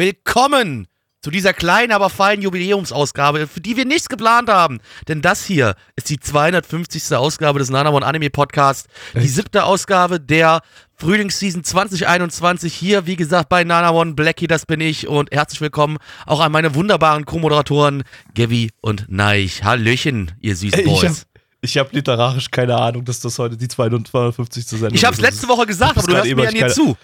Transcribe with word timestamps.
Willkommen 0.00 0.86
zu 1.20 1.30
dieser 1.30 1.52
kleinen, 1.52 1.92
aber 1.92 2.08
feinen 2.08 2.40
Jubiläumsausgabe, 2.40 3.46
für 3.46 3.60
die 3.60 3.76
wir 3.76 3.84
nichts 3.84 4.08
geplant 4.08 4.48
haben. 4.48 4.78
Denn 5.08 5.20
das 5.20 5.44
hier 5.44 5.74
ist 5.94 6.08
die 6.08 6.18
250. 6.18 7.14
Ausgabe 7.14 7.58
des 7.58 7.68
Nanamon 7.68 8.02
Anime 8.02 8.30
Podcast. 8.30 8.86
Die 9.14 9.28
siebte 9.28 9.64
Ausgabe 9.64 10.18
der 10.18 10.62
Frühlingsseason 10.96 11.64
2021. 11.64 12.72
Hier, 12.72 13.04
wie 13.04 13.16
gesagt, 13.16 13.50
bei 13.50 13.62
Nanamon. 13.62 14.16
Blackie, 14.16 14.46
das 14.46 14.64
bin 14.64 14.80
ich. 14.80 15.06
Und 15.06 15.32
herzlich 15.32 15.60
willkommen 15.60 15.98
auch 16.24 16.40
an 16.40 16.50
meine 16.50 16.74
wunderbaren 16.74 17.26
Co-Moderatoren 17.26 18.02
Gavi 18.34 18.70
und 18.80 19.04
Neich. 19.10 19.64
Hallöchen, 19.64 20.32
ihr 20.40 20.56
süßen 20.56 20.82
Boys. 20.82 21.26
ich 21.60 21.76
hab 21.76 21.92
literarisch 21.92 22.50
keine 22.50 22.74
Ahnung, 22.74 23.04
dass 23.04 23.20
das 23.20 23.38
heute 23.38 23.58
die 23.58 23.68
250. 23.68 24.66
Sendung 24.66 24.94
Ich 24.94 25.04
hab's 25.04 25.18
ist. 25.18 25.22
letzte 25.24 25.46
Woche 25.46 25.66
gesagt, 25.66 25.98
aber 25.98 26.06
du 26.06 26.14
hörst 26.14 26.34
mir 26.34 26.44
ja 26.44 26.68
nie 26.68 26.72
zu. 26.72 26.96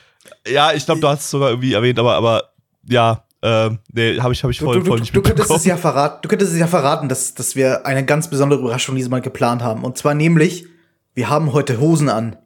Ja, 0.48 0.72
ich 0.72 0.86
glaube, 0.86 1.02
du 1.02 1.08
hast 1.08 1.20
es 1.24 1.30
sogar 1.30 1.50
irgendwie 1.50 1.74
erwähnt, 1.74 1.98
aber, 1.98 2.14
aber 2.14 2.55
ja, 2.88 3.24
ähm, 3.42 3.78
nee, 3.92 4.18
habe 4.18 4.32
ich, 4.32 4.42
hab 4.42 4.50
ich 4.50 4.58
Du, 4.58 4.64
voll, 4.64 4.80
du, 4.80 4.84
voll 4.86 4.96
du, 4.98 5.02
nicht 5.02 5.14
du, 5.14 5.20
könntest 5.20 5.38
mitbekommen. 5.50 5.58
es 5.58 5.64
ja 5.66 5.76
verraten, 5.76 6.18
du 6.22 6.28
könntest 6.28 6.52
es 6.52 6.58
ja 6.58 6.66
verraten, 6.66 7.08
dass, 7.08 7.34
dass 7.34 7.54
wir 7.54 7.86
eine 7.86 8.04
ganz 8.04 8.28
besondere 8.30 8.60
Überraschung 8.60 8.96
diesmal 8.96 9.20
geplant 9.20 9.62
haben. 9.62 9.84
Und 9.84 9.98
zwar 9.98 10.14
nämlich, 10.14 10.66
wir 11.14 11.28
haben 11.28 11.52
heute 11.52 11.78
Hosen 11.78 12.08
an. 12.08 12.36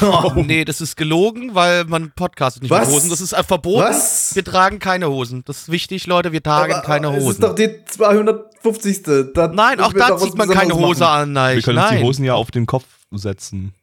Oh, 0.00 0.32
nee, 0.36 0.64
das 0.64 0.80
ist 0.80 0.96
gelogen, 0.96 1.54
weil 1.54 1.84
man 1.84 2.10
podcastet 2.12 2.62
nicht 2.62 2.70
Was? 2.70 2.86
mit 2.86 2.96
Hosen. 2.96 3.10
Das 3.10 3.20
ist 3.20 3.32
äh, 3.34 3.42
verboten. 3.42 3.82
Was? 3.82 4.34
Wir 4.34 4.44
tragen 4.44 4.78
keine 4.78 5.10
Hosen. 5.10 5.42
Das 5.44 5.58
ist 5.62 5.70
wichtig, 5.70 6.06
Leute. 6.06 6.32
Wir 6.32 6.42
tragen 6.42 6.72
Aber 6.72 6.82
keine 6.82 7.08
Es 7.10 7.18
ist 7.18 7.24
Hosen. 7.24 7.40
doch 7.42 7.54
die 7.54 7.84
250. 7.84 9.02
Da 9.34 9.48
Nein, 9.48 9.80
auch 9.80 9.92
da 9.92 10.16
zieht 10.16 10.36
man 10.36 10.48
keine 10.48 10.74
Hose 10.74 11.00
machen. 11.00 11.22
an, 11.22 11.32
nein. 11.32 11.56
Wir 11.56 11.62
können 11.62 11.78
uns 11.78 11.90
nein. 11.90 11.98
die 11.98 12.04
Hosen 12.04 12.24
ja 12.24 12.32
auf 12.34 12.50
den 12.50 12.64
Kopf 12.64 12.86
setzen. 13.10 13.74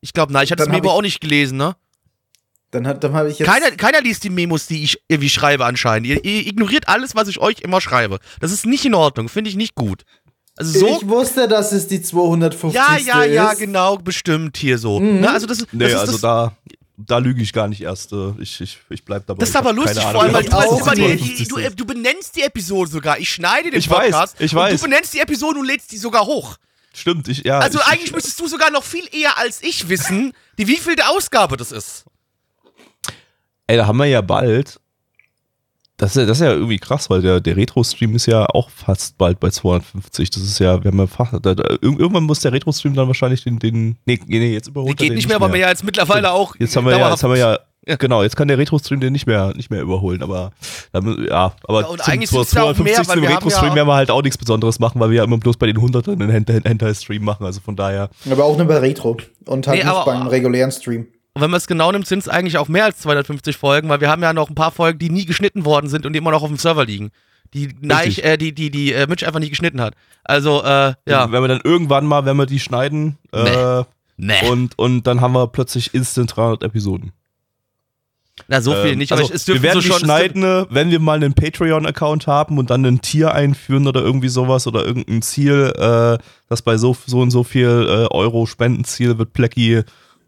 Ich 0.00 0.12
glaube, 0.12 0.32
nein, 0.32 0.44
ich 0.44 0.52
hatte 0.52 0.58
das 0.64 0.68
hab 0.68 0.74
Memo 0.74 0.90
ich- 0.90 0.94
auch 0.98 1.02
nicht 1.02 1.20
gelesen, 1.20 1.56
ne? 1.58 1.74
Dann, 2.72 2.86
hat- 2.86 3.02
dann 3.04 3.12
habe 3.14 3.30
ich 3.30 3.38
jetzt. 3.38 3.48
Keiner, 3.48 3.70
keiner 3.72 4.00
liest 4.00 4.24
die 4.24 4.30
Memos, 4.30 4.66
die 4.66 4.82
ich 4.82 5.00
irgendwie 5.08 5.30
schreibe 5.30 5.64
anscheinend. 5.64 6.06
Ihr, 6.08 6.24
ihr 6.24 6.46
ignoriert 6.46 6.88
alles, 6.88 7.14
was 7.14 7.28
ich 7.28 7.38
euch 7.38 7.60
immer 7.60 7.80
schreibe. 7.80 8.18
Das 8.40 8.50
ist 8.52 8.66
nicht 8.66 8.84
in 8.84 8.94
Ordnung, 8.94 9.28
finde 9.28 9.50
ich 9.50 9.56
nicht 9.56 9.74
gut. 9.74 10.02
Also 10.56 10.78
so. 10.80 10.98
Ich 11.00 11.08
wusste, 11.08 11.48
dass 11.48 11.72
es 11.72 11.86
die 11.86 12.00
250. 12.02 12.74
ja, 12.74 12.96
ja, 12.96 13.24
ja, 13.24 13.50
ist. 13.50 13.58
genau, 13.58 13.96
bestimmt 13.98 14.56
hier 14.56 14.78
so. 14.78 15.00
Mhm. 15.00 15.20
Ne? 15.20 15.30
Also 15.30 15.46
das, 15.46 15.58
ist- 15.58 15.68
Nee, 15.72 15.84
das 15.84 15.92
ist 15.92 15.98
also 15.98 16.12
das, 16.12 16.20
da, 16.22 16.56
da 16.96 17.18
lüge 17.18 17.42
ich 17.42 17.52
gar 17.52 17.68
nicht 17.68 17.82
erst. 17.82 18.12
äh, 18.12 18.32
Ich, 18.38 18.60
ich, 18.60 18.78
ich 18.88 19.04
bleib 19.04 19.26
dabei. 19.26 19.38
das 19.40 19.50
ist 19.50 19.54
Ich 19.54 19.58
aber 19.58 19.68
hab 19.70 19.76
lustig, 19.76 20.02
vor 20.02 20.22
allem, 20.22 20.32
weil 20.32 20.42
du, 20.44 20.48
Ich 20.48 20.54
weißt 20.54 20.96
die, 20.96 21.34
die, 21.34 21.48
du, 21.48 21.58
du 21.76 21.84
benennst 21.84 22.36
die 22.36 22.42
Episode 22.42 22.90
sogar. 22.90 23.18
Ich 23.18 23.28
schneide 23.28 23.70
den 23.70 23.78
Ich 23.78 23.88
weiß, 23.88 24.10
Podcast 24.12 24.36
ich 24.40 24.52
und 24.52 24.58
weiß. 24.58 24.80
du 24.80 24.88
benennst 24.88 25.12
die 25.14 25.20
Episode 25.20 25.60
und 25.60 25.66
lädst 25.66 25.92
die 25.92 25.98
sogar 25.98 26.24
hoch. 26.26 26.56
Stimmt, 26.94 27.28
ich, 27.28 27.44
ja. 27.44 27.58
Also 27.58 27.78
ich, 27.78 27.86
eigentlich 27.86 28.12
müsstest 28.12 28.40
du 28.40 28.48
sogar 28.48 28.70
noch 28.70 28.82
viel 28.82 29.04
eher 29.12 29.36
als 29.38 29.62
ich 29.62 29.90
wissen, 29.90 30.32
die 30.58 30.66
wievielte 30.66 31.06
Ausgabe 31.08 31.58
das 31.58 31.70
ist. 31.70 32.04
Ey, 33.66 33.76
da 33.76 33.86
haben 33.86 33.96
wir 33.98 34.06
ja 34.06 34.20
bald. 34.20 34.80
Das 35.98 36.10
ist 36.10 36.16
ja, 36.16 36.26
das 36.26 36.38
ist 36.40 36.44
ja 36.44 36.52
irgendwie 36.52 36.76
krass, 36.78 37.08
weil 37.08 37.22
der, 37.22 37.40
der 37.40 37.56
Retro-Stream 37.56 38.14
ist 38.16 38.26
ja 38.26 38.44
auch 38.50 38.68
fast 38.68 39.16
bald 39.16 39.40
bei 39.40 39.48
250. 39.48 40.28
Das 40.28 40.42
ist 40.42 40.58
ja, 40.58 40.84
wir 40.84 40.90
haben 40.90 40.98
ja 40.98 41.06
fast, 41.06 41.32
da, 41.32 41.38
da, 41.54 41.62
irg- 41.64 41.98
irgendwann 41.98 42.24
muss 42.24 42.40
der 42.40 42.52
Retro-Stream 42.52 42.94
dann 42.94 43.06
wahrscheinlich 43.06 43.44
den, 43.44 43.58
den 43.58 43.96
nee, 44.04 44.20
nee, 44.26 44.52
jetzt 44.52 44.68
überholt 44.68 44.90
Die 44.90 44.92
er 44.92 44.96
geht 44.96 45.10
den 45.12 45.16
nicht 45.16 45.26
mehr, 45.28 45.36
aber 45.36 45.48
mehr 45.48 45.68
als 45.68 45.82
mittlerweile 45.82 46.32
auch. 46.32 46.54
Jetzt 46.58 46.76
haben 46.76 46.84
wir 46.84 46.98
ja, 46.98 47.08
jetzt 47.10 47.22
haben 47.22 47.30
wir 47.32 47.38
ja, 47.38 47.58
Ja. 47.86 47.96
genau, 47.96 48.22
jetzt 48.22 48.36
kann 48.36 48.46
der 48.46 48.58
Retro-Stream 48.58 49.00
den 49.00 49.14
nicht 49.14 49.26
mehr, 49.26 49.54
nicht 49.56 49.70
mehr 49.70 49.80
überholen, 49.80 50.22
aber, 50.22 50.50
ja, 50.92 51.54
aber 51.66 51.80
Ja, 51.80 51.86
und 51.86 52.06
eigentlich 52.06 52.28
sind's 52.28 52.52
ja 52.52 52.62
auch 52.64 52.74
250. 52.74 52.84
mehr, 52.84 53.08
weil 53.08 53.22
wir 53.22 53.28
haben 53.30 53.34
Retro-Stream 53.36 53.68
ja- 53.70 53.74
werden 53.76 53.88
wir 53.88 53.94
halt 53.94 54.10
auch 54.10 54.22
nichts 54.22 54.36
Besonderes 54.36 54.78
machen, 54.78 55.00
weil 55.00 55.08
wir 55.08 55.16
ja 55.16 55.24
immer 55.24 55.38
bloß 55.38 55.56
bei 55.56 55.66
den 55.66 55.76
100 55.78 56.10
einen 56.10 56.28
Hent- 56.30 56.50
Hentai-Stream 56.50 57.24
machen, 57.24 57.46
also 57.46 57.60
von 57.62 57.74
daher. 57.74 58.10
Aber 58.30 58.44
auch 58.44 58.58
nur 58.58 58.66
bei 58.66 58.76
Retro. 58.80 59.16
Und 59.46 59.66
halt 59.66 59.78
Nee, 59.78 59.84
nicht 59.84 59.90
aber- 59.94 60.04
beim 60.04 60.26
regulären 60.26 60.72
Stream. 60.72 61.06
Und 61.36 61.42
wenn 61.42 61.50
man 61.50 61.58
es 61.58 61.66
genau 61.66 61.92
nimmt, 61.92 62.06
sind 62.06 62.20
es 62.20 62.30
eigentlich 62.30 62.56
auch 62.56 62.66
mehr 62.66 62.86
als 62.86 62.96
250 63.00 63.58
Folgen, 63.58 63.90
weil 63.90 64.00
wir 64.00 64.08
haben 64.08 64.22
ja 64.22 64.32
noch 64.32 64.48
ein 64.48 64.54
paar 64.54 64.70
Folgen, 64.70 64.98
die 64.98 65.10
nie 65.10 65.26
geschnitten 65.26 65.66
worden 65.66 65.90
sind 65.90 66.06
und 66.06 66.14
die 66.14 66.18
immer 66.18 66.30
noch 66.30 66.40
auf 66.42 66.48
dem 66.48 66.56
Server 66.56 66.86
liegen. 66.86 67.10
Die 67.52 67.76
Neich, 67.82 68.20
äh, 68.24 68.38
die, 68.38 68.54
die, 68.54 68.70
die 68.70 68.94
äh, 68.94 69.06
Mitch 69.06 69.26
einfach 69.26 69.38
nie 69.38 69.50
geschnitten 69.50 69.82
hat. 69.82 69.92
Also, 70.24 70.62
äh, 70.64 70.94
ja. 71.06 71.30
Wenn 71.30 71.42
wir 71.42 71.48
dann 71.48 71.60
irgendwann 71.62 72.06
mal, 72.06 72.24
wenn 72.24 72.38
wir 72.38 72.46
die 72.46 72.58
schneiden, 72.58 73.18
äh, 73.32 73.82
Nee. 74.16 74.48
und, 74.50 74.78
und 74.78 75.06
dann 75.06 75.20
haben 75.20 75.34
wir 75.34 75.46
plötzlich 75.48 75.92
instant 75.92 76.34
300 76.34 76.62
Episoden. 76.62 77.12
Na, 78.48 78.62
so 78.62 78.72
viel 78.72 78.92
Ähm, 78.92 78.98
nicht, 78.98 79.12
also, 79.12 79.28
wir 79.28 79.62
werden 79.62 79.82
so 79.82 79.88
die 79.88 79.92
schon. 79.92 79.98
schneiden, 80.06 80.42
äh, 80.42 80.64
wenn 80.70 80.90
wir 80.90 81.00
mal 81.00 81.16
einen 81.16 81.34
Patreon-Account 81.34 82.26
haben 82.26 82.56
und 82.56 82.70
dann 82.70 82.86
ein 82.86 83.02
Tier 83.02 83.34
einführen 83.34 83.86
oder 83.86 84.00
irgendwie 84.00 84.28
sowas 84.28 84.66
oder 84.66 84.86
irgendein 84.86 85.20
Ziel, 85.20 85.70
äh, 85.76 86.16
das 86.48 86.62
bei 86.62 86.78
so, 86.78 86.96
so 87.04 87.20
und 87.20 87.30
so 87.30 87.44
viel 87.44 87.66
äh, 87.68 88.14
Euro 88.14 88.46
Spendenziel 88.46 89.18
wird 89.18 89.34
Plecky 89.34 89.82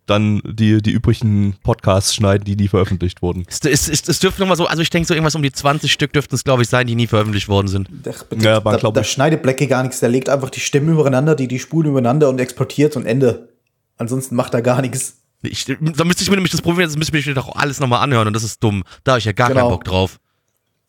dann 0.08 0.40
die, 0.44 0.80
die 0.82 0.90
übrigen 0.90 1.56
Podcasts 1.62 2.14
schneiden, 2.14 2.44
die 2.44 2.56
nie 2.56 2.68
veröffentlicht 2.68 3.22
wurden. 3.22 3.44
Es, 3.48 3.60
es, 3.64 3.88
es, 3.88 4.08
es 4.08 4.18
dürften 4.20 4.40
nochmal 4.42 4.56
so, 4.56 4.66
also 4.66 4.82
ich 4.82 4.90
denke 4.90 5.06
so 5.06 5.14
irgendwas 5.14 5.34
um 5.34 5.42
die 5.42 5.52
20 5.52 5.90
Stück 5.92 6.12
dürften 6.12 6.34
es, 6.34 6.44
glaube 6.44 6.62
ich, 6.62 6.68
sein, 6.68 6.86
die 6.86 6.94
nie 6.94 7.06
veröffentlicht 7.06 7.48
worden 7.48 7.68
sind. 7.68 7.88
Ach, 8.10 8.24
bitte, 8.24 8.44
Ja, 8.44 8.56
aber 8.56 8.76
da, 8.76 8.90
da 8.90 9.04
schneidet 9.04 9.42
Blackie 9.42 9.66
gar 9.66 9.82
nichts. 9.82 10.00
Der 10.00 10.08
legt 10.08 10.28
einfach 10.28 10.50
die 10.50 10.60
Stimmen 10.60 10.88
übereinander, 10.90 11.34
die, 11.34 11.48
die 11.48 11.58
Spulen 11.58 11.90
übereinander 11.90 12.28
und 12.28 12.38
exportiert 12.40 12.96
und 12.96 13.06
Ende. 13.06 13.48
Ansonsten 13.96 14.34
macht 14.36 14.54
er 14.54 14.62
gar 14.62 14.80
nichts. 14.80 15.16
Ich, 15.42 15.64
da 15.66 16.04
müsste 16.04 16.22
ich 16.22 16.30
mir 16.30 16.36
nämlich 16.36 16.52
das 16.52 16.62
Problem, 16.62 16.86
das 16.86 16.96
müsste 16.96 17.16
ich 17.16 17.26
mir 17.26 17.34
doch 17.34 17.54
alles 17.54 17.78
nochmal 17.78 18.02
anhören 18.02 18.26
und 18.26 18.32
das 18.34 18.42
ist 18.42 18.62
dumm. 18.62 18.82
Da 19.04 19.12
habe 19.12 19.18
ich 19.20 19.24
ja 19.24 19.32
gar 19.32 19.48
Genau. 19.48 19.60
keinen 19.60 19.70
Bock 19.70 19.84
drauf. 19.84 20.18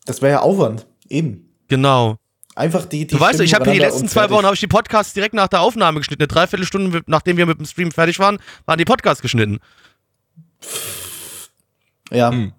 Das 0.06 0.22
wäre 0.22 0.32
ja 0.32 0.40
Aufwand. 0.40 0.86
Eben. 1.08 1.48
Genau. 1.68 2.16
Einfach 2.56 2.84
die, 2.84 3.06
die 3.06 3.14
Du 3.14 3.20
weißt, 3.20 3.40
ich 3.40 3.54
habe 3.54 3.64
hier 3.64 3.74
die 3.74 3.78
letzten 3.78 4.08
zwei. 4.08 4.28
Wochen 4.30 4.44
habe 4.44 4.54
ich 4.54 4.60
die 4.60 4.66
Podcasts 4.66 5.14
direkt 5.14 5.34
nach 5.34 5.48
der 5.48 5.60
Aufnahme 5.60 6.00
geschnitten. 6.00 6.22
Eine 6.22 6.28
Dreiviertelstunde, 6.28 7.02
nachdem 7.06 7.36
wir 7.36 7.46
mit 7.46 7.58
dem 7.58 7.66
Stream 7.66 7.90
fertig 7.92 8.18
waren, 8.18 8.38
waren 8.66 8.78
die 8.78 8.84
Podcasts 8.84 9.22
geschnitten. 9.22 9.60
Ja. 12.10 12.30
Hm. 12.30 12.52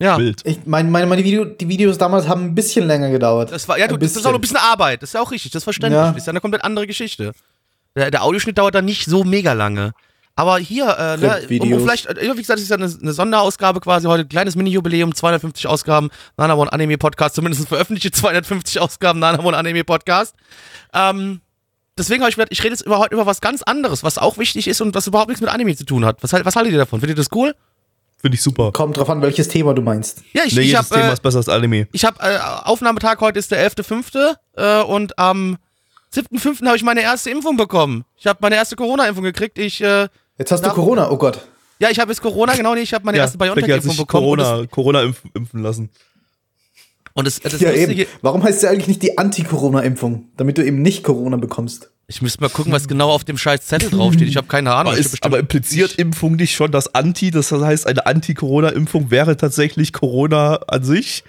Ja. 0.00 0.18
Wild. 0.18 0.40
Ich 0.44 0.66
meine, 0.66 0.90
meine, 0.90 1.06
meine 1.06 1.22
Video, 1.22 1.44
die 1.44 1.68
Videos 1.68 1.96
damals 1.96 2.26
haben 2.26 2.46
ein 2.46 2.54
bisschen 2.56 2.86
länger 2.88 3.10
gedauert. 3.10 3.52
Das 3.52 3.68
war, 3.68 3.78
ja, 3.78 3.86
du, 3.86 3.96
das 3.96 4.16
ist 4.16 4.26
auch 4.26 4.32
noch 4.32 4.38
ein 4.38 4.40
bisschen 4.40 4.56
Arbeit. 4.56 5.00
Das 5.00 5.10
ist 5.10 5.14
ja 5.14 5.20
auch 5.20 5.30
richtig, 5.30 5.52
das 5.52 5.60
ist 5.60 5.64
verständlich. 5.64 6.00
Ja. 6.00 6.08
Das 6.08 6.16
ist 6.16 6.26
ja 6.26 6.32
eine 6.32 6.40
komplett 6.40 6.64
andere 6.64 6.88
Geschichte. 6.88 7.32
Der, 7.94 8.10
der 8.10 8.24
Audioschnitt 8.24 8.58
dauert 8.58 8.74
dann 8.74 8.84
nicht 8.84 9.04
so 9.04 9.22
mega 9.22 9.52
lange. 9.52 9.92
Aber 10.34 10.58
hier, 10.58 10.86
äh, 10.98 11.16
ne, 11.18 11.60
um, 11.60 11.72
um 11.74 11.80
vielleicht, 11.80 12.08
wie 12.08 12.26
gesagt, 12.28 12.50
das 12.58 12.62
ist 12.62 12.70
ja 12.70 12.76
eine, 12.76 12.86
eine 12.86 13.12
Sonderausgabe 13.12 13.80
quasi 13.80 14.06
heute, 14.06 14.24
kleines 14.26 14.56
Mini-Jubiläum, 14.56 15.14
250 15.14 15.66
Ausgaben 15.66 16.08
Nanamon 16.38 16.68
Anime 16.70 16.96
Podcast, 16.96 17.34
zumindest 17.34 17.68
veröffentlichte 17.68 18.10
250 18.18 18.80
Ausgaben 18.80 19.18
Nanamon 19.18 19.54
Anime 19.54 19.84
Podcast. 19.84 20.34
Ähm, 20.94 21.42
deswegen 21.98 22.22
habe 22.22 22.30
ich 22.30 22.36
gedacht, 22.36 22.48
ich 22.50 22.60
rede 22.64 22.70
jetzt 22.74 22.80
über, 22.86 22.98
heute 22.98 23.14
über 23.14 23.26
was 23.26 23.42
ganz 23.42 23.62
anderes, 23.62 24.02
was 24.04 24.16
auch 24.16 24.38
wichtig 24.38 24.68
ist 24.68 24.80
und 24.80 24.94
was 24.94 25.06
überhaupt 25.06 25.28
nichts 25.28 25.42
mit 25.42 25.50
Anime 25.50 25.76
zu 25.76 25.84
tun 25.84 26.04
hat. 26.06 26.22
Was, 26.22 26.32
halt- 26.32 26.46
was 26.46 26.56
haltet 26.56 26.72
ihr 26.72 26.78
davon? 26.78 27.00
Findet 27.00 27.18
ihr 27.18 27.22
das 27.22 27.30
cool? 27.34 27.54
Finde 28.16 28.36
ich 28.36 28.42
super. 28.42 28.72
Kommt 28.72 28.96
drauf 28.96 29.10
an, 29.10 29.20
welches 29.20 29.48
Thema 29.48 29.74
du 29.74 29.82
meinst. 29.82 30.22
Ja, 30.32 30.44
ich, 30.46 30.54
Nee, 30.54 30.60
ich 30.62 30.66
jedes 30.68 30.78
habe 30.90 30.94
Thema 30.94 31.10
äh, 31.10 31.12
ist 31.12 31.22
besser 31.22 31.38
als 31.38 31.48
Anime. 31.50 31.88
ich 31.92 32.04
hab, 32.06 32.22
äh, 32.22 32.38
Aufnahmetag 32.64 33.20
heute 33.20 33.38
ist 33.38 33.50
der 33.50 33.68
11.5. 33.68 34.34
Äh, 34.56 34.82
und 34.84 35.18
am 35.18 35.58
7.5. 36.14 36.64
habe 36.66 36.76
ich 36.76 36.84
meine 36.84 37.02
erste 37.02 37.30
Impfung 37.30 37.56
bekommen. 37.56 38.04
Ich 38.16 38.26
habe 38.26 38.38
meine 38.42 38.54
erste 38.54 38.76
Corona-Impfung 38.76 39.24
gekriegt. 39.24 39.58
Ich, 39.58 39.82
äh, 39.82 40.08
Jetzt 40.38 40.50
hast 40.52 40.62
Ja. 40.62 40.68
du 40.70 40.74
Corona, 40.74 41.10
oh 41.10 41.16
Gott. 41.18 41.46
ja, 41.78 41.90
ich 41.90 41.98
habe 41.98 42.10
jetzt 42.10 42.20
Corona, 42.22 42.54
genau, 42.54 42.74
nee, 42.74 42.80
ich 42.82 42.92
habe 42.94 43.04
meine 43.04 43.18
erste 43.18 43.38
Becky 43.38 43.50
hat 43.50 43.56
BioNTech-Impfung 43.56 43.96
bekommen. 43.96 44.36
Corona, 44.38 44.66
Corona 44.66 45.02
impf, 45.02 45.22
impfen 45.34 45.62
lassen. 45.62 45.90
Und 47.14 47.26
das, 47.26 47.40
das, 47.40 47.52
das 47.52 47.60
Ja, 47.60 47.70
Lustige, 47.70 48.02
eben. 48.02 48.10
Warum 48.22 48.42
heißt 48.42 48.60
sie 48.60 48.68
eigentlich 48.68 48.88
nicht 48.88 49.02
die 49.02 49.18
Anti-Corona-Impfung? 49.18 50.28
Damit 50.38 50.56
du 50.56 50.64
eben 50.64 50.80
nicht 50.80 51.04
Corona 51.04 51.36
bekommst. 51.36 51.90
ich 52.06 52.22
müsste 52.22 52.40
mal 52.40 52.48
gucken, 52.48 52.72
was 52.72 52.88
genau 52.88 53.10
auf 53.10 53.24
dem 53.24 53.36
scheiß 53.36 53.66
Zettel 53.66 53.90
draufsteht. 53.90 54.28
Ich 54.28 54.36
habe 54.38 54.46
keine 54.46 54.72
Ahnung. 54.74 54.92
Aber, 54.94 54.98
ist, 55.00 55.22
aber 55.22 55.38
impliziert 55.38 55.96
Impfung 55.98 56.36
nicht 56.36 56.54
schon 56.54 56.70
das 56.72 56.94
Anti? 56.94 57.30
Das 57.30 57.52
heißt, 57.52 57.86
eine 57.86 58.06
Anti-Corona-Impfung 58.06 59.10
wäre 59.10 59.36
tatsächlich 59.36 59.92
Corona 59.92 60.56
an 60.68 60.84
sich? 60.84 61.22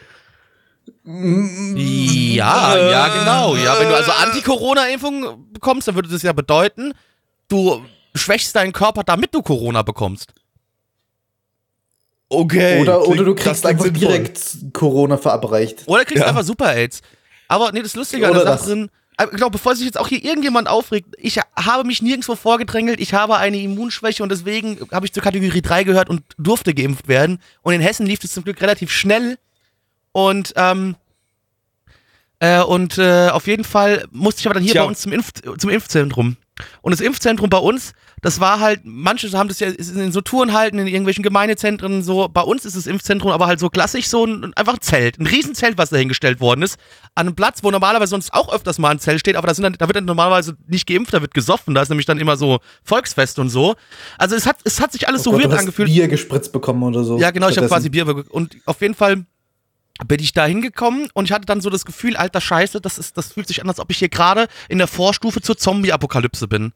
Ja, 1.05 2.77
ja, 2.77 3.07
genau. 3.19 3.55
Ja, 3.57 3.79
wenn 3.79 3.89
du 3.89 3.95
also 3.95 4.11
Anti-Corona-Impfung 4.11 5.47
bekommst, 5.51 5.87
dann 5.87 5.95
würde 5.95 6.09
das 6.09 6.21
ja 6.23 6.31
bedeuten, 6.33 6.93
du 7.49 7.81
schwächst 8.15 8.55
deinen 8.55 8.73
Körper, 8.73 9.03
damit 9.03 9.33
du 9.33 9.41
Corona 9.41 9.81
bekommst. 9.81 10.33
Okay. 12.29 12.81
Oder, 12.81 13.07
oder 13.07 13.23
du 13.23 13.35
kriegst 13.35 13.65
einfach 13.65 13.85
sinnvoll. 13.85 14.07
direkt 14.07 14.55
Corona 14.73 15.17
verabreicht. 15.17 15.83
Oder 15.85 16.03
kriegst 16.05 16.21
Ja. 16.23 16.27
einfach 16.29 16.43
Super-Aids. 16.43 17.01
Aber 17.47 17.71
nee, 17.71 17.81
das 17.81 17.95
Lustige 17.95 18.27
an 18.27 18.33
der 18.33 18.43
Sache 18.43 18.65
drin, 18.65 18.89
äh, 19.17 19.27
genau, 19.27 19.49
bevor 19.49 19.75
sich 19.75 19.85
jetzt 19.85 19.99
auch 19.99 20.07
hier 20.07 20.23
irgendjemand 20.23 20.67
aufregt, 20.67 21.13
ich 21.19 21.37
habe 21.55 21.83
mich 21.83 22.01
nirgendwo 22.01 22.35
vorgedrängelt, 22.35 22.99
ich 22.99 23.13
habe 23.13 23.37
eine 23.37 23.57
Immunschwäche 23.57 24.23
und 24.23 24.29
deswegen 24.29 24.79
habe 24.91 25.05
ich 25.05 25.13
zur 25.13 25.21
Kategorie 25.21 25.61
3 25.61 25.83
gehört 25.83 26.09
und 26.09 26.23
durfte 26.39 26.73
geimpft 26.73 27.07
werden. 27.07 27.39
Und 27.61 27.73
in 27.73 27.81
Hessen 27.81 28.07
lief 28.07 28.23
es 28.23 28.31
zum 28.33 28.43
Glück 28.43 28.59
relativ 28.61 28.91
schnell. 28.91 29.37
Und, 30.11 30.53
ähm, 30.55 30.95
äh, 32.39 32.61
und 32.63 32.97
äh, 32.97 33.29
auf 33.29 33.45
jeden 33.45 33.63
Fall 33.63 34.05
musste 34.11 34.39
ich 34.41 34.47
aber 34.47 34.55
dann 34.55 34.63
hier 34.63 34.73
Tja. 34.73 34.81
bei 34.83 34.87
uns 34.87 35.01
zum, 35.01 35.11
Impf 35.11 35.31
zum 35.57 35.69
Impfzentrum. 35.69 36.37
Und 36.81 36.91
das 36.91 37.01
Impfzentrum 37.01 37.49
bei 37.49 37.57
uns, 37.57 37.93
das 38.21 38.39
war 38.39 38.59
halt, 38.59 38.81
manche 38.83 39.29
haben 39.31 39.47
das 39.49 39.59
ja 39.59 39.67
in 39.69 40.11
so 40.11 40.21
Tourenhalten, 40.21 40.79
in 40.79 40.87
irgendwelchen 40.87 41.23
Gemeindezentren, 41.23 42.03
so, 42.03 42.29
bei 42.29 42.41
uns 42.41 42.63
ist 42.63 42.77
das 42.77 42.85
Impfzentrum 42.85 43.31
aber 43.31 43.47
halt 43.47 43.59
so 43.59 43.69
klassisch 43.69 44.07
so 44.07 44.25
ein, 44.25 44.53
einfach 44.53 44.75
ein 44.75 44.81
Zelt, 44.81 45.19
ein 45.19 45.25
Riesenzelt, 45.25 45.77
was 45.77 45.89
dahingestellt 45.89 46.39
worden 46.39 46.61
ist, 46.61 46.77
an 47.15 47.27
einem 47.27 47.35
Platz, 47.35 47.63
wo 47.63 47.71
normalerweise 47.71 48.11
sonst 48.11 48.33
auch 48.33 48.53
öfters 48.53 48.77
mal 48.77 48.91
ein 48.91 48.99
Zelt 48.99 49.19
steht, 49.19 49.35
aber 49.35 49.47
da, 49.47 49.53
sind 49.55 49.63
dann, 49.63 49.73
da 49.73 49.87
wird 49.87 49.95
dann 49.95 50.05
normalerweise 50.05 50.55
nicht 50.67 50.87
geimpft, 50.87 51.13
da 51.13 51.21
wird 51.21 51.33
gesoffen, 51.33 51.73
da 51.73 51.81
ist 51.81 51.89
nämlich 51.89 52.05
dann 52.05 52.19
immer 52.19 52.37
so 52.37 52.59
Volksfest 52.83 53.39
und 53.39 53.49
so. 53.49 53.75
Also 54.17 54.35
es 54.35 54.45
hat, 54.45 54.57
es 54.63 54.79
hat 54.79 54.91
sich 54.91 55.07
alles 55.07 55.21
Oh 55.21 55.23
so 55.23 55.31
Gott, 55.31 55.41
weird 55.41 55.51
du 55.51 55.55
hast 55.55 55.59
angefühlt. 55.61 55.89
Bier 55.89 56.07
gespritzt 56.07 56.53
bekommen 56.53 56.83
oder 56.83 57.03
so. 57.03 57.17
Ja, 57.17 57.31
genau, 57.31 57.49
ich 57.49 57.57
habe 57.57 57.67
quasi 57.67 57.89
Bier 57.89 58.23
und 58.29 58.57
auf 58.65 58.79
jeden 58.81 58.95
Fall 58.95 59.25
bin 60.07 60.19
ich 60.19 60.33
da 60.33 60.45
hingekommen 60.45 61.09
und 61.13 61.25
ich 61.25 61.31
hatte 61.31 61.45
dann 61.45 61.61
so 61.61 61.69
das 61.69 61.85
Gefühl, 61.85 62.15
alter 62.15 62.41
Scheiße, 62.41 62.81
das 62.81 62.97
ist 62.97 63.17
das 63.17 63.33
fühlt 63.33 63.47
sich 63.47 63.61
an, 63.61 63.69
als 63.69 63.79
ob 63.79 63.91
ich 63.91 63.97
hier 63.97 64.09
gerade 64.09 64.47
in 64.67 64.79
der 64.79 64.87
Vorstufe 64.87 65.41
zur 65.41 65.57
Zombie-Apokalypse 65.57 66.47
bin. 66.47 66.73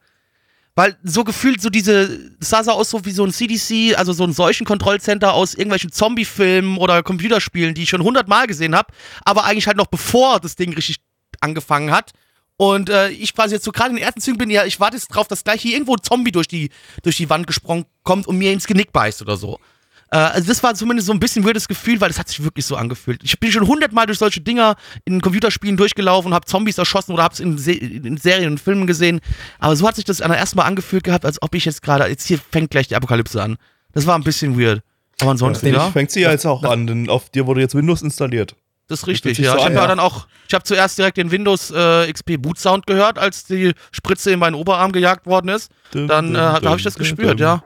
Weil 0.76 0.96
so 1.04 1.24
gefühlt 1.24 1.60
so 1.60 1.72
diese, 1.72 2.32
das 2.40 2.50
sah 2.50 2.64
so 2.64 2.72
aus 2.72 2.92
so 2.92 3.04
wie 3.04 3.12
so 3.12 3.26
ein 3.26 3.34
CDC, 3.34 3.98
also 3.98 4.14
so 4.14 4.24
ein 4.24 4.34
Seuchenkontrollcenter 4.34 5.34
aus 5.34 5.56
irgendwelchen 5.56 5.92
Zombie-Filmen 5.92 6.78
oder 6.78 7.02
Computerspielen, 7.02 7.74
die 7.74 7.84
ich 7.84 7.90
schon 7.90 8.04
hundertmal 8.04 8.46
gesehen 8.46 8.76
habe, 8.76 8.94
aber 9.26 9.46
eigentlich 9.46 9.66
halt 9.66 9.78
noch 9.78 9.88
bevor 9.88 10.40
das 10.40 10.56
Ding 10.56 10.74
richtig 10.74 10.98
angefangen 11.42 11.92
hat. 11.92 12.12
Und 12.58 12.90
äh, 12.90 13.10
ich 13.10 13.34
quasi 13.34 13.56
jetzt 13.56 13.66
so 13.66 13.72
gerade 13.72 13.90
in 13.92 13.96
den 13.96 14.04
ersten 14.04 14.22
Zügen 14.22 14.38
bin, 14.38 14.52
ja, 14.52 14.66
ich 14.66 14.80
warte 14.80 14.98
jetzt 14.98 15.08
drauf, 15.08 15.28
dass 15.28 15.44
gleich 15.44 15.64
hier 15.64 15.74
irgendwo 15.74 15.96
ein 15.96 16.04
Zombie 16.04 16.32
durch 16.32 16.48
die, 16.48 16.70
durch 17.02 17.18
die 17.18 17.30
Wand 17.30 17.48
gesprungen 17.48 17.86
kommt 18.04 18.28
und 18.28 18.38
mir 18.38 18.52
ins 18.52 18.68
Genick 18.68 18.92
beißt 18.92 19.24
oder 19.24 19.38
so. 19.38 19.60
Äh, 20.10 20.18
also 20.18 20.48
das 20.48 20.64
war 20.64 20.74
zumindest 20.76 21.08
so 21.08 21.14
ein 21.14 21.20
bisschen 21.20 21.46
weirdes 21.46 21.68
Gefühl, 21.68 22.00
weil 22.02 22.10
das 22.10 22.20
hat 22.20 22.28
sich 22.30 22.44
wirklich 22.44 22.66
so 22.66 22.76
angefühlt. 22.76 23.22
Ich 23.24 23.40
bin 23.40 23.52
schon 23.52 23.68
hundertmal 23.68 24.06
durch 24.06 24.20
solche 24.20 24.42
Dinger 24.42 24.76
in 25.06 25.22
Computerspielen 25.22 25.78
durchgelaufen 25.78 26.32
und 26.32 26.36
habe 26.36 26.46
Zombies 26.46 26.78
erschossen 26.78 27.14
oder 27.14 27.24
habe 27.24 27.34
es 27.34 27.40
in, 27.40 27.58
Se 27.58 27.74
in 27.74 28.18
Serien 28.18 28.52
und 28.52 28.60
Filmen 28.60 28.88
gesehen. 28.88 29.20
Aber 29.60 29.76
so 29.76 29.88
hat 29.88 29.96
sich 29.96 30.06
das 30.06 30.22
an 30.22 30.30
der 30.32 30.40
ersten 30.40 30.58
Mal 30.58 30.64
angefühlt 30.64 31.04
gehabt, 31.04 31.26
als 31.26 31.42
ob 31.42 31.56
ich 31.56 31.66
jetzt 31.66 31.82
gerade, 31.82 32.08
jetzt 32.08 32.28
hier 32.28 32.40
fängt 32.52 32.72
gleich 32.72 32.88
die 32.88 32.96
Apokalypse 32.96 33.42
an. 33.42 33.58
Das 33.94 34.06
war 34.06 34.16
ein 34.18 34.24
bisschen 34.24 34.60
weird. 34.60 34.82
Aber 35.22 35.32
ansonsten, 35.32 35.74
Ja. 35.74 35.90
Fängt 35.92 36.12
sie 36.12 36.22
ja 36.22 36.32
jetzt 36.32 36.46
auch 36.46 36.64
an, 36.64 36.88
denn 36.88 37.10
auf 37.10 37.30
dir 37.30 37.48
wurde 37.48 37.62
jetzt 37.62 37.76
Windows 37.76 38.02
installiert. 38.02 38.56
das 38.88 39.00
ist 39.00 39.08
richtig. 39.08 39.38
sich 39.38 39.46
Ja. 39.46 39.54
so 39.54 39.58
Ich 39.58 39.66
habe 39.66 39.76
ja. 39.76 39.88
dann 39.88 40.00
auch, 40.00 40.28
ich 40.48 40.54
habe 40.54 40.64
zuerst 40.64 40.98
direkt 40.98 41.18
den 41.18 41.32
Windows 41.32 41.72
äh, 41.72 42.12
XP 42.12 42.38
Boot 42.38 42.60
Sound 42.60 42.86
gehört, 42.88 43.18
als 43.18 43.46
die 43.46 43.74
Spritze 43.92 44.32
in 44.32 44.40
meinen 44.40 44.54
Oberarm 44.54 44.92
gejagt 44.92 45.26
worden 45.26 45.50
ist. 45.50 45.72
Dann 45.92 46.30
äh, 46.30 46.34
da 46.38 46.62
habe 46.62 46.78
ich 46.78 46.84
das 46.84 46.96
gespürt, 46.96 47.40
ja. 47.40 47.64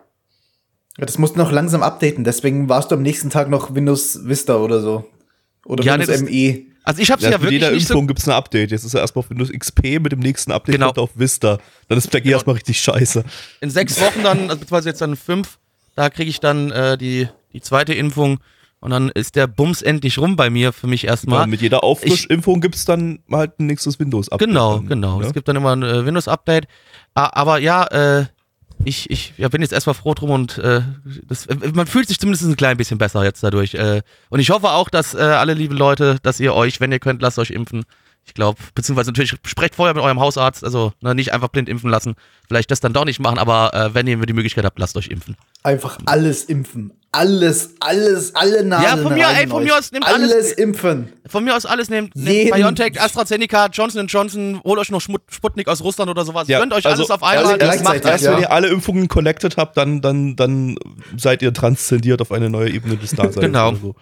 Ja, 0.97 1.05
das 1.05 1.17
musst 1.17 1.35
du 1.35 1.39
noch 1.39 1.51
langsam 1.51 1.83
updaten, 1.83 2.23
deswegen 2.23 2.69
warst 2.69 2.91
du 2.91 2.95
am 2.95 3.01
nächsten 3.01 3.29
Tag 3.29 3.49
noch 3.49 3.73
Windows 3.73 4.27
Vista 4.27 4.57
oder 4.57 4.81
so. 4.81 5.05
Oder 5.65 5.83
Ja, 5.83 5.97
Windows 5.99 6.21
ME. 6.21 6.71
Also 6.83 7.01
ich 7.01 7.11
habe 7.11 7.21
sie 7.21 7.27
Ja, 7.27 7.31
ja, 7.31 7.37
mit 7.37 7.43
wirklich 7.43 7.61
jeder 7.61 7.71
nicht 7.71 7.87
so 7.87 7.93
Impfung 7.93 8.07
gibt 8.07 8.19
es 8.19 8.27
ein 8.27 8.33
Update. 8.33 8.71
Jetzt 8.71 8.83
ist 8.83 8.93
er 8.93 9.01
erstmal 9.01 9.23
auf 9.23 9.29
Windows 9.29 9.51
XP, 9.51 9.99
mit 9.99 10.11
dem 10.11 10.19
nächsten 10.19 10.51
Update 10.51 10.75
Genau. 10.75 10.87
kommt 10.87 10.97
er 10.97 11.03
auf 11.03 11.11
Vista. 11.15 11.59
Dann 11.87 11.97
ist 11.97 12.09
Blackie 12.09 12.31
erstmal 12.31 12.55
richtig 12.55 12.81
scheiße. 12.81 13.23
in 13.61 13.69
sechs 13.69 14.01
Wochen 14.01 14.23
dann, 14.23 14.39
also 14.49 14.55
beziehungsweise 14.59 14.89
jetzt 14.89 15.01
dann 15.01 15.15
fünf, 15.15 15.59
da 15.95 16.09
kriege 16.09 16.29
ich 16.29 16.39
dann 16.39 16.71
äh, 16.71 16.97
die, 16.97 17.27
die 17.53 17.61
zweite 17.61 17.93
Impfung 17.93 18.39
und 18.79 18.89
dann 18.89 19.09
ist 19.09 19.35
der 19.35 19.45
Bums 19.45 19.83
endlich 19.83 20.17
rum 20.17 20.35
bei 20.35 20.49
mir 20.49 20.73
für 20.73 20.87
mich 20.87 21.05
erstmal. 21.05 21.41
Ja, 21.41 21.45
mit 21.45 21.61
jeder 21.61 21.83
Auffrischimpfung 21.83 22.61
gibt 22.61 22.75
es 22.75 22.85
dann 22.85 23.19
halt 23.31 23.59
ein 23.59 23.67
nächstes 23.67 23.99
Windows-Update. 23.99 24.47
Genau, 24.47 24.77
dann, 24.77 24.87
genau. 24.87 25.19
ne? 25.19 25.27
Es 25.27 25.33
gibt 25.33 25.47
dann 25.47 25.55
immer 25.55 25.75
ein 25.75 25.83
äh, 25.83 26.03
Windows-Update. 26.03 26.67
Aber 27.13 27.59
ja, 27.59 27.85
äh, 27.85 28.25
ich, 28.85 29.09
ich 29.09 29.33
ja, 29.37 29.47
bin 29.49 29.61
jetzt 29.61 29.73
erstmal 29.73 29.93
froh 29.93 30.13
drum 30.13 30.31
und 30.31 30.57
äh, 30.57 30.81
das, 31.27 31.45
äh, 31.45 31.55
man 31.73 31.87
fühlt 31.87 32.07
sich 32.07 32.19
zumindest 32.19 32.45
ein 32.45 32.55
klein 32.55 32.77
bisschen 32.77 32.97
besser 32.97 33.23
jetzt 33.23 33.43
dadurch. 33.43 33.73
Äh, 33.73 34.01
und 34.29 34.39
ich 34.39 34.49
hoffe 34.49 34.71
auch, 34.71 34.89
dass 34.89 35.13
äh, 35.13 35.19
alle 35.19 35.53
liebe 35.53 35.75
Leute, 35.75 36.17
dass 36.23 36.39
ihr 36.39 36.53
euch, 36.53 36.79
wenn 36.79 36.91
ihr 36.91 36.99
könnt, 36.99 37.21
lasst 37.21 37.39
euch 37.39 37.51
impfen. 37.51 37.83
Ich 38.25 38.33
glaube, 38.33 38.61
beziehungsweise 38.75 39.09
natürlich 39.09 39.35
sprecht 39.45 39.75
vorher 39.75 39.95
mit 39.95 40.03
eurem 40.03 40.19
Hausarzt, 40.19 40.63
also 40.63 40.93
ne, 41.01 41.15
nicht 41.15 41.33
einfach 41.33 41.49
blind 41.49 41.69
impfen 41.69 41.89
lassen. 41.89 42.15
Vielleicht 42.47 42.69
das 42.69 42.79
dann 42.79 42.93
doch 42.93 43.05
nicht 43.05 43.19
machen, 43.19 43.39
aber 43.39 43.73
äh, 43.73 43.93
wenn 43.93 44.07
ihr 44.07 44.17
die 44.17 44.33
Möglichkeit 44.33 44.63
habt, 44.63 44.77
lasst 44.79 44.95
euch 44.97 45.07
impfen. 45.07 45.35
Einfach 45.63 45.97
alles 46.05 46.43
impfen. 46.45 46.93
Alles, 47.13 47.75
alles, 47.81 48.33
alle 48.35 48.63
Nadeln 48.63 48.89
Ja, 48.89 49.03
von 49.03 49.13
mir, 49.13 49.27
ey, 49.27 49.45
von 49.45 49.63
mir 49.65 49.77
aus 49.77 49.91
nimmt 49.91 50.05
alles. 50.07 50.31
alles- 50.31 50.51
impfen. 50.53 51.11
Von 51.27 51.43
mir 51.43 51.57
aus 51.57 51.65
alles 51.65 51.89
nehmt, 51.89 52.15
nehmt 52.15 52.53
BioNTech, 52.53 53.01
AstraZeneca, 53.01 53.67
Johnson 53.67 54.07
Johnson, 54.07 54.61
holt 54.63 54.79
euch 54.79 54.89
noch 54.91 55.01
Schmut 55.01 55.21
Sputnik 55.29 55.67
aus 55.67 55.81
Russland 55.83 56.09
oder 56.09 56.23
sowas. 56.23 56.47
Ja, 56.47 56.59
Gönnt 56.59 56.71
euch 56.71 56.85
also, 56.85 57.03
alles 57.03 57.11
auf 57.11 57.21
einmal. 57.21 57.61
also 57.61 57.83
macht 57.83 58.05
Erst 58.05 58.23
ja. 58.23 58.31
wenn 58.33 58.39
ihr 58.39 58.51
alle 58.51 58.69
Impfungen 58.69 59.09
collected 59.09 59.57
habt, 59.57 59.75
dann, 59.75 59.99
dann, 59.99 60.37
dann 60.37 60.77
seid 61.17 61.41
ihr 61.41 61.53
transzendiert 61.53 62.21
auf 62.21 62.31
eine 62.31 62.49
neue 62.49 62.69
Ebene 62.69 62.95
des 62.95 63.11
Daseins. 63.11 63.35
Genau. 63.35 63.69
oder 63.69 63.77
So. 63.77 63.95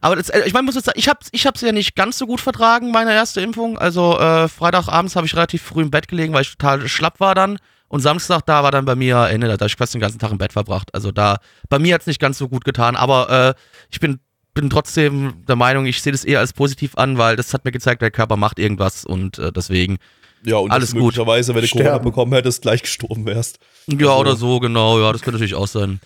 Aber 0.00 0.16
das, 0.16 0.28
äh, 0.28 0.42
ich 0.44 0.52
meine, 0.52 0.64
muss 0.64 0.74
jetzt 0.74 0.86
sagen, 0.86 0.98
ich 0.98 1.08
habe 1.08 1.20
ich 1.30 1.46
hab's 1.46 1.60
ja 1.60 1.70
nicht 1.70 1.94
ganz 1.94 2.18
so 2.18 2.26
gut 2.26 2.40
vertragen, 2.40 2.90
meine 2.90 3.14
erste 3.14 3.40
Impfung. 3.42 3.78
Also 3.78 4.18
äh, 4.18 4.48
Freitagabends 4.48 5.14
habe 5.14 5.26
ich 5.26 5.34
relativ 5.36 5.62
früh 5.62 5.82
im 5.82 5.90
Bett 5.90 6.08
gelegen, 6.08 6.34
weil 6.34 6.42
ich 6.42 6.50
total 6.50 6.86
schlapp 6.88 7.20
war 7.20 7.34
dann. 7.36 7.58
Und 7.88 8.00
Samstag, 8.00 8.42
da 8.46 8.62
war 8.62 8.70
dann 8.72 8.84
bei 8.84 8.96
mir 8.96 9.28
Ende, 9.28 9.46
da 9.46 9.52
habe 9.54 9.66
ich 9.66 9.76
fast 9.76 9.94
den 9.94 10.00
ganzen 10.00 10.18
Tag 10.18 10.32
im 10.32 10.38
Bett 10.38 10.52
verbracht. 10.52 10.92
Also 10.94 11.12
da, 11.12 11.38
bei 11.68 11.78
mir 11.78 11.94
hat's 11.94 12.06
nicht 12.06 12.20
ganz 12.20 12.38
so 12.38 12.48
gut 12.48 12.64
getan. 12.64 12.96
Aber 12.96 13.30
äh, 13.30 13.54
ich 13.90 14.00
bin, 14.00 14.18
bin 14.54 14.68
trotzdem 14.70 15.34
der 15.46 15.56
Meinung, 15.56 15.86
ich 15.86 16.02
sehe 16.02 16.12
das 16.12 16.24
eher 16.24 16.40
als 16.40 16.52
positiv 16.52 16.96
an, 16.96 17.18
weil 17.18 17.36
das 17.36 17.52
hat 17.54 17.64
mir 17.64 17.72
gezeigt, 17.72 18.02
der 18.02 18.10
Körper 18.10 18.36
macht 18.36 18.58
irgendwas 18.58 19.04
und 19.04 19.38
äh, 19.38 19.52
deswegen. 19.52 19.98
Ja, 20.44 20.56
und 20.56 20.70
Alles 20.72 20.92
gut. 20.92 21.02
möglicherweise, 21.02 21.54
wenn 21.54 21.62
du 21.62 21.68
Corona 21.68 21.88
Sterben. 21.90 22.04
bekommen 22.04 22.32
hättest, 22.34 22.62
gleich 22.62 22.82
gestorben 22.82 23.24
wärst. 23.26 23.58
Ja, 23.86 23.96
Also- 24.08 24.20
oder 24.20 24.36
so, 24.36 24.60
genau, 24.60 25.00
ja, 25.00 25.12
das 25.12 25.22
könnte 25.22 25.36
natürlich 25.38 25.54
auch 25.54 25.68
sein. 25.68 26.00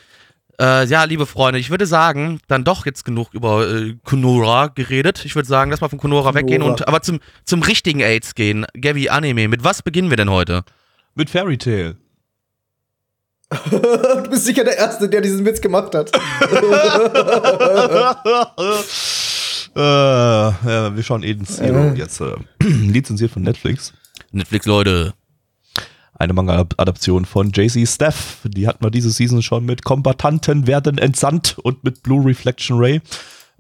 Äh, 0.61 0.87
ja, 0.87 1.05
liebe 1.05 1.25
Freunde, 1.27 1.59
ich 1.61 1.71
würde 1.71 1.87
sagen, 1.87 2.41
dann 2.49 2.65
doch 2.65 2.85
jetzt 2.85 3.05
genug 3.05 3.33
über 3.33 3.69
äh, 3.69 3.95
Konora 4.05 4.67
geredet. 4.69 5.25
Ich 5.25 5.37
würde 5.37 5.49
sagen, 5.49 5.71
lass 5.71 5.81
mal 5.81 5.89
von 5.89 6.01
Konora 6.01 6.35
weggehen 6.35 6.63
und 6.63 6.87
aber 6.89 7.01
zum, 7.01 7.21
zum 7.45 7.63
richtigen 7.63 8.01
AIDS 8.01 8.35
gehen. 8.35 8.67
Gabby, 8.81 9.09
Anime. 9.09 9.47
Mit 9.49 9.63
was 9.63 9.83
beginnen 9.83 10.11
wir 10.11 10.17
denn 10.17 10.31
heute? 10.31 10.65
Mit 11.19 11.29
Fairy 11.31 11.59
Tail. 11.59 11.97
Du 13.71 14.31
bist 14.31 14.45
sicher 14.45 14.63
der 14.63 14.79
Erste, 14.79 15.09
der 15.09 15.21
diesen 15.21 15.45
Witz 15.45 15.61
gemacht 15.61 15.93
hat. 15.97 16.13
äh, 19.75 19.81
ja, 19.81 20.95
wir 20.95 21.03
schauen 21.03 21.25
Eden 21.25 21.45
Zero 21.45 21.93
jetzt. 21.95 22.21
Äh, 22.21 22.37
lizenziert 22.63 23.33
von 23.33 23.43
Netflix. 23.43 23.93
Netflix, 24.31 24.67
Leute. 24.67 25.13
Eine 26.15 26.35
Manga-Adaption 26.35 27.25
von 27.25 27.51
JC 27.51 27.85
Steph. 27.89 28.39
Die 28.45 28.69
hatten 28.69 28.85
wir 28.85 28.93
diese 28.93 29.11
Season 29.11 29.43
schon 29.43 29.65
mit 29.65 29.83
Kombatanten 29.85 30.69
werden 30.69 30.99
entsandt 30.99 31.59
und 31.59 31.83
mit 31.83 32.05
Blue 32.05 32.25
Reflection 32.25 32.79
Ray. 32.79 33.01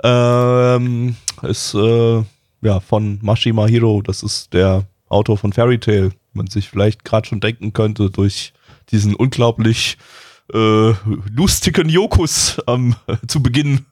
Ähm, 0.04 1.16
ist 1.42 1.74
äh, 1.74 2.22
ja 2.62 2.78
von 2.78 3.18
Mashima 3.20 3.66
Hiro. 3.66 4.00
Das 4.00 4.22
ist 4.22 4.52
der 4.52 4.84
Autor 5.08 5.36
von 5.36 5.52
Fairy 5.52 5.80
Tail. 5.80 6.12
Man 6.38 6.46
sich 6.46 6.70
vielleicht 6.70 7.04
gerade 7.04 7.28
schon 7.28 7.40
denken 7.40 7.72
könnte 7.72 8.10
durch 8.10 8.52
diesen 8.90 9.14
unglaublich 9.14 9.98
äh, 10.52 10.92
lustigen 11.30 11.88
Jokus 11.88 12.58
am 12.66 12.96
zu 13.26 13.42
Beginn. 13.42 13.84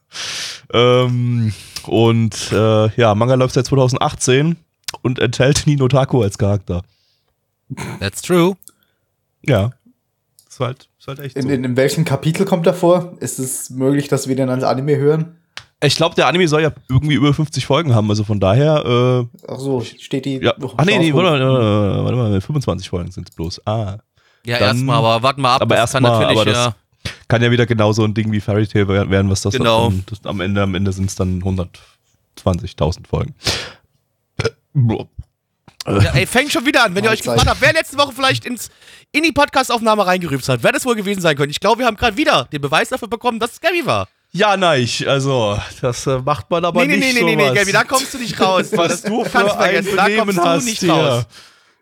Ähm, 0.73 1.53
und 1.85 2.51
äh, 2.51 2.87
ja, 2.95 3.13
Manga 3.13 3.35
läuft 3.35 3.53
seit 3.53 3.67
2018 3.67 4.57
und 5.01 5.19
enthält 5.19 5.67
Nino 5.67 5.87
Taku 5.87 6.23
als 6.23 6.37
Charakter. 6.37 6.81
That's 7.99 8.21
true. 8.21 8.55
Ja. 9.45 9.71
Ist 10.49 10.59
halt, 10.59 10.89
ist 10.97 11.07
halt 11.07 11.19
echt 11.19 11.35
In, 11.35 11.43
so. 11.43 11.49
in, 11.49 11.63
in 11.63 11.77
welchem 11.77 12.05
Kapitel 12.05 12.45
kommt 12.45 12.65
er 12.65 12.73
vor? 12.73 13.17
Ist 13.19 13.39
es 13.39 13.69
möglich, 13.69 14.07
dass 14.07 14.27
wir 14.27 14.35
den 14.35 14.49
als 14.49 14.63
Anime 14.63 14.97
hören? 14.97 15.37
Ich 15.83 15.95
glaube, 15.95 16.15
der 16.15 16.25
Anime 16.27 16.47
soll 16.47 16.63
ja 16.63 16.71
irgendwie 16.89 17.13
über 17.15 17.33
50 17.33 17.65
Folgen 17.65 17.93
haben, 17.93 18.09
also 18.09 18.23
von 18.23 18.39
daher, 18.39 18.83
äh, 18.83 19.37
Ach 19.47 19.59
so, 19.59 19.81
steht 19.81 20.25
die. 20.25 20.37
ja. 20.37 20.53
Ach 20.75 20.85
nee, 20.85 20.97
nee, 20.97 21.13
warte 21.13 21.39
mal, 21.45 22.03
warte 22.03 22.17
mal, 22.17 22.41
25 22.41 22.89
Folgen 22.89 23.11
sind 23.11 23.29
es 23.29 23.35
bloß. 23.35 23.61
Ah. 23.67 23.97
Ja, 24.43 24.57
erstmal, 24.57 24.95
aber 24.97 25.21
warten 25.21 25.41
mal 25.41 25.55
ab. 25.55 25.61
aber 25.61 25.75
erstmal, 25.75 26.01
natürlich, 26.01 26.31
aber 26.39 26.45
das- 26.45 26.57
ja. 26.57 26.75
Kann 27.29 27.41
ja 27.43 27.51
wieder 27.51 27.65
genauso 27.65 28.03
ein 28.03 28.13
Ding 28.13 28.31
wie 28.31 28.39
Fairy 28.41 28.65
Tail 28.67 28.87
werden, 28.87 29.29
was 29.29 29.41
das 29.41 29.53
Genau. 29.53 29.89
dann, 29.89 30.03
das, 30.09 30.19
am 30.25 30.41
Ende, 30.41 30.63
am 30.63 30.73
Ende 30.75 30.91
sind 30.91 31.09
es 31.09 31.15
dann 31.15 31.41
120.000 31.41 33.07
Folgen. 33.07 33.35
ja. 34.75 35.05
Ey, 36.13 36.25
fängt 36.25 36.51
schon 36.51 36.65
wieder 36.65 36.83
an, 36.83 36.95
wenn 36.95 37.03
ihr 37.05 37.09
euch 37.11 37.21
gefragt 37.21 37.47
habt, 37.47 37.61
wer 37.61 37.71
letzte 37.71 37.97
Woche 37.97 38.11
vielleicht 38.13 38.45
ins, 38.45 38.69
in 39.13 39.23
die 39.23 39.31
Podcast-Aufnahme 39.31 40.05
reingerübt 40.05 40.47
hat, 40.49 40.61
wer 40.63 40.73
das 40.73 40.85
wohl 40.85 40.95
gewesen 40.95 41.21
sein 41.21 41.37
könnte. 41.37 41.51
Ich 41.51 41.61
glaube, 41.61 41.79
wir 41.79 41.85
haben 41.85 41.95
gerade 41.95 42.17
wieder 42.17 42.45
den 42.51 42.59
Beweis 42.61 42.89
dafür 42.89 43.07
bekommen, 43.07 43.39
dass 43.39 43.53
es 43.53 43.61
Gabby 43.61 43.85
war. 43.85 44.07
Ja, 44.37 44.55
nein, 44.55 44.87
also, 45.07 45.59
das 45.81 46.05
äh, 46.05 46.19
macht 46.19 46.49
man 46.49 46.63
aber 46.63 46.81
nee, 46.85 46.95
nee, 46.95 46.97
nicht 46.97 47.15
nee, 47.15 47.23
nee, 47.23 47.35
nee, 47.35 47.43
sowas. 47.43 47.55
Gabby, 47.57 47.71
da 47.71 47.83
kommst 47.83 48.13
du 48.13 48.17
nicht 48.19 48.39
raus. 48.39 48.67
was 48.71 49.01
Das 49.01 49.01
du 49.01 49.23
kannst 49.23 49.33
für 49.33 49.57
ein 49.57 49.83
vergessen, 49.83 49.95
da 49.95 50.03
Benehmen 50.03 50.25
kommst 50.25 50.37
du 50.37 50.43
hast 50.43 50.65
nicht 50.65 50.79
hier. 50.79 50.93
raus. 50.93 51.25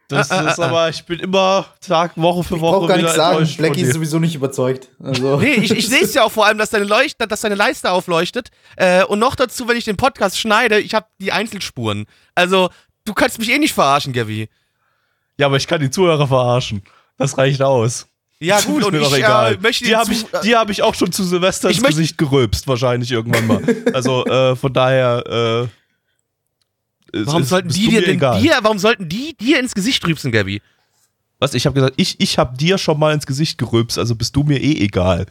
Das 0.08 0.32
Ah, 0.32 0.38
ah, 0.46 0.52
ist 0.52 0.60
ah. 0.60 0.66
aber, 0.68 0.90
ich 0.90 1.04
bin 1.06 1.20
immer 1.20 1.66
Tag, 1.86 2.14
Woche 2.16 2.44
für 2.44 2.56
Ich 2.56 2.62
Woche 2.62 2.80
brauch 2.80 2.88
gar 2.88 2.98
nichts 2.98 3.16
sagen. 3.16 3.50
Blackie 3.58 3.82
ist 3.82 3.94
sowieso 3.94 4.20
nicht 4.20 4.36
überzeugt. 4.36 4.90
Also. 5.04 5.38
Nee, 5.38 5.56
ich, 5.56 5.72
ich 5.72 5.88
sehe 5.90 6.02
es 6.04 6.14
ja 6.14 6.24
auch 6.24 6.32
vor 6.32 6.46
allem, 6.46 6.58
dass 6.58 6.70
deine, 6.70 6.86
Leucht 6.86 7.18
dass 7.30 7.42
deine 7.42 7.56
Leiste 7.56 7.92
aufleuchtet. 7.92 8.50
Äh, 8.78 9.04
und 9.04 9.20
noch 9.20 9.36
dazu, 9.36 9.68
wenn 9.68 9.76
ich 9.78 9.86
den 9.86 9.98
Podcast 9.98 10.40
schneide, 10.40 10.80
ich 10.80 10.94
habe 10.94 11.08
die 11.20 11.32
Einzelspuren. 11.32 12.06
Also, 12.36 12.70
du 13.04 13.14
kannst 13.14 13.38
mich 13.40 13.50
eh 13.52 13.58
nicht 13.58 13.74
verarschen, 13.74 14.14
Gabi. 14.14 14.48
Ja, 15.38 15.48
aber 15.48 15.58
ich 15.58 15.68
kann 15.68 15.82
die 15.82 15.90
Zuhörer 15.90 16.28
verarschen. 16.28 16.84
Das 17.18 17.38
reicht 17.38 17.62
aus. 17.62 18.08
Ja, 18.40 18.58
Ist 18.60 18.66
gut, 18.66 18.84
und 18.84 18.92
mir 18.92 19.00
ich 19.00 19.08
doch 19.08 19.16
egal. 19.18 19.54
äh, 19.64 19.72
die 19.72 19.96
habe 19.96 20.12
ich, 20.12 20.26
die 20.44 20.56
hab 20.56 20.70
ich 20.70 20.82
auch 20.84 20.94
schon 20.94 21.12
zu 21.12 21.24
Silvester 21.24 21.70
ins 21.70 21.82
Gesicht 21.82 22.18
gerülpst, 22.18 22.68
wahrscheinlich 22.68 23.10
irgendwann 23.12 23.48
mal. 23.48 23.64
Also 23.94 24.26
äh, 24.26 24.56
von 24.56 24.74
daher. 24.74 25.70
Äh, 27.14 27.18
ist- 27.18 27.28
Warum 27.28 27.44
ist- 27.44 27.50
sollten 27.50 27.70
die 27.70 27.88
dir 27.88 28.02
denn 28.02 28.16
egal. 28.18 28.42
dir, 28.42 28.58
warum 28.62 28.78
sollten 28.78 29.08
die 29.08 29.36
dir 29.38 29.60
ins 29.60 29.74
Gesicht 29.74 30.06
rübsen, 30.06 30.32
Gabi? 30.34 30.62
Was? 31.40 31.54
Ich 31.54 31.66
habe 31.66 31.74
gesagt, 31.76 31.94
ich, 31.98 32.20
ich 32.20 32.38
habe 32.38 32.58
dir 32.58 32.78
schon 32.78 33.00
mal 33.00 33.14
ins 33.14 33.26
Gesicht 33.26 33.58
gerülpst, 33.58 33.98
also 33.98 34.16
bist 34.16 34.36
du 34.36 34.44
mir 34.44 34.60
eh 34.62 34.84
egal. 34.84 35.26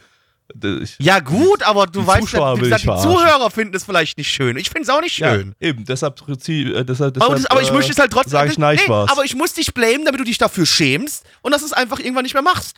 Ich, 0.81 0.95
Ja, 0.99 1.19
gut, 1.19 1.63
aber 1.63 1.87
du 1.87 2.05
weißt, 2.05 2.21
Zuschauer 2.21 2.55
ja, 2.57 2.61
gesagt, 2.63 2.83
die. 2.83 3.01
Zuhörer 3.01 3.49
finden 3.49 3.75
es 3.75 3.83
vielleicht 3.83 4.17
nicht 4.17 4.31
schön. 4.31 4.57
Ich 4.57 4.69
finde 4.69 4.83
es 4.83 4.89
auch 4.89 5.01
nicht 5.01 5.17
ja, 5.17 5.33
schön. 5.33 5.55
eben, 5.59 5.85
deshalb, 5.85 6.21
äh, 6.29 6.35
deshalb, 6.35 6.47
Aber, 6.77 6.85
deshalb 6.85 7.13
das, 7.15 7.45
aber 7.47 7.61
ich 7.63 7.69
äh, 7.69 7.73
möchte 7.73 7.91
es 7.91 7.97
halt 7.97 8.11
trotzdem. 8.11 8.31
Sag 8.31 8.51
ich 8.51 8.57
nein, 8.59 8.77
nee, 8.87 8.93
aber 8.93 9.25
ich 9.25 9.35
muss 9.35 9.53
dich 9.53 9.73
blamen, 9.73 10.05
damit 10.05 10.19
du 10.19 10.23
dich 10.23 10.37
dafür 10.37 10.65
schämst 10.67 11.23
und 11.41 11.51
dass 11.51 11.61
du 11.61 11.65
es 11.67 11.73
einfach 11.73 11.99
irgendwann 11.99 12.23
nicht 12.23 12.33
mehr 12.35 12.43
machst. 12.43 12.77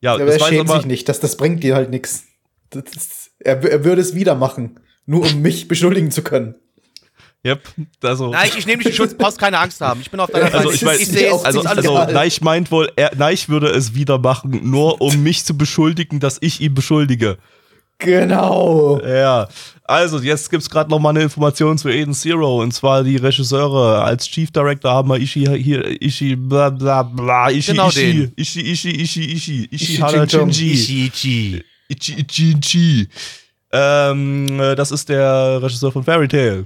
Ja, 0.00 0.14
Aber 0.14 0.26
das 0.26 0.36
er 0.36 0.46
schämt 0.46 0.70
sich 0.70 0.86
nicht, 0.86 1.08
das, 1.08 1.20
das 1.20 1.36
bringt 1.36 1.62
dir 1.62 1.74
halt 1.74 1.90
nichts. 1.90 2.24
Er, 3.40 3.62
er 3.64 3.84
würde 3.84 4.00
es 4.00 4.14
wieder 4.14 4.34
machen, 4.34 4.80
nur 5.06 5.22
um 5.26 5.42
mich 5.42 5.68
beschuldigen 5.68 6.10
zu 6.10 6.22
können. 6.22 6.54
Yep, 7.42 7.62
also, 8.02 8.30
Nein, 8.30 8.50
ich 8.54 8.66
nehme 8.66 8.82
dich 8.82 8.92
in 8.92 8.96
Schutz, 8.96 9.14
brauchst 9.14 9.38
keine 9.38 9.58
Angst 9.58 9.80
haben. 9.80 10.02
Ich 10.02 10.10
bin 10.10 10.20
auf 10.20 10.30
deiner 10.30 10.46
Seite. 10.46 10.58
also 10.58 10.72
ich 10.72 10.84
weiß, 10.84 11.00
ich 11.00 11.08
sehe 11.08 11.34
es, 11.34 11.42
also, 11.42 11.60
ist 11.60 11.66
alles 11.66 11.88
also. 11.88 12.12
Neich 12.12 12.42
meint 12.42 12.70
wohl, 12.70 12.92
er, 12.96 13.16
Neich 13.16 13.48
würde 13.48 13.68
es 13.68 13.94
wieder 13.94 14.18
machen, 14.18 14.60
nur 14.70 15.00
um 15.00 15.22
mich 15.22 15.46
zu 15.46 15.56
beschuldigen, 15.56 16.20
dass 16.20 16.36
ich 16.42 16.60
ihn 16.60 16.74
beschuldige. 16.74 17.38
Genau. 18.00 19.00
Ja, 19.06 19.48
also 19.84 20.18
jetzt 20.18 20.50
gibt's 20.50 20.68
gerade 20.68 20.90
noch 20.90 20.98
mal 20.98 21.10
eine 21.10 21.22
Information 21.22 21.78
zu 21.78 21.88
Eden 21.88 22.14
Zero 22.14 22.60
und 22.62 22.72
zwar 22.72 23.04
die 23.04 23.16
Regisseure. 23.16 24.02
Als 24.02 24.26
Chief 24.28 24.50
Director 24.50 24.90
haben 24.90 25.08
wir 25.08 25.18
Ishi 25.18 25.44
hier, 25.62 26.02
Ishi, 26.02 26.34
bla 26.34 26.70
bla 26.70 27.02
bla, 27.02 27.50
Ishi, 27.50 27.72
Genau 27.72 27.88
Ishi, 27.88 28.12
den. 28.12 28.32
Ishi, 28.36 28.60
Ishi, 28.60 28.90
Ishi, 28.90 29.32
Ishi, 29.32 29.64
Ishi, 29.64 29.68
Ishi 29.70 29.96
Hara 29.96 30.24
Ching-chong. 30.24 30.52
Shinji, 30.52 31.06
Ichichi. 31.06 31.64
Ichi, 31.88 32.14
Ichi, 32.20 32.52
Ichi. 32.52 33.08
Ähm, 33.72 34.60
äh, 34.60 34.74
das 34.74 34.90
ist 34.90 35.08
der 35.08 35.62
Regisseur 35.62 35.92
von 35.92 36.02
Fairy 36.02 36.28
Tail. 36.28 36.64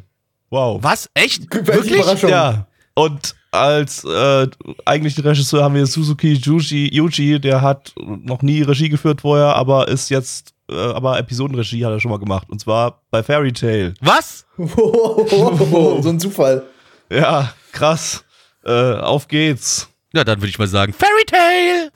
Wow. 0.50 0.82
Was? 0.82 1.08
Echt? 1.14 1.52
Wirklich? 1.52 2.22
Ja. 2.22 2.66
Und 2.94 3.34
als 3.50 4.04
äh, 4.04 4.46
eigentlichen 4.84 5.24
Regisseur 5.24 5.62
haben 5.62 5.74
wir 5.74 5.86
Suzuki 5.86 6.34
Yuji, 6.34 6.94
Yuji, 6.94 7.40
der 7.40 7.60
hat 7.60 7.92
noch 7.96 8.42
nie 8.42 8.62
Regie 8.62 8.88
geführt 8.88 9.20
vorher, 9.20 9.54
aber 9.56 9.88
ist 9.88 10.10
jetzt, 10.10 10.53
äh, 10.70 10.74
aber 10.74 11.18
Episodenregie 11.18 11.84
hat 11.84 11.92
er 11.92 12.00
schon 12.00 12.10
mal 12.10 12.18
gemacht. 12.18 12.48
Und 12.50 12.60
zwar 12.60 13.02
bei 13.10 13.22
Fairy 13.22 13.52
Tail. 13.52 13.94
Was? 14.00 14.46
So 14.56 16.00
ein 16.06 16.20
Zufall. 16.20 16.64
Ja, 17.10 17.52
krass. 17.72 18.24
Äh, 18.64 18.94
auf 18.94 19.28
geht's. 19.28 19.88
Ja, 20.14 20.22
dann 20.22 20.40
würde 20.40 20.48
ich 20.48 20.58
mal 20.58 20.68
sagen, 20.68 20.92
Fairy 20.92 21.24
Tale. 21.26 21.90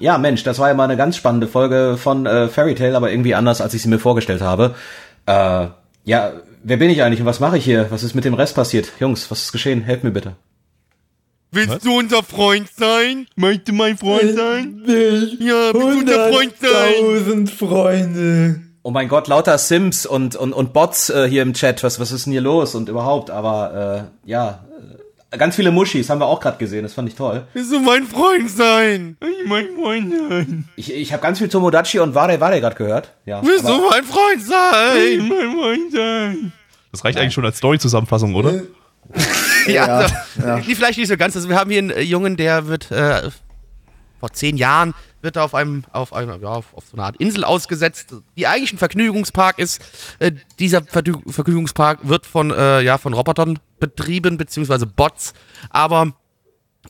Ja, 0.00 0.18
Mensch, 0.18 0.42
das 0.42 0.58
war 0.58 0.68
ja 0.68 0.74
mal 0.74 0.84
eine 0.84 0.96
ganz 0.96 1.16
spannende 1.16 1.46
Folge 1.46 1.96
von 1.96 2.26
äh, 2.26 2.48
Fairy 2.48 2.74
Tail, 2.74 2.96
aber 2.96 3.12
irgendwie 3.12 3.36
anders, 3.36 3.60
als 3.60 3.74
ich 3.74 3.82
sie 3.82 3.88
mir 3.88 4.00
vorgestellt 4.00 4.42
habe. 4.42 4.74
Äh, 5.26 5.68
ja, 6.04 6.32
wer 6.64 6.76
bin 6.76 6.90
ich 6.90 7.02
eigentlich 7.02 7.20
und 7.20 7.26
was 7.26 7.40
mache 7.40 7.58
ich 7.58 7.64
hier? 7.64 7.86
Was 7.90 8.02
ist 8.02 8.14
mit 8.14 8.24
dem 8.24 8.34
Rest 8.34 8.56
passiert? 8.56 8.92
Jungs, 8.98 9.30
was 9.30 9.44
ist 9.44 9.52
geschehen? 9.52 9.82
Helft 9.82 10.02
mir 10.02 10.10
bitte. 10.10 10.34
Willst 11.52 11.84
du 11.84 11.96
unser 11.98 12.22
Freund 12.22 12.68
sein? 12.76 13.26
Möchte 13.36 13.72
mein 13.72 13.96
Freund 13.96 14.34
sein? 14.36 14.82
Ja, 14.86 15.72
willst 15.72 15.74
du 15.74 16.00
unser 16.00 16.32
Freund 16.32 16.52
sein? 16.60 16.94
Hunderttausend 17.00 17.50
Freunde. 17.50 18.60
Oh 18.82 18.90
mein 18.90 19.08
Gott, 19.08 19.26
lauter 19.26 19.56
Sims 19.58 20.06
und, 20.06 20.36
und, 20.36 20.52
und 20.52 20.72
Bots 20.72 21.10
äh, 21.10 21.28
hier 21.28 21.42
im 21.42 21.54
Chat. 21.54 21.82
Was, 21.82 21.98
was 21.98 22.12
ist 22.12 22.26
denn 22.26 22.32
hier 22.32 22.40
los 22.40 22.74
und 22.74 22.88
überhaupt? 22.88 23.30
Aber 23.30 24.06
äh, 24.24 24.28
ja, 24.30 24.64
äh, 25.32 25.38
ganz 25.38 25.56
viele 25.56 25.72
Muschis 25.72 26.08
haben 26.08 26.20
wir 26.20 26.26
auch 26.26 26.38
gerade 26.40 26.58
gesehen. 26.58 26.84
Das 26.84 26.94
fand 26.94 27.08
ich 27.08 27.16
toll. 27.16 27.46
Willst 27.52 27.72
du 27.72 27.80
mein 27.80 28.04
Freund 28.04 28.48
sein? 28.50 29.16
Mein 29.46 29.66
Freund 29.74 30.12
sein. 30.28 30.68
Ich, 30.76 30.92
ich 30.92 31.12
habe 31.12 31.20
ganz 31.22 31.38
viel 31.38 31.48
Tomodachi 31.48 31.98
und 31.98 32.14
Ware 32.14 32.38
Ware 32.40 32.60
gerade 32.60 32.76
gehört. 32.76 33.12
Ja, 33.24 33.42
Willst 33.44 33.64
aber- 33.64 33.76
du 33.76 33.88
mein 33.90 34.04
Freund 34.04 34.42
sein? 34.44 35.28
Mein 35.28 35.52
Freund 35.56 35.92
sein. 35.92 36.52
Das 36.92 37.04
reicht 37.04 37.18
eigentlich 37.18 37.34
schon 37.34 37.44
als 37.44 37.58
Story-Zusammenfassung, 37.58 38.34
oder? 38.36 38.62
Ja, 39.74 39.84
also, 39.86 40.14
ja. 40.40 40.60
Die 40.60 40.74
vielleicht 40.74 40.98
nicht 40.98 41.08
so 41.08 41.16
ganz. 41.16 41.36
Also 41.36 41.48
wir 41.48 41.56
haben 41.56 41.70
hier 41.70 41.78
einen 41.78 41.90
äh, 41.90 42.00
Jungen, 42.02 42.36
der 42.36 42.66
wird 42.68 42.90
äh, 42.90 43.30
vor 44.20 44.32
zehn 44.32 44.56
Jahren 44.56 44.94
wird 45.22 45.36
er 45.36 45.44
auf 45.44 45.54
einem 45.54 45.84
auf 45.92 46.12
einem 46.12 46.40
ja, 46.40 46.48
auf, 46.48 46.66
so 46.72 46.96
eine 46.96 47.02
Art 47.04 47.16
Insel 47.16 47.42
ausgesetzt, 47.44 48.14
die 48.36 48.46
eigentlich 48.46 48.72
ein 48.72 48.78
Vergnügungspark 48.78 49.58
ist. 49.58 49.80
Äh, 50.20 50.32
dieser 50.58 50.78
Verdü- 50.78 51.30
Vergnügungspark 51.30 52.08
wird 52.08 52.26
von 52.26 52.50
äh, 52.52 52.80
ja 52.82 52.96
von 52.98 53.12
Robotern 53.12 53.58
betrieben 53.80 54.36
beziehungsweise 54.38 54.86
Bots, 54.86 55.34
aber 55.70 56.12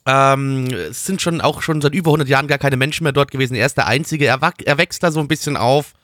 ähm, 0.04 0.66
es 0.66 1.06
sind 1.06 1.22
schon 1.22 1.40
auch 1.40 1.62
schon 1.62 1.80
seit 1.80 1.94
über 1.94 2.10
100 2.10 2.28
Jahren 2.28 2.46
gar 2.46 2.58
keine 2.58 2.76
Menschen 2.76 3.04
mehr 3.04 3.12
dort 3.12 3.30
gewesen. 3.30 3.54
Er 3.54 3.66
ist 3.66 3.76
der 3.76 3.86
Einzige. 3.86 4.26
Er, 4.26 4.38
er 4.64 4.78
wächst 4.78 5.02
da 5.02 5.10
so 5.10 5.20
ein 5.20 5.28
bisschen 5.28 5.56
auf. 5.56 5.94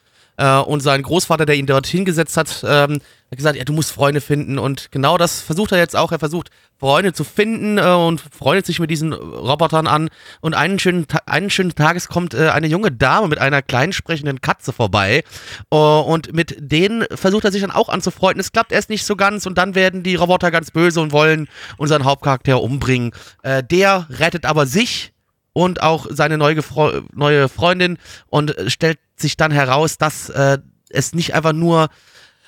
Äh, 0.43 0.59
und 0.59 0.81
sein 0.81 1.03
Großvater, 1.03 1.47
der 1.47 1.55
ihn 1.55 1.67
dort 1.67 1.87
hingesetzt 1.87 2.37
hat, 2.37 2.65
ähm, 2.67 3.01
hat 3.31 3.37
gesagt, 3.37 3.57
ja, 3.57 3.65
du 3.65 3.73
musst 3.73 3.93
Freunde 3.93 4.21
finden. 4.21 4.59
Und 4.59 4.91
genau 4.91 5.17
das 5.17 5.41
versucht 5.41 5.71
er 5.71 5.79
jetzt 5.79 5.95
auch. 5.95 6.11
Er 6.11 6.19
versucht, 6.19 6.51
Freunde 6.81 7.13
zu 7.13 7.23
finden 7.23 7.79
äh, 7.79 7.83
und 7.83 8.21
freundet 8.21 8.67
sich 8.67 8.81
mit 8.81 8.91
diesen 8.91 9.13
Robotern 9.13 9.87
an. 9.87 10.11
Und 10.41 10.55
einen 10.55 10.81
schönen, 10.81 11.07
einen 11.27 11.49
schönen 11.49 11.77
Tages 11.77 12.09
kommt 12.09 12.35
äh, 12.35 12.49
eine 12.49 12.67
junge 12.67 12.91
Dame 12.91 13.29
mit 13.29 13.39
einer 13.39 13.63
kleinen 13.63 13.93
sprechenden 13.93 14.41
Katze 14.41 14.73
vorbei. 14.73 15.23
Äh, 15.71 15.77
und 15.77 16.33
mit 16.33 16.57
denen 16.59 17.05
versucht 17.15 17.45
er 17.45 17.53
sich 17.53 17.61
dann 17.61 17.71
auch 17.71 17.89
anzufreunden. 17.89 18.41
Es 18.41 18.51
klappt 18.51 18.73
erst 18.73 18.91
nicht 18.91 19.05
so 19.05 19.15
ganz 19.15 19.47
und 19.47 19.57
dann 19.59 19.77
werden 19.77 20.03
die 20.03 20.17
Roboter 20.17 20.51
ganz 20.51 20.73
böse 20.73 21.01
und 21.01 21.13
wollen 21.13 21.49
unseren 21.77 22.05
Hauptcharakter 22.05 22.61
umbringen. 22.61 23.13
Äh, 23.45 23.63
der 23.63 24.09
rettet 24.11 24.45
aber 24.45 24.67
sich 24.67 25.13
und 25.53 25.83
auch 25.83 26.07
seine 26.11 26.39
neue, 26.39 26.55
Gefro- 26.55 27.03
neue 27.15 27.49
Freundin 27.49 27.99
und 28.27 28.57
äh, 28.57 28.71
stellt 28.71 28.99
sich 29.17 29.37
dann 29.37 29.53
heraus, 29.53 29.99
dass 29.99 30.29
äh, 30.31 30.59
es 30.89 31.15
nicht 31.15 31.35
einfach 31.35 31.53
nur 31.53 31.89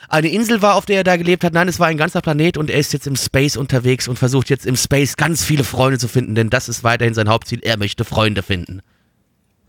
eine 0.08 0.28
Insel 0.28 0.60
war, 0.60 0.74
auf 0.74 0.84
der 0.86 0.98
er 0.98 1.04
da 1.04 1.16
gelebt 1.16 1.44
hat. 1.44 1.54
Nein, 1.54 1.66
es 1.68 1.80
war 1.80 1.86
ein 1.86 1.96
ganzer 1.96 2.20
Planet 2.20 2.56
und 2.58 2.68
er 2.70 2.78
ist 2.78 2.92
jetzt 2.92 3.06
im 3.06 3.16
Space 3.16 3.56
unterwegs 3.56 4.06
und 4.06 4.18
versucht 4.18 4.50
jetzt 4.50 4.66
im 4.66 4.76
Space 4.76 5.16
ganz 5.16 5.42
viele 5.42 5.64
Freunde 5.64 5.98
zu 5.98 6.08
finden, 6.08 6.34
denn 6.34 6.50
das 6.50 6.68
ist 6.68 6.84
weiterhin 6.84 7.14
sein 7.14 7.28
Hauptziel. 7.28 7.60
Er 7.62 7.78
möchte 7.78 8.04
Freunde 8.04 8.42
finden. 8.42 8.80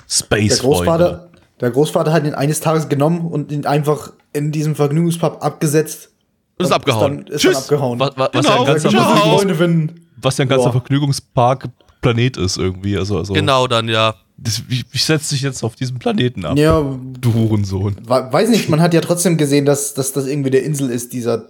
Space 0.08 0.50
Der 0.50 0.58
Großvater, 0.60 1.30
der 1.62 1.72
Großvater 1.72 2.12
hat 2.14 2.26
ihn 2.26 2.34
eines 2.34 2.60
Tages 2.60 2.90
genommen 2.90 3.26
und 3.26 3.52
ihn 3.52 3.66
einfach 3.66 4.12
in 4.34 4.52
diesem 4.52 4.76
Vergnügungspub 4.76 5.42
abgesetzt. 5.44 6.12
Und 6.58 6.66
ist 6.66 6.72
abgehauen. 6.72 7.20
Ist 7.20 7.28
dann, 7.28 7.36
ist 7.36 7.42
Tschüss. 7.42 7.54
dann 7.54 7.62
abgehauen. 7.64 8.00
Was, 8.00 8.12
was, 8.18 8.30
was, 8.34 8.42
Genau. 8.42 8.50
ja 8.54 8.60
ein 8.60 8.66
ganzer. 8.66 8.92
Freunde 9.18 9.56
finden. 9.56 10.08
was 10.18 10.38
ja 10.38 10.46
ein 10.46 10.50
ganzer. 10.50 10.72
Vergnügungspark 10.72 11.70
Planet 12.14 12.38
ist 12.38 12.58
irgendwie. 12.58 12.98
Also, 12.98 13.18
also 13.18 13.34
Genau, 13.34 13.68
dann 13.68 13.88
ja. 13.90 14.16
Das, 14.38 14.64
wie, 14.68 14.84
wie 14.92 14.98
setzt 14.98 15.32
dich 15.32 15.42
jetzt 15.42 15.64
auf 15.64 15.76
diesem 15.76 15.98
Planeten 15.98 16.44
ab? 16.46 16.58
Ja, 16.58 16.82
Du 17.22 17.34
Hurensohn. 17.34 17.96
we- 18.06 18.28
weiß 18.32 18.50
nicht, 18.50 18.68
man 18.70 18.82
hat 18.82 18.94
ja 18.94 19.00
trotzdem 19.02 19.38
gesehen, 19.38 19.66
dass, 19.66 19.94
dass 19.94 20.12
das 20.12 20.28
irgendwie 20.28 20.50
der 20.50 20.64
Insel 20.64 20.90
ist, 20.90 21.14
dieser, 21.14 21.48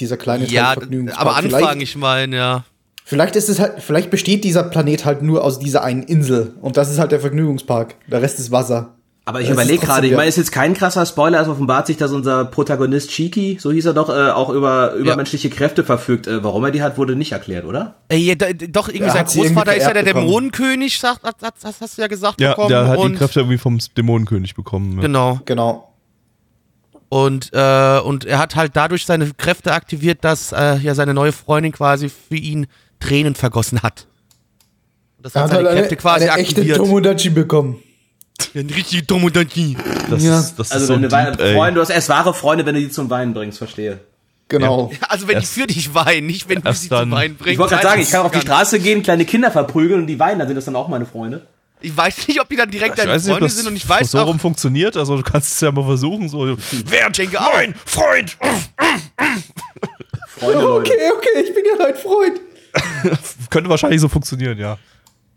dieser 0.00 0.16
kleine 0.16 0.44
Ja, 0.46 0.72
Vergnügungspark. 0.72 1.20
aber 1.20 1.36
Anfang, 1.36 1.60
Vielleicht, 1.60 1.82
ich 1.82 1.96
meine, 1.96 2.36
ja. 2.36 2.64
vielleicht 3.04 3.36
ist 3.36 3.48
es 3.48 3.60
halt, 3.60 3.74
vielleicht 3.82 4.10
besteht 4.10 4.42
dieser 4.42 4.64
Planet 4.64 5.04
halt 5.04 5.22
nur 5.22 5.44
aus 5.44 5.60
dieser 5.60 5.84
einen 5.84 6.02
Insel 6.02 6.54
und 6.60 6.76
das 6.76 6.90
ist 6.90 6.98
halt 6.98 7.12
der 7.12 7.20
Vergnügungspark. 7.20 7.94
Der 8.10 8.20
Rest 8.20 8.40
ist 8.40 8.50
Wasser. 8.50 8.96
Aber 9.26 9.40
ich 9.40 9.48
überlege 9.48 9.78
gerade, 9.86 10.06
ich 10.06 10.12
meine, 10.14 10.28
ist 10.28 10.36
jetzt 10.36 10.52
kein 10.52 10.74
krasser 10.74 11.06
Spoiler, 11.06 11.40
es 11.40 11.48
offenbart 11.48 11.86
sich, 11.86 11.96
dass 11.96 12.12
unser 12.12 12.44
Protagonist 12.44 13.08
Chiki, 13.10 13.56
so 13.58 13.72
hieß 13.72 13.86
er 13.86 13.94
doch, 13.94 14.10
äh, 14.10 14.30
auch 14.30 14.50
über 14.50 14.92
übermenschliche 14.94 15.48
Kräfte 15.48 15.82
verfügt. 15.82 16.26
Äh, 16.26 16.44
warum 16.44 16.62
er 16.64 16.70
die 16.72 16.82
hat, 16.82 16.98
wurde 16.98 17.16
nicht 17.16 17.32
erklärt, 17.32 17.64
oder? 17.64 17.94
Ey, 18.08 18.18
ja, 18.18 18.34
da- 18.34 18.52
doch, 18.52 18.88
irgendwie 18.88 19.04
Er 19.06 19.12
sein 19.12 19.24
Großvater 19.24 19.76
ist 19.76 19.84
ja 19.86 19.94
der 19.94 20.02
bekommen. 20.04 20.26
Dämonenkönig, 20.26 20.98
sagt, 20.98 21.22
hat, 21.22 21.36
hat, 21.40 21.54
das 21.62 21.80
hast 21.80 21.96
du 21.96 22.02
ja 22.02 22.08
gesagt 22.08 22.38
Ja, 22.38 22.50
bekommen. 22.50 22.68
der 22.68 22.86
hat 22.86 22.98
und, 22.98 23.12
die 23.12 23.16
Kräfte 23.18 23.40
irgendwie 23.40 23.56
vom 23.56 23.78
Dämonenkönig 23.96 24.54
bekommen. 24.54 24.96
Ja. 24.96 25.00
Genau. 25.00 25.40
Genau. 25.46 25.90
Und, 27.08 27.50
äh, 27.54 28.00
und 28.00 28.26
er 28.26 28.38
hat 28.38 28.56
halt 28.56 28.72
dadurch 28.74 29.06
seine 29.06 29.32
Kräfte 29.32 29.72
aktiviert, 29.72 30.18
dass 30.22 30.52
äh, 30.52 30.76
ja 30.78 30.94
seine 30.94 31.14
neue 31.14 31.32
Freundin 31.32 31.72
quasi 31.72 32.10
für 32.10 32.36
ihn 32.36 32.66
Tränen 33.00 33.34
vergossen 33.36 33.82
hat. 33.82 34.06
Das 35.22 35.34
Er 35.34 35.44
hat 35.44 35.50
hat 35.50 35.56
seine 35.56 35.68
halt 35.68 35.78
Kräfte 35.78 35.92
eine, 35.94 36.00
quasi 36.00 36.28
eine 36.28 36.40
echte 36.42 36.56
aktiviert. 36.60 36.76
Tomodachi 36.76 37.30
bekommen. 37.30 37.76
Ein 38.54 38.70
richtig 38.70 39.06
Tomodachi. 39.06 39.76
Das, 40.10 40.22
Ja. 40.22 40.38
ist, 40.40 40.56
das 40.56 40.70
Also 40.72 40.84
ist 40.84 40.88
so 40.88 40.94
wenn 40.94 41.02
du 41.02 41.10
Wein. 41.12 41.34
Freunde, 41.34 41.74
du 41.76 41.80
hast 41.80 41.90
erst 41.90 42.08
wahre 42.08 42.34
Freunde, 42.34 42.64
wenn 42.66 42.74
du 42.74 42.80
die 42.80 42.90
zum 42.90 43.10
Weinen 43.10 43.34
bringst, 43.34 43.58
verstehe. 43.58 44.00
Genau. 44.48 44.90
Also 45.08 45.26
wenn 45.26 45.36
Erst- 45.36 45.56
die 45.56 45.60
für 45.62 45.66
dich 45.66 45.94
weinen, 45.94 46.26
nicht 46.26 46.48
wenn 46.48 46.60
du 46.60 46.72
sie 46.72 46.88
dann- 46.88 47.04
zum 47.04 47.12
Weinen 47.12 47.36
bringst. 47.36 47.52
Ich 47.52 47.58
wollte 47.58 47.74
gerade 47.74 47.86
sagen, 47.88 48.02
ich 48.02 48.10
kann 48.10 48.26
auf 48.26 48.32
die 48.32 48.40
Straße 48.40 48.78
gehen, 48.80 49.02
kleine 49.02 49.24
Kinder 49.24 49.50
verprügeln 49.50 50.00
und 50.02 50.06
die 50.06 50.18
weinen, 50.18 50.38
dann 50.38 50.48
sind 50.48 50.56
das 50.56 50.66
dann 50.66 50.76
auch 50.76 50.88
meine 50.88 51.06
Freunde. 51.06 51.46
Ich 51.80 51.96
weiß 51.96 52.28
nicht, 52.28 52.40
ob 52.40 52.48
die 52.48 52.56
dann 52.56 52.70
direkt 52.70 52.98
deine 52.98 53.10
weiß 53.10 53.22
nicht, 53.24 53.32
ob 53.32 53.38
Freunde 53.38 53.46
das 53.46 53.56
sind 53.56 53.66
und 53.68 53.76
ich 53.76 53.88
weiß 53.88 54.10
so 54.10 54.18
auch, 54.18 54.26
rum 54.26 54.38
funktioniert. 54.38 54.96
Also 54.96 55.16
du 55.16 55.22
kannst 55.22 55.52
es 55.54 55.60
ja 55.60 55.70
mal 55.72 55.84
versuchen. 55.84 56.28
So, 56.28 56.56
wer 56.86 57.10
denke 57.10 57.40
auch. 57.40 57.52
mein 57.54 57.74
Freund? 57.84 58.36
Freunde. 60.28 60.72
Okay, 60.74 60.92
okay, 61.16 61.44
ich 61.46 61.54
bin 61.54 61.64
ja 61.64 61.84
dein 61.86 61.94
Freund. 61.94 62.40
Könnte 63.50 63.70
wahrscheinlich 63.70 64.00
so 64.00 64.08
funktionieren, 64.08 64.58
ja. 64.58 64.78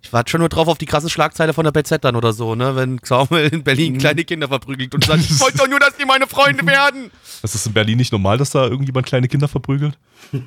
Ich 0.01 0.13
warte 0.13 0.29
schon 0.31 0.39
nur 0.39 0.49
drauf 0.49 0.67
auf 0.67 0.77
die 0.77 0.85
krasse 0.85 1.09
Schlagzeile 1.09 1.53
von 1.53 1.65
der 1.65 1.71
BZ 1.71 2.03
dann 2.03 2.15
oder 2.15 2.31
so, 2.31 2.55
ne? 2.55 2.75
Wenn 2.75 2.99
Samuel 3.03 3.47
in 3.49 3.63
Berlin 3.63 3.97
kleine 3.97 4.23
Kinder 4.23 4.47
verprügelt 4.47 4.93
und 4.95 5.03
sagt, 5.03 5.21
ich 5.21 5.39
wollte 5.41 5.57
doch 5.57 5.67
nur, 5.67 5.79
dass 5.79 5.97
die 5.97 6.05
meine 6.05 6.27
Freunde 6.27 6.65
werden. 6.67 7.11
Das 7.41 7.55
ist 7.55 7.65
in 7.67 7.73
Berlin 7.73 7.97
nicht 7.97 8.11
normal, 8.13 8.37
dass 8.37 8.51
da 8.51 8.63
irgendjemand 8.65 9.05
kleine 9.05 9.27
Kinder 9.27 9.47
verprügelt? 9.47 9.97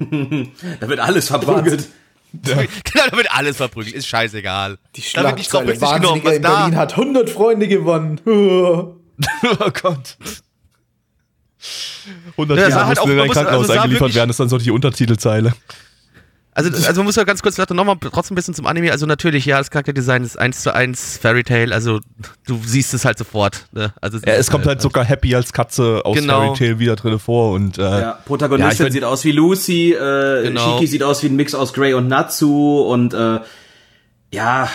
Da 0.80 0.88
wird 0.88 1.00
alles 1.00 1.28
verprügelt. 1.28 1.88
Genau, 2.32 2.62
da 3.10 3.16
wird 3.16 3.26
alles 3.34 3.56
verprügelt, 3.56 3.92
ist 3.96 4.06
scheißegal. 4.06 4.78
Die 4.94 5.00
Da 5.00 5.06
Schlagzeile. 5.08 5.66
Rücksicht 5.66 5.94
genommen, 5.96 6.20
was 6.22 6.34
in 6.36 6.42
da. 6.42 6.58
Berlin 6.60 6.76
hat 6.76 6.92
100 6.96 7.28
Freunde 7.28 7.66
gewonnen. 7.66 8.20
oh 8.24 8.94
Gott. 9.82 10.16
100 12.36 12.56
Ja, 12.56 12.68
Jahre 12.68 12.72
sah 12.72 12.86
halt 12.86 12.98
mussten 12.98 13.00
auch- 13.00 13.12
in 13.12 13.20
ein 13.20 13.26
muss- 13.26 13.34
Krankenhaus 13.36 13.68
also 13.70 13.72
eingeliefert 13.80 14.14
werden, 14.14 14.30
ist 14.30 14.38
dann 14.40 14.48
so 14.48 14.58
die 14.58 14.70
Untertitelzeile. 14.70 15.52
Also, 16.52 16.70
also 16.86 17.00
man 17.00 17.06
muss 17.06 17.16
ja 17.16 17.22
ganz 17.24 17.42
kurz 17.42 17.54
vielleicht 17.54 17.70
nochmal 17.70 17.96
trotzdem 18.00 18.34
ein 18.34 18.36
bisschen 18.36 18.54
zum 18.54 18.66
Anime. 18.66 18.90
Also 18.90 19.06
natürlich, 19.06 19.46
ja, 19.46 19.58
das 19.58 19.70
Charakterdesign 19.70 20.24
ist 20.24 20.36
eins 20.38 20.62
zu 20.62 20.74
eins 20.74 21.16
Fairy 21.16 21.44
Tale. 21.44 21.72
Also 21.72 22.00
du 22.46 22.60
siehst 22.64 22.92
es 22.92 23.04
halt 23.04 23.18
sofort. 23.18 23.66
Ne? 23.72 23.92
Also 24.00 24.18
Ja, 24.18 24.32
es 24.34 24.50
kommt 24.50 24.66
halt 24.66 24.82
sogar 24.82 25.04
Happy 25.04 25.34
als 25.34 25.52
Katze 25.52 26.02
aus 26.04 26.16
Genau. 26.18 26.40
Fairy 26.54 26.58
Tale 26.58 26.78
wieder 26.80 26.96
drin 26.96 27.18
vor 27.20 27.52
und 27.52 27.78
äh, 27.78 27.82
Ja, 27.82 28.18
Protagonistin 28.24 28.78
Ja, 28.78 28.84
mein- 28.86 28.92
sieht 28.92 29.04
aus 29.04 29.24
wie 29.24 29.32
Lucy, 29.32 29.92
äh, 29.92 30.42
Genau. 30.42 30.74
Shiki 30.78 30.86
sieht 30.88 31.02
aus 31.04 31.22
wie 31.22 31.28
ein 31.28 31.36
Mix 31.36 31.54
aus 31.54 31.72
Grey 31.72 31.94
und 31.94 32.08
Natsu 32.08 32.80
und 32.80 33.14
äh, 33.14 33.38
ja, 34.32 34.68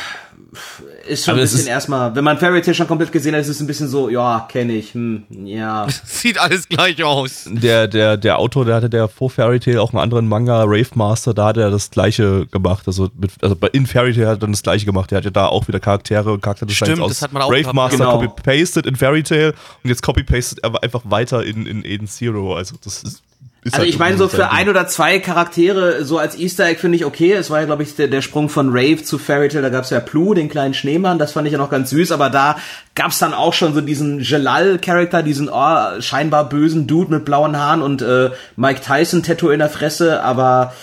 ist 1.08 1.26
schon 1.26 1.34
Aber 1.34 1.42
ein 1.42 1.50
bisschen 1.50 1.68
erstmal, 1.68 2.16
wenn 2.16 2.24
man 2.24 2.38
Fairy 2.38 2.62
Tail 2.62 2.74
schon 2.74 2.88
komplett 2.88 3.12
gesehen 3.12 3.34
hat, 3.36 3.42
ist 3.42 3.50
es 3.50 3.60
ein 3.60 3.68
bisschen 3.68 3.88
so, 3.88 4.10
ja, 4.10 4.48
kenne 4.50 4.74
ich, 4.74 4.94
hm, 4.94 5.24
ja. 5.30 5.88
Sieht 6.06 6.40
alles 6.40 6.68
gleich 6.68 7.04
aus. 7.04 7.48
der, 7.50 7.88
der, 7.88 8.18
der 8.18 8.40
Autor, 8.40 8.66
der 8.66 8.76
hatte 8.76 8.90
der 8.90 9.08
vor 9.08 9.30
Fairy 9.30 9.60
Tail 9.60 9.80
auch 9.80 9.92
einen 9.92 10.02
anderen 10.02 10.28
Manga, 10.28 10.64
Rave 10.64 10.90
Master, 10.96 11.34
da 11.34 11.48
hat 11.48 11.58
er 11.58 11.70
das 11.70 11.92
gleiche 11.92 12.48
gemacht. 12.48 12.88
Also, 12.88 13.10
mit, 13.20 13.32
also 13.42 13.56
bei 13.56 13.68
in 13.68 13.86
Fairy 13.86 14.14
Tail 14.14 14.28
hat 14.28 14.38
er 14.38 14.40
dann 14.40 14.52
das 14.52 14.64
gleiche 14.64 14.86
gemacht. 14.86 15.12
Der 15.12 15.18
hat 15.18 15.26
ja 15.26 15.32
da 15.32 15.48
auch 15.48 15.68
wieder 15.68 15.80
Charaktere 15.80 16.32
und 16.32 16.42
Charakterdesigns 16.42 16.90
Stimmt, 16.90 17.02
aus 17.02 17.10
das 17.10 17.22
hat 17.22 17.34
man 17.34 17.42
auch 17.42 17.50
Rave 17.50 17.62
gehabt, 17.62 17.76
Master 17.76 17.98
genau. 17.98 18.20
copy-pasted 18.20 18.86
in 18.86 18.96
Fairy 18.96 19.24
Tail 19.24 19.54
und 19.84 19.90
jetzt 19.90 20.04
copy-pasted 20.04 20.64
er 20.64 20.82
einfach 20.84 21.02
weiter 21.06 21.44
in, 21.44 21.66
in 21.66 21.86
Eden 21.86 22.08
Zero. 22.08 22.56
Also 22.56 22.76
das 22.84 23.04
ist 23.04 23.25
Also 23.66 23.80
halt 23.80 23.90
ich 23.90 23.98
meine, 23.98 24.16
so 24.18 24.28
für 24.28 24.52
ein 24.52 24.70
oder 24.70 24.86
zwei 24.88 25.18
Charaktere, 25.18 26.06
so 26.06 26.20
als 26.20 26.38
Easter 26.38 26.66
Egg 26.68 26.80
finde 26.80 26.98
ich 26.98 27.06
okay. 27.06 27.34
Es 27.34 27.50
war 27.50 27.60
ja, 27.62 27.66
glaube 27.66 27.82
ich, 27.82 27.96
der, 27.96 28.08
der 28.08 28.22
Sprung 28.22 28.48
von 28.48 28.70
Rave 28.70 29.02
zu 29.02 29.18
Fairy 29.18 29.48
Tail, 29.50 29.64
da 29.64 29.70
gab's 29.70 29.90
ja 29.90 30.00
Plu, 30.00 30.36
den 30.36 30.50
kleinen 30.50 30.76
Schneemann, 30.76 31.18
das 31.18 31.32
fand 31.32 31.48
ich 31.48 31.54
ja 31.54 31.58
noch 31.58 31.72
ganz 31.72 31.90
süß, 31.90 32.12
aber 32.12 32.30
da 32.30 32.58
gab's 32.94 33.18
dann 33.18 33.34
auch 33.34 33.54
schon 33.54 33.74
so 33.74 33.82
diesen 33.82 34.20
Jelal-Charakter, 34.20 35.24
diesen 35.24 35.50
oh, 35.52 36.00
scheinbar 36.00 36.48
bösen 36.48 36.86
Dude 36.86 37.12
mit 37.12 37.26
blauen 37.26 37.58
Haaren 37.58 37.82
und 37.82 38.04
äh, 38.04 38.30
Mike 38.56 38.82
Tyson-Tattoo 38.82 39.50
in 39.50 39.58
der 39.60 39.70
Fresse, 39.70 40.22
aber 40.22 40.74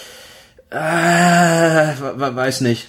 äh, 0.70 0.76
we- 0.76 2.14
we- 2.16 2.34
weiß 2.36 2.62
nicht. 2.62 2.88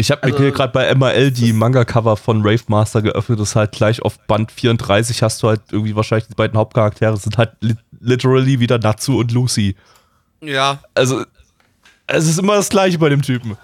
Ich 0.00 0.10
habe 0.10 0.26
mir 0.26 0.32
Also- 0.32 0.44
hier 0.44 0.52
gerade 0.52 0.72
bei 0.72 0.94
MRL 0.94 1.30
die 1.30 1.52
Manga-Cover 1.52 2.16
von 2.16 2.40
Rave 2.42 2.62
Master 2.68 3.02
geöffnet. 3.02 3.38
Das 3.38 3.50
ist 3.50 3.56
halt 3.56 3.72
gleich 3.72 4.00
auf 4.02 4.18
Band 4.26 4.50
34 4.50 5.22
hast 5.22 5.42
du 5.42 5.48
halt 5.48 5.60
irgendwie 5.70 5.94
wahrscheinlich 5.94 6.26
die 6.28 6.34
beiden 6.34 6.56
Hauptcharaktere 6.58 7.16
sind 7.18 7.36
halt 7.36 7.52
li 7.60 7.74
literally 8.00 8.60
wieder 8.60 8.78
Natsu 8.78 9.18
und 9.20 9.30
Lucy. 9.30 9.76
Ja. 10.40 10.82
Also 10.94 11.24
es 12.06 12.26
ist 12.26 12.38
immer 12.38 12.54
das 12.54 12.70
gleiche 12.70 12.98
bei 12.98 13.10
dem 13.10 13.20
Typen. 13.20 13.58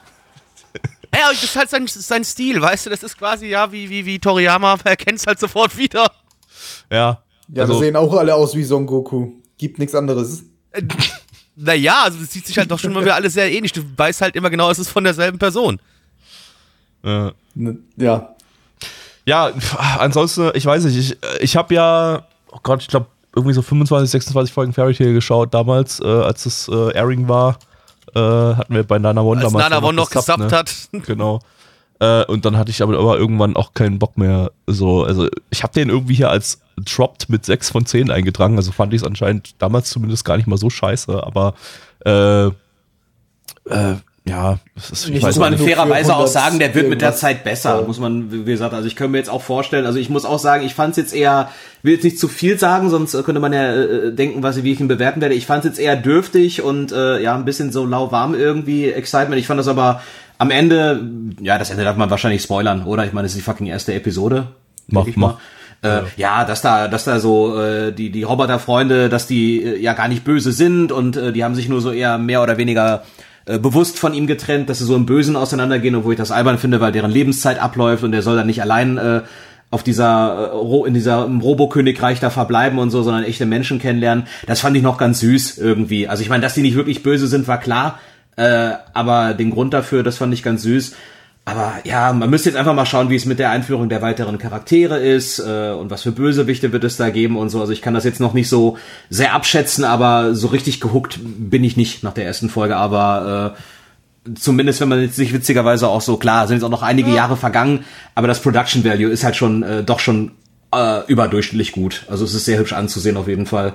Ja, 1.14 1.31
das 1.31 1.43
ist 1.43 1.57
halt 1.57 1.71
sein, 1.71 1.87
sein 1.87 2.23
Stil, 2.23 2.61
weißt 2.61 2.85
du? 2.85 2.90
Das 2.90 3.02
ist 3.02 3.16
quasi, 3.16 3.47
ja, 3.47 3.73
wie, 3.73 3.88
wie, 3.88 4.05
wie 4.05 4.19
Toriyama, 4.19 4.76
er 4.85 4.97
kennt 4.97 5.19
es 5.19 5.26
halt 5.26 5.38
sofort 5.40 5.76
wieder. 5.78 6.12
Ja. 6.93 7.23
Ja, 7.49 7.62
also, 7.62 7.75
wir 7.75 7.87
sehen 7.87 7.97
auch 7.97 8.12
alle 8.14 8.35
aus 8.35 8.55
wie 8.55 8.62
Son 8.64 8.85
Goku. 8.85 9.31
Gibt 9.57 9.78
nichts 9.78 9.95
anderes. 9.95 10.43
Naja, 11.59 12.02
also 12.05 12.19
das 12.19 12.31
sieht 12.31 12.47
sich 12.47 12.59
halt 12.59 12.71
doch 12.71 12.78
schon 12.78 12.93
mal 12.93 13.00
wieder 13.02 13.14
alles 13.14 13.33
sehr 13.33 13.50
ähnlich. 13.50 13.73
Du 13.73 13.81
weißt 13.97 14.21
halt 14.21 14.37
immer 14.37 14.50
genau, 14.50 14.71
es 14.71 14.78
ist 14.78 14.90
von 14.90 15.05
derselben 15.05 15.38
Person. 15.38 15.81
Äh, 17.07 17.31
Ne, 17.55 17.79
Ja. 17.97 18.35
ja, 19.25 19.51
pf, 19.51 19.77
ansonsten, 19.99 20.51
ich 20.55 20.67
weiß 20.67 20.85
nicht, 20.85 20.97
ich, 20.99 21.19
ich 21.41 21.57
habe 21.57 21.75
ja, 21.75 22.27
oh 22.53 22.59
Gott, 22.63 22.83
ich 22.83 22.89
glaube, 22.89 23.07
irgendwie 23.35 23.55
so 23.55 23.63
25, 23.63 24.11
26 24.11 24.53
Folgen 24.53 24.73
Fairy 24.73 24.95
Tail 24.95 25.15
geschaut 25.15 25.55
damals, 25.55 26.01
äh, 26.01 26.07
als 26.07 26.45
es 26.47 26.69
äh, 26.69 26.93
Airing 26.97 27.29
war. 27.29 27.59
Äh, 28.15 28.21
hatten 28.21 28.75
wir 28.75 28.83
bei 28.85 28.99
Nana 28.99 29.21
One 29.21 29.41
Als 29.43 29.53
damals. 29.53 29.65
Nana 29.71 29.77
ja 29.83 29.89
One 29.89 29.97
noch 29.97 30.11
gesubbt, 30.11 30.39
gesubbt 30.39 30.51
ne? 30.51 30.57
hat. 30.59 30.73
Genau. 31.07 31.41
Äh, 31.99 32.25
und 32.27 32.45
dann 32.45 32.57
hatte 32.59 32.71
ich 32.71 32.83
aber, 32.83 32.99
aber 32.99 33.19
irgendwann 33.19 33.57
auch 33.57 33.73
keinen 33.75 33.99
Bock 33.99 34.19
mehr. 34.19 34.53
So, 34.67 35.05
also 35.05 35.29
ich 35.51 35.63
habe 35.63 35.73
den 35.73 35.89
irgendwie 35.89 36.15
hier 36.15 36.31
als 36.31 36.61
dropped 36.77 37.29
mit 37.31 37.45
6 37.47 37.71
von 37.71 37.87
10 37.87 38.11
eingetragen. 38.11 38.57
Also 38.57 38.73
fand 38.73 38.92
ich 38.92 39.01
es 39.01 39.07
anscheinend 39.07 39.55
damals 39.62 39.90
zumindest 39.90 40.25
gar 40.25 40.37
nicht 40.37 40.47
mal 40.47 40.59
so 40.59 40.69
scheiße, 40.71 41.23
aber 41.23 41.55
äh, 42.05 42.47
äh, 42.47 43.97
ja, 44.29 44.59
es 44.75 44.91
ist, 44.91 45.05
ich 45.05 45.15
Nicht 45.15 45.23
muss 45.23 45.39
man 45.39 45.57
fairerweise 45.57 46.11
auch 46.12 46.27
100 46.27 46.33
sagen, 46.33 46.59
der 46.59 46.75
wird 46.75 46.89
mit 46.89 47.01
der. 47.01 47.15
Zeit 47.15 47.45
besser, 47.45 47.83
muss 47.87 48.01
man, 48.01 48.33
wie 48.33 48.45
gesagt, 48.45 48.75
also 48.75 48.89
ich 48.89 48.97
könnte 48.97 49.12
mir 49.12 49.19
jetzt 49.19 49.31
auch 49.31 49.43
vorstellen, 49.43 49.87
also 49.87 50.01
ich 50.01 50.11
muss 50.11 50.25
auch 50.25 50.41
sagen, 50.41 50.67
ich 50.67 50.75
fand 50.75 50.91
es 50.91 50.97
jetzt 50.97 51.15
eher, 51.15 51.49
will 51.83 51.95
jetzt 51.95 52.03
nicht 52.03 52.19
zu 52.19 52.27
viel 52.27 52.59
sagen, 52.59 52.91
sonst 52.91 53.15
äh, 53.15 53.23
könnte 53.23 53.41
man 53.41 53.53
ja 53.53 53.73
äh, 53.73 54.12
denken, 54.12 54.43
was, 54.43 54.62
wie 54.65 54.73
ich 54.73 54.81
ihn 54.81 54.89
bewerten 54.89 55.21
werde. 55.21 55.37
Ich 55.37 55.47
fand 55.47 55.65
es 55.65 55.71
jetzt 55.71 55.79
eher 55.79 55.95
dürftig 55.95 56.61
und 56.61 56.91
äh, 56.91 57.23
ja, 57.23 57.37
ein 57.37 57.45
bisschen 57.45 57.71
so 57.71 57.87
lauwarm 57.87 58.35
irgendwie, 58.35 58.91
Excitement. 58.91 59.41
Ich 59.41 59.47
fand 59.47 59.61
das 59.61 59.69
aber 59.69 60.03
am 60.39 60.51
Ende, 60.51 61.09
ja, 61.41 61.57
das 61.57 61.71
Ende 61.71 61.85
darf 61.85 61.97
man 61.97 62.11
wahrscheinlich 62.11 62.43
spoilern, 62.43 62.85
oder? 62.85 63.05
Ich 63.05 63.12
meine, 63.12 63.27
es 63.27 63.33
ist 63.33 63.39
die 63.39 63.45
fucking 63.45 63.69
erste 63.69 63.95
Episode. 63.95 64.49
Mach, 64.89 65.07
ich 65.07 65.17
mach. 65.17 65.39
Äh, 65.83 66.03
ja, 66.17 66.45
dass 66.45 66.62
da, 66.62 66.89
dass 66.89 67.05
da 67.05 67.21
so 67.21 67.61
äh, 67.61 67.93
die 67.93 68.11
die 68.11 68.23
Roboterfreunde, 68.25 69.09
dass 69.09 69.27
die 69.27 69.62
äh, 69.62 69.79
ja 69.79 69.93
gar 69.93 70.09
nicht 70.09 70.25
böse 70.25 70.51
sind 70.51 70.91
und 70.91 71.17
äh, 71.17 71.33
die 71.33 71.45
haben 71.45 71.55
sich 71.55 71.69
nur 71.69 71.81
so 71.81 71.93
eher 71.93 72.19
mehr 72.19 72.43
oder 72.43 72.57
weniger 72.57 73.05
äh, 73.46 73.59
bewusst 73.59 73.98
von 73.98 74.12
ihm 74.12 74.26
getrennt, 74.26 74.68
dass 74.68 74.78
sie 74.80 74.85
so 74.85 74.96
im 74.96 75.06
Bösen 75.06 75.37
auseinandergehen, 75.37 75.94
obwohl 75.94 76.14
ich 76.14 76.18
das 76.18 76.32
albern 76.32 76.59
finde, 76.59 76.80
weil 76.80 76.92
deren 76.92 77.11
Lebenszeit 77.11 77.61
abläuft 77.61 78.02
und 78.02 78.12
der 78.12 78.22
soll 78.22 78.37
dann 78.37 78.48
nicht 78.48 78.61
allein 78.61 78.98
äh, 78.98 79.22
auf 79.70 79.82
dieser 79.82 80.52
äh, 80.52 80.88
in 80.88 80.94
dieser 80.94 81.24
im 81.24 81.40
Robo-Königreich 81.40 82.18
da 82.20 82.30
verbleiben 82.30 82.78
und 82.78 82.90
so, 82.90 83.02
sondern 83.02 83.24
echte 83.24 83.46
Menschen 83.46 83.78
kennenlernen. 83.78 84.26
Das 84.46 84.61
fand 84.61 84.76
ich 84.76 84.82
noch 84.82 84.98
ganz 84.98 85.20
süß 85.20 85.59
irgendwie. 85.59 86.09
Also 86.09 86.22
ich 86.22 86.28
meine, 86.28 86.42
dass 86.42 86.54
die 86.54 86.62
nicht 86.62 86.76
wirklich 86.76 87.02
böse 87.02 87.28
sind, 87.28 87.46
war 87.46 87.61
klar, 87.61 88.00
äh, 88.37 88.72
aber 88.92 89.35
den 89.35 89.50
Grund 89.50 89.74
dafür, 89.74 90.02
das 90.02 90.18
fand 90.18 90.35
ich 90.35 90.42
ganz 90.42 90.62
süß. 90.62 90.94
Aber 91.48 91.74
ja, 91.85 92.12
man 92.12 92.28
müsste 92.28 92.48
jetzt 92.48 92.59
einfach 92.59 92.74
mal 92.74 92.87
schauen, 92.87 93.09
wie 93.09 93.14
es 93.14 93.24
mit 93.24 93.38
der 93.38 93.50
Einführung 93.50 93.88
der 93.88 94.02
weiteren 94.02 94.37
Charaktere 94.37 94.98
ist 94.98 95.38
äh, 95.38 95.70
und 95.70 95.90
was 95.90 96.02
für 96.02 96.11
Bösewichte 96.11 96.72
wird 96.72 96.82
es 96.82 96.96
da 96.96 97.11
geben 97.11 97.37
und 97.37 97.50
so. 97.50 97.61
Also 97.61 97.72
ich 97.72 97.80
kann 97.80 97.94
das 97.94 98.02
jetzt 98.02 98.18
noch 98.18 98.35
nicht 98.35 98.48
so 98.48 98.78
sehr 99.11 99.32
abschätzen, 99.32 99.85
aber 99.85 100.35
so 100.35 100.48
richtig 100.48 100.80
gehuckt 100.80 101.20
bin 101.22 101.62
ich 101.62 101.76
nicht 101.76 102.02
nach 102.02 102.14
der 102.14 102.26
ersten 102.26 102.48
Folge. 102.48 102.76
Aber 102.76 103.54
äh, 104.26 104.35
zumindest, 104.35 104.80
wenn 104.80 104.88
man 104.88 105.00
jetzt 105.00 105.14
sich 105.14 105.32
witzigerweise 105.32 105.87
auch 105.87 106.00
so, 106.00 106.16
klar, 106.16 106.48
sind 106.48 106.56
jetzt 106.56 106.64
auch 106.64 106.68
noch 106.68 106.82
einige 106.82 107.14
Jahre 107.14 107.37
vergangen, 107.37 107.85
aber 108.16 108.26
das 108.26 108.42
Production 108.42 108.85
Value 108.85 109.09
ist 109.09 109.22
halt 109.22 109.37
schon 109.37 109.62
äh, 109.62 109.85
doch 109.85 110.00
schon 110.00 110.32
äh, 110.74 111.06
überdurchschnittlich 111.06 111.70
gut. 111.70 112.06
Also 112.09 112.24
es 112.24 112.35
ist 112.35 112.46
sehr 112.46 112.59
hübsch 112.59 112.72
anzusehen 112.72 113.16
auf 113.16 113.28
jeden 113.28 113.46
Fall. 113.46 113.74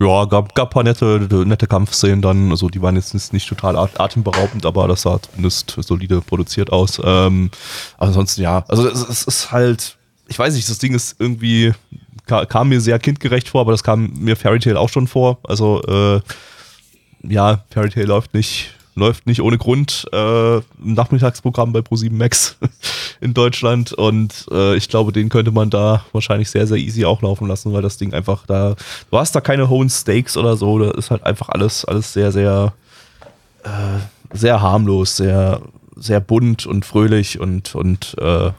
Ja, 0.00 0.24
gab, 0.24 0.54
gab 0.54 0.70
paar 0.70 0.82
nette, 0.82 1.28
nette 1.46 1.66
Kampfszenen 1.66 2.22
dann, 2.22 2.50
also 2.50 2.68
die 2.68 2.80
waren 2.80 2.96
jetzt 2.96 3.12
nicht, 3.12 3.32
nicht 3.32 3.48
total 3.48 3.76
at- 3.76 4.00
atemberaubend, 4.00 4.64
aber 4.64 4.88
das 4.88 5.02
sah 5.02 5.20
zumindest 5.20 5.76
solide 5.80 6.20
produziert 6.22 6.72
aus. 6.72 7.00
Ähm, 7.04 7.50
ansonsten 7.98 8.40
ja, 8.42 8.64
also 8.68 8.88
es, 8.88 9.06
es 9.06 9.24
ist 9.24 9.52
halt, 9.52 9.96
ich 10.28 10.38
weiß 10.38 10.54
nicht, 10.54 10.68
das 10.68 10.78
Ding 10.78 10.94
ist 10.94 11.16
irgendwie, 11.18 11.72
ka- 12.26 12.46
kam 12.46 12.70
mir 12.70 12.80
sehr 12.80 12.98
kindgerecht 12.98 13.48
vor, 13.50 13.60
aber 13.60 13.72
das 13.72 13.82
kam 13.84 14.10
mir 14.14 14.36
Fairy 14.36 14.58
Tail 14.60 14.76
auch 14.78 14.88
schon 14.88 15.06
vor. 15.06 15.38
Also 15.44 15.82
äh, 15.82 16.20
ja, 17.28 17.62
Fairy 17.70 17.90
Tail 17.90 18.06
läuft 18.06 18.32
nicht, 18.32 18.74
läuft 19.00 19.26
nicht 19.26 19.42
ohne 19.42 19.58
Grund 19.58 20.06
äh, 20.12 20.56
im 20.58 20.62
Nachmittagsprogramm 20.94 21.72
bei 21.72 21.80
Pro7 21.80 22.12
Max 22.12 22.56
in 23.20 23.34
Deutschland 23.34 23.92
und 23.92 24.46
äh, 24.52 24.76
ich 24.76 24.88
glaube, 24.88 25.10
den 25.10 25.28
könnte 25.28 25.50
man 25.50 25.70
da 25.70 26.04
wahrscheinlich 26.12 26.50
sehr, 26.50 26.66
sehr 26.66 26.76
easy 26.76 27.04
auch 27.04 27.22
laufen 27.22 27.48
lassen, 27.48 27.72
weil 27.72 27.82
das 27.82 27.96
Ding 27.96 28.14
einfach 28.14 28.46
da, 28.46 28.76
du 29.10 29.18
hast 29.18 29.34
da 29.34 29.40
keine 29.40 29.68
hohen 29.68 29.90
Stakes 29.90 30.36
oder 30.36 30.56
so, 30.56 30.78
da 30.78 30.92
ist 30.92 31.10
halt 31.10 31.24
einfach 31.24 31.48
alles, 31.48 31.84
alles 31.84 32.12
sehr, 32.12 32.30
sehr, 32.30 32.74
äh, 33.64 34.36
sehr 34.36 34.62
harmlos, 34.62 35.16
sehr, 35.16 35.62
sehr 35.96 36.20
bunt 36.20 36.66
und 36.66 36.84
fröhlich 36.84 37.40
und, 37.40 37.74
und 37.74 38.14
äh, 38.20 38.50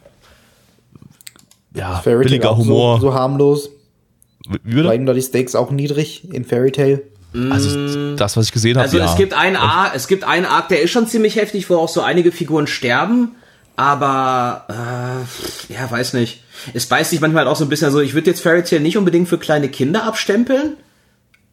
ja, 1.73 2.01
billiger 2.03 2.57
Humor. 2.57 2.99
So, 2.99 3.07
so 3.07 3.13
harmlos. 3.13 3.69
Wie 4.49 4.57
bitte? 4.57 4.81
Bleiben 4.81 5.05
da 5.05 5.13
die 5.13 5.21
Stakes 5.21 5.55
auch 5.55 5.71
niedrig 5.71 6.33
in 6.33 6.43
Fairy 6.43 6.71
Tail? 6.71 7.03
Also 7.33 8.15
das, 8.15 8.35
was 8.35 8.45
ich 8.47 8.51
gesehen 8.51 8.75
habe, 8.77 8.83
Also 8.85 8.97
ja. 8.97 9.05
es 9.05 9.15
gibt 9.15 9.33
einen 9.33 9.55
Arc, 9.55 9.95
es 9.95 10.07
gibt 10.07 10.23
einen 10.25 10.45
Arc, 10.45 10.67
der 10.69 10.81
ist 10.81 10.91
schon 10.91 11.07
ziemlich 11.07 11.37
heftig, 11.37 11.69
wo 11.69 11.77
auch 11.77 11.87
so 11.89 12.01
einige 12.01 12.31
Figuren 12.31 12.67
sterben, 12.67 13.35
aber 13.77 14.65
äh, 14.69 15.73
ja, 15.73 15.89
weiß 15.89 16.13
nicht. 16.13 16.43
Es 16.73 16.85
beißt 16.87 17.09
sich 17.09 17.21
manchmal 17.21 17.45
halt 17.45 17.51
auch 17.53 17.57
so 17.57 17.65
ein 17.65 17.69
bisschen 17.69 17.91
so, 17.91 17.99
ich 18.01 18.13
würde 18.13 18.29
jetzt 18.29 18.41
Fairy 18.41 18.63
Tail 18.63 18.81
nicht 18.81 18.97
unbedingt 18.97 19.29
für 19.29 19.37
kleine 19.37 19.69
Kinder 19.69 20.03
abstempeln. 20.03 20.77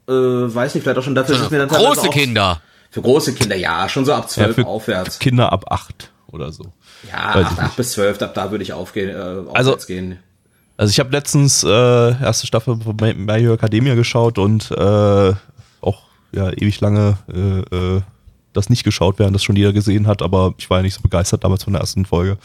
Äh, 0.08 0.12
weiß 0.12 0.74
nicht, 0.74 0.82
vielleicht 0.82 0.98
auch 0.98 1.02
schon 1.02 1.14
dafür, 1.14 1.36
dass 1.36 1.44
es 1.44 1.50
mir 1.50 1.58
dann 1.58 1.68
Große 1.68 2.00
auch, 2.08 2.10
Kinder. 2.10 2.60
Für 2.90 3.02
große 3.02 3.34
Kinder, 3.34 3.54
ja, 3.56 3.88
schon 3.88 4.04
so 4.04 4.12
ab 4.14 4.24
ja, 4.24 4.28
zwölf 4.28 4.54
für 4.56 4.66
aufwärts. 4.66 5.18
Kinder 5.18 5.52
ab 5.52 5.66
acht 5.70 6.10
oder 6.32 6.50
so. 6.52 6.72
Ja, 7.10 7.34
Weiß 7.34 7.46
acht, 7.46 7.58
acht 7.60 7.76
bis 7.76 7.92
zwölf, 7.92 8.20
ab 8.20 8.34
da 8.34 8.50
würde 8.50 8.64
ich 8.64 8.72
aufgehen, 8.72 9.10
äh, 9.10 9.12
Also- 9.54 9.70
aufwärts 9.72 9.86
gehen. 9.86 10.18
Also 10.76 10.92
ich 10.92 11.00
habe 11.00 11.10
letztens 11.10 11.64
äh, 11.64 11.68
erste 11.68 12.46
Staffel 12.46 12.78
von 12.80 12.96
My 12.96 13.40
Hero 13.40 13.54
Academia 13.54 13.94
geschaut 13.96 14.38
und 14.38 14.70
äh, 14.70 15.32
auch 15.80 16.02
ja 16.32 16.50
ewig 16.52 16.80
lange 16.80 17.18
äh, 17.32 17.60
äh, 17.74 18.00
das 18.52 18.70
nicht 18.70 18.84
geschaut, 18.84 19.18
während 19.18 19.34
das 19.34 19.44
schon 19.44 19.56
jeder 19.56 19.72
gesehen 19.72 20.06
hat, 20.06 20.22
aber 20.22 20.54
ich 20.58 20.68
war 20.68 20.78
ja 20.78 20.82
nicht 20.82 20.94
so 20.94 21.02
begeistert 21.02 21.44
damals 21.44 21.64
von 21.64 21.72
der 21.72 21.80
ersten 21.80 22.04
Folge. 22.04 22.38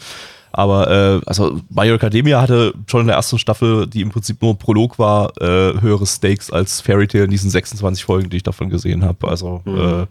Aber 0.52 0.90
äh, 0.90 1.22
also 1.26 1.62
My 1.70 1.84
Hero 1.86 1.96
Academia 1.96 2.40
hatte 2.40 2.74
schon 2.86 3.02
in 3.02 3.08
der 3.08 3.16
ersten 3.16 3.40
Staffel, 3.40 3.88
die 3.88 4.02
im 4.02 4.12
Prinzip 4.12 4.40
nur 4.42 4.58
Prolog 4.58 5.00
war, 5.00 5.36
äh, 5.42 5.82
höhere 5.82 6.06
Stakes 6.06 6.52
als 6.52 6.80
Fairy 6.80 7.08
Tail 7.08 7.24
in 7.24 7.32
diesen 7.32 7.50
26 7.50 8.06
Folgen, 8.06 8.30
die 8.30 8.38
ich 8.38 8.44
davon 8.44 8.70
gesehen 8.70 9.04
habe. 9.04 9.28
Also 9.28 9.64
äh, 9.66 10.06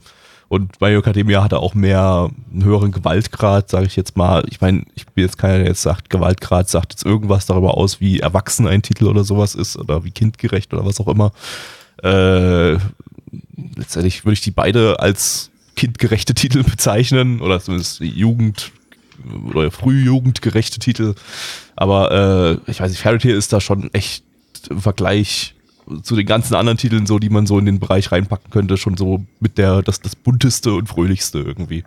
und 0.49 0.81
My 0.81 0.89
Hero 0.89 1.01
Academia 1.01 1.45
hatte 1.45 1.61
auch 1.61 1.75
mehr 1.75 2.29
einen 2.53 2.65
höheren 2.65 2.91
Gewaltgrad, 2.91 3.71
sage 3.71 3.87
ich 3.87 3.95
jetzt 3.95 4.17
mal. 4.17 4.45
Ich 4.51 4.61
meine, 4.61 4.85
ich 4.97 5.07
bin 5.07 5.25
jetzt 5.25 5.39
keiner, 5.39 5.59
der 5.59 5.69
jetzt 5.69 5.83
sagt, 5.83 6.11
Gewaltgrad 6.11 6.69
sagt 6.69 6.93
jetzt 6.93 7.07
irgendwas 7.07 7.47
darüber 7.47 7.79
aus, 7.79 8.01
wie 8.01 8.19
erwachsen 8.19 8.67
ein 8.67 8.83
Titel 8.83 9.07
oder 9.07 9.23
sowas 9.23 9.55
ist 9.55 9.79
oder 9.79 10.05
wie 10.05 10.11
kindgerecht 10.11 10.75
oder 10.75 10.85
was 10.85 11.01
auch 11.01 11.09
immer. 11.09 11.31
Äh, 12.03 12.79
letztendlich 13.77 14.25
würde 14.25 14.35
ich 14.35 14.41
die 14.41 14.51
beide 14.51 15.01
als 15.01 15.51
kindgerechte 15.77 16.35
Titel 16.35 16.63
bezeichnen 16.63 17.41
oder 17.41 17.61
zumindest 17.61 18.01
Jugend 18.01 18.73
oder 19.55 19.71
frühjugendgerechte 19.71 20.79
Titel. 20.79 21.15
Aber 21.77 22.59
äh, 22.67 22.71
ich 22.71 22.81
weiß 22.81 22.91
nicht, 22.91 23.01
Fairy 23.01 23.19
Tail 23.19 23.35
ist 23.37 23.53
da 23.53 23.61
schon 23.61 23.93
echt 23.95 24.25
im 24.69 24.81
Vergleich 24.81 25.55
zu 26.03 26.15
den 26.17 26.27
ganzen 26.27 26.55
anderen 26.55 26.79
Titeln 26.79 27.07
so, 27.07 27.19
die 27.19 27.29
man 27.31 27.47
so 27.47 27.59
in 27.59 27.67
den 27.67 27.81
Bereich 27.81 28.13
reinpacken 28.13 28.51
könnte, 28.51 28.77
schon 28.77 28.97
so 28.97 29.25
mit 29.41 29.59
der, 29.59 29.83
das, 29.83 30.01
das 30.01 30.15
bunteste 30.17 30.75
und 30.75 30.89
fröhlichste 30.89 31.39
irgendwie. 31.39 31.85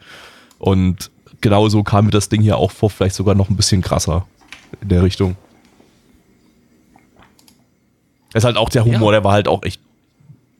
Und 0.59 1.11
genauso 1.41 1.83
kam 1.83 2.05
mir 2.05 2.11
das 2.11 2.29
Ding 2.29 2.41
hier 2.41 2.57
auch 2.57 2.71
vor, 2.71 2.89
vielleicht 2.89 3.15
sogar 3.15 3.35
noch 3.35 3.49
ein 3.49 3.55
bisschen 3.55 3.81
krasser 3.81 4.27
in 4.81 4.89
der 4.89 5.03
Richtung. 5.03 5.35
Es 8.33 8.39
ist 8.41 8.45
halt 8.45 8.57
auch 8.57 8.69
der 8.69 8.83
Humor, 8.83 9.11
Ja. 9.13 9.19
der 9.19 9.23
war 9.23 9.31
halt 9.31 9.47
auch 9.47 9.63
echt 9.63 9.79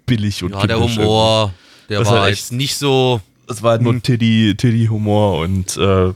billig 0.06 0.44
und 0.44 0.52
Ja, 0.54 0.68
der 0.68 0.80
Humor, 0.80 1.54
der 1.90 2.00
Das 2.00 2.10
war 2.10 2.30
jetzt 2.30 2.52
nicht 2.52 2.76
so. 2.78 3.22
es 3.50 3.62
war 3.64 3.72
halt 3.72 3.82
nur 3.82 4.02
Tiddy, 4.02 4.56
Tiddy 4.58 4.88
Humor 4.88 5.40
und 5.40 5.78
äh, 5.78 6.14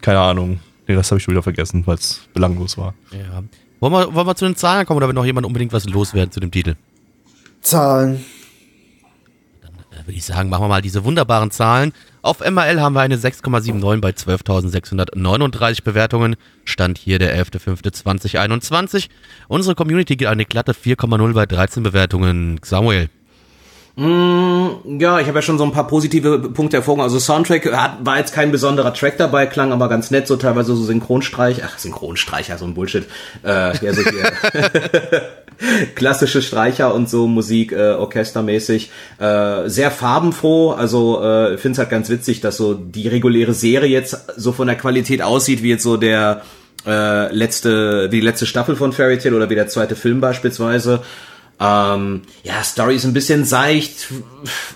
keine 0.00 0.20
Ahnung. 0.20 0.60
Nee, 0.86 0.94
das 0.94 1.10
habe 1.10 1.18
ich 1.18 1.24
schon 1.24 1.32
wieder 1.32 1.42
vergessen, 1.42 1.86
weil 1.86 1.96
es 1.96 2.20
belanglos 2.32 2.78
war. 2.78 2.94
Ja. 3.12 3.42
Wollen 3.80 3.92
wir, 3.92 4.14
wollen 4.14 4.26
wir 4.26 4.34
zu 4.34 4.44
den 4.46 4.56
Zahlen 4.56 4.86
kommen 4.86 4.96
oder 4.96 5.06
will 5.06 5.14
noch 5.14 5.24
jemand 5.24 5.46
unbedingt 5.46 5.72
was 5.72 5.84
loswerden 5.84 6.32
zu 6.32 6.40
dem 6.40 6.50
Titel? 6.50 6.74
Zahlen. 7.60 8.24
Da 9.90 9.98
würde 10.06 10.12
ich 10.12 10.24
sagen, 10.24 10.48
machen 10.48 10.62
wir 10.64 10.68
mal 10.68 10.82
diese 10.82 11.04
wunderbaren 11.04 11.50
Zahlen. 11.50 11.92
Auf 12.28 12.40
MRL 12.40 12.82
haben 12.82 12.92
wir 12.92 13.00
eine 13.00 13.16
6,79 13.16 14.02
bei 14.02 14.10
12.639 14.10 15.82
Bewertungen. 15.82 16.36
Stand 16.66 16.98
hier 16.98 17.18
der 17.18 17.34
11.05.2021. 17.42 19.08
Unsere 19.48 19.74
Community 19.74 20.16
geht 20.16 20.28
eine 20.28 20.44
glatte 20.44 20.72
4,0 20.72 21.32
bei 21.32 21.46
13 21.46 21.82
Bewertungen. 21.82 22.60
Samuel. 22.62 23.08
Ja, 23.96 25.20
ich 25.20 25.26
habe 25.26 25.38
ja 25.38 25.40
schon 25.40 25.56
so 25.56 25.64
ein 25.64 25.72
paar 25.72 25.86
positive 25.86 26.50
Punkte 26.50 26.76
hervorgehoben. 26.76 27.02
Also 27.02 27.18
Soundtrack 27.18 27.72
hat, 27.72 28.04
war 28.04 28.18
jetzt 28.18 28.34
kein 28.34 28.52
besonderer 28.52 28.92
Track 28.92 29.16
dabei, 29.16 29.46
klang 29.46 29.72
aber 29.72 29.88
ganz 29.88 30.10
nett, 30.10 30.26
so 30.26 30.36
teilweise 30.36 30.76
so 30.76 30.84
Synchronstreich, 30.84 31.64
ach 31.64 31.78
Synchronstreicher, 31.78 32.58
so 32.58 32.66
ein 32.66 32.74
Bullshit. 32.74 33.06
Äh, 33.42 33.74
ja, 33.82 33.94
so 33.94 34.02
hier. 34.02 34.32
klassische 35.94 36.42
Streicher 36.42 36.94
und 36.94 37.08
so 37.08 37.26
Musik 37.26 37.72
äh, 37.72 37.92
orchestermäßig. 37.92 38.90
Äh, 39.18 39.68
sehr 39.68 39.90
farbenfroh, 39.90 40.72
also 40.72 41.22
äh, 41.22 41.58
finde 41.58 41.72
es 41.72 41.78
halt 41.78 41.90
ganz 41.90 42.08
witzig, 42.08 42.40
dass 42.40 42.56
so 42.56 42.74
die 42.74 43.08
reguläre 43.08 43.54
Serie 43.54 43.90
jetzt 43.90 44.16
so 44.36 44.52
von 44.52 44.66
der 44.66 44.76
Qualität 44.76 45.22
aussieht, 45.22 45.62
wie 45.62 45.70
jetzt 45.70 45.82
so 45.82 45.96
der 45.96 46.42
äh, 46.86 47.32
letzte, 47.34 48.10
wie 48.10 48.16
die 48.16 48.26
letzte 48.26 48.46
Staffel 48.46 48.76
von 48.76 48.92
Fairy 48.92 49.18
Tail 49.18 49.34
oder 49.34 49.50
wie 49.50 49.54
der 49.54 49.68
zweite 49.68 49.96
Film 49.96 50.20
beispielsweise. 50.20 51.02
Ähm, 51.60 52.22
ja, 52.44 52.62
Story 52.62 52.94
ist 52.94 53.04
ein 53.04 53.14
bisschen 53.14 53.44
seicht, 53.44 54.08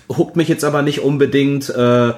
huckt 0.09 0.37
mich 0.37 0.49
jetzt 0.49 0.65
aber 0.65 0.83
nicht 0.83 1.01
unbedingt. 1.01 1.71
Äh, 1.71 2.13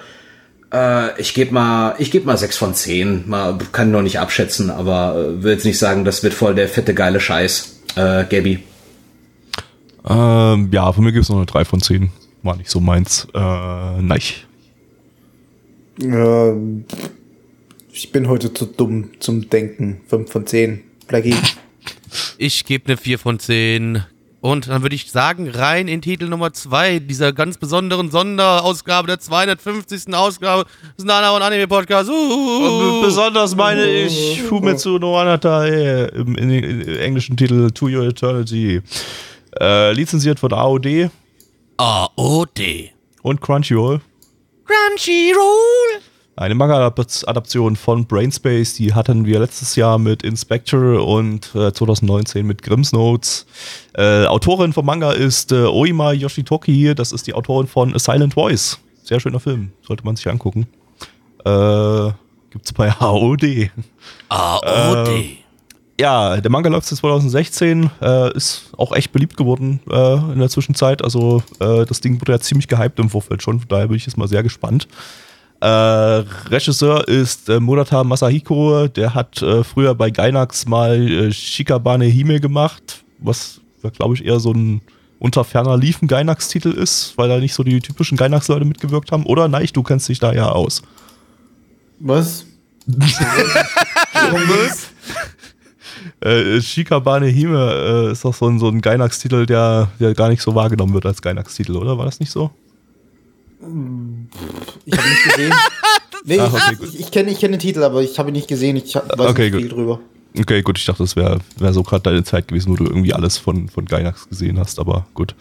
äh, 0.72 1.20
ich 1.20 1.34
gebe 1.34 1.52
mal, 1.52 1.94
ich 1.98 2.10
gebe 2.10 2.26
mal 2.26 2.38
sechs 2.38 2.56
von 2.56 2.74
zehn. 2.74 3.28
Mal 3.28 3.58
kann 3.72 3.90
noch 3.90 4.02
nicht 4.02 4.18
abschätzen, 4.18 4.70
aber 4.70 5.16
äh, 5.16 5.42
will 5.42 5.52
jetzt 5.52 5.66
nicht 5.66 5.78
sagen, 5.78 6.04
das 6.04 6.22
wird 6.22 6.34
voll 6.34 6.54
der 6.54 6.68
fette 6.68 6.94
geile 6.94 7.20
Scheiß. 7.20 7.73
Äh, 7.96 8.24
Gabi. 8.24 8.58
Ähm, 10.06 10.68
ja, 10.72 10.92
von 10.92 11.04
mir 11.04 11.12
gibt 11.12 11.24
es 11.24 11.28
noch 11.28 11.36
eine 11.36 11.46
3 11.46 11.64
von 11.64 11.80
10. 11.80 12.10
War 12.42 12.56
nicht 12.56 12.70
so 12.70 12.80
meins. 12.80 13.26
Äh, 13.34 13.38
nein. 13.38 14.20
Ähm, 16.00 16.84
ich 17.92 18.10
bin 18.12 18.28
heute 18.28 18.52
zu 18.52 18.66
dumm 18.66 19.10
zum 19.20 19.48
Denken. 19.48 20.00
5 20.08 20.30
von 20.30 20.46
10. 20.46 20.80
Blackie. 21.06 21.34
Ich 22.38 22.64
gebe 22.64 22.86
eine 22.86 22.96
4 22.96 23.18
von 23.18 23.38
10. 23.38 24.04
Und 24.44 24.68
dann 24.68 24.82
würde 24.82 24.94
ich 24.94 25.10
sagen, 25.10 25.48
rein 25.48 25.88
in 25.88 26.02
Titel 26.02 26.28
Nummer 26.28 26.52
2 26.52 26.98
dieser 26.98 27.32
ganz 27.32 27.56
besonderen 27.56 28.10
Sonderausgabe 28.10 29.06
der 29.06 29.18
250. 29.18 30.14
Ausgabe 30.14 30.66
des 30.98 31.06
Nana 31.06 31.34
und 31.34 31.40
Anime 31.40 31.66
Podcast. 31.66 32.10
Uh, 32.10 33.00
Besonders 33.00 33.56
meine 33.56 33.86
ich 33.86 34.42
Fumetsu 34.42 34.98
no 34.98 35.18
Anata 35.18 35.64
eh, 35.64 36.08
im, 36.08 36.36
in, 36.36 36.50
im 36.50 36.98
englischen 36.98 37.38
Titel 37.38 37.70
To 37.70 37.86
Your 37.86 38.04
Eternity. 38.04 38.82
Äh, 39.58 39.92
lizenziert 39.94 40.38
von 40.38 40.52
AOD 40.52 41.08
AOD. 41.78 42.92
und 43.22 43.40
Crunchyroll. 43.40 44.02
Crunchyroll. 44.66 46.02
Eine 46.36 46.56
Manga-Adaption 46.56 47.76
von 47.76 48.06
Brainspace, 48.06 48.74
die 48.74 48.92
hatten 48.92 49.24
wir 49.24 49.38
letztes 49.38 49.76
Jahr 49.76 49.98
mit 49.98 50.24
Inspector 50.24 51.06
und 51.06 51.54
äh, 51.54 51.72
2019 51.72 52.44
mit 52.44 52.60
Grimm's 52.62 52.90
Notes. 52.90 53.46
Äh, 53.92 54.26
Autorin 54.26 54.72
vom 54.72 54.84
Manga 54.84 55.12
ist 55.12 55.52
äh, 55.52 55.64
Oima 55.66 56.10
Yoshitoki, 56.10 56.92
das 56.96 57.12
ist 57.12 57.28
die 57.28 57.34
Autorin 57.34 57.68
von 57.68 57.94
A 57.94 58.00
Silent 58.00 58.34
Voice. 58.34 58.80
Sehr 59.04 59.20
schöner 59.20 59.38
Film, 59.38 59.70
sollte 59.86 60.04
man 60.04 60.16
sich 60.16 60.28
angucken. 60.28 60.66
Äh, 61.44 62.10
gibt's 62.50 62.72
bei 62.72 62.90
AOD. 62.90 63.70
AOD. 64.28 65.08
Ja, 66.00 66.40
der 66.40 66.50
Manga 66.50 66.68
läuft 66.68 66.88
seit 66.88 66.98
2016, 66.98 67.90
äh, 68.02 68.36
ist 68.36 68.72
auch 68.76 68.90
echt 68.90 69.12
beliebt 69.12 69.36
geworden 69.36 69.78
äh, 69.88 70.14
in 70.32 70.40
der 70.40 70.48
Zwischenzeit. 70.48 71.04
Also 71.04 71.44
äh, 71.60 71.84
das 71.84 72.00
Ding 72.00 72.20
wurde 72.20 72.32
ja 72.32 72.40
ziemlich 72.40 72.66
gehypt 72.66 72.98
im 72.98 73.08
Vorfeld 73.08 73.40
schon, 73.40 73.60
von 73.60 73.68
daher 73.68 73.86
bin 73.86 73.96
ich 73.96 74.06
jetzt 74.06 74.16
mal 74.16 74.26
sehr 74.26 74.42
gespannt. 74.42 74.88
Äh, 75.64 76.24
Regisseur 76.50 77.08
ist 77.08 77.48
äh, 77.48 77.58
Murata 77.58 78.04
Masahiko, 78.04 78.86
der 78.86 79.14
hat 79.14 79.40
äh, 79.40 79.64
früher 79.64 79.94
bei 79.94 80.10
Gainax 80.10 80.66
mal 80.66 81.10
äh, 81.10 81.32
Shikabane 81.32 82.04
Hime 82.04 82.38
gemacht, 82.38 83.02
was 83.18 83.62
glaube 83.96 84.14
ich 84.14 84.26
eher 84.26 84.40
so 84.40 84.52
ein 84.52 84.82
unter 85.18 85.42
ferner 85.42 85.78
Liefen 85.78 86.06
Gainax-Titel 86.06 86.68
ist, 86.68 87.14
weil 87.16 87.30
da 87.30 87.38
nicht 87.38 87.54
so 87.54 87.62
die 87.62 87.80
typischen 87.80 88.18
Gainax-Leute 88.18 88.66
mitgewirkt 88.66 89.10
haben. 89.10 89.24
Oder 89.24 89.48
nein, 89.48 89.66
du 89.72 89.82
kennst 89.82 90.06
dich 90.10 90.18
da 90.18 90.34
ja 90.34 90.50
aus. 90.50 90.82
Was? 92.90 94.90
Äh, 96.20 96.60
Shikabane 96.60 97.28
Hime 97.28 98.08
äh, 98.08 98.12
ist 98.12 98.22
doch 98.22 98.34
so 98.34 98.48
ein, 98.48 98.58
so 98.58 98.68
ein 98.68 98.82
Gainax-Titel, 98.82 99.46
der, 99.46 99.90
der 99.98 100.12
gar 100.12 100.28
nicht 100.28 100.42
so 100.42 100.54
wahrgenommen 100.54 100.92
wird 100.92 101.06
als 101.06 101.22
Gainax-Titel, 101.22 101.76
oder? 101.76 101.96
War 101.96 102.04
das 102.04 102.20
nicht 102.20 102.30
so? 102.30 102.50
Ich 104.86 104.96
habe 104.98 105.08
nicht 105.08 105.24
gesehen. 105.24 105.54
Nee, 106.26 106.38
Ach, 106.40 106.50
okay, 106.54 106.62
ich, 106.72 106.78
gut. 106.78 106.94
ich, 107.00 107.10
kenne 107.10 107.30
ich 107.30 107.38
kenn 107.38 107.50
den 107.52 107.60
Titel, 107.60 107.82
aber 107.82 108.00
ich 108.00 108.18
habe 108.18 108.30
ihn 108.30 108.32
nicht 108.32 108.48
gesehen. 108.48 108.76
Ich 108.78 108.94
weiß 108.94 109.02
Okay, 109.18 109.42
nicht 109.42 109.52
gut. 109.52 109.60
viel 109.60 109.68
drüber. 109.68 110.00
Okay, 110.38 110.62
gut, 110.62 110.78
ich 110.78 110.86
dachte, 110.86 111.02
das 111.02 111.16
wäre 111.16 111.38
wär 111.58 111.72
so 111.74 111.82
gerade 111.82 112.02
deine 112.02 112.24
Zeit 112.24 112.48
gewesen, 112.48 112.70
wo 112.72 112.76
du 112.76 112.84
irgendwie 112.86 113.12
alles 113.12 113.36
von, 113.36 113.68
von 113.68 113.84
Gainax 113.84 114.26
gesehen 114.30 114.58
hast, 114.58 114.78
aber 114.78 115.06
gut. 115.12 115.34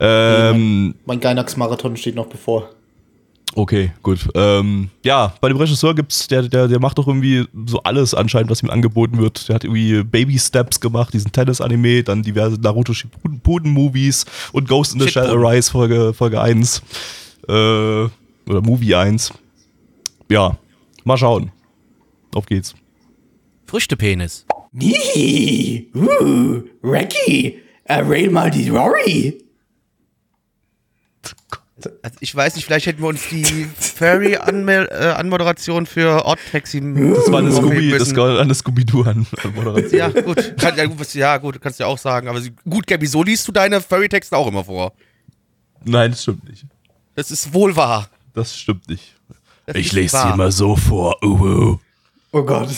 Ähm, 0.00 0.94
Mein 1.04 1.20
Gainax-Marathon 1.20 1.94
steht 1.98 2.14
noch 2.14 2.26
bevor. 2.26 2.70
okay, 3.54 3.92
gut. 4.02 4.20
Ähm, 4.34 4.88
ja, 5.04 5.34
bei 5.42 5.48
dem 5.48 5.58
Regisseur 5.58 5.94
gibt's, 5.94 6.26
der, 6.28 6.42
der, 6.48 6.68
der 6.68 6.80
macht 6.80 6.96
doch 6.96 7.06
irgendwie 7.06 7.44
so 7.66 7.82
alles 7.82 8.14
anscheinend, 8.14 8.50
was 8.50 8.62
ihm 8.62 8.70
angeboten 8.70 9.18
wird. 9.18 9.46
Der 9.48 9.56
hat 9.56 9.64
irgendwie 9.64 10.02
Baby 10.04 10.38
Steps 10.38 10.80
gemacht, 10.80 11.12
diesen 11.12 11.32
Tennis-Anime, 11.32 12.02
dann 12.02 12.22
diverse 12.22 12.56
Naruto 12.58 12.94
Shippuden-Movies 12.94 14.24
und 14.52 14.68
Ghost 14.68 14.94
in 14.94 15.00
the 15.00 15.08
Shell. 15.08 15.26
Arise 15.28 15.70
Folge, 15.70 16.14
Folge 16.14 16.40
1. 16.40 16.80
Äh, 17.48 17.52
oder 17.52 18.60
Movie 18.62 18.94
1. 18.94 19.32
Ja, 20.28 20.58
mal 21.04 21.16
schauen. 21.16 21.52
Auf 22.34 22.46
geht's. 22.46 22.74
Früchtepenis. 23.66 24.46
Nee, 24.72 25.86
uh, 25.94 26.62
Reggie, 26.82 27.60
errail 27.84 28.30
mal 28.30 28.50
die 28.50 28.68
Rory. 28.68 29.38
Also 32.02 32.16
ich 32.20 32.34
weiß 32.34 32.56
nicht, 32.56 32.66
vielleicht 32.66 32.86
hätten 32.86 33.00
wir 33.00 33.08
uns 33.08 33.28
die 33.30 33.66
Furry-Anmoderation 33.76 35.86
für 35.86 36.26
Odd 36.26 36.38
Taxi. 36.52 36.80
Das 36.80 37.32
war 37.32 37.38
eine 37.38 37.52
Scooby, 37.52 37.90
das 37.90 38.14
war 38.14 38.40
eine 38.40 38.54
Scooby-Doo-Moderation. 38.54 39.98
Ja, 39.98 40.08
gut. 40.08 40.56
Kann, 40.58 40.76
ja, 40.76 40.84
gut, 40.84 41.14
ja, 41.14 41.38
gut, 41.38 41.58
kannst 41.60 41.80
du 41.80 41.84
ja 41.84 41.88
auch 41.88 41.98
sagen. 41.98 42.28
Aber 42.28 42.40
gut, 42.68 42.86
Gabby, 42.86 43.06
so 43.06 43.22
liest 43.22 43.48
du 43.48 43.52
deine 43.52 43.80
Furry-Texte 43.80 44.36
auch 44.36 44.46
immer 44.46 44.64
vor. 44.64 44.92
Nein, 45.84 46.10
das 46.10 46.22
stimmt 46.22 46.46
nicht. 46.48 46.66
Das 47.14 47.30
ist 47.30 47.52
wohl 47.52 47.76
wahr. 47.76 48.08
Das 48.34 48.56
stimmt 48.56 48.88
nicht. 48.88 49.14
Das 49.66 49.76
ist 49.76 50.12
wahr. 50.12 50.50
so 50.52 50.76
vor. 50.76 51.22
Uhu. 51.22 51.78
Oh 52.32 52.42
Gott, 52.42 52.68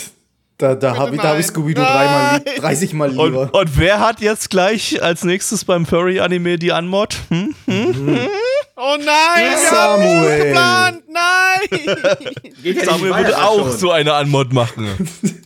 da, 0.58 0.74
da 0.74 0.96
habe 0.96 1.14
ich, 1.16 1.22
hab 1.22 1.38
ich. 1.38 1.46
Scooby-Doo 1.46 1.80
dreimal, 1.82 2.42
lieb- 2.44 2.56
30 2.60 2.92
Mal 2.94 3.10
Und, 3.18 3.26
lieber. 3.32 3.54
und 3.54 3.78
wer 3.78 4.00
hat 4.00 4.20
jetzt 4.20 4.50
gleich 4.50 5.02
als 5.02 5.24
nächstes 5.24 5.64
beim 5.64 5.84
Furry-Anime 5.86 6.58
die 6.58 6.72
Anmod? 6.72 7.16
Hm? 7.28 7.54
Hm? 7.66 8.18
Oh 8.76 8.96
nein, 8.98 9.06
wir 9.06 9.70
haben 9.70 10.02
Samuel. 10.02 10.36
nicht 10.36 10.44
geplant. 10.46 11.02
Nein. 11.12 11.96
Ja 12.62 12.84
Samuel 12.84 13.14
würde 13.16 13.38
auch 13.44 13.68
schon. 13.68 13.78
so 13.78 13.90
eine 13.90 14.14
Anmod 14.14 14.52
machen. 14.52 14.88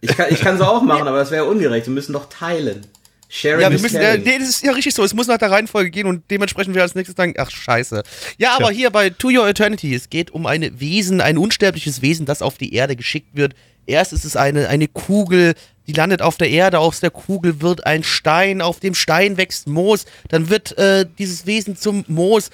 Ich 0.00 0.14
kann, 0.14 0.26
ich 0.28 0.40
kann 0.40 0.58
sie 0.58 0.68
auch 0.68 0.82
machen, 0.82 1.08
aber 1.08 1.16
das 1.16 1.30
wäre 1.30 1.46
ja 1.46 1.50
ungerecht. 1.50 1.86
Wir 1.86 1.94
müssen 1.94 2.12
doch 2.12 2.28
teilen. 2.28 2.86
Sharing 3.34 3.62
Ja, 3.62 3.70
wir 3.70 3.80
müssen, 3.80 4.00
ja, 4.00 4.16
nee, 4.16 4.38
das 4.38 4.48
ist 4.48 4.62
ja 4.62 4.70
richtig 4.70 4.94
so. 4.94 5.02
Es 5.02 5.12
muss 5.12 5.26
nach 5.26 5.38
der 5.38 5.50
Reihenfolge 5.50 5.90
gehen 5.90 6.06
und 6.06 6.30
dementsprechend 6.30 6.76
wir 6.76 6.82
als 6.82 6.94
nächstes 6.94 7.16
sagen, 7.16 7.34
ach 7.36 7.50
scheiße. 7.50 8.04
Ja, 8.38 8.52
aber 8.52 8.70
hier 8.70 8.90
bei 8.90 9.10
To 9.10 9.28
Your 9.28 9.48
Eternity, 9.48 9.92
es 9.92 10.08
geht 10.08 10.30
um 10.30 10.46
ein 10.46 10.78
Wesen, 10.78 11.20
ein 11.20 11.36
unsterbliches 11.36 12.00
Wesen, 12.00 12.26
das 12.26 12.42
auf 12.42 12.58
die 12.58 12.74
Erde 12.74 12.94
geschickt 12.94 13.30
wird. 13.32 13.54
Erst 13.86 14.12
ist 14.12 14.24
es 14.24 14.36
eine, 14.36 14.68
eine 14.68 14.86
Kugel, 14.86 15.54
die 15.88 15.92
landet 15.92 16.22
auf 16.22 16.36
der 16.36 16.48
Erde, 16.48 16.78
aus 16.78 17.00
der 17.00 17.10
Kugel 17.10 17.60
wird 17.60 17.84
ein 17.86 18.04
Stein, 18.04 18.62
auf 18.62 18.78
dem 18.78 18.94
Stein 18.94 19.36
wächst 19.36 19.66
Moos, 19.66 20.06
dann 20.28 20.48
wird 20.48 20.78
äh, 20.78 21.04
dieses 21.18 21.44
Wesen 21.44 21.76
zum 21.76 22.04
Moos, 22.06 22.50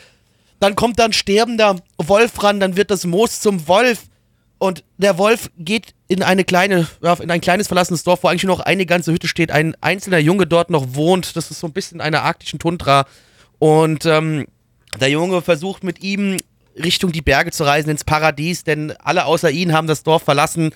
dann 0.60 0.76
kommt 0.76 0.98
dann 0.98 1.12
sterbender 1.12 1.76
Wolf 1.98 2.42
ran, 2.42 2.58
dann 2.58 2.76
wird 2.76 2.90
das 2.90 3.04
Moos 3.04 3.40
zum 3.40 3.68
Wolf. 3.68 4.04
Und 4.60 4.84
der 4.98 5.16
Wolf 5.16 5.50
geht 5.56 5.94
in 6.06 6.22
eine 6.22 6.44
kleine, 6.44 6.86
in 7.20 7.30
ein 7.30 7.40
kleines 7.40 7.66
verlassenes 7.66 8.04
Dorf, 8.04 8.22
wo 8.22 8.28
eigentlich 8.28 8.44
nur 8.44 8.58
noch 8.58 8.64
eine 8.64 8.84
ganze 8.84 9.10
Hütte 9.10 9.26
steht, 9.26 9.50
ein 9.50 9.74
einzelner 9.80 10.18
Junge 10.18 10.46
dort 10.46 10.68
noch 10.68 10.94
wohnt. 10.94 11.34
Das 11.34 11.50
ist 11.50 11.60
so 11.60 11.66
ein 11.66 11.72
bisschen 11.72 12.02
einer 12.02 12.24
arktischen 12.24 12.58
Tundra. 12.58 13.06
Und 13.58 14.04
ähm, 14.04 14.46
der 15.00 15.08
Junge 15.08 15.40
versucht 15.40 15.82
mit 15.82 16.02
ihm 16.02 16.36
Richtung 16.76 17.10
die 17.10 17.22
Berge 17.22 17.52
zu 17.52 17.64
reisen, 17.64 17.88
ins 17.88 18.04
Paradies, 18.04 18.62
denn 18.62 18.92
alle 18.98 19.24
außer 19.24 19.50
ihn 19.50 19.72
haben 19.72 19.86
das 19.86 20.02
Dorf 20.02 20.24
verlassen. 20.24 20.72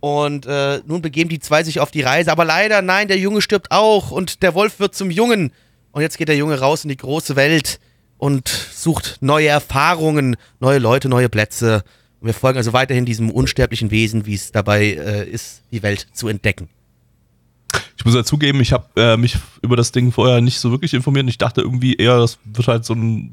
Und 0.00 0.44
äh, 0.46 0.80
nun 0.84 1.00
begeben 1.00 1.30
die 1.30 1.38
zwei 1.38 1.62
sich 1.62 1.78
auf 1.78 1.92
die 1.92 2.02
Reise. 2.02 2.32
Aber 2.32 2.44
leider, 2.44 2.82
nein, 2.82 3.06
der 3.06 3.18
Junge 3.18 3.40
stirbt 3.40 3.70
auch 3.70 4.10
und 4.10 4.42
der 4.42 4.54
Wolf 4.54 4.80
wird 4.80 4.96
zum 4.96 5.12
Jungen. 5.12 5.52
Und 5.92 6.02
jetzt 6.02 6.18
geht 6.18 6.28
der 6.28 6.36
Junge 6.36 6.58
raus 6.58 6.82
in 6.82 6.88
die 6.88 6.96
große 6.96 7.36
Welt 7.36 7.78
und 8.16 8.48
sucht 8.48 9.18
neue 9.20 9.46
Erfahrungen, 9.46 10.34
neue 10.58 10.80
Leute, 10.80 11.08
neue 11.08 11.28
Plätze. 11.28 11.84
Und 12.20 12.26
wir 12.26 12.34
folgen 12.34 12.58
also 12.58 12.72
weiterhin 12.72 13.04
diesem 13.04 13.30
unsterblichen 13.30 13.90
Wesen, 13.90 14.26
wie 14.26 14.34
es 14.34 14.50
dabei 14.50 14.86
äh, 14.86 15.28
ist, 15.28 15.62
die 15.70 15.82
Welt 15.82 16.08
zu 16.12 16.28
entdecken. 16.28 16.68
Ich 17.98 18.04
muss 18.04 18.14
ja 18.14 18.24
zugeben, 18.24 18.60
ich 18.60 18.72
habe 18.72 18.86
äh, 18.96 19.16
mich 19.16 19.36
über 19.60 19.76
das 19.76 19.90
Ding 19.90 20.12
vorher 20.12 20.40
nicht 20.40 20.60
so 20.60 20.70
wirklich 20.70 20.94
informiert. 20.94 21.24
und 21.24 21.28
Ich 21.28 21.38
dachte 21.38 21.60
irgendwie 21.60 21.94
eher, 21.94 22.18
das 22.18 22.38
wird 22.44 22.68
halt 22.68 22.84
so 22.84 22.94
ein, 22.94 23.32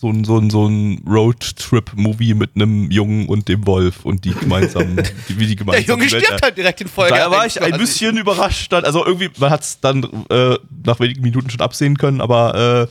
so 0.00 0.08
ein, 0.08 0.24
so 0.24 0.38
ein, 0.38 0.48
so 0.48 0.66
ein 0.66 1.04
Roadtrip-Movie 1.06 2.34
mit 2.34 2.52
einem 2.54 2.90
Jungen 2.90 3.28
und 3.28 3.48
dem 3.48 3.66
Wolf 3.66 4.06
und 4.06 4.24
die 4.24 4.30
gemeinsam, 4.32 4.96
die, 5.28 5.38
wie 5.38 5.46
die 5.46 5.56
Der 5.56 5.56
gemeinsam 5.56 5.84
Junge 5.98 6.06
die 6.06 6.12
Welt 6.12 6.24
stirbt 6.24 6.42
halt 6.42 6.56
direkt 6.56 6.80
in 6.80 6.88
Folge. 6.88 7.16
Da 7.16 7.30
war 7.30 7.46
ich 7.46 7.60
ein 7.60 7.78
bisschen 7.78 8.16
überrascht. 8.16 8.72
Dann, 8.72 8.84
also 8.84 9.04
irgendwie, 9.04 9.28
man 9.38 9.50
hat 9.50 9.62
es 9.62 9.78
dann 9.78 10.02
äh, 10.30 10.58
nach 10.84 11.00
wenigen 11.00 11.22
Minuten 11.22 11.50
schon 11.50 11.60
absehen 11.60 11.98
können, 11.98 12.22
aber 12.22 12.88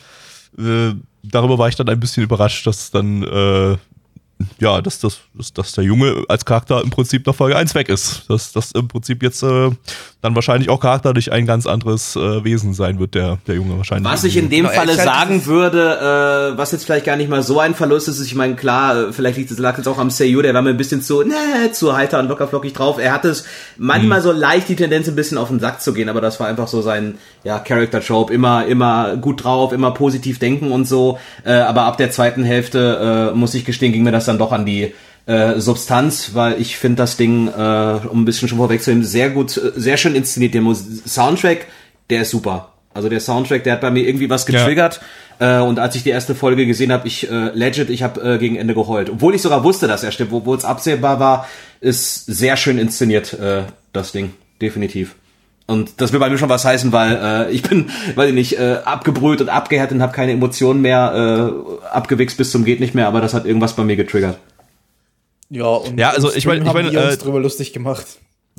äh, 0.58 0.62
äh, 0.62 0.96
darüber 1.24 1.58
war 1.58 1.68
ich 1.68 1.76
dann 1.76 1.90
ein 1.90 2.00
bisschen 2.00 2.24
überrascht, 2.24 2.66
dass 2.68 2.92
dann 2.92 3.24
äh, 3.24 3.78
ja, 4.60 4.82
dass, 4.82 5.00
das, 5.00 5.20
dass, 5.34 5.54
dass 5.54 5.72
der 5.74 5.84
Junge 5.84 6.24
als 6.28 6.46
Charakter 6.46 6.82
im 6.82 6.90
Prinzip 6.90 7.26
nach 7.26 7.36
Folge 7.36 7.56
1 7.56 7.76
weg 7.76 7.90
ist. 7.90 8.30
Dass 8.30 8.52
das 8.52 8.72
im 8.72 8.88
Prinzip 8.88 9.24
jetzt 9.24 9.44
äh, 9.44 9.72
dann 10.28 10.36
wahrscheinlich 10.36 10.70
auch 10.70 10.80
charakterlich 10.80 11.32
ein 11.32 11.46
ganz 11.46 11.66
anderes 11.66 12.16
äh, 12.16 12.44
Wesen 12.44 12.74
sein 12.74 13.00
wird, 13.00 13.16
der, 13.16 13.38
der 13.48 13.56
Junge 13.56 13.78
wahrscheinlich. 13.78 14.12
Was 14.12 14.24
ich 14.24 14.38
in 14.38 14.50
dem 14.50 14.66
Genau, 14.66 14.70
Falle 14.70 14.98
halt 14.98 15.02
sagen 15.02 15.46
würde, 15.46 16.52
äh, 16.54 16.58
was 16.58 16.72
jetzt 16.72 16.84
vielleicht 16.84 17.06
gar 17.06 17.16
nicht 17.16 17.30
mal 17.30 17.44
so 17.44 17.60
ein 17.60 17.74
Verlust 17.76 18.08
ist, 18.08 18.20
ich 18.22 18.36
meine, 18.36 18.56
klar, 18.56 19.10
äh, 19.10 19.14
vielleicht 19.14 19.38
liegt 19.38 19.52
es 19.52 19.58
lag 19.58 19.78
jetzt 19.78 19.88
auch 19.88 19.98
am 19.98 20.10
Seiyu, 20.10 20.42
der 20.42 20.54
war 20.54 20.62
mir 20.62 20.72
ein 20.72 20.78
bisschen 20.78 21.02
zu, 21.02 21.24
ne, 21.24 21.34
zu 21.72 21.96
heiter 21.96 22.20
und 22.20 22.28
lockerflockig 22.28 22.74
drauf. 22.74 23.00
Er 23.00 23.14
hatte 23.14 23.30
es 23.30 23.46
manchmal 23.78 24.22
so 24.22 24.32
leicht 24.32 24.70
die 24.70 24.76
Tendenz, 24.76 25.08
ein 25.08 25.16
bisschen 25.16 25.38
auf 25.38 25.48
den 25.48 25.60
Sack 25.60 25.82
zu 25.82 25.94
gehen, 25.94 26.10
aber 26.10 26.22
das 26.22 26.40
war 26.40 26.48
einfach 26.48 26.68
so 26.68 26.82
sein, 26.82 27.18
ja, 27.44 27.60
Character 27.60 28.02
Trope, 28.02 28.34
immer, 28.34 28.66
immer 28.66 29.16
gut 29.16 29.44
drauf, 29.44 29.72
immer 29.72 29.92
positiv 29.92 30.40
denken 30.40 30.72
und 30.72 30.86
so. 30.86 31.18
Äh, 31.46 31.54
aber 31.54 31.84
ab 31.84 31.98
der 31.98 32.12
zweiten 32.12 32.44
Hälfte, 32.44 33.32
äh, 33.34 33.36
muss 33.36 33.54
ich 33.54 33.64
gestehen, 33.64 33.94
ging 33.94 34.04
mir 34.04 34.12
das 34.12 34.26
dann 34.26 34.38
doch 34.38 34.52
an 34.52 34.66
die 34.66 34.94
äh, 35.28 35.60
Substanz, 35.60 36.32
weil 36.34 36.60
ich 36.60 36.78
finde 36.78 36.98
das 36.98 37.18
Ding, 37.18 37.48
äh, 37.48 37.52
um 37.52 38.22
ein 38.22 38.26
bisschen 38.26 38.48
schon 38.48 38.58
vorwegzunehmen, 38.58 39.06
sehr 39.06 39.30
gut, 39.30 39.58
äh, 39.58 39.72
sehr 39.76 39.98
schön 39.98 40.16
inszeniert. 40.16 40.54
Der 40.54 40.62
Mus 40.62 40.84
Soundtrack, 41.06 41.68
der 42.10 42.22
ist 42.22 42.32
super. 42.32 42.74
Also 42.94 43.10
der 43.10 43.20
Soundtrack, 43.20 43.64
der 43.64 43.74
hat 43.74 43.82
bei 43.82 43.92
mir 43.92 44.08
irgendwie 44.08 44.30
was 44.30 44.46
getriggert. 44.46 45.02
Äh, 45.40 45.60
und 45.60 45.78
als 45.78 45.96
ich 45.96 46.04
die 46.04 46.10
erste 46.10 46.34
Folge 46.34 46.66
gesehen 46.66 46.92
habe, 46.92 47.08
ich 47.08 47.30
äh, 47.30 47.50
legit, 47.54 47.90
ich 47.90 48.02
habe 48.02 48.22
äh, 48.22 48.38
gegen 48.40 48.56
Ende 48.56 48.74
geheult. 48.74 49.10
Obwohl 49.10 49.36
ich 49.36 49.42
sogar 49.42 49.64
wusste, 49.64 49.88
dass 49.88 50.04
er 50.04 50.12
stirbt, 50.12 50.34
obwohl 50.34 50.58
es 50.58 50.66
absehbar 50.66 51.20
war, 51.20 51.48
ist 51.80 52.26
sehr 52.26 52.58
schön 52.58 52.80
inszeniert, 52.80 53.34
äh, 53.34 53.64
das 53.94 54.14
Ding. 54.14 54.34
Definitiv. 54.62 55.16
Und 55.68 56.00
das 56.00 56.14
will 56.14 56.20
bei 56.20 56.30
mir 56.30 56.38
schon 56.38 56.50
was 56.50 56.64
heißen, 56.64 56.94
weil 56.94 57.20
äh, 57.22 57.52
ich 57.52 57.62
bin, 57.62 57.90
weiß 58.16 58.30
ich 58.30 58.34
nicht, 58.34 58.58
äh, 58.58 58.78
abgebrüht 58.86 59.42
und 59.42 59.50
abgehärtet 59.50 59.98
und 59.98 60.02
habe 60.02 60.14
keine 60.14 60.32
Emotionen 60.32 60.82
mehr, 60.82 61.52
äh, 61.54 61.88
abgewichst 61.90 62.38
bis 62.38 62.52
zum 62.52 62.64
geht 62.64 62.80
nicht 62.80 62.96
mehr, 62.96 63.08
aber 63.08 63.20
das 63.20 63.34
hat 63.34 63.46
irgendwas 63.46 63.76
bei 63.76 63.84
mir 63.84 63.98
getriggert. 63.98 64.40
Ja, 65.50 65.66
und 65.66 65.98
Ja, 66.00 66.10
also 66.12 66.34
ich 66.34 66.46
mein- 66.46 66.58
Stream 66.58 66.64
ich 66.64 66.68
haben 66.70 66.84
mein, 66.84 66.92
wir 66.94 67.02
äh, 67.02 67.06
uns 67.08 67.18
drüber 67.20 67.40
lustig 67.40 67.74
gemacht. 67.74 68.06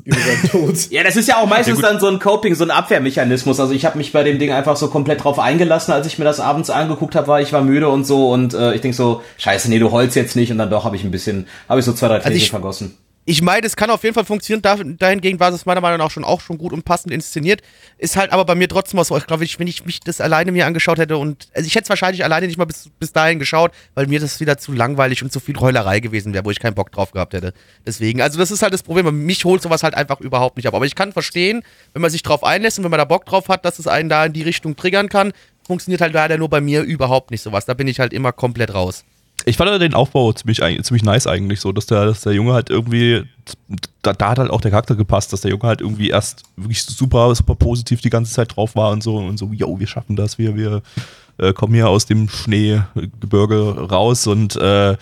Über 0.05 0.17
seinen 0.17 0.43
Tod. 0.49 0.75
Ja, 0.91 1.03
das 1.03 1.17
ist 1.17 1.27
ja 1.27 1.37
auch 1.41 1.45
meistens 1.45 1.81
Ja, 1.81 1.89
dann 1.89 1.99
so 1.99 2.07
ein 2.07 2.19
Coping, 2.19 2.55
so 2.55 2.63
ein 2.63 2.71
Abwehrmechanismus. 2.71 3.59
Also 3.59 3.73
ich 3.73 3.85
habe 3.85 3.97
mich 3.97 4.11
bei 4.13 4.23
dem 4.23 4.39
Ding 4.39 4.51
einfach 4.51 4.77
so 4.77 4.87
komplett 4.87 5.23
drauf 5.23 5.39
eingelassen, 5.39 5.91
als 5.93 6.07
ich 6.07 6.17
mir 6.17 6.25
das 6.25 6.39
abends 6.39 6.69
angeguckt 6.69 7.15
habe, 7.15 7.27
war 7.27 7.41
ich 7.41 7.51
war 7.53 7.61
müde 7.61 7.89
und 7.89 8.05
so 8.05 8.31
und 8.31 8.53
äh, 8.53 8.73
ich 8.73 8.81
denk 8.81 8.95
so, 8.95 9.21
scheiße, 9.37 9.69
nee, 9.69 9.77
du 9.77 9.91
heulst 9.91 10.15
jetzt 10.15 10.35
nicht 10.37 10.51
und 10.51 10.57
dann 10.57 10.69
doch 10.69 10.85
habe 10.85 10.95
ich 10.95 11.03
ein 11.03 11.11
bisschen, 11.11 11.47
habe 11.67 11.79
ich 11.81 11.85
so 11.85 11.91
zwei, 11.93 12.07
drei 12.07 12.19
Tränen 12.19 12.37
ich- 12.37 12.49
vergossen. 12.49 12.97
Ich 13.29 13.43
meine, 13.43 13.67
es 13.67 13.75
kann 13.75 13.91
auf 13.91 14.01
jeden 14.01 14.15
Fall 14.15 14.25
funktionieren. 14.25 14.63
Da, 14.63 14.75
dahingehend 14.75 15.39
war 15.39 15.53
es 15.53 15.67
meiner 15.67 15.81
Meinung 15.81 15.99
nach 15.99 16.09
schon, 16.09 16.23
auch 16.23 16.41
schon 16.41 16.57
gut 16.57 16.73
und 16.73 16.83
passend 16.83 17.13
inszeniert. 17.13 17.61
Ist 17.99 18.15
halt 18.15 18.31
aber 18.31 18.43
bei 18.43 18.55
mir 18.55 18.67
trotzdem 18.67 18.99
auch 18.99 19.05
so, 19.05 19.15
ich 19.15 19.27
glaube, 19.27 19.43
ich, 19.43 19.59
wenn 19.59 19.67
ich 19.67 19.85
mich 19.85 19.99
das 19.99 20.19
alleine 20.19 20.51
mir 20.51 20.65
angeschaut 20.65 20.97
hätte 20.97 21.15
und 21.15 21.47
also 21.53 21.67
ich 21.67 21.75
hätte 21.75 21.83
es 21.83 21.89
wahrscheinlich 21.89 22.23
alleine 22.23 22.47
nicht 22.47 22.57
mal 22.57 22.65
bis, 22.65 22.89
bis 22.97 23.13
dahin 23.13 23.37
geschaut, 23.37 23.71
weil 23.93 24.07
mir 24.07 24.19
das 24.19 24.39
wieder 24.39 24.57
zu 24.57 24.71
langweilig 24.71 25.21
und 25.21 25.31
zu 25.31 25.39
viel 25.39 25.59
Heulerei 25.59 25.99
gewesen 25.99 26.33
wäre, 26.33 26.43
wo 26.43 26.49
ich 26.49 26.59
keinen 26.59 26.73
Bock 26.73 26.91
drauf 26.91 27.11
gehabt 27.11 27.35
hätte. 27.35 27.53
Deswegen, 27.85 28.19
also 28.19 28.39
das 28.39 28.49
ist 28.49 28.63
halt 28.63 28.73
das 28.73 28.81
Problem. 28.81 29.23
Mich 29.23 29.45
holt 29.45 29.61
sowas 29.61 29.83
halt 29.83 29.93
einfach 29.93 30.21
überhaupt 30.21 30.57
nicht 30.57 30.65
ab. 30.67 30.73
Aber 30.73 30.87
ich 30.87 30.95
kann 30.95 31.13
verstehen, 31.13 31.61
wenn 31.93 32.01
man 32.01 32.09
sich 32.09 32.23
drauf 32.23 32.43
einlässt 32.43 32.79
und 32.79 32.83
wenn 32.83 32.91
man 32.91 32.97
da 32.97 33.05
Bock 33.05 33.27
drauf 33.27 33.47
hat, 33.47 33.63
dass 33.63 33.77
es 33.77 33.85
einen 33.85 34.09
da 34.09 34.25
in 34.25 34.33
die 34.33 34.41
Richtung 34.41 34.75
triggern 34.75 35.07
kann, 35.07 35.33
funktioniert 35.67 36.01
halt 36.01 36.13
leider 36.13 36.39
nur 36.39 36.49
bei 36.49 36.61
mir 36.61 36.81
überhaupt 36.81 37.29
nicht 37.29 37.43
sowas. 37.43 37.67
Da 37.67 37.75
bin 37.75 37.87
ich 37.87 37.99
halt 37.99 38.11
immer 38.11 38.31
komplett 38.31 38.73
raus. 38.73 39.03
Ich 39.45 39.57
fand 39.57 39.81
den 39.81 39.93
Aufbau 39.93 40.33
ziemlich, 40.33 40.59
ziemlich 40.83 41.03
nice 41.03 41.27
eigentlich, 41.27 41.59
so 41.59 41.71
dass 41.71 41.85
der, 41.85 42.05
dass 42.05 42.21
der 42.21 42.33
Junge 42.33 42.53
halt 42.53 42.69
irgendwie, 42.69 43.23
da, 44.01 44.13
da 44.13 44.29
hat 44.29 44.39
halt 44.39 44.51
auch 44.51 44.61
der 44.61 44.71
Charakter 44.71 44.95
gepasst, 44.95 45.31
dass 45.33 45.41
der 45.41 45.51
Junge 45.51 45.63
halt 45.63 45.81
irgendwie 45.81 46.09
erst 46.09 46.43
wirklich 46.55 46.83
super, 46.83 47.33
super 47.35 47.55
positiv 47.55 48.01
die 48.01 48.09
ganze 48.09 48.33
Zeit 48.33 48.55
drauf 48.55 48.75
war 48.75 48.91
und 48.91 49.01
so 49.01 49.17
und 49.17 49.37
so, 49.37 49.51
yo, 49.53 49.79
wir 49.79 49.87
schaffen 49.87 50.15
das, 50.15 50.37
wir, 50.37 50.55
wir 50.55 50.81
äh, 51.37 51.53
kommen 51.53 51.73
hier 51.73 51.89
aus 51.89 52.05
dem 52.05 52.27
Schneegebirge 52.27 53.89
raus 53.89 54.27
und 54.27 54.55
äh, 54.57 54.97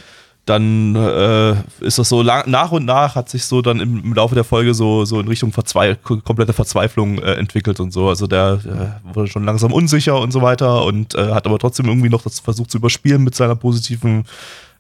dann 0.48 0.96
äh, 0.96 1.56
ist 1.82 2.00
das 2.00 2.08
so 2.08 2.24
nach 2.24 2.72
und 2.72 2.86
nach 2.86 3.16
hat 3.16 3.28
sich 3.28 3.44
so 3.44 3.62
dann 3.62 3.82
im, 3.82 4.02
im 4.02 4.14
Laufe 4.14 4.34
der 4.34 4.46
Folge 4.46 4.74
so, 4.74 5.04
so 5.04 5.20
in 5.20 5.28
Richtung 5.28 5.52
Verzwei 5.52 5.96
komplette 5.96 6.54
Verzweiflung 6.54 7.20
äh, 7.20 7.34
entwickelt 7.34 7.82
und 7.82 7.92
so. 7.92 8.08
Also 8.08 8.28
der 8.28 8.60
äh, 8.64 9.14
wurde 9.14 9.30
schon 9.30 9.44
langsam 9.44 9.74
unsicher 9.74 10.18
und 10.18 10.32
so 10.32 10.42
weiter 10.42 10.86
und 10.86 11.16
äh, 11.16 11.34
hat 11.34 11.46
aber 11.46 11.60
trotzdem 11.60 11.88
irgendwie 11.88 12.08
noch 12.08 12.24
das 12.24 12.40
versucht 12.40 12.72
zu 12.72 12.78
überspielen 12.78 13.26
mit 13.26 13.36
seiner 13.36 13.58
positiven 13.58 14.24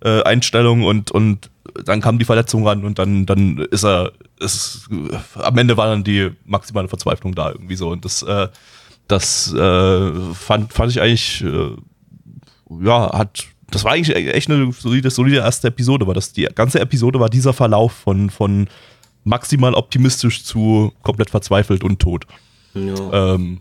äh, 0.02 0.24
Einstellung 0.24 0.84
und, 0.84 1.12
und 1.12 1.50
dann 1.84 2.00
kam 2.00 2.18
die 2.18 2.26
Verletzung 2.26 2.66
ran 2.66 2.86
und 2.86 2.98
dann, 2.98 3.26
dann 3.26 3.58
ist 3.58 3.84
er, 3.84 4.14
ist, 4.40 4.88
am 5.36 5.58
Ende 5.58 5.76
war 5.76 5.88
dann 5.88 6.06
die 6.06 6.32
maximale 6.46 6.88
Verzweiflung 6.88 7.36
da 7.36 7.52
irgendwie 7.52 7.76
so 7.76 7.90
und 7.90 8.06
das, 8.06 8.24
äh, 8.24 8.48
das 9.10 9.54
fand, 9.54 10.74
fand 10.74 10.92
ich 10.92 11.00
eigentlich, 11.02 11.46
ja, 12.82 13.18
hat, 13.18 13.46
das 13.72 13.84
war 13.84 13.94
eigentlich 13.94 14.16
echt 14.16 14.50
eine 14.50 14.72
solide, 14.72 15.10
solide 15.10 15.38
erste 15.38 15.68
Episode, 15.68 16.08
weil 16.08 16.14
das 16.14 16.32
die 16.34 16.48
ganze 16.56 16.80
Episode 16.80 17.20
war 17.20 17.30
dieser 17.30 17.54
Verlauf 17.54 17.92
von, 17.92 18.30
von 18.30 18.68
maximal 19.24 19.74
optimistisch 19.74 20.44
zu 20.44 20.94
komplett 21.04 21.30
verzweifelt 21.30 21.84
und 21.84 22.00
tot. 22.00 22.26
Ja. 22.74 23.34
Ähm, 23.36 23.60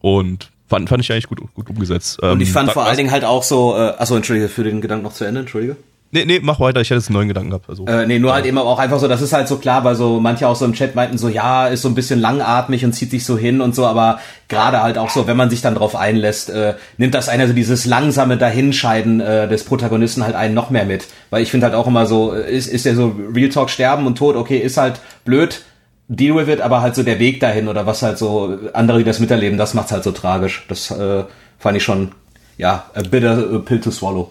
und 0.00 0.50
fand, 0.68 0.88
fand 0.88 1.02
ich 1.02 1.12
eigentlich 1.12 1.28
gut, 1.28 1.40
gut 1.54 1.70
umgesetzt. 1.70 2.18
und 2.20 2.40
ich 2.40 2.48
Ähm, 2.48 2.54
fand 2.54 2.68
da- 2.68 2.72
vor 2.72 2.84
allen 2.84 2.96
Dingen 2.96 3.10
halt 3.10 3.24
auch 3.24 3.42
so, 3.42 3.74
äh, 3.76 3.90
achso, 3.98 4.16
entschuldige, 4.16 4.48
für 4.48 4.64
den 4.64 4.80
Gedanken 4.80 5.04
noch 5.04 5.12
zu 5.12 5.24
Ende, 5.24 5.40
entschuldige. 5.40 5.76
Nee, 6.14 6.26
nee, 6.26 6.38
mach 6.40 6.60
weiter, 6.60 6.80
ich 6.80 6.90
hätte 6.90 7.00
jetzt 7.00 7.08
einen 7.08 7.16
neuen 7.16 7.26
Gedanken 7.26 7.50
gehabt. 7.50 7.68
Also. 7.68 7.86
Äh, 7.86 8.06
nee, 8.06 8.20
nur 8.20 8.32
halt 8.32 8.46
eben 8.46 8.56
auch 8.56 8.78
einfach 8.78 9.00
so, 9.00 9.08
das 9.08 9.20
ist 9.20 9.32
halt 9.32 9.48
so 9.48 9.56
klar, 9.56 9.82
weil 9.82 9.96
so 9.96 10.20
manche 10.20 10.46
auch 10.46 10.54
so 10.54 10.64
im 10.64 10.72
Chat 10.72 10.94
meinten 10.94 11.18
so, 11.18 11.28
ja, 11.28 11.66
ist 11.66 11.82
so 11.82 11.88
ein 11.88 11.96
bisschen 11.96 12.20
langatmig 12.20 12.84
und 12.84 12.92
zieht 12.92 13.10
sich 13.10 13.26
so 13.26 13.36
hin 13.36 13.60
und 13.60 13.74
so, 13.74 13.84
aber 13.84 14.20
gerade 14.46 14.80
halt 14.80 14.96
auch 14.96 15.10
so, 15.10 15.26
wenn 15.26 15.36
man 15.36 15.50
sich 15.50 15.60
dann 15.60 15.74
drauf 15.74 15.96
einlässt, 15.96 16.50
äh, 16.50 16.74
nimmt 16.98 17.14
das 17.14 17.28
einer 17.28 17.48
so 17.48 17.52
dieses 17.52 17.84
langsame 17.84 18.36
Dahinscheiden 18.36 19.18
äh, 19.18 19.48
des 19.48 19.64
Protagonisten 19.64 20.22
halt 20.22 20.36
einen 20.36 20.54
noch 20.54 20.70
mehr 20.70 20.84
mit. 20.84 21.08
Weil 21.30 21.42
ich 21.42 21.50
finde 21.50 21.66
halt 21.66 21.74
auch 21.74 21.88
immer 21.88 22.06
so, 22.06 22.32
äh, 22.32 22.48
ist, 22.48 22.68
ist 22.68 22.86
ja 22.86 22.94
so 22.94 23.16
Real 23.34 23.48
Talk 23.48 23.68
sterben 23.68 24.06
und 24.06 24.16
Tod, 24.16 24.36
okay, 24.36 24.58
ist 24.58 24.76
halt 24.76 25.00
blöd, 25.24 25.62
deal 26.06 26.36
with 26.36 26.46
it, 26.46 26.60
aber 26.60 26.80
halt 26.80 26.94
so 26.94 27.02
der 27.02 27.18
Weg 27.18 27.40
dahin 27.40 27.66
oder 27.66 27.86
was 27.86 28.02
halt 28.02 28.18
so 28.18 28.56
andere, 28.72 28.98
die 28.98 29.04
das 29.04 29.18
miterleben, 29.18 29.58
das 29.58 29.74
macht's 29.74 29.90
halt 29.90 30.04
so 30.04 30.12
tragisch. 30.12 30.64
Das 30.68 30.92
äh, 30.92 31.24
fand 31.58 31.76
ich 31.76 31.82
schon, 31.82 32.12
ja, 32.56 32.84
a 32.94 33.02
bitter 33.02 33.58
pill 33.58 33.80
to 33.80 33.90
swallow. 33.90 34.30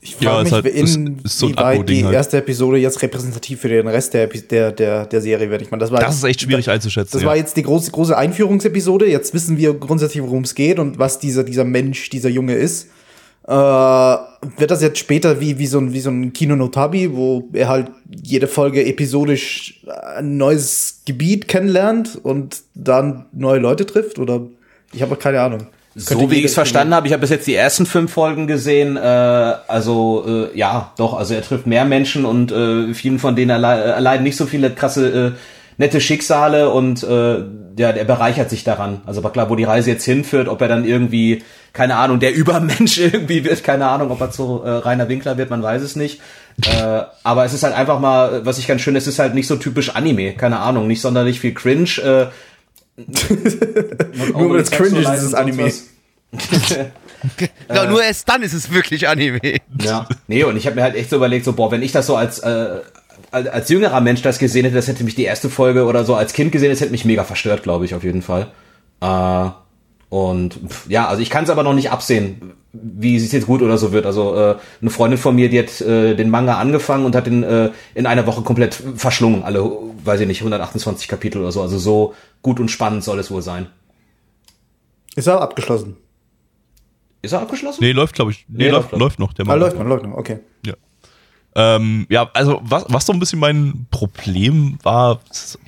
Ich 0.00 0.20
Ja, 0.20 0.30
frage 0.30 0.38
ist 0.38 0.44
mich, 0.44 0.52
halt- 0.52 0.66
inwieweit 0.66 1.24
ist 1.24 1.38
so 1.38 1.46
ein 1.46 1.52
die 1.52 1.58
Akku-Ding 1.58 2.04
halt. 2.04 2.14
erste 2.14 2.36
Episode 2.36 2.76
jetzt 2.78 3.02
repräsentativ 3.02 3.60
für 3.60 3.68
den 3.68 3.88
Rest 3.88 4.14
der, 4.14 4.26
der, 4.28 4.70
der, 4.72 5.06
der 5.06 5.20
Serie 5.20 5.50
wird. 5.50 5.62
Ich 5.62 5.70
meine, 5.70 5.80
das 5.80 5.90
war 5.90 6.00
das 6.00 6.16
ist 6.16 6.24
echt 6.24 6.42
schwierig 6.42 6.70
einzuschätzen. 6.70 7.10
Das 7.14 7.22
ja. 7.22 7.28
war 7.28 7.36
jetzt 7.36 7.56
die 7.56 7.62
große, 7.62 7.90
große 7.90 8.16
Einführungsepisode. 8.16 9.08
Jetzt 9.08 9.34
wissen 9.34 9.56
wir 9.56 9.74
grundsätzlich, 9.74 10.22
worum 10.22 10.42
es 10.44 10.54
geht 10.54 10.78
und 10.78 10.98
was 10.98 11.18
dieser, 11.18 11.42
dieser 11.44 11.64
Mensch, 11.64 12.08
dieser 12.10 12.28
Junge 12.28 12.54
ist. 12.54 12.88
Äh, 13.48 13.50
wird 13.52 14.70
das 14.70 14.82
jetzt 14.82 14.98
später 14.98 15.40
wie, 15.40 15.58
wie 15.58 15.66
so 15.66 15.78
ein, 15.78 15.92
wie 15.92 16.00
so 16.00 16.10
ein 16.10 16.32
Kino 16.32 16.56
Notabi, 16.56 17.14
wo 17.14 17.48
er 17.52 17.68
halt 17.68 17.90
jede 18.22 18.48
Folge 18.48 18.84
episodisch 18.84 19.82
ein 20.16 20.36
neues 20.36 21.02
Gebiet 21.04 21.46
kennenlernt 21.46 22.18
und 22.22 22.62
dann 22.74 23.26
neue 23.32 23.60
Leute 23.60 23.86
trifft? 23.86 24.18
Oder 24.18 24.46
ich 24.92 25.00
habe 25.02 25.16
keine 25.16 25.40
Ahnung. 25.40 25.68
So 25.98 26.30
wie 26.30 26.36
ich 26.36 26.44
es 26.44 26.54
verstanden 26.54 26.94
habe, 26.94 27.06
ich 27.06 27.14
habe 27.14 27.22
bis 27.22 27.30
jetzt 27.30 27.46
die 27.46 27.54
ersten 27.54 27.86
fünf 27.86 28.12
Folgen 28.12 28.46
gesehen. 28.46 28.98
Äh, 28.98 29.00
also 29.00 30.50
äh, 30.52 30.56
ja, 30.58 30.92
doch, 30.98 31.14
also 31.14 31.32
er 31.32 31.40
trifft 31.40 31.66
mehr 31.66 31.86
Menschen 31.86 32.26
und 32.26 32.52
äh, 32.52 32.92
vielen 32.92 33.18
von 33.18 33.34
denen 33.34 33.50
erle 33.50 33.82
erleiden 33.82 34.22
nicht 34.22 34.36
so 34.36 34.44
viele 34.44 34.70
krasse 34.70 35.08
äh, 35.08 35.32
nette 35.78 36.02
Schicksale 36.02 36.68
und 36.68 37.02
äh, 37.02 37.44
ja, 37.78 37.92
der 37.92 38.04
bereichert 38.04 38.50
sich 38.50 38.62
daran. 38.62 39.00
Also 39.06 39.24
war 39.24 39.32
klar, 39.32 39.48
wo 39.48 39.56
die 39.56 39.64
Reise 39.64 39.90
jetzt 39.90 40.04
hinführt, 40.04 40.48
ob 40.48 40.60
er 40.60 40.68
dann 40.68 40.84
irgendwie, 40.84 41.42
keine 41.72 41.96
Ahnung, 41.96 42.20
der 42.20 42.34
Übermensch 42.34 42.98
irgendwie 42.98 43.44
wird, 43.44 43.64
keine 43.64 43.86
Ahnung, 43.88 44.10
ob 44.10 44.20
er 44.20 44.30
zu 44.30 44.62
äh, 44.64 44.68
Rainer 44.68 45.08
Winkler 45.08 45.38
wird, 45.38 45.48
man 45.48 45.62
weiß 45.62 45.80
es 45.80 45.96
nicht. 45.96 46.20
äh, 46.66 47.02
aber 47.22 47.46
es 47.46 47.54
ist 47.54 47.62
halt 47.62 47.74
einfach 47.74 48.00
mal, 48.00 48.44
was 48.44 48.58
ich 48.58 48.66
ganz 48.66 48.82
schön, 48.82 48.96
es 48.96 49.06
ist 49.06 49.18
halt 49.18 49.34
nicht 49.34 49.46
so 49.46 49.56
typisch 49.56 49.94
Anime, 49.94 50.34
keine 50.34 50.58
Ahnung, 50.58 50.86
nicht 50.88 51.00
sonderlich 51.00 51.40
viel 51.40 51.54
Cringe. 51.54 51.88
Äh, 52.02 52.26
Nur 52.96 54.50
weil 54.50 54.60
es 54.60 54.70
cringe 54.70 55.00
ist, 55.00 55.08
ist 55.08 55.22
es 55.22 55.34
Anime. 55.34 55.72
genau, 57.68 57.86
nur 57.90 58.02
erst 58.02 58.28
dann 58.28 58.42
ist 58.42 58.52
es 58.52 58.72
wirklich 58.72 59.08
Anime. 59.08 59.40
Ja, 59.80 60.08
nee, 60.26 60.44
und 60.44 60.56
ich 60.56 60.66
habe 60.66 60.76
mir 60.76 60.82
halt 60.82 60.96
echt 60.96 61.10
so 61.10 61.16
überlegt, 61.16 61.44
so, 61.44 61.52
boah, 61.52 61.70
wenn 61.70 61.82
ich 61.82 61.92
das 61.92 62.06
so 62.06 62.16
als, 62.16 62.38
äh, 62.40 62.80
als, 63.30 63.48
als 63.48 63.68
jüngerer 63.68 64.00
Mensch 64.00 64.22
das 64.22 64.38
gesehen 64.38 64.64
hätte, 64.64 64.76
das 64.76 64.88
hätte 64.88 65.04
mich 65.04 65.14
die 65.14 65.24
erste 65.24 65.50
Folge 65.50 65.84
oder 65.84 66.04
so 66.04 66.14
als 66.14 66.32
Kind 66.32 66.52
gesehen, 66.52 66.70
das 66.70 66.80
hätte 66.80 66.92
mich 66.92 67.04
mega 67.04 67.24
verstört, 67.24 67.62
glaube 67.62 67.84
ich, 67.84 67.94
auf 67.94 68.04
jeden 68.04 68.22
Fall. 68.22 68.52
Äh, 69.00 69.50
und 70.08 70.54
pff, 70.68 70.88
ja, 70.88 71.08
also 71.08 71.20
ich 71.22 71.30
kann 71.30 71.44
es 71.44 71.50
aber 71.50 71.62
noch 71.62 71.74
nicht 71.74 71.90
absehen, 71.90 72.52
wie 72.72 73.16
es 73.16 73.32
jetzt 73.32 73.46
gut 73.46 73.62
oder 73.62 73.76
so 73.78 73.92
wird. 73.92 74.06
Also 74.06 74.34
äh, 74.36 74.56
eine 74.80 74.90
Freundin 74.90 75.18
von 75.18 75.34
mir, 75.34 75.48
die 75.48 75.58
hat 75.58 75.80
äh, 75.80 76.14
den 76.14 76.30
Manga 76.30 76.58
angefangen 76.58 77.04
und 77.04 77.16
hat 77.16 77.26
den 77.26 77.42
äh, 77.42 77.70
in 77.94 78.06
einer 78.06 78.26
Woche 78.26 78.42
komplett 78.42 78.74
verschlungen. 78.96 79.42
Alle, 79.42 79.62
weiß 80.04 80.20
ich 80.20 80.26
nicht, 80.26 80.40
128 80.40 81.08
Kapitel 81.08 81.40
oder 81.40 81.52
so. 81.52 81.62
Also 81.62 81.78
so 81.78 82.14
gut 82.42 82.60
und 82.60 82.70
spannend 82.70 83.02
soll 83.02 83.18
es 83.18 83.30
wohl 83.30 83.42
sein. 83.42 83.66
Ist 85.16 85.26
er 85.26 85.40
abgeschlossen? 85.40 85.96
Ist 87.22 87.32
er 87.32 87.40
abgeschlossen? 87.40 87.78
Nee, 87.82 87.92
läuft, 87.92 88.14
glaube 88.14 88.30
ich. 88.30 88.44
Nee, 88.48 88.64
Nee, 88.64 88.70
läuft, 88.70 88.92
läuft 88.92 89.00
läuft 89.00 89.18
noch. 89.18 89.32
Der 89.32 89.44
Ah, 89.46 89.48
Mann. 89.48 89.58
läuft 89.60 89.78
noch, 89.78 89.86
läuft 89.86 90.04
noch, 90.04 90.16
okay. 90.16 90.38
Ja. 90.64 90.74
Ähm, 91.58 92.06
ja, 92.10 92.28
also 92.34 92.60
was, 92.62 92.84
was 92.88 93.06
so 93.06 93.14
ein 93.14 93.18
bisschen 93.18 93.38
mein 93.38 93.86
Problem 93.90 94.78
war, 94.82 95.20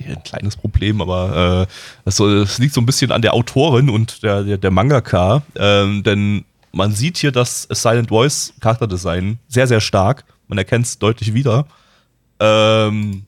ein 0.07 0.23
kleines 0.23 0.55
Problem, 0.55 1.01
aber 1.01 1.67
äh, 1.67 1.73
das, 2.05 2.59
liegt 2.59 2.75
so 2.75 2.81
ein 2.81 2.85
bisschen 2.85 3.11
an 3.11 3.23
der 3.23 3.33
Autorin 3.33 3.89
und 3.89 4.21
der, 4.21 4.43
der, 4.43 4.59
der 4.59 4.69
Mangaka, 4.69 5.41
ähm, 5.55 6.03
denn 6.03 6.45
man 6.71 6.91
sieht 6.91 7.17
hier 7.17 7.31
das 7.31 7.63
Silent 7.71 8.09
Voice 8.09 8.53
Charakterdesign 8.59 9.39
sehr, 9.47 9.65
sehr 9.65 9.81
stark. 9.81 10.25
Man 10.47 10.59
erkennt 10.59 10.85
es 10.85 10.99
deutlich 10.99 11.33
wieder. 11.33 11.65
Ähm, 12.39 13.23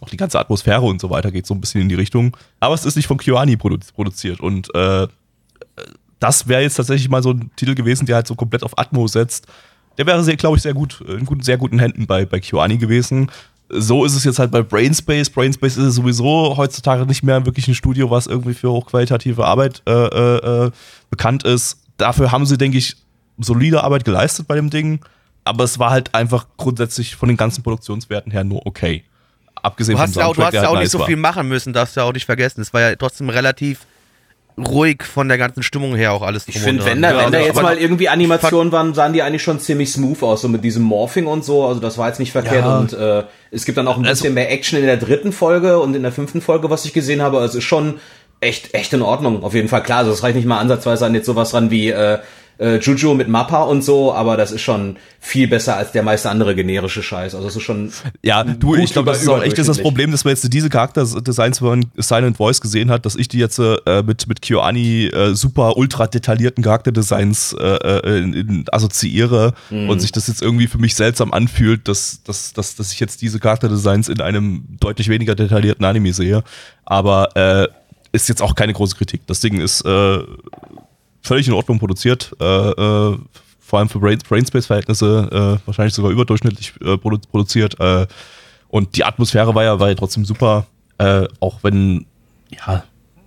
auch 0.00 0.08
die 0.08 0.16
ganze 0.16 0.40
Atmosphäre 0.40 0.80
und 0.80 1.02
so 1.02 1.10
weiter 1.10 1.30
geht 1.30 1.46
so 1.46 1.52
ein 1.52 1.60
bisschen 1.60 1.82
in 1.82 1.90
die 1.90 1.94
Richtung. 1.96 2.34
Aber 2.60 2.74
es 2.74 2.86
ist 2.86 2.96
nicht 2.96 3.06
von 3.06 3.18
KyoAni 3.18 3.58
produ 3.58 3.76
produziert 3.94 4.40
und 4.40 4.74
äh, 4.74 5.06
das 6.18 6.48
wäre 6.48 6.62
jetzt 6.62 6.76
tatsächlich 6.76 7.10
mal 7.10 7.22
so 7.22 7.32
ein 7.32 7.50
Titel 7.56 7.74
gewesen, 7.74 8.06
der 8.06 8.16
halt 8.16 8.26
so 8.26 8.34
komplett 8.34 8.62
auf 8.62 8.78
Atmo 8.78 9.06
setzt. 9.06 9.46
Der 9.98 10.06
wäre, 10.06 10.22
sehr, 10.22 10.36
glaube 10.36 10.56
ich, 10.56 10.62
sehr 10.62 10.74
gut, 10.74 11.00
in 11.00 11.24
guten, 11.24 11.42
sehr 11.42 11.56
guten 11.56 11.78
Händen 11.78 12.06
bei, 12.06 12.24
bei 12.26 12.40
KyoAni 12.40 12.78
gewesen. 12.78 13.30
So 13.68 14.04
ist 14.04 14.14
es 14.14 14.24
jetzt 14.24 14.38
halt 14.38 14.50
bei 14.50 14.62
Brainspace. 14.62 15.30
Brainspace 15.30 15.76
ist 15.76 15.94
sowieso 15.94 16.56
heutzutage 16.56 17.04
nicht 17.06 17.22
mehr 17.22 17.44
wirklich 17.46 17.66
ein 17.66 17.74
Studio, 17.74 18.10
was 18.10 18.26
irgendwie 18.26 18.54
für 18.54 18.70
hochqualitative 18.70 19.44
Arbeit 19.44 19.82
äh, 19.86 19.92
äh, 19.92 20.70
bekannt 21.10 21.42
ist. 21.44 21.78
Dafür 21.96 22.30
haben 22.30 22.46
sie, 22.46 22.58
denke 22.58 22.78
ich, 22.78 22.96
solide 23.38 23.82
Arbeit 23.82 24.04
geleistet 24.04 24.46
bei 24.46 24.54
dem 24.54 24.70
Ding. 24.70 25.00
Aber 25.44 25.64
es 25.64 25.78
war 25.78 25.90
halt 25.90 26.14
einfach 26.14 26.46
grundsätzlich 26.56 27.16
von 27.16 27.28
den 27.28 27.36
ganzen 27.36 27.62
Produktionswerten 27.62 28.32
her 28.32 28.44
nur 28.44 28.66
okay. 28.66 29.04
Abgesehen 29.62 29.96
Du 29.96 30.02
hast 30.02 30.12
vom 30.12 30.20
ja 30.20 30.26
auch, 30.26 30.34
du 30.36 30.44
hast 30.44 30.54
ja 30.54 30.60
halt 30.60 30.70
auch 30.70 30.74
nicht 30.74 30.82
nice 30.82 30.92
so 30.92 30.98
war. 31.00 31.06
viel 31.06 31.16
machen 31.16 31.48
müssen, 31.48 31.72
darfst 31.72 31.96
du 31.96 32.00
ja 32.00 32.06
auch 32.06 32.12
nicht 32.12 32.26
vergessen. 32.26 32.60
Es 32.60 32.72
war 32.72 32.80
ja 32.80 32.94
trotzdem 32.96 33.28
relativ 33.30 33.86
ruhig 34.58 35.02
von 35.02 35.28
der 35.28 35.36
ganzen 35.38 35.62
Stimmung 35.62 35.94
her 35.96 36.12
auch 36.12 36.22
alles 36.22 36.48
Ich 36.48 36.58
finde, 36.58 36.84
wenn 36.86 37.02
da, 37.02 37.10
Ja, 37.12 37.24
wenn 37.26 37.32
da 37.32 37.38
also, 37.38 37.48
jetzt 37.48 37.58
aber- 37.58 37.68
mal 37.68 37.78
irgendwie 37.78 38.08
Animationen 38.08 38.72
waren, 38.72 38.94
sahen 38.94 39.12
die 39.12 39.22
eigentlich 39.22 39.42
schon 39.42 39.60
ziemlich 39.60 39.92
smooth 39.92 40.22
aus, 40.22 40.40
so 40.42 40.48
mit 40.48 40.64
diesem 40.64 40.82
Morphing 40.82 41.26
und 41.26 41.44
so. 41.44 41.66
Also 41.66 41.80
das 41.80 41.98
war 41.98 42.08
jetzt 42.08 42.18
nicht 42.20 42.32
verkehrt. 42.32 42.64
Ja. 42.64 42.78
Und 42.78 42.92
äh, 42.94 43.24
es 43.50 43.64
gibt 43.66 43.76
dann 43.76 43.86
auch 43.88 43.96
ein 43.98 44.04
Also- 44.06 44.22
bisschen 44.22 44.34
mehr 44.34 44.50
Action 44.50 44.78
in 44.78 44.86
der 44.86 44.96
dritten 44.96 45.32
Folge 45.32 45.78
und 45.78 45.94
in 45.94 46.02
der 46.02 46.12
fünften 46.12 46.40
Folge, 46.40 46.70
was 46.70 46.84
ich 46.86 46.92
gesehen 46.92 47.20
habe. 47.22 47.36
Also 47.38 47.58
es 47.58 47.64
ist 47.64 47.68
schon 47.68 47.94
echt, 48.40 48.74
echt 48.74 48.92
in 48.92 49.02
Ordnung. 49.02 49.42
Auf 49.44 49.54
jeden 49.54 49.68
Fall 49.68 49.82
klar. 49.82 49.98
Also 49.98 50.12
es 50.12 50.22
reicht 50.22 50.36
nicht 50.36 50.46
mal 50.46 50.58
ansatzweise 50.58 51.04
an 51.06 51.14
jetzt 51.14 51.26
sowas 51.26 51.52
ran 51.54 51.70
wie 51.70 51.90
äh, 51.90 52.18
äh, 52.58 52.78
Juju 52.78 53.14
mit 53.14 53.28
Mappa 53.28 53.62
und 53.62 53.82
so, 53.82 54.12
aber 54.12 54.36
das 54.36 54.52
ist 54.52 54.62
schon 54.62 54.96
viel 55.20 55.48
besser 55.48 55.76
als 55.76 55.92
der 55.92 56.02
meiste 56.02 56.30
andere 56.30 56.54
generische 56.54 57.02
Scheiß. 57.02 57.34
Also 57.34 57.48
es 57.48 57.56
ist 57.56 57.62
schon 57.62 57.92
Ja, 58.22 58.44
du, 58.44 58.76
ich 58.76 58.92
glaube, 58.92 59.10
das 59.10 59.22
ist 59.22 59.28
auch 59.28 59.42
echt 59.42 59.58
das. 59.58 59.76
Problem, 59.78 60.10
dass 60.10 60.24
man 60.24 60.32
jetzt 60.32 60.52
diese 60.52 60.68
Charakterdesigns 60.70 61.58
von 61.58 61.86
Silent 61.96 62.38
Voice 62.38 62.60
gesehen 62.60 62.90
hat, 62.90 63.04
dass 63.04 63.14
ich 63.14 63.28
die 63.28 63.38
jetzt 63.38 63.58
äh, 63.58 64.02
mit, 64.02 64.26
mit 64.26 64.40
KyoAni 64.40 65.06
äh, 65.06 65.34
super 65.34 65.76
ultra 65.76 66.06
detaillierten 66.06 66.64
Charakterdesigns 66.64 67.52
äh, 67.52 67.64
äh, 67.66 68.18
in, 68.18 68.32
in, 68.32 68.64
assoziiere 68.72 69.52
und 69.70 70.00
sich 70.00 70.12
das 70.12 70.28
jetzt 70.28 70.42
irgendwie 70.42 70.66
für 70.66 70.78
mich 70.78 70.94
seltsam 70.94 71.32
anfühlt, 71.32 71.88
dass, 71.88 72.22
dass, 72.22 72.52
dass, 72.52 72.76
dass 72.76 72.92
ich 72.92 73.00
jetzt 73.00 73.20
diese 73.22 73.38
Charakterdesigns 73.38 74.08
in 74.08 74.20
einem 74.20 74.64
deutlich 74.80 75.08
weniger 75.08 75.34
detaillierten 75.34 75.84
Anime 75.84 76.12
sehe. 76.12 76.42
Aber 76.84 77.36
äh, 77.36 77.68
ist 78.12 78.28
jetzt 78.28 78.42
auch 78.42 78.54
keine 78.54 78.72
große 78.72 78.96
Kritik. 78.96 79.26
Das 79.26 79.40
Ding 79.40 79.60
ist 79.60 79.82
äh, 79.82 80.18
völlig 81.26 81.48
in 81.48 81.54
Ordnung 81.54 81.78
produziert. 81.78 82.34
Äh, 82.40 82.44
äh, 82.44 83.18
vor 83.58 83.78
allem 83.80 83.88
für 83.88 83.98
Brain, 83.98 84.18
Brainspace-Verhältnisse 84.26 85.58
äh, 85.60 85.66
wahrscheinlich 85.66 85.94
sogar 85.94 86.12
überdurchschnittlich 86.12 86.74
äh, 86.80 86.96
produ 86.96 87.18
produziert. 87.30 87.78
Äh, 87.80 88.06
und 88.68 88.96
die 88.96 89.04
Atmosphäre 89.04 89.54
war 89.54 89.64
ja, 89.64 89.80
war 89.80 89.88
ja 89.88 89.94
trotzdem 89.94 90.24
super, 90.24 90.66
äh, 90.98 91.26
auch 91.40 91.58
wenn 91.62 92.06
ja 92.50 92.84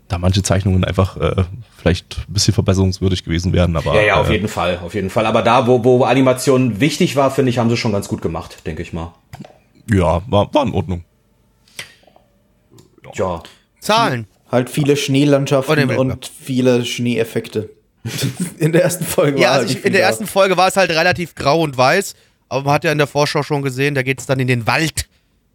da 0.07 0.17
manche 0.17 0.41
Zeichnungen 0.41 0.83
einfach 0.83 1.17
äh, 1.17 1.43
vielleicht 1.77 2.25
ein 2.27 2.33
bisschen 2.33 2.53
verbesserungswürdig 2.53 3.23
gewesen 3.23 3.53
wären. 3.53 3.75
Aber 3.75 3.93
Ja, 3.95 4.01
ja, 4.01 4.15
auf 4.15 4.29
äh, 4.29 4.33
jeden 4.33 4.47
Fall, 4.47 4.79
auf 4.83 4.95
jeden 4.95 5.09
Fall. 5.09 5.25
Aber 5.25 5.43
da, 5.43 5.67
wo, 5.67 5.83
wo 5.83 6.03
Animation 6.03 6.79
wichtig 6.79 7.15
war, 7.15 7.31
finde 7.31 7.51
ich, 7.51 7.59
haben 7.59 7.69
sie 7.69 7.77
schon 7.77 7.91
ganz 7.91 8.07
gut 8.07 8.21
gemacht, 8.21 8.65
denke 8.65 8.81
ich 8.81 8.91
mal. 8.91 9.13
ja 9.91 10.21
war, 10.27 10.53
war 10.53 10.65
in 10.65 10.73
Ordnung. 10.73 11.03
Ja. 13.13 13.43
Zahlen. 13.79 14.27
Halt 14.51 14.69
viele 14.69 14.97
Schneelandschaften 14.97 15.91
Oh, 15.95 16.01
und 16.01 16.25
viele 16.25 16.85
Schneeeffekte. 16.85 17.69
in 18.59 18.71
der 18.71 18.83
ersten 18.83 19.05
Folge 19.05 19.39
Ja, 19.39 19.49
war 19.49 19.57
also 19.59 19.73
ich, 19.73 19.85
in 19.85 19.93
der 19.93 20.01
ersten 20.01 20.27
Folge 20.27 20.57
war 20.57 20.67
es 20.67 20.77
halt 20.77 20.91
relativ 20.91 21.35
grau 21.35 21.61
und 21.61 21.77
weiß, 21.77 22.15
aber 22.49 22.63
man 22.63 22.73
hat 22.73 22.83
ja 22.83 22.91
in 22.91 22.97
der 22.97 23.07
Vorschau 23.07 23.43
schon 23.43 23.61
gesehen, 23.61 23.95
da 23.95 24.03
geht 24.03 24.19
es 24.19 24.25
dann 24.25 24.39
in 24.39 24.47
den 24.47 24.67
Wald 24.67 25.07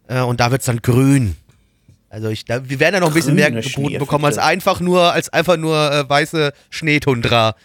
äh, 0.07 0.21
und 0.21 0.39
da 0.39 0.51
wird 0.51 0.61
es 0.61 0.65
dann 0.65 0.81
grün. 0.81 1.35
Also 2.09 2.29
ich, 2.29 2.45
da, 2.45 2.69
wir 2.69 2.79
werden 2.79 2.95
ja 2.95 3.01
noch 3.01 3.09
ein 3.09 3.13
bisschen 3.13 3.35
mehr 3.35 3.51
geboten 3.51 3.99
bekommen 3.99 4.25
als 4.25 4.37
einfach 4.37 4.79
nur, 4.79 5.11
als 5.11 5.29
einfach 5.29 5.57
nur 5.57 5.91
äh, 5.91 6.09
weiße 6.09 6.53
Schneetundra. 6.69 7.55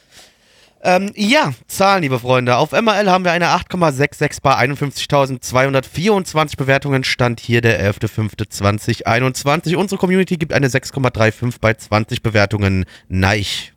Ähm, 0.82 1.12
ja, 1.14 1.52
Zahlen, 1.68 2.02
liebe 2.02 2.18
Freunde. 2.18 2.56
Auf 2.56 2.72
MRL 2.72 3.10
haben 3.10 3.24
wir 3.24 3.32
eine 3.32 3.48
8,66 3.48 4.38
bei 4.42 4.56
51.224 4.56 6.56
Bewertungen. 6.56 7.04
Stand 7.04 7.38
hier 7.38 7.60
der 7.60 7.92
11.05.2021. 7.92 9.76
Unsere 9.76 9.98
Community 9.98 10.38
gibt 10.38 10.54
eine 10.54 10.68
6,35 10.68 11.56
bei 11.60 11.74
20 11.74 12.22
Bewertungen. 12.22 12.86
Neich. 13.08 13.69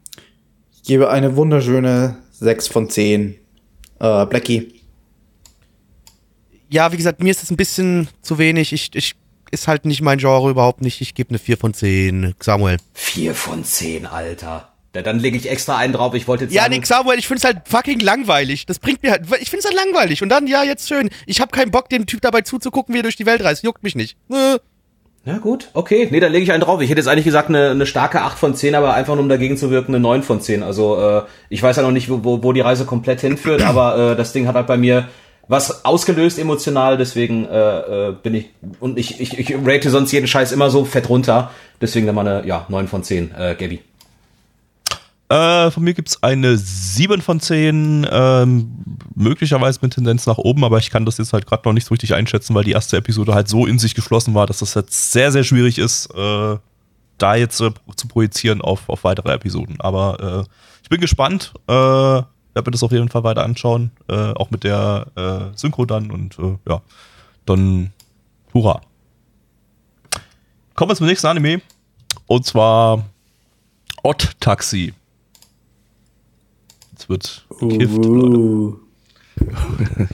Ich 0.84 0.88
gebe 0.88 1.10
eine 1.10 1.38
wunderschöne 1.38 2.18
6 2.34 2.68
von 2.68 2.90
10. 2.90 3.36
Äh, 4.02 4.26
Blackie. 4.26 4.82
Ja, 6.70 6.92
wie 6.92 6.98
gesagt, 6.98 7.24
mir 7.24 7.32
ist 7.32 7.42
es 7.42 7.50
ein 7.52 7.56
bisschen 7.56 8.10
zu 8.22 8.38
wenig. 8.38 8.74
Ich, 8.74 8.94
ich 8.94 9.16
ist 9.50 9.70
halt 9.70 9.86
nicht 9.86 10.02
mein 10.02 10.18
Genre 10.18 10.50
überhaupt 10.50 10.82
nicht. 10.82 11.00
Ich 11.00 11.16
gebe 11.16 11.30
eine 11.30 11.40
4 11.40 11.58
von 11.58 11.74
10. 11.74 12.36
Samuel. 12.42 12.80
Vier 12.94 13.34
von 13.34 13.64
zehn, 13.64 14.06
Alter. 14.06 14.74
Ja, 14.94 15.02
dann 15.02 15.20
lege 15.20 15.38
ich 15.38 15.50
extra 15.50 15.78
einen 15.78 15.94
drauf. 15.94 16.16
Ich 16.16 16.28
wollte 16.28 16.44
jetzt 16.44 16.54
Ja, 16.54 16.64
sagen, 16.64 16.74
Nick 16.74 16.86
Samuel, 16.86 17.18
ich 17.18 17.30
find's 17.30 17.46
halt 17.46 17.62
fucking 17.66 18.02
langweilig. 18.02 18.66
Das 18.66 18.80
bringt 18.80 19.04
mir 19.04 19.12
halt, 19.12 19.24
ich 19.40 19.50
find's 19.50 19.66
halt 19.66 19.76
langweilig. 19.76 20.22
Und 20.22 20.28
dann, 20.28 20.48
ja, 20.48 20.64
jetzt 20.64 20.90
schön. 20.90 21.10
Ich 21.26 21.40
habe 21.40 21.52
keinen 21.52 21.72
Bock, 21.72 21.88
dem 21.88 22.08
Typ 22.08 22.20
dabei 22.20 22.42
zuzugucken, 22.42 22.94
wie 22.94 23.00
er 23.00 23.04
durch 23.04 23.16
die 23.16 23.26
Welt 23.26 23.42
reist. 23.42 23.64
Juckt 23.64 23.84
mich 23.84 23.96
nicht. 23.96 24.18
Äh. 24.30 24.58
Na 25.26 25.38
gut, 25.38 25.70
okay. 25.74 26.10
Nee, 26.12 26.20
dann 26.20 26.34
lege 26.34 26.44
ich 26.44 26.52
einen 26.52 26.62
drauf. 26.62 26.82
Ich 26.82 26.90
hätte 26.90 27.00
jetzt 27.00 27.08
eigentlich 27.08 27.24
gesagt, 27.24 27.48
eine, 27.48 27.70
eine 27.70 27.86
starke 27.86 28.22
8 28.22 28.38
von 28.38 28.56
10, 28.56 28.76
aber 28.76 28.94
einfach 28.94 29.16
nur 29.16 29.24
um 29.24 29.30
dagegen 29.30 29.56
zu 29.56 29.72
wirken, 29.72 29.94
eine 29.94 30.02
9 30.02 30.22
von 30.22 30.42
10. 30.42 30.64
Also 30.64 31.00
äh, 31.00 31.22
ich 31.50 31.64
weiß 31.64 31.78
ja 31.78 31.84
noch 31.84 31.92
nicht, 31.92 32.10
wo, 32.10 32.44
wo, 32.44 32.52
die 32.52 32.60
Reise 32.60 32.86
komplett 32.86 33.22
hinführt, 33.22 33.62
aber 33.66 34.12
äh, 34.12 34.16
das 34.18 34.34
Ding 34.34 34.48
hat 34.48 34.56
halt 34.56 34.68
bei 34.68 34.78
mir 34.78 35.08
was 35.48 35.86
ausgelöst 35.86 36.40
emotional, 36.40 36.98
deswegen 36.98 37.46
äh, 37.46 38.10
äh, 38.10 38.16
bin 38.22 38.34
ich 38.34 38.50
und 38.80 38.98
ich, 38.98 39.20
ich, 39.20 39.38
ich 39.38 39.56
rate 39.66 39.90
sonst 39.90 40.12
jeden 40.12 40.28
Scheiß 40.28 40.52
immer 40.52 40.70
so 40.70 40.86
fett 40.86 41.10
runter. 41.10 41.52
Deswegen 41.82 42.06
dann 42.06 42.16
mal 42.16 42.28
eine 42.28 42.48
ja, 42.48 42.66
9 42.70 42.88
von 42.88 43.04
10, 43.04 43.32
äh, 43.38 43.56
Gabby. 43.56 43.82
Äh, 45.34 45.72
von 45.72 45.82
mir 45.82 45.96
gibt's 45.96 46.22
eine 46.22 46.58
7 46.58 47.20
von 47.20 47.40
10, 47.40 48.08
ähm, 48.08 48.72
möglicherweise 49.16 49.80
mit 49.82 49.94
Tendenz 49.94 50.28
nach 50.28 50.38
oben, 50.38 50.64
aber 50.64 50.78
ich 50.78 50.92
kann 50.92 51.08
das 51.08 51.18
jetzt 51.18 51.34
halt 51.34 51.48
gerade 51.48 51.68
noch 51.68 51.74
nicht 51.74 51.88
so 51.88 51.94
richtig 51.96 52.14
einschätzen, 52.14 52.54
weil 52.54 52.66
die 52.66 52.74
erste 52.74 52.98
Episode 52.98 53.34
halt 53.34 53.48
so 53.48 53.66
in 53.66 53.80
sich 53.80 53.96
geschlossen 53.96 54.36
war, 54.36 54.46
dass 54.46 54.60
das 54.60 54.76
jetzt 54.76 55.12
sehr, 55.12 55.32
sehr 55.32 55.44
schwierig 55.44 55.80
ist, 55.80 56.06
äh, 56.14 56.58
da 57.18 57.36
jetzt 57.36 57.60
äh, 57.62 57.72
zu 57.96 58.08
projizieren 58.08 58.62
auf, 58.62 58.88
auf 58.90 59.04
weitere 59.06 59.34
Episoden. 59.34 59.82
Aber 59.82 60.46
äh, 60.46 60.50
ich 60.84 60.90
bin 60.90 61.02
gespannt. 61.02 61.52
Äh, 61.68 61.72
werde 61.74 62.68
mir 62.68 62.72
das 62.72 62.84
auf 62.84 62.92
jeden 62.92 63.10
Fall 63.10 63.24
weiter 63.24 63.44
anschauen. 63.44 63.90
Äh, 64.08 64.34
auch 64.34 64.52
mit 64.52 64.64
der 64.64 65.08
äh, 65.16 65.58
Synchro 65.58 65.86
dann 65.86 66.12
und 66.12 66.38
ja, 66.70 66.84
dann 67.48 67.92
hurra. 68.54 68.82
Kommen 70.76 70.92
wir 70.92 70.96
zum 70.96 71.08
nächsten 71.08 71.26
Anime. 71.26 71.64
Und 72.28 72.46
zwar 72.46 73.04
Odd 74.04 74.30
Taxi. 74.40 74.94
Jetzt 77.10 77.42
wird 77.50 77.72
gekifft. 77.72 77.98
Uh. 78.06 78.76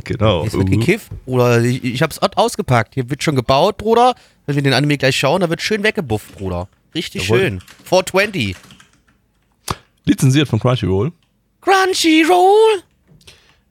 Genau. 0.05 0.45
Es 0.45 0.53
wird 0.53 0.67
Uh. 0.69 0.77
gekifft, 0.77 1.11
Bruder. 1.25 1.61
Ich, 1.63 1.83
ich 1.83 2.01
hab's 2.01 2.19
ausgepackt. 2.19 2.93
Hier 2.95 3.09
wird 3.09 3.21
schon 3.23 3.35
gebaut, 3.35 3.77
Bruder. 3.77 4.15
Wenn 4.45 4.55
wir 4.55 4.63
den 4.63 4.73
Anime 4.73 4.97
gleich 4.97 5.17
schauen, 5.17 5.41
da 5.41 5.49
wird 5.49 5.61
schön 5.61 5.83
weggebufft, 5.83 6.35
Bruder. 6.37 6.67
Richtig 6.95 7.23
Jawohl. 7.23 7.39
schön. 7.39 7.61
420. 7.83 8.55
Lizenziert 10.05 10.47
von 10.47 10.59
Crunchyroll. 10.59 11.11
Crunchyroll. 11.61 12.83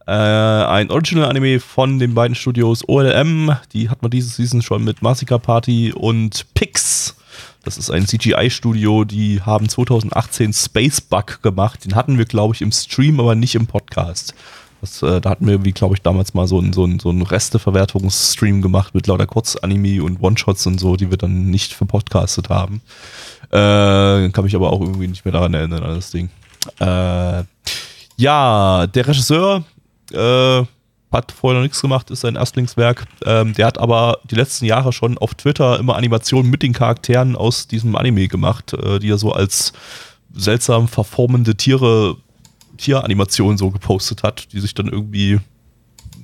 Äh, 0.07 0.12
ein 0.12 0.91
Original-Anime 0.91 1.61
von 1.61 1.99
den 1.99 2.14
beiden 2.14 2.35
Studios 2.35 2.87
OLM. 2.89 3.57
Die 3.73 3.91
hat 3.91 4.03
man 4.03 4.11
diese 4.11 4.31
Season 4.31 4.62
schon 4.62 4.85
mit 4.85 5.03
Massacre 5.03 5.39
Party 5.39 5.93
und 5.93 6.47
Pix. 6.55 7.16
Das 7.69 7.77
ist 7.77 7.91
ein 7.91 8.07
CGI-Studio, 8.07 9.05
die 9.05 9.43
haben 9.43 9.69
2018 9.69 10.55
Space 10.55 11.03
Bug 11.03 11.43
gemacht. 11.43 11.85
Den 11.85 11.97
hatten 11.97 12.16
wir, 12.16 12.25
glaube 12.25 12.55
ich, 12.55 12.62
im 12.62 12.73
Stream, 12.73 13.21
aber 13.21 13.35
nicht 13.35 13.55
im 13.57 13.66
Podcast. 13.66 14.33
Das, 14.81 15.03
äh, 15.03 15.21
da 15.21 15.29
hatten 15.29 15.47
wir, 15.47 15.62
wie 15.66 15.73
glaube 15.73 15.95
ich, 15.95 16.01
damals 16.01 16.33
mal 16.33 16.47
so 16.49 16.59
einen 16.61 16.73
so 16.73 16.85
einen- 16.85 16.99
so 16.99 17.11
einen 17.11 17.21
Resteverwertungsstream 17.21 18.62
gemacht 18.62 18.95
mit 18.95 19.07
lauter 19.07 19.27
Kurzanime 19.27 20.03
und 20.03 20.23
One-Shots 20.23 20.66
und 20.66 20.81
so, 20.81 20.97
die 20.97 21.11
wir 21.11 21.19
dann 21.19 21.51
nicht 21.51 21.75
verpodcastet 21.75 22.49
haben. 22.49 22.81
Äh, 23.51 24.31
kann 24.31 24.45
mich 24.45 24.57
aber 24.57 24.73
auch 24.73 24.81
irgendwie 24.81 25.09
nicht 25.09 25.27
mehr 25.27 25.33
daran 25.33 25.53
erinnern, 25.53 25.83
an 25.83 25.95
das 25.97 26.11
Ding. 26.11 26.31
Äh, 26.81 27.43
ja, 28.16 28.87
der 28.87 29.07
Regisseur 29.07 29.62
äh, 30.14 30.62
hat 31.11 31.33
vorher 31.33 31.59
noch 31.59 31.65
nichts 31.65 31.81
gemacht, 31.81 32.11
ist 32.11 32.21
sein 32.21 32.37
Erstlingswerk. 32.37 33.07
Ähm, 33.25 33.55
der 33.55 33.67
hat 33.67 33.79
aber 33.79 34.19
die 34.31 34.35
letzten 34.35 34.67
Jahre 34.67 34.93
schon 34.93 35.17
auf 35.19 35.35
Twitter 35.35 35.79
immer 35.79 35.97
Animationen 35.97 36.51
mit 36.51 36.63
den 36.63 36.73
Charakteren 36.73 37.35
aus 37.35 37.67
diesem 37.67 37.97
Anime 37.97 38.29
gemacht, 38.29 38.75
äh, 38.75 38.99
die 38.99 39.11
er 39.11 39.19
so 39.19 39.33
als 39.33 39.73
seltsam 40.35 40.89
verformende 40.89 41.57
Tiere, 41.57 42.17
Tieranimationen 42.77 43.57
so 43.57 43.71
gepostet 43.71 44.23
hat, 44.23 44.53
die 44.53 44.61
sich 44.61 44.75
dann 44.75 44.89
irgendwie 44.89 45.41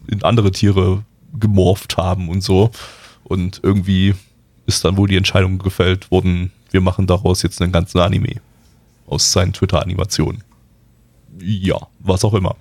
in 0.06 0.22
andere 0.22 0.52
Tiere 0.52 1.02
gemorpht 1.38 1.96
haben 1.96 2.28
und 2.28 2.42
so. 2.42 2.70
Und 3.24 3.60
irgendwie 3.62 4.14
ist 4.66 4.84
dann 4.84 4.96
wohl 4.96 5.08
die 5.08 5.16
Entscheidung 5.16 5.58
gefällt 5.58 6.10
worden, 6.10 6.52
wir 6.70 6.80
machen 6.80 7.06
daraus 7.06 7.42
jetzt 7.42 7.62
einen 7.62 7.72
ganzen 7.72 8.00
Anime 8.00 8.40
aus 9.06 9.32
seinen 9.32 9.52
Twitter-Animationen. 9.52 10.42
Ja, 11.40 11.78
was 12.00 12.24
auch 12.24 12.34
immer. 12.34 12.56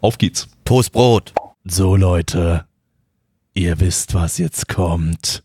Auf 0.00 0.18
geht's. 0.18 0.48
Toastbrot. 0.64 1.32
So 1.64 1.94
Leute, 1.96 2.64
ihr 3.54 3.80
wisst, 3.80 4.14
was 4.14 4.38
jetzt 4.38 4.68
kommt. 4.68 5.42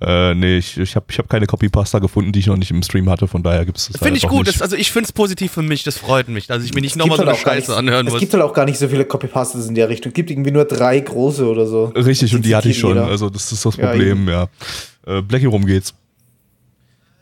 äh, 0.00 0.34
nee, 0.34 0.58
ich, 0.58 0.76
ich 0.78 0.94
habe 0.96 1.06
ich 1.10 1.18
hab 1.18 1.28
keine 1.28 1.46
Copypasta 1.46 1.98
gefunden, 1.98 2.32
die 2.32 2.40
ich 2.40 2.46
noch 2.46 2.56
nicht 2.56 2.70
im 2.70 2.82
Stream 2.82 3.08
hatte, 3.08 3.26
von 3.26 3.42
daher 3.42 3.64
gibt 3.64 3.78
es 3.78 3.88
das 3.88 3.96
Finde 4.00 4.16
ich 4.18 4.24
halt 4.24 4.32
auch 4.32 4.36
gut. 4.36 4.46
Nicht. 4.46 4.56
Das, 4.56 4.62
also 4.62 4.76
ich 4.76 4.92
finde 4.92 5.06
es 5.06 5.12
positiv 5.12 5.52
für 5.52 5.62
mich. 5.62 5.82
Das 5.84 5.96
freut 5.98 6.28
mich, 6.28 6.46
dass 6.46 6.62
ich 6.64 6.74
mir 6.74 6.80
nicht 6.80 6.92
Es 6.92 6.96
nochmal 6.96 7.16
so 7.16 7.22
eine 7.22 7.32
halt 7.32 7.40
Scheiße 7.40 7.70
nicht- 7.70 7.78
anhören 7.78 8.06
Es 8.06 8.12
muss. 8.12 8.20
gibt 8.20 8.32
halt 8.34 8.42
auch 8.42 8.52
gar 8.52 8.64
nicht 8.66 8.78
so 8.78 8.88
viele 8.88 9.04
Copypastes 9.04 9.66
in 9.68 9.74
der 9.74 9.88
Richtung. 9.88 10.10
Es 10.10 10.14
gibt 10.14 10.30
irgendwie 10.30 10.50
nur 10.50 10.64
drei 10.64 11.00
große 11.00 11.46
oder 11.46 11.66
so. 11.66 11.86
Richtig, 11.86 12.34
und 12.34 12.44
die 12.44 12.54
hatte 12.54 12.68
ich 12.68 12.78
schon, 12.78 12.90
jeder. 12.94 13.06
also 13.06 13.30
das 13.30 13.50
ist 13.52 13.64
das 13.64 13.76
Ja, 13.76 13.88
Problem, 13.88 14.28
ja. 14.28 14.48
Äh, 15.06 15.22
Blackie, 15.22 15.46
worum 15.46 15.64
geht's? 15.66 15.94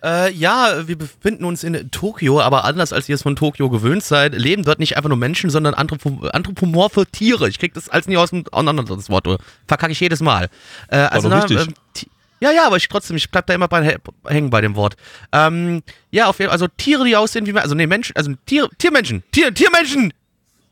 Äh, 0.05 0.33
ja, 0.33 0.87
wir 0.87 0.99
befinden 0.99 1.45
uns 1.47 1.65
in 1.65 1.91
Tokio, 1.91 2.41
aber 2.41 2.65
anders 2.65 2.93
als 2.93 3.09
ihr 3.09 3.15
es 3.15 3.23
von 3.23 3.37
Tokio 3.37 3.71
gewöhnt 3.71 4.05
seid, 4.05 4.35
leben 4.35 4.63
dort 4.63 4.79
nicht 4.79 4.99
einfach 4.99 5.09
nur 5.09 5.17
Menschen, 5.17 5.49
sondern 5.49 5.73
anthropo 5.73 6.27
anthropomorphe 6.29 7.07
Tiere. 7.07 7.49
Ich 7.49 7.59
krieg 7.59 7.73
das 7.73 7.89
alles 7.89 8.07
nie 8.07 8.19
aus 8.19 8.29
dem 8.31 8.45
auseinander, 8.53 8.85
das 8.85 9.09
Wort. 9.09 9.27
Verkacke 9.67 9.93
ich 9.93 10.01
jedes 10.01 10.21
Mal. 10.21 10.51
Äh, 10.89 10.97
also, 10.99 11.29
na, 11.29 11.41
richtig. 11.41 11.75
Ti- 11.95 12.11
ja, 12.41 12.51
ja, 12.51 12.67
aber 12.67 12.77
ich 12.77 12.87
trotzdem, 12.89 13.17
ich 13.17 13.31
bleib 13.31 13.47
da 13.47 13.55
immer 13.55 13.69
bei, 13.69 13.97
hängen 14.27 14.51
bei 14.51 14.61
dem 14.61 14.77
Wort. 14.77 14.97
Ähm, 15.33 15.83
ja, 16.11 16.27
auf 16.27 16.39
jeden 16.39 16.51
Fall, 16.51 16.53
also 16.55 16.69
Tiere, 16.69 17.05
die 17.05 17.17
aussehen 17.17 17.47
wie 17.47 17.59
also 17.59 17.75
nee, 17.75 17.87
Menschen, 17.87 18.15
also 18.17 18.33
Tier, 18.45 18.69
Tiermenschen, 18.77 19.23
Tier, 19.33 19.55
Tiermenschen! 19.55 20.13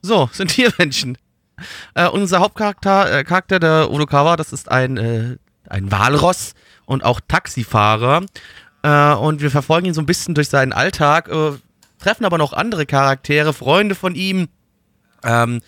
So, 0.02 0.28
sind 0.32 0.48
Tiermenschen. 0.48 1.16
Äh, 1.94 2.08
unser 2.08 2.40
Hauptcharakter, 2.40 3.20
äh, 3.20 3.24
Charakter 3.24 3.58
der 3.58 3.90
Odokawa, 3.90 4.36
das 4.36 4.52
ist 4.52 4.70
ein, 4.70 4.98
äh, 4.98 5.36
ein 5.70 5.90
Walross 5.90 6.52
und 6.84 7.04
auch 7.04 7.20
Taxifahrer. 7.26 8.26
Äh, 8.82 9.14
und 9.14 9.40
wir 9.40 9.50
verfolgen 9.50 9.86
ihn 9.86 9.94
so 9.94 10.00
ein 10.00 10.06
bisschen 10.06 10.34
durch 10.34 10.48
seinen 10.48 10.72
Alltag, 10.72 11.28
äh, 11.28 11.52
treffen 11.98 12.24
aber 12.24 12.38
noch 12.38 12.52
andere 12.52 12.86
Charaktere, 12.86 13.52
Freunde 13.52 13.94
von 13.94 14.14
ihm. 14.14 14.48
Ähm, 15.24 15.60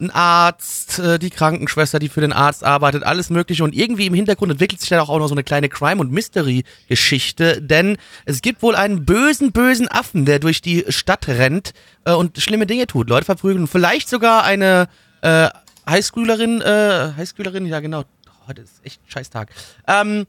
ein 0.00 0.10
Arzt, 0.10 1.00
äh, 1.00 1.18
die 1.18 1.30
Krankenschwester, 1.30 1.98
die 1.98 2.08
für 2.08 2.20
den 2.20 2.32
Arzt 2.32 2.62
arbeitet, 2.62 3.02
alles 3.02 3.30
Mögliche. 3.30 3.64
Und 3.64 3.74
irgendwie 3.74 4.06
im 4.06 4.14
Hintergrund 4.14 4.52
entwickelt 4.52 4.80
sich 4.80 4.88
dann 4.88 5.00
auch 5.00 5.18
noch 5.18 5.26
so 5.26 5.34
eine 5.34 5.42
kleine 5.42 5.68
Crime- 5.68 6.00
und 6.00 6.12
Mystery-Geschichte, 6.12 7.60
denn 7.60 7.96
es 8.24 8.40
gibt 8.40 8.62
wohl 8.62 8.76
einen 8.76 9.04
bösen, 9.04 9.52
bösen 9.52 9.88
Affen, 9.88 10.24
der 10.24 10.38
durch 10.38 10.62
die 10.62 10.84
Stadt 10.88 11.26
rennt 11.26 11.72
äh, 12.04 12.12
und 12.12 12.38
schlimme 12.38 12.66
Dinge 12.66 12.86
tut, 12.86 13.08
Leute 13.08 13.24
verprügeln. 13.24 13.66
Vielleicht 13.66 14.08
sogar 14.08 14.44
eine 14.44 14.88
äh, 15.22 15.48
Highschoolerin, 15.88 16.60
äh, 16.60 17.12
Highschoolerin, 17.16 17.66
ja 17.66 17.80
genau, 17.80 18.04
heute 18.46 18.62
ist 18.62 18.84
echt 18.84 19.00
ein 19.02 19.10
scheiß 19.10 19.30
Tag. 19.30 19.50
Ähm, 19.88 20.26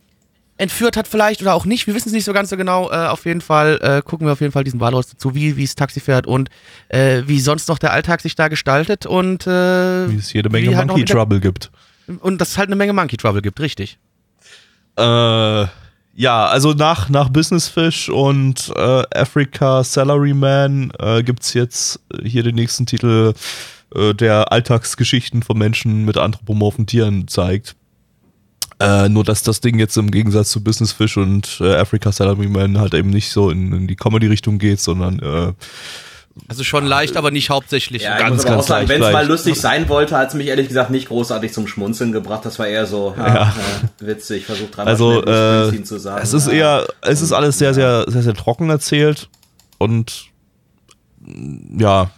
entführt 0.59 0.97
hat 0.97 1.07
vielleicht 1.07 1.41
oder 1.41 1.55
auch 1.55 1.65
nicht. 1.65 1.87
Wir 1.87 1.95
wissen 1.95 2.09
es 2.09 2.13
nicht 2.13 2.25
so 2.25 2.33
ganz 2.33 2.49
so 2.49 2.57
genau. 2.57 2.91
Äh, 2.91 3.07
auf 3.07 3.25
jeden 3.25 3.41
Fall 3.41 3.79
äh, 3.81 4.01
gucken 4.03 4.27
wir 4.27 4.33
auf 4.33 4.41
jeden 4.41 4.51
Fall 4.51 4.65
diesen 4.65 4.79
Walross 4.81 5.07
dazu, 5.07 5.33
wie 5.33 5.55
wie 5.55 5.63
es 5.63 5.73
Taxi 5.73 6.01
fährt 6.01 6.27
und 6.27 6.49
äh, 6.89 7.23
wie 7.25 7.39
sonst 7.39 7.69
noch 7.69 7.79
der 7.79 7.93
Alltag 7.93 8.19
sich 8.19 8.35
da 8.35 8.49
gestaltet 8.49 9.05
und 9.05 9.47
äh, 9.47 10.09
Wie 10.09 10.17
es 10.17 10.33
jede 10.33 10.49
Menge 10.49 10.75
halt 10.75 10.87
Monkey 10.87 11.05
Trouble 11.05 11.39
gibt. 11.39 11.71
und 12.19 12.39
dass 12.41 12.49
es 12.49 12.57
halt 12.57 12.67
eine 12.67 12.75
Menge 12.75 12.91
Monkey 12.91 13.15
Trouble 13.15 13.41
gibt, 13.41 13.59
richtig. 13.61 13.99
Äh, 14.97 15.01
ja, 15.01 16.45
also 16.47 16.73
nach, 16.73 17.07
nach 17.07 17.29
Business 17.29 17.69
Fish 17.69 18.09
und 18.09 18.73
äh, 18.75 19.03
Africa 19.15 19.85
Salaryman 19.85 20.91
äh, 20.99 21.23
gibt 21.23 21.43
es 21.43 21.53
jetzt 21.53 22.01
hier 22.21 22.43
den 22.43 22.55
nächsten 22.55 22.85
Titel, 22.85 23.33
der 23.91 24.51
Alltagsgeschichten 24.51 25.41
von 25.41 25.57
Menschen 25.57 26.05
mit 26.05 26.15
anthropomorphen 26.15 26.85
Tieren 26.85 27.27
zeigt. 27.27 27.75
Äh, 28.81 29.09
nur 29.09 29.23
dass 29.25 29.43
das 29.43 29.59
Ding 29.59 29.77
jetzt 29.77 29.97
im 29.97 30.09
Gegensatz 30.09 30.51
zu 30.51 30.63
Business 30.63 30.93
Fish 30.93 31.17
und 31.17 31.57
äh, 31.59 31.75
Africa 31.75 32.11
Salaryman 32.13 32.77
halt 32.79 32.93
eben 32.93 33.09
nicht 33.09 33.29
so 33.31 33.49
in, 33.49 33.73
in 33.73 33.87
die 33.87 33.97
Comedy-Richtung 33.97 34.57
geht, 34.57 34.79
sondern 34.79 35.19
äh, 35.19 35.53
Also 36.47 36.63
schon 36.63 36.85
leicht, 36.85 37.17
aber 37.17 37.29
nicht 37.29 37.49
hauptsächlich. 37.49 38.03
Ja, 38.03 38.17
Ganz, 38.17 38.45
ganz 38.45 38.67
sagen, 38.67 38.87
leicht 38.87 38.89
wenn 38.89 39.03
es 39.03 39.11
mal 39.11 39.27
lustig 39.27 39.59
sein 39.59 39.89
wollte, 39.89 40.15
hat 40.17 40.29
es 40.29 40.33
mich 40.33 40.47
ehrlich 40.47 40.69
gesagt 40.69 40.91
nicht 40.91 41.09
großartig 41.09 41.51
zum 41.51 41.67
Schmunzeln 41.67 42.13
gebracht. 42.13 42.45
Das 42.45 42.57
war 42.57 42.67
eher 42.67 42.85
so, 42.85 43.13
ja, 43.17 43.53
äh, 44.01 44.05
witzig, 44.07 44.45
versucht 44.45 44.77
dreimal 44.77 44.93
Also, 44.93 45.25
äh, 45.25 45.83
zu 45.83 45.97
sagen. 45.99 46.21
es 46.23 46.31
ist 46.33 46.47
Ja. 46.47 46.53
eher, 46.53 46.87
es 47.01 47.21
ist 47.21 47.33
alles 47.33 47.57
sehr, 47.57 47.73
sehr, 47.73 48.05
sehr, 48.07 48.23
sehr 48.23 48.33
trocken 48.33 48.69
erzählt 48.69 49.27
und 49.77 50.27
ja, 51.77 52.11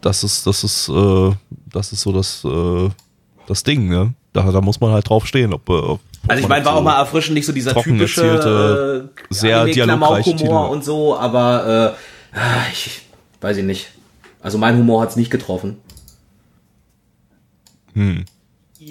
das 0.00 0.24
ist, 0.24 0.46
das 0.46 0.64
ist, 0.64 0.88
äh, 0.88 1.30
das 1.72 1.92
ist 1.92 2.00
so 2.00 2.12
das, 2.12 2.44
äh, 2.44 2.90
das 3.46 3.62
Ding, 3.62 3.88
ne? 3.88 4.14
Da, 4.32 4.50
da 4.50 4.60
muss 4.60 4.80
man 4.80 4.92
halt 4.92 5.08
drauf 5.08 5.26
stehen, 5.26 5.52
ob, 5.52 5.68
äh, 5.68 5.72
ob 5.72 6.00
Also 6.28 6.42
ich 6.42 6.48
meine, 6.48 6.64
war 6.64 6.72
so- 6.74 6.78
auch 6.78 6.82
mal 6.84 6.98
erfrischend, 6.98 7.34
nicht 7.34 7.46
so 7.46 7.52
dieser 7.52 7.74
typische 7.74 9.08
äh, 9.10 9.24
sehr 9.34 9.64
dialogreiche 9.64 10.34
Klamauk-Humor 10.34 10.62
Titel. 10.66 10.72
und 10.74 10.84
so, 10.84 11.16
aber 11.18 11.96
äh, 12.34 12.70
ich 12.72 13.02
weiß 13.40 13.56
ich 13.56 13.64
nicht. 13.64 13.88
Also 14.40 14.56
mein 14.58 14.76
Humor 14.76 15.02
hat's 15.02 15.16
nicht 15.16 15.30
getroffen. 15.30 15.78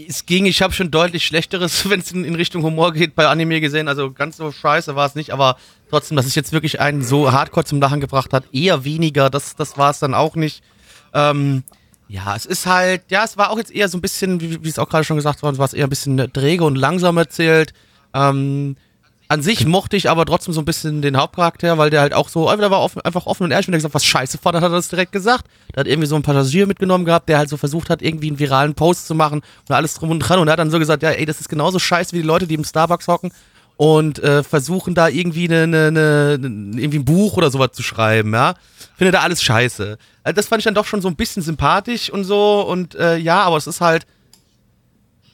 Es 0.07 0.25
ging, 0.25 0.45
ich 0.45 0.61
habe 0.61 0.73
schon 0.73 0.91
deutlich 0.91 1.25
schlechteres, 1.25 1.89
wenn 1.89 1.99
es 2.01 2.11
in, 2.11 2.23
in 2.25 2.35
Richtung 2.35 2.63
Humor 2.63 2.93
geht, 2.93 3.15
bei 3.15 3.27
Anime 3.27 3.61
gesehen. 3.61 3.87
Also 3.87 4.11
ganz 4.11 4.37
so 4.37 4.51
scheiße 4.51 4.95
war 4.95 5.05
es 5.05 5.15
nicht, 5.15 5.31
aber 5.31 5.57
trotzdem, 5.89 6.17
dass 6.17 6.25
es 6.25 6.35
jetzt 6.35 6.51
wirklich 6.51 6.79
einen 6.79 7.03
so 7.03 7.31
hardcore 7.31 7.65
zum 7.65 7.79
Lachen 7.79 8.01
gebracht 8.01 8.33
hat, 8.33 8.43
eher 8.53 8.83
weniger. 8.83 9.29
Das, 9.29 9.55
das 9.55 9.77
war 9.77 9.89
es 9.91 9.99
dann 9.99 10.13
auch 10.13 10.35
nicht. 10.35 10.63
Ähm, 11.13 11.63
ja, 12.09 12.35
es 12.35 12.47
ist 12.47 12.65
halt, 12.65 13.03
ja, 13.09 13.23
es 13.23 13.37
war 13.37 13.51
auch 13.51 13.57
jetzt 13.57 13.71
eher 13.71 13.87
so 13.87 13.97
ein 13.97 14.01
bisschen, 14.01 14.41
wie, 14.41 14.63
wie 14.63 14.67
es 14.67 14.79
auch 14.79 14.89
gerade 14.89 15.03
schon 15.03 15.17
gesagt 15.17 15.43
worden 15.43 15.59
war 15.59 15.65
es 15.65 15.73
eher 15.73 15.85
ein 15.85 15.91
bisschen 15.91 16.17
träge 16.33 16.63
und 16.63 16.75
langsam 16.75 17.17
erzählt. 17.17 17.71
Ähm, 18.15 18.75
an 19.27 19.43
sich 19.43 19.67
mochte 19.67 19.95
ich 19.95 20.09
aber 20.09 20.25
trotzdem 20.25 20.55
so 20.55 20.59
ein 20.59 20.65
bisschen 20.65 21.03
den 21.03 21.17
Hauptcharakter, 21.17 21.77
weil 21.77 21.91
der 21.91 22.01
halt 22.01 22.15
auch 22.15 22.27
so, 22.29 22.51
der 22.55 22.71
war 22.71 22.81
offen, 22.81 22.99
einfach 23.03 23.27
offen 23.27 23.43
und 23.43 23.51
ehrlich, 23.51 23.67
wenn 23.67 23.75
er 23.75 23.77
gesagt, 23.77 23.93
was 23.93 24.05
scheiße 24.05 24.39
fand, 24.39 24.55
hat 24.55 24.63
er 24.63 24.69
das 24.69 24.89
direkt 24.89 25.11
gesagt. 25.11 25.45
Der 25.75 25.81
hat 25.81 25.87
irgendwie 25.87 26.07
so 26.07 26.15
einen 26.15 26.23
Passagier 26.23 26.65
mitgenommen 26.65 27.05
gehabt, 27.05 27.29
der 27.29 27.37
halt 27.37 27.47
so 27.47 27.57
versucht 27.57 27.91
hat, 27.91 28.01
irgendwie 28.01 28.29
einen 28.29 28.39
viralen 28.39 28.73
Post 28.73 29.05
zu 29.05 29.13
machen 29.13 29.41
und 29.69 29.75
alles 29.75 29.93
drum 29.93 30.09
und 30.09 30.17
dran 30.17 30.39
und 30.39 30.47
er 30.47 30.53
hat 30.53 30.59
dann 30.59 30.71
so 30.71 30.79
gesagt, 30.79 31.03
ja, 31.03 31.11
ey, 31.11 31.27
das 31.27 31.39
ist 31.39 31.47
genauso 31.47 31.77
scheiße 31.77 32.13
wie 32.13 32.21
die 32.23 32.27
Leute, 32.27 32.47
die 32.47 32.55
im 32.55 32.63
Starbucks 32.63 33.07
hocken 33.07 33.31
und 33.81 34.19
äh, 34.19 34.43
versuchen 34.43 34.93
da 34.93 35.07
irgendwie 35.07 35.45
eine, 35.45 35.63
eine, 35.63 35.87
eine, 35.87 36.35
irgendwie 36.37 36.99
ein 36.99 37.05
Buch 37.05 37.37
oder 37.37 37.49
sowas 37.49 37.69
zu 37.71 37.81
schreiben, 37.81 38.33
ja. 38.33 38.55
Findet 38.97 39.15
er 39.15 39.21
alles 39.23 39.41
scheiße. 39.41 39.97
Also 40.21 40.35
das 40.35 40.47
fand 40.47 40.59
ich 40.59 40.65
dann 40.65 40.73
doch 40.75 40.85
schon 40.85 41.01
so 41.01 41.07
ein 41.07 41.15
bisschen 41.15 41.41
sympathisch 41.41 42.09
und 42.09 42.25
so 42.25 42.59
und 42.67 42.95
äh, 42.95 43.15
ja, 43.15 43.41
aber 43.41 43.55
es 43.55 43.67
ist 43.67 43.79
halt, 43.79 44.05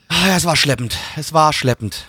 ah, 0.09 0.27
ja, 0.27 0.35
es 0.37 0.45
war 0.45 0.55
schleppend. 0.55 0.95
Es 1.15 1.33
war 1.33 1.53
schleppend. 1.53 2.05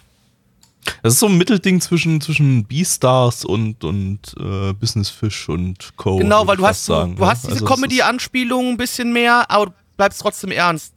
Das 1.02 1.14
ist 1.14 1.20
so 1.20 1.26
ein 1.26 1.38
Mittelding 1.38 1.80
zwischen, 1.80 2.20
zwischen 2.20 2.66
Beastars 2.66 3.46
und, 3.46 3.82
und 3.82 4.20
äh, 4.38 4.74
Business 4.74 5.08
Fish 5.08 5.48
und 5.48 5.96
Co. 5.96 6.18
Genau, 6.18 6.46
weil 6.46 6.58
du 6.58 6.66
hast, 6.66 6.84
sagen, 6.84 7.16
du 7.16 7.22
ne? 7.22 7.28
hast 7.30 7.44
diese 7.44 7.54
Also 7.54 7.64
Comedy-Anspielung 7.64 8.72
ein 8.72 8.76
bisschen 8.76 9.10
mehr, 9.10 9.50
aber 9.50 9.66
du 9.66 9.72
bleibst 9.96 10.20
trotzdem 10.20 10.50
ernst. 10.50 10.92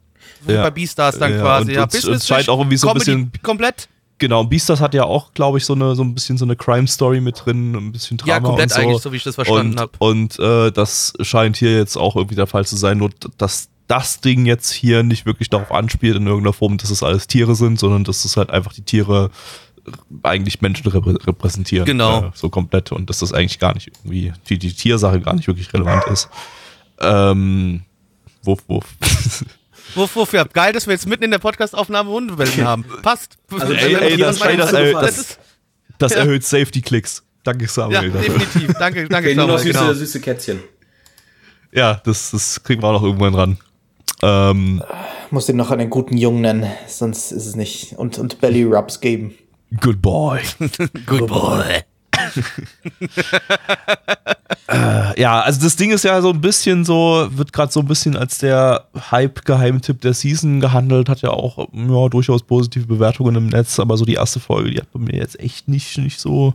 Wie 0.46 0.52
Ja. 0.52 0.64
bei 0.64 0.70
Beastars 0.70 1.18
dann 1.18 1.32
Ja, 1.32 1.40
quasi. 1.40 1.70
und- 1.70 1.74
ja, 1.76 1.82
und- 1.84 1.92
Business 1.92 2.20
und 2.22 2.26
scheint 2.28 2.40
Fish, 2.42 2.48
auch 2.50 2.58
irgendwie 2.58 2.76
so 2.76 2.88
ein 2.88 2.92
Comedy 2.92 3.10
bisschen- 3.24 3.42
komplett. 3.42 3.88
Genau, 4.20 4.44
Beastars 4.44 4.80
hat 4.80 4.92
ja 4.92 5.04
auch, 5.04 5.32
glaube 5.32 5.56
ich, 5.56 5.64
so 5.64 5.72
eine 5.72 5.96
so 5.96 6.04
ein 6.04 6.14
bisschen 6.14 6.36
so 6.36 6.44
eine 6.44 6.54
Crime-Story 6.54 7.22
mit 7.22 7.42
drin, 7.44 7.74
ein 7.74 7.90
bisschen 7.90 8.18
Drama 8.18 8.32
Ja, 8.32 8.40
komplett 8.40 8.70
und 8.70 8.74
so. 8.74 8.80
eigentlich, 8.80 9.02
so 9.02 9.12
wie 9.12 9.16
ich 9.16 9.24
das 9.24 9.34
verstanden 9.34 9.72
und, 9.72 9.80
habe. 9.80 9.92
Und 9.98 10.38
äh, 10.38 10.70
das 10.70 11.14
scheint 11.22 11.56
hier 11.56 11.74
jetzt 11.74 11.96
auch 11.96 12.16
irgendwie 12.16 12.34
der 12.34 12.46
Fall 12.46 12.66
zu 12.66 12.76
sein, 12.76 12.98
nur 12.98 13.10
dass 13.38 13.70
das 13.88 14.20
Ding 14.20 14.44
jetzt 14.44 14.70
hier 14.70 15.02
nicht 15.02 15.24
wirklich 15.24 15.48
darauf 15.48 15.72
anspielt 15.72 16.16
in 16.16 16.26
irgendeiner 16.26 16.52
Form, 16.52 16.76
dass 16.76 16.90
es 16.90 17.02
alles 17.02 17.28
Tiere 17.28 17.54
sind, 17.54 17.80
sondern 17.80 18.04
dass 18.04 18.26
es 18.26 18.36
halt 18.36 18.50
einfach 18.50 18.74
die 18.74 18.82
Tiere 18.82 19.30
äh, 19.86 19.90
eigentlich 20.22 20.60
Menschen 20.60 20.86
reprä 20.86 21.16
repräsentieren. 21.26 21.86
Genau. 21.86 22.24
Äh, 22.24 22.30
so 22.34 22.50
komplett 22.50 22.92
und 22.92 23.08
dass 23.08 23.20
das 23.20 23.32
eigentlich 23.32 23.58
gar 23.58 23.72
nicht 23.72 23.88
irgendwie, 23.88 24.34
die, 24.50 24.58
die 24.58 24.74
Tiersache 24.74 25.20
gar 25.20 25.34
nicht 25.34 25.48
wirklich 25.48 25.72
relevant 25.72 26.04
ist. 26.08 26.28
Ähm, 27.00 27.84
wuff, 28.42 28.62
wuff. 28.68 28.84
Wuff, 29.94 30.14
wuff, 30.16 30.32
ja, 30.32 30.44
geil, 30.44 30.72
dass 30.72 30.86
wir 30.86 30.92
jetzt 30.94 31.06
mitten 31.06 31.24
in 31.24 31.30
der 31.30 31.38
Podcast-Aufnahme 31.38 32.10
Hundewellen 32.10 32.64
haben. 32.64 32.84
Passt. 33.02 33.36
Also, 33.50 33.72
Ey, 33.72 33.94
ey, 33.96 34.16
das- 34.16 34.40
ey, 34.40 34.56
das- 34.56 34.72
ey, 34.72 34.92
das 34.92 35.16
das- 35.16 35.38
Das 35.98 36.12
Ja. 36.12 36.18
erhöht 36.20 36.44
Safety-Klicks. 36.44 37.22
Danke, 37.42 37.64
ja, 37.64 37.68
Samuel. 37.70 38.10
dafür. 38.10 38.38
definitiv. 38.38 38.74
Danke, 38.78 39.08
danke, 39.08 39.28
Okay, 39.30 39.34
nur 39.36 39.46
noch 39.46 39.58
Samuel, 39.58 39.72
süße, 39.74 39.84
genau. 39.84 39.92
süße 39.94 40.20
Kätzchen. 40.20 40.60
Ja, 41.72 42.00
das, 42.04 42.30
das 42.30 42.62
kriegen 42.62 42.82
wir 42.82 42.88
auch 42.88 42.92
noch 43.00 43.02
irgendwann 43.02 43.34
ran. 43.34 43.58
Ähm, 44.22 44.82
Muss 45.30 45.46
den 45.46 45.56
noch 45.56 45.70
einen 45.70 45.88
guten 45.90 46.16
Jungen 46.16 46.40
nennen, 46.42 46.70
sonst 46.86 47.32
ist 47.32 47.46
es 47.46 47.56
nicht. 47.56 47.94
Und, 47.98 48.18
und 48.18 48.40
Belly 48.40 48.64
Rubs 48.64 49.00
geben. 49.00 49.34
good 49.80 50.00
boy. 50.02 50.40
Good 51.06 51.26
boy. 51.28 51.82
Ja, 55.16 55.40
also 55.40 55.60
das 55.60 55.76
Ding 55.76 55.90
ist 55.90 56.04
ja 56.04 56.22
so 56.22 56.30
ein 56.30 56.40
bisschen 56.40 56.84
so, 56.84 57.28
wird 57.32 57.52
gerade 57.52 57.72
so 57.72 57.80
ein 57.80 57.86
bisschen 57.86 58.16
als 58.16 58.38
der 58.38 58.86
Hype-Geheimtipp 59.10 60.00
der 60.00 60.14
Season 60.14 60.60
gehandelt, 60.60 61.08
hat 61.08 61.22
ja 61.22 61.30
auch 61.30 61.68
ja, 61.72 62.08
durchaus 62.08 62.42
positive 62.42 62.86
Bewertungen 62.86 63.34
im 63.34 63.46
Netz, 63.48 63.80
aber 63.80 63.96
so 63.96 64.04
die 64.04 64.14
erste 64.14 64.38
Folge, 64.38 64.70
die 64.70 64.78
hat 64.78 64.92
bei 64.92 65.00
mir 65.00 65.16
jetzt 65.16 65.40
echt 65.40 65.68
nicht, 65.68 65.98
nicht 65.98 66.20
so 66.20 66.54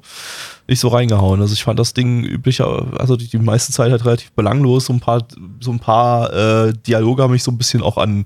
nicht 0.67 0.79
so 0.79 0.87
reingehauen. 0.87 1.41
Also 1.41 1.53
ich 1.53 1.63
fand 1.63 1.79
das 1.79 1.93
Ding 1.93 2.23
üblicher, 2.23 2.87
also 2.97 3.15
die, 3.15 3.27
die 3.27 3.37
meiste 3.37 3.71
Zeit 3.71 3.91
halt 3.91 4.05
relativ 4.05 4.31
belanglos. 4.31 4.85
So 4.85 4.93
ein 4.93 4.99
paar, 4.99 5.27
so 5.59 5.71
ein 5.71 5.79
paar 5.79 6.33
äh, 6.33 6.73
Dialoge 6.87 7.23
haben 7.23 7.31
mich 7.31 7.43
so 7.43 7.51
ein 7.51 7.57
bisschen 7.57 7.81
auch 7.81 7.97
an, 7.97 8.25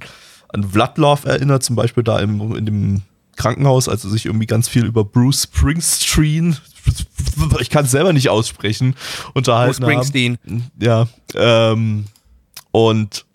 an 0.49 0.63
Vladlov 0.63 1.25
erinnert, 1.25 1.63
zum 1.63 1.75
Beispiel 1.75 2.03
da 2.03 2.19
im, 2.19 2.55
in 2.55 2.65
dem 2.65 3.01
Krankenhaus, 3.35 3.89
als 3.89 4.03
er 4.03 4.09
sich 4.09 4.25
irgendwie 4.25 4.45
ganz 4.45 4.67
viel 4.67 4.85
über 4.85 5.03
Bruce 5.03 5.43
Springsteen, 5.43 6.57
ich 7.59 7.69
kann 7.69 7.85
es 7.85 7.91
selber 7.91 8.13
nicht 8.13 8.29
aussprechen, 8.29 8.95
unterhalten 9.33 9.81
Bruce 9.81 10.07
Springsteen. 10.07 10.37
haben. 10.45 10.71
Ja, 10.79 11.07
ähm, 11.35 12.05
und 12.71 13.25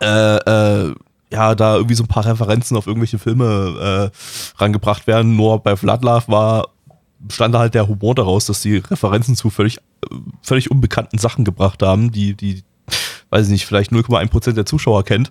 äh, 0.00 0.36
äh, 0.36 0.94
ja, 1.32 1.54
da 1.54 1.76
irgendwie 1.76 1.94
so 1.94 2.04
ein 2.04 2.08
paar 2.08 2.26
Referenzen 2.26 2.76
auf 2.76 2.86
irgendwelche 2.86 3.18
Filme 3.18 4.10
äh, 4.12 4.60
rangebracht 4.60 5.06
werden. 5.06 5.36
Nur 5.36 5.58
bei 5.58 5.76
Vladlav 5.76 6.28
war 6.28 6.68
stand 7.30 7.54
da 7.54 7.58
halt 7.60 7.74
der 7.74 7.88
Humor 7.88 8.14
daraus, 8.14 8.46
dass 8.46 8.62
die 8.62 8.76
Referenzen 8.76 9.36
zu 9.36 9.50
völlig, 9.50 9.78
völlig 10.42 10.70
unbekannten 10.70 11.18
Sachen 11.18 11.44
gebracht 11.44 11.82
haben, 11.82 12.12
die, 12.12 12.34
die, 12.34 12.62
weiß 13.30 13.46
ich 13.46 13.52
nicht, 13.52 13.66
vielleicht 13.66 13.92
0,1% 13.92 14.52
der 14.52 14.66
Zuschauer 14.66 15.04
kennt. 15.04 15.30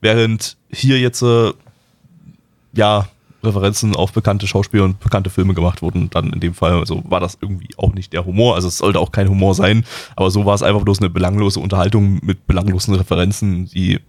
Während 0.00 0.56
hier 0.70 0.98
jetzt, 0.98 1.22
äh, 1.22 1.52
ja, 2.72 3.08
Referenzen 3.44 3.94
auf 3.96 4.12
bekannte 4.12 4.46
Schauspieler 4.46 4.84
und 4.84 5.00
bekannte 5.00 5.30
Filme 5.30 5.54
gemacht 5.54 5.82
wurden, 5.82 6.10
dann 6.10 6.32
in 6.32 6.40
dem 6.40 6.54
Fall, 6.54 6.72
also 6.78 7.02
war 7.06 7.20
das 7.20 7.38
irgendwie 7.40 7.68
auch 7.76 7.92
nicht 7.94 8.12
der 8.12 8.24
Humor, 8.24 8.54
also 8.54 8.68
es 8.68 8.78
sollte 8.78 8.98
auch 9.00 9.12
kein 9.12 9.28
Humor 9.28 9.54
sein, 9.54 9.84
aber 10.16 10.30
so 10.30 10.44
war 10.46 10.54
es 10.54 10.62
einfach 10.62 10.82
bloß 10.82 10.98
eine 11.00 11.10
belanglose 11.10 11.60
Unterhaltung 11.60 12.20
mit 12.22 12.46
belanglosen 12.46 12.94
Referenzen, 12.94 13.66
die, 13.66 14.00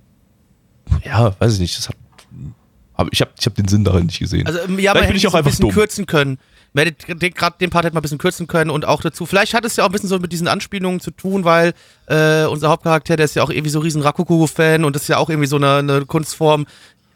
ja, 1.04 1.34
weiß 1.40 1.56
ich 1.56 1.60
nicht, 1.60 1.78
das 1.78 1.90
hat, 1.90 1.96
hab, 2.96 3.08
ich 3.12 3.22
habe 3.22 3.32
ich 3.38 3.46
hab 3.46 3.56
den 3.56 3.68
Sinn 3.68 3.84
darin 3.84 4.06
nicht 4.06 4.20
gesehen. 4.20 4.48
Also, 4.48 4.60
ähm, 4.60 4.80
ja, 4.80 4.92
Vielleicht 4.92 4.96
hätte 4.96 5.08
bin 5.08 5.18
ich 5.18 5.28
auch 5.28 5.34
ein 5.34 5.44
bisschen 5.44 5.64
dumm. 5.64 5.72
kürzen 5.72 6.06
können. 6.06 6.38
Man 6.74 6.86
hätte 6.88 7.16
den- 7.16 7.34
Gerade 7.34 7.56
den 7.60 7.70
Part 7.70 7.86
hätte 7.86 7.94
man 7.94 8.00
ein 8.00 8.04
bisschen 8.04 8.18
kürzen 8.18 8.48
können 8.48 8.70
und 8.70 8.86
auch 8.86 9.02
dazu. 9.02 9.26
Vielleicht 9.26 9.54
hat 9.54 9.64
es 9.66 9.78
ja 9.78 9.84
auch 9.86 9.90
ein 9.90 9.92
bisschen 9.94 10.10
so 10.10 10.20
mit 10.20 10.32
diesen 10.34 10.48
Anspielungen 10.50 11.00
zu 11.00 11.12
tun, 11.12 11.46
weil 11.46 11.74
äh, 12.08 12.44
unser 12.46 12.70
Hauptcharakter, 12.70 13.16
der 13.16 13.26
ist 13.26 13.36
ja 13.36 13.44
auch 13.44 13.50
irgendwie 13.50 13.70
so 13.70 13.80
riesen 13.80 14.02
Rakuku-Fan 14.02 14.84
und 14.84 14.94
das 14.96 15.04
ist 15.04 15.08
ja 15.08 15.18
auch 15.18 15.30
irgendwie 15.30 15.48
so 15.48 15.56
eine, 15.56 15.76
eine 15.78 16.06
Kunstform, 16.06 16.66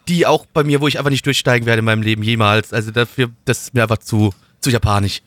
die 0.09 0.25
auch 0.25 0.45
bei 0.47 0.63
mir, 0.63 0.81
wo 0.81 0.87
ich 0.87 0.97
einfach 0.97 1.11
nicht 1.11 1.25
durchsteigen 1.25 1.65
werde 1.65 1.79
in 1.79 1.85
meinem 1.85 2.01
Leben 2.01 2.23
jemals. 2.23 2.73
Also 2.73 2.91
dafür, 2.91 3.29
das 3.45 3.61
ist 3.61 3.73
mir 3.73 3.83
einfach 3.83 3.99
zu, 3.99 4.33
zu 4.59 4.69
japanisch. 4.71 5.21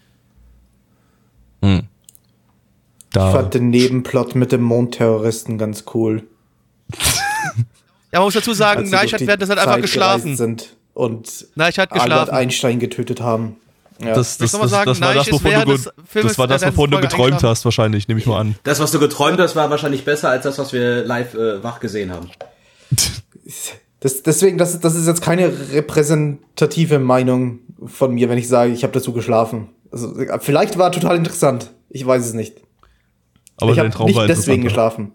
Hm. 1.62 1.84
Da, 3.12 3.28
Ich 3.28 3.34
fand 3.34 3.54
den 3.54 3.70
Nebenplot 3.70 4.34
mit 4.34 4.52
dem 4.52 4.62
Mondterroristen 4.62 5.58
ganz 5.58 5.84
cool. 5.94 6.24
Ja, 8.10 8.18
man 8.18 8.24
muss 8.24 8.34
dazu 8.34 8.52
sagen, 8.52 8.80
als 8.80 8.90
sie 8.90 8.94
Neich 8.94 9.02
durch 9.02 9.12
hat 9.14 9.20
die 9.20 9.26
währenddessen 9.26 9.52
einfach 9.52 9.74
Zeit 9.74 9.82
geschlafen. 9.82 10.36
Sind 10.36 10.76
und 10.94 11.46
Neich 11.54 11.78
hat 11.78 11.92
Albert 11.92 12.08
geschlafen. 12.08 12.30
Einstein 12.34 12.78
getötet 12.78 13.20
haben. 13.20 13.56
Ja. 14.00 14.14
das, 14.14 14.36
das, 14.36 14.50
das, 14.50 14.70
sagen, 14.70 14.86
das 14.86 15.00
war 15.00 15.14
das, 15.14 15.30
wovon 15.30 15.50
während 15.50 15.68
du, 15.68 15.90
Filmes 16.04 16.32
das 16.32 16.38
war 16.38 16.48
das, 16.48 16.66
wovon 16.66 16.90
du 16.90 16.98
geträumt 16.98 17.26
eingeschlafen. 17.26 17.48
hast, 17.48 17.64
wahrscheinlich, 17.64 18.08
nehme 18.08 18.18
ich 18.18 18.26
mal 18.26 18.40
an. 18.40 18.56
Das, 18.64 18.80
was 18.80 18.90
du 18.90 18.98
geträumt 18.98 19.38
hast, 19.38 19.54
war 19.54 19.70
wahrscheinlich 19.70 20.04
besser 20.04 20.30
als 20.30 20.42
das, 20.42 20.58
was 20.58 20.72
wir 20.72 21.04
live 21.04 21.34
äh, 21.34 21.62
wach 21.62 21.78
gesehen 21.78 22.10
haben. 22.10 22.30
Das, 24.02 24.22
deswegen, 24.22 24.58
das, 24.58 24.80
das 24.80 24.96
ist 24.96 25.06
jetzt 25.06 25.22
keine 25.22 25.52
repräsentative 25.72 26.98
Meinung 26.98 27.60
von 27.86 28.12
mir, 28.14 28.28
wenn 28.28 28.36
ich 28.38 28.48
sage, 28.48 28.72
ich 28.72 28.82
habe 28.82 28.92
dazu 28.92 29.12
geschlafen. 29.12 29.68
Also, 29.92 30.14
vielleicht 30.40 30.76
war 30.76 30.90
total 30.90 31.16
interessant. 31.16 31.70
Ich 31.88 32.04
weiß 32.04 32.24
es 32.26 32.32
nicht. 32.34 32.56
Aber 33.58 33.70
ich 33.70 33.76
dein 33.76 33.86
habe 33.86 33.94
Traum 33.94 34.06
nicht 34.06 34.16
war 34.16 34.26
deswegen 34.26 34.64
geschlafen. 34.64 35.12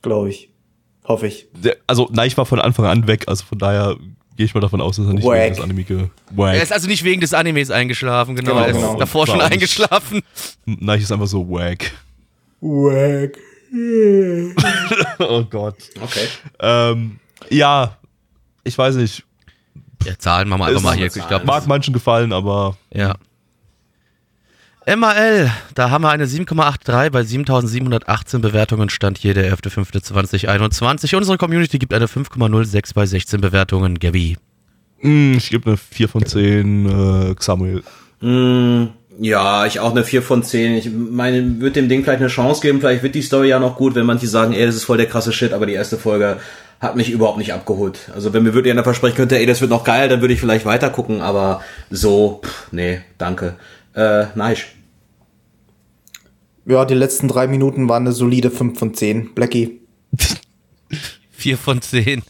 Glaube 0.00 0.30
ich. 0.30 0.50
Hoffe 1.04 1.26
ich. 1.26 1.48
Der- 1.62 1.76
Also, 1.86 2.08
Neich 2.10 2.36
war 2.38 2.46
von 2.46 2.58
Anfang 2.60 2.86
an 2.86 3.06
weg, 3.06 3.24
also 3.26 3.44
von 3.44 3.58
daher 3.58 3.96
gehe 4.36 4.46
ich 4.46 4.54
mal 4.54 4.60
davon 4.60 4.80
aus, 4.80 4.96
dass 4.96 5.06
er 5.06 5.12
nicht 5.12 5.24
Wack. 5.26 5.42
wegen 5.42 5.54
des 5.56 5.62
Anime 5.62 5.84
ge 5.84 6.08
Wack. 6.34 6.54
Er 6.54 6.62
ist 6.62 6.72
also 6.72 6.88
nicht 6.88 7.04
wegen 7.04 7.20
des 7.20 7.34
Animes 7.34 7.70
eingeschlafen, 7.70 8.34
genau. 8.34 8.52
Genau, 8.54 8.62
er 8.62 8.70
ist 8.70 8.76
genau. 8.76 8.96
davor 8.96 9.26
schon 9.26 9.40
eingeschlafen. 9.42 10.22
Neich 10.64 11.02
ist 11.02 11.12
einfach 11.12 11.26
so 11.26 11.46
wack. 11.50 11.92
Wack. 12.60 13.38
oh 15.18 15.44
Gott. 15.44 15.76
Okay. 16.00 16.28
Ähm, 16.60 17.18
ja, 17.50 17.96
ich 18.62 18.76
weiß 18.78 18.94
nicht. 18.96 19.24
Ja, 20.04 20.18
Zahlen 20.18 20.48
machen 20.48 20.60
wir 20.60 20.66
einfach 20.66 20.82
mal 20.82 20.96
hier. 20.96 21.06
Ich 21.06 21.26
glaub, 21.28 21.44
Mag 21.44 21.66
manchen 21.66 21.92
gefallen, 21.92 22.32
aber 22.32 22.76
Ja. 22.92 23.16
MAL, 24.86 25.50
da 25.74 25.88
haben 25.88 26.02
wir 26.04 26.10
eine 26.10 26.26
7,83 26.26 27.10
bei 27.10 27.22
7718 27.24 28.42
Bewertungen, 28.42 28.90
stand 28.90 29.16
hier 29.16 29.32
der 29.32 29.50
11.05.2021. 29.56 31.16
Unsere 31.16 31.38
Community 31.38 31.78
gibt 31.78 31.94
eine 31.94 32.04
5,06 32.04 32.92
bei 32.94 33.06
16 33.06 33.40
Bewertungen. 33.40 33.98
Gabby. 33.98 34.36
hm, 35.00 35.34
ich 35.38 35.48
gebe 35.48 35.70
eine 35.70 35.76
4 35.78 36.08
von 36.08 36.26
10 36.26 36.86
äh, 37.30 37.34
Samuel. 37.38 37.82
Mm, 38.20 38.88
ja, 39.18 39.66
ich 39.66 39.80
auch 39.80 39.92
eine 39.92 40.04
4 40.04 40.22
von 40.22 40.42
10. 40.42 40.74
Ich 40.74 40.90
meine, 40.90 41.60
würde 41.60 41.74
dem 41.74 41.88
Ding 41.88 42.02
vielleicht 42.02 42.20
eine 42.20 42.28
Chance 42.28 42.60
geben. 42.60 42.80
Vielleicht 42.80 43.02
wird 43.02 43.14
die 43.14 43.22
Story 43.22 43.48
ja 43.48 43.58
noch 43.58 43.76
gut, 43.76 43.94
wenn 43.94 44.06
manche 44.06 44.26
sagen, 44.26 44.52
ey, 44.52 44.66
das 44.66 44.74
ist 44.74 44.84
voll 44.84 44.96
der 44.96 45.06
krasse 45.06 45.32
Shit, 45.32 45.52
aber 45.52 45.66
die 45.66 45.72
erste 45.72 45.98
Folge 45.98 46.38
hat 46.80 46.96
mich 46.96 47.10
überhaupt 47.10 47.38
nicht 47.38 47.52
abgeholt. 47.52 48.10
Also 48.14 48.32
wenn 48.32 48.42
mir 48.42 48.54
wirklich 48.54 48.72
einer 48.72 48.84
versprechen 48.84 49.16
könnte, 49.16 49.38
ey, 49.38 49.46
das 49.46 49.60
wird 49.60 49.70
noch 49.70 49.84
geil, 49.84 50.08
dann 50.08 50.20
würde 50.20 50.34
ich 50.34 50.40
vielleicht 50.40 50.66
weiter 50.66 50.90
gucken, 50.90 51.20
aber 51.20 51.62
so, 51.90 52.40
pff, 52.44 52.72
nee, 52.72 53.00
danke. 53.18 53.56
Äh, 53.94 54.26
nice. 54.34 54.64
Ja, 56.66 56.84
die 56.84 56.94
letzten 56.94 57.28
drei 57.28 57.46
Minuten 57.46 57.88
waren 57.88 58.04
eine 58.04 58.12
solide 58.12 58.50
5 58.50 58.78
von 58.78 58.94
10. 58.94 59.34
Blackie. 59.34 59.80
4 61.30 61.58
von 61.58 61.80
10. 61.80 62.22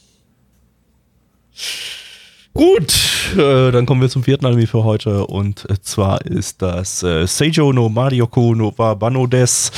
Gut, 2.55 2.95
äh, 3.37 3.73
dann 3.73 3.85
kommen 3.85 4.01
wir 4.01 4.09
zum 4.09 4.23
vierten 4.23 4.47
Anime 4.47 4.69
für 4.69 4.85
heute 4.85 5.27
und 5.27 5.67
zwar 5.83 6.25
ist 6.25 6.63
das 6.63 7.03
äh, 7.03 7.27
Seijo 7.27 7.73
no 7.73 7.89
Marioko 7.89 8.55
no 8.55 8.73
Wabano 8.77 9.27
des 9.27 9.73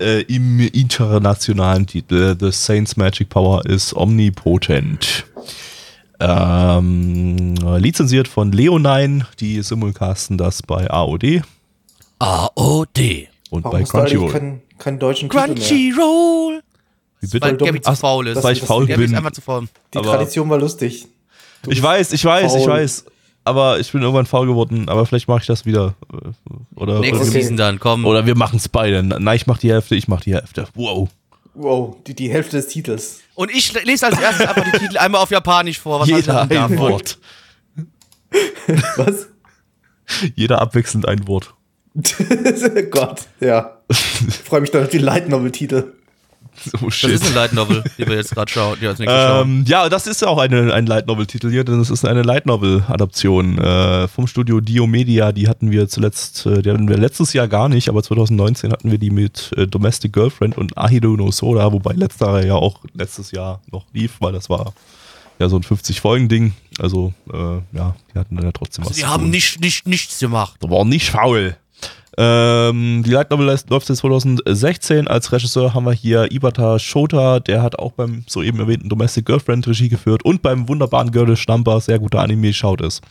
äh, 0.00 0.22
im 0.22 0.58
internationalen 0.58 1.86
Titel 1.86 2.36
The 2.38 2.50
Saints 2.50 2.96
Magic 2.96 3.28
Power 3.28 3.64
is 3.66 3.94
Omnipotent. 3.96 5.24
Ähm, 6.18 7.54
lizenziert 7.78 8.26
von 8.26 8.50
Leonine, 8.50 9.26
die 9.38 9.62
simulcasten 9.62 10.36
das 10.36 10.62
bei 10.62 10.90
AOD 10.90 11.42
AOD. 12.18 13.28
und 13.50 13.64
Warum 13.64 13.70
bei 13.78 13.84
Crunchyroll. 13.84 14.32
keinen, 14.32 14.62
keinen 14.78 14.98
deutschen? 14.98 15.28
Crunchyroll. 15.28 16.60
Wie 17.20 17.40
Weil 17.40 17.52
bitte? 17.52 17.64
Gabby 17.66 17.80
zu 17.82 17.90
Ach, 17.90 17.96
faul 17.98 18.26
ist. 18.26 18.42
weil 18.42 18.54
ich 18.54 18.62
faul 18.62 18.86
bin. 18.86 19.14
einfach 19.14 19.30
zu 19.30 19.42
faul. 19.42 19.68
Die 19.94 19.98
aber- 19.98 20.08
Tradition 20.16 20.48
war 20.50 20.58
lustig. 20.58 21.06
Ich 21.68 21.82
weiß, 21.82 22.12
ich 22.12 22.24
weiß, 22.24 22.54
ich 22.54 22.62
faul. 22.64 22.70
weiß. 22.72 23.04
Aber 23.44 23.78
ich 23.78 23.92
bin 23.92 24.02
irgendwann 24.02 24.26
faul 24.26 24.46
geworden, 24.46 24.88
aber 24.88 25.06
vielleicht 25.06 25.28
mache 25.28 25.40
ich 25.42 25.46
das 25.46 25.64
wieder. 25.64 25.94
äh, 26.12 26.80
Oder, 26.80 26.98
Nächste. 27.00 27.24
Season 27.26 27.56
dann, 27.56 27.78
komm. 27.78 28.04
oder 28.04 28.26
wir 28.26 28.34
machen 28.36 28.56
es 28.56 28.68
beide. 28.68 29.02
Nein, 29.04 29.36
ich 29.36 29.46
mache 29.46 29.60
die 29.60 29.70
Hälfte, 29.70 29.94
ich 29.94 30.08
mache 30.08 30.24
die 30.24 30.34
Hälfte. 30.34 30.66
Wow. 30.74 31.08
Wow, 31.54 31.96
die, 32.06 32.14
die 32.14 32.28
Hälfte 32.30 32.56
des 32.56 32.66
Titels. 32.68 33.20
Und 33.34 33.50
ich 33.50 33.72
lese 33.84 34.06
als 34.06 34.18
erstes 34.20 34.46
einfach 34.46 34.64
die 34.72 34.78
Titel 34.78 34.98
einmal 34.98 35.22
auf 35.22 35.30
Japanisch 35.30 35.78
vor. 35.78 36.00
Was 36.00 36.08
Jeder 36.08 36.34
er 36.34 36.42
ein 36.42 36.48
davon? 36.48 36.78
Wort. 36.78 37.18
Was? 38.96 39.26
Jeder 40.34 40.60
abwechselnd 40.60 41.06
ein 41.08 41.26
Wort. 41.28 41.54
Gott, 42.90 43.22
ja. 43.40 43.78
Ich 43.88 44.36
freue 44.44 44.60
mich 44.60 44.70
dann 44.70 44.84
auf 44.84 44.90
die 44.90 44.98
Light 44.98 45.28
Novel 45.28 45.50
Oh 46.82 46.86
Das 46.86 47.04
ist 47.04 47.24
eine 47.24 47.34
Light 47.34 47.52
Novel, 47.52 47.84
die 47.98 48.06
wir 48.06 48.16
jetzt 48.16 48.34
gerade 48.34 48.50
schauen, 48.50 48.76
die 48.80 48.86
als 48.86 48.98
nächstes 48.98 49.22
schauen. 49.22 49.48
Ähm, 49.48 49.64
ja, 49.66 49.88
das 49.88 50.06
ist 50.06 50.22
ja 50.22 50.28
auch 50.28 50.38
eine, 50.38 50.72
ein 50.72 50.86
Light 50.86 51.06
Novel-Titel 51.06 51.50
hier, 51.50 51.64
denn 51.64 51.80
es 51.80 51.90
ist 51.90 52.04
eine 52.04 52.22
Light 52.22 52.46
Novel-Adaption 52.46 53.58
äh, 53.58 54.08
vom 54.08 54.26
Studio 54.26 54.60
Dio 54.60 54.86
Media. 54.86 55.32
Die 55.32 55.48
hatten 55.48 55.70
wir 55.70 55.88
zuletzt, 55.88 56.46
äh, 56.46 56.62
die 56.62 56.70
hatten 56.70 56.88
wir 56.88 56.96
letztes 56.96 57.32
Jahr 57.32 57.48
gar 57.48 57.68
nicht, 57.68 57.88
aber 57.88 58.02
2019 58.02 58.72
hatten 58.72 58.90
wir 58.90 58.98
die 58.98 59.10
mit 59.10 59.52
äh, 59.56 59.66
Domestic 59.66 60.12
Girlfriend 60.12 60.56
und 60.56 60.76
Ahido 60.76 61.16
no 61.16 61.30
Soda, 61.30 61.72
wobei 61.72 61.92
letzterer 61.92 62.44
ja 62.44 62.54
auch 62.54 62.80
letztes 62.94 63.30
Jahr 63.30 63.60
noch 63.70 63.86
lief, 63.92 64.16
weil 64.20 64.32
das 64.32 64.48
war 64.48 64.72
ja 65.38 65.48
so 65.48 65.56
ein 65.56 65.62
50-Folgen-Ding. 65.62 66.54
Also, 66.78 67.12
äh, 67.32 67.76
ja, 67.76 67.94
die 68.14 68.18
hatten 68.18 68.36
dann 68.36 68.44
ja 68.44 68.52
trotzdem 68.52 68.84
was. 68.84 68.92
Die 68.92 69.02
zu 69.02 69.08
haben 69.08 69.30
nicht, 69.30 69.60
nicht, 69.60 69.86
nichts 69.86 70.18
gemacht. 70.18 70.56
Das 70.60 70.70
war 70.70 70.84
nicht 70.84 71.10
faul. 71.10 71.56
Ähm, 72.18 73.02
die 73.04 73.10
Light 73.10 73.30
Novel 73.30 73.46
läuft 73.46 73.68
läuft 73.68 73.86
seit 73.86 73.98
2016. 73.98 75.06
Als 75.06 75.32
Regisseur 75.32 75.74
haben 75.74 75.84
wir 75.84 75.92
hier 75.92 76.32
Ibata 76.32 76.78
Shota, 76.78 77.40
der 77.40 77.62
hat 77.62 77.78
auch 77.78 77.92
beim 77.92 78.24
soeben 78.26 78.58
erwähnten 78.58 78.88
Domestic 78.88 79.26
Girlfriend 79.26 79.66
Regie 79.66 79.90
geführt 79.90 80.24
und 80.24 80.40
beim 80.40 80.68
wunderbaren 80.68 81.10
Girl 81.10 81.36
Stamper, 81.36 81.80
sehr 81.80 81.98
guter 81.98 82.20
Anime, 82.20 82.52
schaut 82.54 82.80
es. 82.80 83.02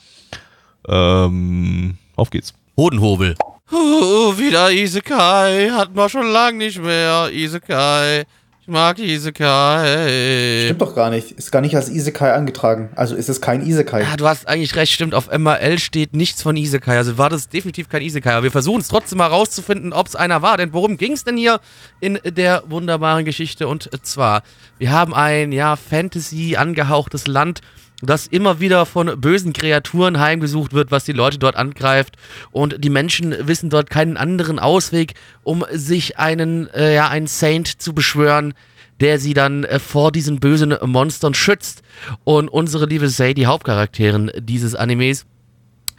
Ähm, 0.87 1.97
auf 2.15 2.29
geht's. 2.31 2.53
Hodenhobel. 2.77 3.35
Uh, 3.71 4.37
wieder 4.37 4.71
Isekai. 4.71 5.69
Hatten 5.71 5.95
wir 5.95 6.09
schon 6.09 6.27
lange 6.27 6.57
nicht 6.57 6.81
mehr. 6.81 7.29
Isekai. 7.31 8.25
Ich 8.67 8.71
mag 8.71 8.97
Isekai. 8.97 10.63
Stimmt 10.65 10.81
doch 10.81 10.95
gar 10.95 11.11
nicht. 11.11 11.29
Ist 11.29 11.51
gar 11.51 11.61
nicht 11.61 11.75
als 11.75 11.87
Isekai 11.87 12.33
angetragen. 12.33 12.89
Also 12.95 13.15
ist 13.15 13.29
es 13.29 13.39
kein 13.39 13.63
Isekai. 13.63 14.01
Ja, 14.01 14.17
du 14.17 14.27
hast 14.27 14.47
eigentlich 14.47 14.75
recht, 14.75 14.91
stimmt. 14.91 15.13
Auf 15.13 15.29
MRL 15.31 15.77
steht 15.77 16.15
nichts 16.15 16.41
von 16.41 16.57
Isekai. 16.57 16.97
Also 16.97 17.19
war 17.19 17.29
das 17.29 17.47
definitiv 17.47 17.89
kein 17.89 18.01
Isekai. 18.01 18.31
Aber 18.33 18.41
wir 18.41 18.49
versuchen 18.49 18.81
es 18.81 18.87
trotzdem 18.87 19.19
mal 19.19 19.27
rauszufinden, 19.27 19.93
ob 19.93 20.07
es 20.07 20.15
einer 20.15 20.41
war. 20.41 20.57
Denn 20.57 20.73
worum 20.73 20.97
ging 20.97 21.11
es 21.11 21.23
denn 21.23 21.37
hier 21.37 21.59
in 21.99 22.17
der 22.25 22.63
wunderbaren 22.65 23.23
Geschichte? 23.23 23.67
Und 23.67 23.87
zwar, 24.01 24.41
wir 24.79 24.89
haben 24.89 25.13
ein, 25.13 25.51
ja, 25.51 25.75
Fantasy 25.75 26.55
angehauchtes 26.55 27.27
Land, 27.27 27.61
das 28.01 28.27
immer 28.27 28.59
wieder 28.59 28.85
von 28.85 29.19
bösen 29.19 29.53
Kreaturen 29.53 30.19
heimgesucht 30.19 30.73
wird, 30.73 30.91
was 30.91 31.05
die 31.05 31.13
Leute 31.13 31.39
dort 31.39 31.55
angreift. 31.55 32.17
Und 32.51 32.83
die 32.83 32.89
Menschen 32.89 33.35
wissen 33.47 33.69
dort 33.69 33.89
keinen 33.89 34.17
anderen 34.17 34.59
Ausweg, 34.59 35.13
um 35.43 35.65
sich 35.71 36.17
einen, 36.17 36.67
äh, 36.73 36.93
ja, 36.95 37.09
einen 37.09 37.27
Saint 37.27 37.81
zu 37.81 37.93
beschwören, 37.93 38.53
der 38.99 39.19
sie 39.19 39.33
dann 39.33 39.63
äh, 39.63 39.79
vor 39.79 40.11
diesen 40.11 40.39
bösen 40.39 40.75
Monstern 40.83 41.33
schützt. 41.33 41.83
Und 42.23 42.49
unsere 42.49 42.85
liebe 42.85 43.09
Sei, 43.09 43.33
die 43.33 43.47
Hauptcharakterin 43.47 44.31
dieses 44.37 44.75
Animes, 44.75 45.25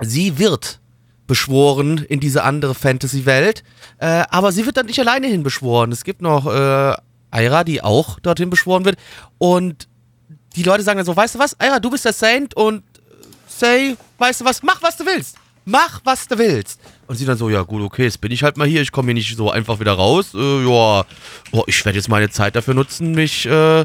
sie 0.00 0.38
wird 0.38 0.80
beschworen 1.26 2.04
in 2.08 2.20
diese 2.20 2.44
andere 2.44 2.74
Fantasy-Welt, 2.74 3.64
äh, 3.98 4.24
aber 4.30 4.52
sie 4.52 4.64
wird 4.64 4.76
dann 4.76 4.86
nicht 4.86 5.00
alleine 5.00 5.26
hin 5.26 5.42
beschworen. 5.42 5.90
Es 5.90 6.04
gibt 6.04 6.22
noch 6.22 6.46
äh, 6.46 6.94
Aira, 7.30 7.64
die 7.64 7.82
auch 7.82 8.20
dorthin 8.20 8.50
beschworen 8.50 8.84
wird. 8.84 8.96
Und 9.38 9.88
die 10.56 10.62
Leute 10.62 10.82
sagen 10.82 10.96
dann 10.96 11.06
so, 11.06 11.14
weißt 11.14 11.36
du 11.36 11.38
was, 11.38 11.58
Aira, 11.60 11.78
du 11.78 11.90
bist 11.90 12.04
der 12.04 12.12
Saint 12.12 12.54
und 12.56 12.82
Say, 13.46 13.96
weißt 14.18 14.40
du 14.40 14.44
was, 14.44 14.62
mach 14.62 14.82
was 14.82 14.96
du 14.96 15.06
willst. 15.06 15.36
Mach, 15.68 16.00
was 16.04 16.28
du 16.28 16.38
willst. 16.38 16.80
Und 17.08 17.16
sie 17.16 17.24
dann 17.24 17.36
so, 17.36 17.48
ja 17.50 17.62
gut, 17.62 17.82
okay, 17.82 18.04
jetzt 18.04 18.20
bin 18.20 18.30
ich 18.30 18.44
halt 18.44 18.56
mal 18.56 18.68
hier, 18.68 18.82
ich 18.82 18.92
komme 18.92 19.06
hier 19.06 19.14
nicht 19.14 19.36
so 19.36 19.50
einfach 19.50 19.80
wieder 19.80 19.94
raus. 19.94 20.32
Äh, 20.32 20.64
ja, 20.64 21.04
oh, 21.52 21.64
ich 21.66 21.84
werde 21.84 21.98
jetzt 21.98 22.08
meine 22.08 22.30
Zeit 22.30 22.54
dafür 22.54 22.74
nutzen, 22.74 23.12
mich 23.12 23.46
äh, 23.46 23.80
äh, 23.80 23.84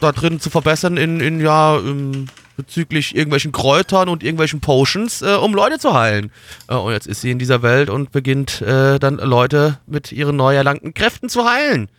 da 0.00 0.12
drin 0.12 0.40
zu 0.40 0.48
verbessern 0.48 0.96
in, 0.96 1.20
in 1.20 1.40
ja, 1.40 1.76
ähm, 1.76 2.26
bezüglich 2.56 3.14
irgendwelchen 3.14 3.52
Kräutern 3.52 4.08
und 4.08 4.22
irgendwelchen 4.22 4.60
Potions, 4.60 5.20
äh, 5.20 5.34
um 5.34 5.52
Leute 5.52 5.78
zu 5.78 5.92
heilen. 5.92 6.32
Äh, 6.68 6.76
und 6.76 6.92
jetzt 6.92 7.06
ist 7.06 7.20
sie 7.20 7.30
in 7.30 7.38
dieser 7.38 7.62
Welt 7.62 7.90
und 7.90 8.10
beginnt 8.10 8.62
äh, 8.62 8.98
dann 8.98 9.16
Leute 9.16 9.78
mit 9.86 10.10
ihren 10.10 10.36
neu 10.36 10.54
erlangten 10.54 10.94
Kräften 10.94 11.28
zu 11.28 11.44
heilen. 11.44 11.90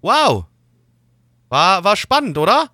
Wow. 0.00 0.46
War, 1.50 1.84
war 1.84 1.96
spannend, 1.96 2.36
oder? 2.36 2.68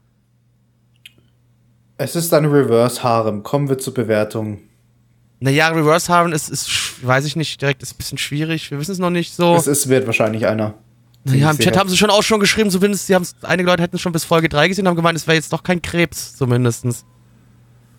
Es 2.02 2.16
ist 2.16 2.32
ein 2.32 2.46
Reverse-Harem. 2.46 3.42
Kommen 3.42 3.68
wir 3.68 3.76
zur 3.76 3.92
Bewertung. 3.92 4.60
Naja, 5.38 5.68
Reverse 5.68 6.10
Harem 6.10 6.32
ist, 6.32 6.48
ist, 6.48 7.06
weiß 7.06 7.26
ich 7.26 7.36
nicht, 7.36 7.60
direkt 7.60 7.82
ist 7.82 7.92
ein 7.92 7.98
bisschen 7.98 8.16
schwierig. 8.16 8.70
Wir 8.70 8.78
wissen 8.78 8.92
es 8.92 8.98
noch 8.98 9.10
nicht 9.10 9.34
so. 9.34 9.54
Es 9.54 9.66
ist, 9.66 9.90
wird 9.90 10.06
wahrscheinlich 10.06 10.46
einer. 10.46 10.72
den 11.24 11.40
Ja, 11.40 11.50
ich 11.50 11.58
im 11.58 11.62
Chat 11.62 11.76
haben 11.76 11.90
sie 11.90 11.98
schon 11.98 12.08
auch 12.08 12.22
schon 12.22 12.40
geschrieben, 12.40 12.70
zumindest, 12.70 13.06
sie 13.06 13.16
einige 13.42 13.68
Leute 13.68 13.82
hätten 13.82 13.96
es 13.96 14.00
schon 14.00 14.12
bis 14.12 14.24
Folge 14.24 14.48
3 14.48 14.68
gesehen, 14.68 14.88
haben 14.88 14.96
gemeint, 14.96 15.18
es 15.18 15.26
wäre 15.26 15.34
jetzt 15.34 15.52
doch 15.52 15.62
kein 15.62 15.82
Krebs, 15.82 16.36
zumindestens. 16.36 17.04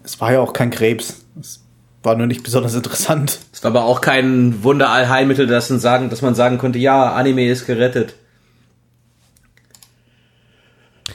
Es 0.03 0.19
war 0.19 0.33
ja 0.33 0.39
auch 0.39 0.53
kein 0.53 0.71
Krebs. 0.71 1.23
Es 1.39 1.63
war 2.01 2.15
nur 2.15 2.25
nicht 2.25 2.41
besonders 2.41 2.73
interessant. 2.73 3.37
Ist 3.53 3.67
aber 3.67 3.83
auch 3.83 4.01
kein 4.01 4.63
Wunderallheilmittel, 4.63 5.45
dass 5.45 5.69
man 5.69 5.79
sagen, 5.79 6.09
dass 6.09 6.23
man 6.23 6.33
sagen 6.33 6.57
könnte, 6.57 6.79
ja, 6.79 7.13
Anime 7.13 7.47
ist 7.47 7.67
gerettet. 7.67 8.15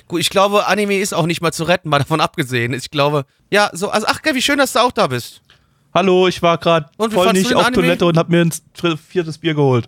Gut, 0.08 0.20
ich 0.20 0.30
glaube, 0.30 0.66
Anime 0.66 0.98
ist 0.98 1.12
auch 1.14 1.26
nicht 1.26 1.40
mal 1.40 1.52
zu 1.52 1.64
retten, 1.64 1.88
mal 1.88 1.98
davon 1.98 2.20
abgesehen. 2.20 2.72
Ich 2.72 2.90
glaube, 2.90 3.24
ja, 3.50 3.70
so, 3.72 3.90
also, 3.90 4.06
ach, 4.08 4.20
wie 4.32 4.42
schön, 4.42 4.58
dass 4.58 4.72
du 4.72 4.78
auch 4.80 4.92
da 4.92 5.08
bist. 5.08 5.42
Hallo, 5.92 6.28
ich 6.28 6.40
war 6.42 6.58
gerade 6.58 6.88
voll 7.10 7.32
nicht 7.32 7.52
auf 7.54 7.64
Anime? 7.66 7.82
Toilette 7.82 8.06
und 8.06 8.16
hab 8.18 8.28
mir 8.28 8.42
ein 8.42 8.52
viertes 9.08 9.38
Bier 9.38 9.54
geholt. 9.54 9.86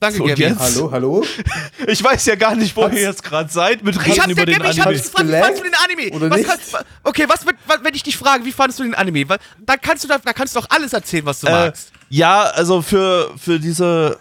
Danke, 0.00 0.18
So, 0.18 0.24
Gabby. 0.24 0.42
jetzt? 0.42 0.58
Hallo, 0.58 0.90
hallo? 0.90 1.24
Ich 1.86 2.02
weiß 2.02 2.26
ja 2.26 2.34
gar 2.34 2.56
nicht, 2.56 2.74
wo 2.74 2.84
Hat's- 2.84 2.96
ihr 2.96 3.02
jetzt 3.02 3.22
gerade 3.22 3.50
seid 3.52 3.84
mit 3.84 3.94
Ich 3.96 4.02
Reden 4.04 4.20
hab's 4.22 4.32
über 4.32 4.46
dir, 4.46 4.54
den 4.54 4.58
Gabby, 4.62 4.70
ich 4.70 4.82
Anime. 4.82 4.96
hab's 4.98 5.12
gefragt, 5.12 5.28
wie 5.28 5.32
fandest 5.40 5.60
du 5.60 5.64
den 5.64 5.74
Anime? 5.74 6.16
Oder 6.16 6.30
was 6.30 6.38
nicht? 6.38 6.48
kann- 6.72 6.84
okay, 7.04 7.24
was 7.28 7.46
wird, 7.46 7.56
was, 7.66 7.84
wenn 7.84 7.94
ich 7.94 8.02
dich 8.02 8.16
frage, 8.16 8.44
wie 8.44 8.50
fandest 8.52 8.80
du 8.80 8.82
den 8.84 8.94
Anime? 8.94 9.28
Weil, 9.28 9.38
da 9.60 9.76
kannst 9.76 10.02
du 10.04 10.08
da, 10.08 10.18
da 10.18 10.32
kannst 10.32 10.56
du 10.56 10.60
doch 10.60 10.66
alles 10.70 10.92
erzählen, 10.92 11.24
was 11.26 11.40
du 11.40 11.46
Äh, 11.46 11.50
magst. 11.52 11.92
ja, 12.08 12.42
also 12.42 12.82
für, 12.82 13.32
für 13.38 13.60
diese, 13.60 14.18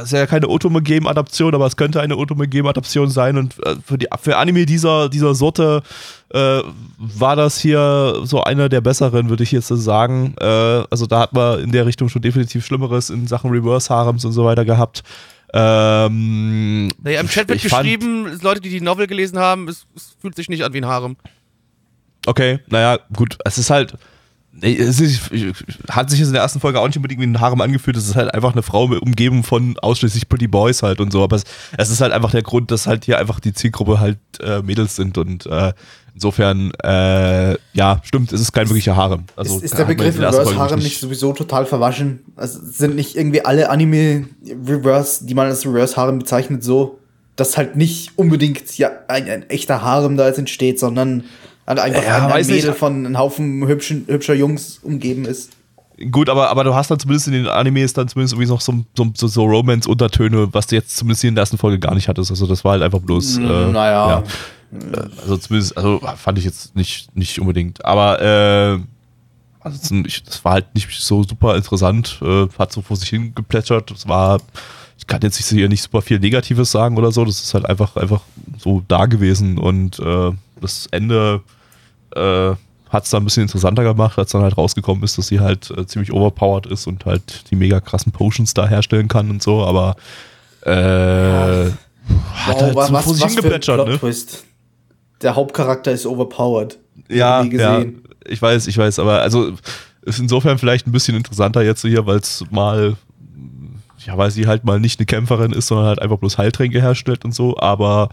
ist 0.00 0.12
ja 0.12 0.26
keine 0.26 0.48
Otome 0.48 0.82
Game 0.82 1.06
Adaption, 1.06 1.54
aber 1.54 1.66
es 1.66 1.76
könnte 1.76 2.00
eine 2.00 2.16
Otome 2.16 2.48
Game 2.48 2.66
Adaption 2.66 3.10
sein 3.10 3.36
und 3.36 3.58
äh, 3.66 3.76
für 3.84 3.98
die 3.98 4.08
für 4.20 4.36
Anime 4.36 4.66
dieser 4.66 5.08
dieser 5.08 5.34
Sorte 5.34 5.82
äh, 6.30 6.60
war 6.96 7.36
das 7.36 7.58
hier 7.58 8.20
so 8.24 8.42
einer 8.42 8.68
der 8.68 8.80
besseren, 8.80 9.28
würde 9.28 9.42
ich 9.42 9.52
jetzt 9.52 9.68
so 9.68 9.76
sagen. 9.76 10.34
Äh, 10.40 10.44
also 10.44 11.06
da 11.06 11.20
hat 11.20 11.32
man 11.32 11.60
in 11.60 11.72
der 11.72 11.86
Richtung 11.86 12.08
schon 12.08 12.22
definitiv 12.22 12.64
Schlimmeres 12.64 13.10
in 13.10 13.26
Sachen 13.26 13.50
Reverse 13.50 13.92
Harems 13.92 14.24
und 14.24 14.32
so 14.32 14.44
weiter 14.44 14.64
gehabt. 14.64 15.02
Ähm, 15.54 16.88
Naja, 17.02 17.20
im 17.20 17.28
Chat 17.28 17.48
wird 17.48 17.62
geschrieben, 17.62 18.38
Leute, 18.42 18.60
die 18.60 18.70
die 18.70 18.80
Novel 18.80 19.06
gelesen 19.06 19.38
haben, 19.38 19.68
es, 19.68 19.86
es 19.94 20.16
fühlt 20.20 20.34
sich 20.34 20.48
nicht 20.48 20.64
an 20.64 20.72
wie 20.72 20.78
ein 20.78 20.86
Harem. 20.86 21.16
Okay, 22.26 22.60
naja, 22.68 22.98
gut, 23.14 23.36
es 23.44 23.58
ist 23.58 23.70
halt. 23.70 23.94
Es 24.60 25.00
ist, 25.00 25.30
hat 25.88 26.10
sich 26.10 26.18
jetzt 26.18 26.28
in 26.28 26.34
der 26.34 26.42
ersten 26.42 26.60
Folge 26.60 26.78
auch 26.78 26.86
nicht 26.86 26.96
unbedingt 26.96 27.20
wie 27.22 27.26
ein 27.26 27.40
Harem 27.40 27.60
angefühlt. 27.62 27.96
Es 27.96 28.06
ist 28.06 28.16
halt 28.16 28.34
einfach 28.34 28.52
eine 28.52 28.62
Frau 28.62 28.84
umgeben 28.84 29.42
von 29.44 29.78
ausschließlich 29.78 30.28
Pretty 30.28 30.46
Boys 30.46 30.82
halt 30.82 31.00
und 31.00 31.10
so. 31.10 31.24
Aber 31.24 31.36
es, 31.36 31.44
es 31.78 31.90
ist 31.90 32.02
halt 32.02 32.12
einfach 32.12 32.32
der 32.32 32.42
Grund, 32.42 32.70
dass 32.70 32.86
halt 32.86 33.04
hier 33.06 33.18
einfach 33.18 33.40
die 33.40 33.54
Zielgruppe 33.54 33.98
halt 33.98 34.18
äh, 34.40 34.60
Mädels 34.62 34.94
sind 34.94 35.16
und 35.16 35.46
äh, 35.46 35.72
insofern, 36.14 36.72
äh, 36.82 37.56
ja, 37.72 38.00
stimmt, 38.02 38.32
es 38.32 38.40
ist 38.40 38.52
kein 38.52 38.68
wirklicher 38.68 38.96
Harem. 38.96 39.24
Also, 39.36 39.56
ist, 39.56 39.64
ist 39.64 39.78
der 39.78 39.84
Begriff 39.84 40.16
Reverse 40.16 40.56
Harem 40.56 40.80
nicht 40.80 41.00
sowieso 41.00 41.32
total 41.32 41.66
verwaschen? 41.66 42.20
Also 42.36 42.60
sind 42.62 42.94
nicht 42.94 43.16
irgendwie 43.16 43.44
alle 43.44 43.70
Anime 43.70 44.26
Reverse, 44.66 45.24
die 45.24 45.34
man 45.34 45.46
als 45.46 45.64
Reverse 45.66 45.96
Harem 45.96 46.18
bezeichnet, 46.18 46.62
so, 46.62 46.98
dass 47.36 47.56
halt 47.56 47.76
nicht 47.76 48.18
unbedingt 48.18 48.76
ja 48.76 48.90
ein, 49.08 49.28
ein 49.28 49.50
echter 49.50 49.82
Harem 49.82 50.16
da 50.16 50.26
jetzt 50.26 50.38
entsteht, 50.38 50.78
sondern 50.78 51.24
halt 51.66 51.78
einfach 51.78 52.02
Ja, 52.02 52.26
ein, 52.26 52.30
weiß 52.32 52.48
nicht. 52.48 52.56
Mädel 52.56 52.72
von 52.74 53.06
einem 53.06 53.18
Haufen 53.18 53.66
hübschen, 53.66 54.04
hübscher 54.08 54.34
Jungs 54.34 54.78
umgeben 54.82 55.24
ist. 55.24 55.50
Gut, 56.10 56.28
aber, 56.28 56.50
aber 56.50 56.64
du 56.64 56.74
hast 56.74 56.90
dann 56.90 56.98
zumindest 56.98 57.28
in 57.28 57.34
den 57.34 57.46
Animes 57.46 57.92
dann 57.92 58.08
zumindest 58.08 58.34
irgendwie 58.34 58.50
noch 58.50 58.60
so, 58.60 58.84
so, 58.96 59.26
so, 59.28 59.44
Romance-Untertöne, 59.44 60.48
was 60.52 60.66
du 60.66 60.74
jetzt 60.74 60.96
zumindest 60.96 61.20
hier 61.20 61.28
in 61.28 61.34
der 61.34 61.42
ersten 61.42 61.58
Folge 61.58 61.78
gar 61.78 61.94
nicht 61.94 62.08
hattest. 62.08 62.30
Also 62.30 62.46
das 62.46 62.64
war 62.64 62.72
halt 62.72 62.82
einfach 62.82 63.00
bloß. 63.00 63.36
Äh, 63.38 63.40
naja. 63.40 63.72
ja. 64.08 64.18
Äh, 64.18 65.08
Also 65.22 65.36
zumindest, 65.36 65.76
also 65.76 66.00
fand 66.16 66.38
ich 66.38 66.44
jetzt 66.44 66.74
nicht, 66.74 67.14
nicht 67.14 67.38
unbedingt. 67.38 67.84
Aber 67.84 68.20
äh, 68.20 68.78
also 69.60 69.94
ich, 70.06 70.24
das 70.24 70.44
war 70.44 70.52
halt 70.54 70.74
nicht 70.74 70.88
so 70.90 71.22
super 71.22 71.56
interessant. 71.56 72.18
Äh, 72.22 72.48
hat 72.58 72.72
so 72.72 72.82
vor 72.82 72.96
sich 72.96 73.10
hingeplätschert. 73.10 73.90
Es 73.92 74.08
war, 74.08 74.40
ich 74.98 75.06
kann 75.06 75.20
jetzt 75.22 75.36
hier 75.36 75.68
nicht 75.68 75.82
super 75.82 76.02
viel 76.02 76.18
Negatives 76.18 76.72
sagen 76.72 76.96
oder 76.96 77.12
so. 77.12 77.24
Das 77.24 77.40
ist 77.40 77.54
halt 77.54 77.66
einfach, 77.66 77.94
einfach 77.96 78.22
so 78.58 78.82
da 78.88 79.06
gewesen. 79.06 79.58
Und 79.58 80.00
äh, 80.00 80.32
das 80.62 80.86
Ende 80.90 81.42
äh, 82.16 82.52
hat 82.90 83.04
es 83.04 83.10
dann 83.10 83.22
ein 83.22 83.24
bisschen 83.24 83.44
interessanter 83.44 83.82
gemacht, 83.84 84.18
als 84.18 84.32
dann 84.32 84.42
halt 84.42 84.56
rausgekommen 84.58 85.02
ist, 85.02 85.16
dass 85.18 85.26
sie 85.28 85.40
halt 85.40 85.70
äh, 85.70 85.86
ziemlich 85.86 86.12
overpowered 86.12 86.66
ist 86.66 86.86
und 86.86 87.04
halt 87.06 87.50
die 87.50 87.56
mega 87.56 87.80
krassen 87.80 88.12
Potions 88.12 88.52
da 88.54 88.66
herstellen 88.68 89.08
kann 89.08 89.30
und 89.30 89.42
so, 89.42 89.64
aber 89.64 89.96
äh, 90.62 90.70
hat 90.70 92.60
halt 92.60 92.74
wa- 92.74 92.86
so 92.86 92.98
vor 92.98 93.14
sich 93.14 93.24
hingeplätschert, 93.24 93.86
ne? 93.86 93.98
Twist. 93.98 94.44
Der 95.22 95.36
Hauptcharakter 95.36 95.92
ist 95.92 96.04
overpowered. 96.06 96.78
Ja, 97.08 97.42
ja, 97.42 97.84
ich 98.26 98.40
weiß, 98.42 98.66
ich 98.66 98.76
weiß, 98.76 98.98
aber 98.98 99.20
also 99.22 99.52
ist 100.02 100.18
insofern 100.18 100.58
vielleicht 100.58 100.86
ein 100.86 100.92
bisschen 100.92 101.16
interessanter 101.16 101.62
jetzt 101.62 101.82
hier, 101.82 102.06
weil 102.06 102.18
es 102.18 102.44
mal, 102.50 102.96
ja, 104.04 104.18
weil 104.18 104.30
sie 104.30 104.46
halt 104.46 104.64
mal 104.64 104.80
nicht 104.80 104.98
eine 104.98 105.06
Kämpferin 105.06 105.52
ist, 105.52 105.68
sondern 105.68 105.86
halt 105.86 106.02
einfach 106.02 106.18
bloß 106.18 106.38
Heiltränke 106.38 106.80
herstellt 106.80 107.24
und 107.24 107.34
so, 107.34 107.56
aber 107.58 108.08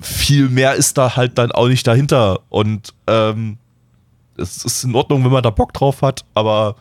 viel 0.00 0.48
mehr 0.48 0.74
ist 0.74 0.98
da 0.98 1.16
halt 1.16 1.38
dann 1.38 1.52
auch 1.52 1.68
nicht 1.68 1.86
dahinter. 1.86 2.40
Und 2.48 2.94
ähm, 3.06 3.58
es 4.36 4.64
ist 4.64 4.84
in 4.84 4.94
Ordnung, 4.94 5.24
wenn 5.24 5.32
man 5.32 5.42
da 5.42 5.50
Bock 5.50 5.72
drauf 5.72 6.02
hat, 6.02 6.24
aber 6.34 6.76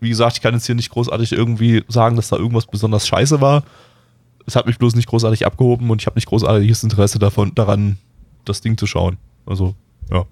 wie 0.00 0.08
gesagt, 0.08 0.36
ich 0.36 0.42
kann 0.42 0.54
jetzt 0.54 0.66
hier 0.66 0.74
nicht 0.74 0.90
großartig 0.90 1.32
irgendwie 1.32 1.84
sagen, 1.88 2.16
dass 2.16 2.28
da 2.28 2.36
irgendwas 2.36 2.66
besonders 2.66 3.06
scheiße 3.06 3.40
war. 3.40 3.62
Es 4.46 4.56
hat 4.56 4.66
mich 4.66 4.78
bloß 4.78 4.94
nicht 4.94 5.08
großartig 5.08 5.46
abgehoben 5.46 5.90
und 5.90 6.02
ich 6.02 6.06
habe 6.06 6.16
nicht 6.16 6.26
großartiges 6.28 6.82
Interesse 6.82 7.18
davon, 7.18 7.54
daran, 7.54 7.98
das 8.44 8.60
Ding 8.60 8.76
zu 8.76 8.86
schauen. 8.86 9.16
Also, 9.44 9.74
ja. 10.10 10.24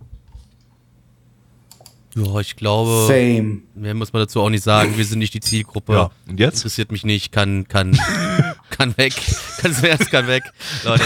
Ja, 2.17 2.39
ich 2.39 2.55
glaube, 2.55 3.07
Same. 3.09 3.63
mehr 3.75 3.95
muss 3.95 4.13
man 4.13 4.23
dazu 4.23 4.41
auch 4.41 4.51
nicht 4.51 4.63
sagen. 4.63 4.97
Wir 4.97 5.05
sind 5.05 5.19
nicht 5.19 5.35
die 5.35 5.41
Zielgruppe. 5.41 5.95
Ja, 5.95 6.11
und 6.29 6.39
jetzt? 6.39 6.59
Interessiert 6.59 6.93
mich 6.93 7.05
nicht, 7.05 7.33
kann, 7.33 7.67
kann, 7.67 7.99
kann 8.77 8.97
weg. 8.97 9.15
Kann 9.61 9.73
zuerst, 9.73 10.11
kann 10.11 10.27
weg. 10.27 10.45
Leute. 10.85 11.05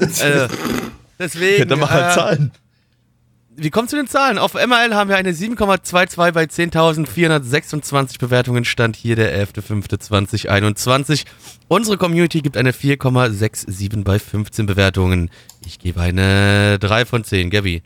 äh, 0.00 0.48
deswegen. 1.18 1.58
Ja, 1.60 1.64
dann 1.64 1.78
mach 1.78 1.90
halt 1.90 2.12
äh, 2.12 2.14
Zahlen. 2.14 2.52
Wie 3.56 3.70
kommt 3.70 3.88
zu 3.88 3.94
den 3.96 4.08
Zahlen? 4.08 4.38
Auf 4.38 4.54
MRL 4.54 4.94
haben 4.94 5.08
wir 5.08 5.16
eine 5.16 5.30
7,22 5.30 6.32
bei 6.32 6.42
10.426 6.42 8.18
Bewertungen. 8.18 8.64
Stand 8.64 8.96
hier 8.96 9.14
der 9.14 9.46
11.05.2021. 9.46 11.24
Unsere 11.68 11.96
Community 11.96 12.40
gibt 12.40 12.56
eine 12.56 12.72
4,67 12.72 14.02
bei 14.02 14.18
15 14.18 14.66
Bewertungen. 14.66 15.30
Ich 15.64 15.78
gebe 15.78 16.00
eine 16.00 16.80
3 16.80 17.04
von 17.04 17.22
10. 17.22 17.50
Gabby. 17.50 17.82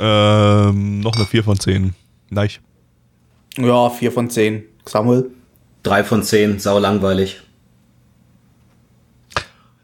Ähm, 0.00 0.98
noch 1.00 1.14
eine 1.14 1.26
4 1.26 1.44
von 1.44 1.60
10. 1.60 1.94
Nein. 2.30 2.50
Ja, 3.56 3.88
4 3.88 4.10
von 4.10 4.30
10. 4.30 4.64
Samuel. 4.84 5.30
Drei 5.82 6.04
von 6.04 6.22
zehn, 6.22 6.58
sau 6.58 6.78
langweilig. 6.78 7.40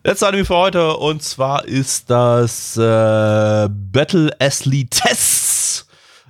Letzte 0.07 0.29
Anime 0.29 0.45
für 0.45 0.57
heute 0.57 0.99
und 0.99 1.23
zwar 1.23 1.65
ist 1.65 2.11
das 2.11 2.77
äh, 2.77 3.69
Battle 3.71 4.31
Athletes 4.39 5.87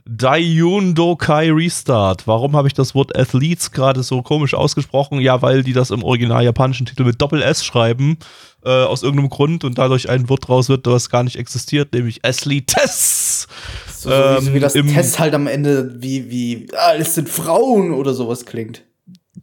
Daiyun 0.06 0.94
Dokai 0.94 1.50
Restart. 1.50 2.28
Warum 2.28 2.54
habe 2.54 2.68
ich 2.68 2.74
das 2.74 2.94
Wort 2.94 3.18
Athletes 3.18 3.72
gerade 3.72 4.04
so 4.04 4.22
komisch 4.22 4.54
ausgesprochen? 4.54 5.20
Ja, 5.20 5.42
weil 5.42 5.64
die 5.64 5.72
das 5.72 5.90
im 5.90 6.04
original 6.04 6.44
japanischen 6.44 6.86
Titel 6.86 7.02
mit 7.02 7.20
Doppel 7.20 7.42
S 7.42 7.64
schreiben, 7.64 8.16
äh, 8.64 8.68
aus 8.68 9.02
irgendeinem 9.02 9.30
Grund 9.30 9.64
und 9.64 9.76
dadurch 9.76 10.08
ein 10.08 10.28
Wort 10.28 10.46
draus 10.46 10.68
wird, 10.68 10.86
das 10.86 11.10
gar 11.10 11.24
nicht 11.24 11.34
existiert, 11.34 11.94
nämlich 11.94 12.24
Athletes. 12.24 13.48
So, 13.92 14.08
so 14.08 14.16
wie, 14.16 14.44
so 14.44 14.52
wie 14.52 14.56
Ähm, 14.56 14.60
das 14.60 14.72
Test 14.74 15.18
halt 15.18 15.34
am 15.34 15.48
Ende, 15.48 16.00
wie, 16.00 16.30
wie, 16.30 16.68
ah, 16.76 16.94
es 16.94 17.16
sind 17.16 17.28
Frauen 17.28 17.90
oder 17.92 18.14
sowas 18.14 18.46
klingt. 18.46 18.84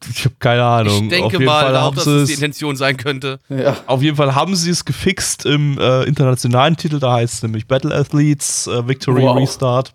Ich 0.09 0.25
habe 0.25 0.35
keine 0.39 0.63
Ahnung. 0.63 0.95
Ich 0.95 1.03
Auf 1.03 1.09
denke 1.09 1.31
jeden 1.33 1.45
mal 1.45 1.61
Fall 1.65 1.75
auch, 1.77 1.81
haben 1.83 1.95
dass 1.95 2.05
sie 2.05 2.11
das 2.13 2.21
es- 2.23 2.27
die 2.29 2.33
Intention 2.35 2.75
sein 2.75 2.97
könnte. 2.97 3.39
Ja. 3.49 3.77
Auf 3.85 4.01
jeden 4.01 4.17
Fall 4.17 4.33
haben 4.33 4.55
sie 4.55 4.71
es 4.71 4.83
gefixt 4.83 5.45
im 5.45 5.77
äh, 5.77 6.03
internationalen 6.03 6.75
Titel, 6.75 6.99
da 6.99 7.13
heißt 7.13 7.35
es 7.35 7.43
nämlich 7.43 7.67
Battle 7.67 7.93
Athletes 7.95 8.65
äh, 8.67 8.87
Victory 8.87 9.21
Wow. 9.21 9.37
Restart. 9.37 9.93